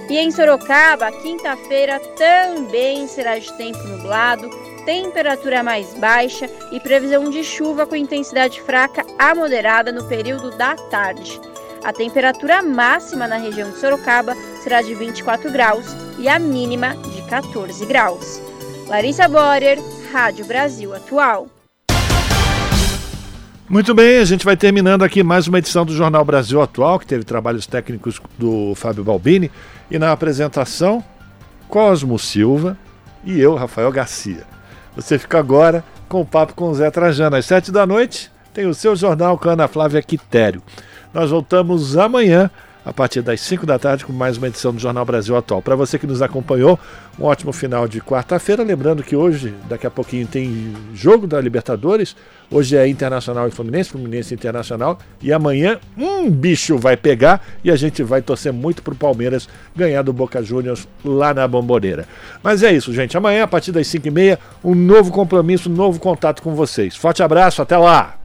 E 0.09 0.17
em 0.17 0.29
Sorocaba, 0.29 1.09
quinta-feira 1.13 1.97
também 2.17 3.07
será 3.07 3.39
de 3.39 3.53
tempo 3.53 3.81
nublado, 3.87 4.49
temperatura 4.85 5.63
mais 5.63 5.93
baixa 5.93 6.49
e 6.73 6.79
previsão 6.81 7.29
de 7.29 7.41
chuva 7.41 7.87
com 7.87 7.95
intensidade 7.95 8.61
fraca 8.61 9.05
a 9.17 9.33
moderada 9.33 9.93
no 9.93 10.03
período 10.09 10.51
da 10.57 10.75
tarde. 10.75 11.39
A 11.85 11.93
temperatura 11.93 12.61
máxima 12.61 13.29
na 13.29 13.37
região 13.37 13.71
de 13.71 13.77
Sorocaba 13.77 14.35
será 14.61 14.81
de 14.81 14.93
24 14.93 15.49
graus 15.49 15.85
e 16.19 16.27
a 16.27 16.37
mínima 16.37 16.97
de 16.97 17.21
14 17.29 17.85
graus. 17.85 18.41
Larissa 18.87 19.25
Borer, 19.29 19.79
Rádio 20.11 20.43
Brasil 20.43 20.93
Atual. 20.93 21.47
Muito 23.69 23.93
bem, 23.93 24.19
a 24.19 24.23
gente 24.23 24.45
vai 24.45 24.55
terminando 24.55 25.03
aqui 25.03 25.21
mais 25.21 25.45
uma 25.45 25.59
edição 25.59 25.85
do 25.85 25.93
Jornal 25.93 26.23
Brasil 26.23 26.61
Atual, 26.61 26.97
que 26.97 27.05
teve 27.05 27.25
trabalhos 27.25 27.67
técnicos 27.67 28.17
do 28.39 28.73
Fábio 28.75 29.03
Balbini, 29.03 29.51
e 29.91 29.99
na 29.99 30.13
apresentação, 30.13 31.03
Cosmo 31.67 32.17
Silva 32.17 32.77
e 33.25 33.37
eu, 33.37 33.55
Rafael 33.55 33.91
Garcia. 33.91 34.45
Você 34.95 35.19
fica 35.19 35.37
agora 35.37 35.83
com 36.07 36.21
o 36.21 36.25
papo 36.25 36.53
com 36.53 36.69
o 36.69 36.73
Zé 36.73 36.89
Trajano. 36.89 37.35
Às 37.35 37.45
sete 37.45 37.69
da 37.69 37.85
noite 37.85 38.31
tem 38.53 38.65
o 38.65 38.73
seu 38.73 38.95
jornal 38.95 39.37
com 39.37 39.49
a 39.49 39.51
Ana 39.51 39.67
Flávia 39.67 40.01
Quitério. 40.01 40.63
Nós 41.13 41.29
voltamos 41.29 41.97
amanhã, 41.97 42.49
a 42.87 42.93
partir 42.93 43.21
das 43.21 43.41
5 43.41 43.65
da 43.65 43.77
tarde, 43.77 44.05
com 44.05 44.13
mais 44.13 44.37
uma 44.37 44.47
edição 44.47 44.73
do 44.73 44.79
Jornal 44.79 45.03
Brasil 45.03 45.35
Atual. 45.35 45.61
Para 45.61 45.75
você 45.75 45.99
que 45.99 46.07
nos 46.07 46.21
acompanhou, 46.21 46.79
um 47.19 47.25
ótimo 47.25 47.51
final 47.51 47.85
de 47.85 47.99
quarta-feira. 47.99 48.63
Lembrando 48.63 49.03
que 49.03 49.13
hoje, 49.13 49.53
daqui 49.67 49.85
a 49.85 49.91
pouquinho, 49.91 50.25
tem 50.25 50.73
jogo 50.93 51.27
da 51.27 51.41
Libertadores. 51.41 52.15
Hoje 52.49 52.77
é 52.77 52.87
Internacional 52.87 53.45
e 53.45 53.51
Fluminense, 53.51 53.89
Fluminense 53.89 54.33
Internacional. 54.33 54.99
E 55.21 55.33
amanhã, 55.33 55.77
um 55.97 56.31
bicho 56.31 56.77
vai 56.77 56.95
pegar 56.95 57.45
e 57.61 57.69
a 57.69 57.75
gente 57.75 58.01
vai 58.03 58.21
torcer 58.21 58.53
muito 58.53 58.81
para 58.81 58.93
o 58.93 58.97
Palmeiras 58.97 59.49
ganhar 59.75 60.01
do 60.01 60.13
Boca 60.13 60.41
Juniors 60.41 60.87
lá 61.03 61.33
na 61.33 61.45
Bomboneira. 61.45 62.07
Mas 62.41 62.63
é 62.63 62.71
isso, 62.71 62.93
gente. 62.93 63.17
Amanhã, 63.17 63.43
a 63.43 63.47
partir 63.47 63.73
das 63.73 63.85
5 63.87 64.07
e 64.07 64.11
meia, 64.11 64.39
um 64.63 64.73
novo 64.73 65.11
compromisso, 65.11 65.69
um 65.69 65.73
novo 65.73 65.99
contato 65.99 66.41
com 66.41 66.55
vocês. 66.55 66.95
Forte 66.95 67.21
abraço, 67.21 67.61
até 67.61 67.77
lá! 67.77 68.15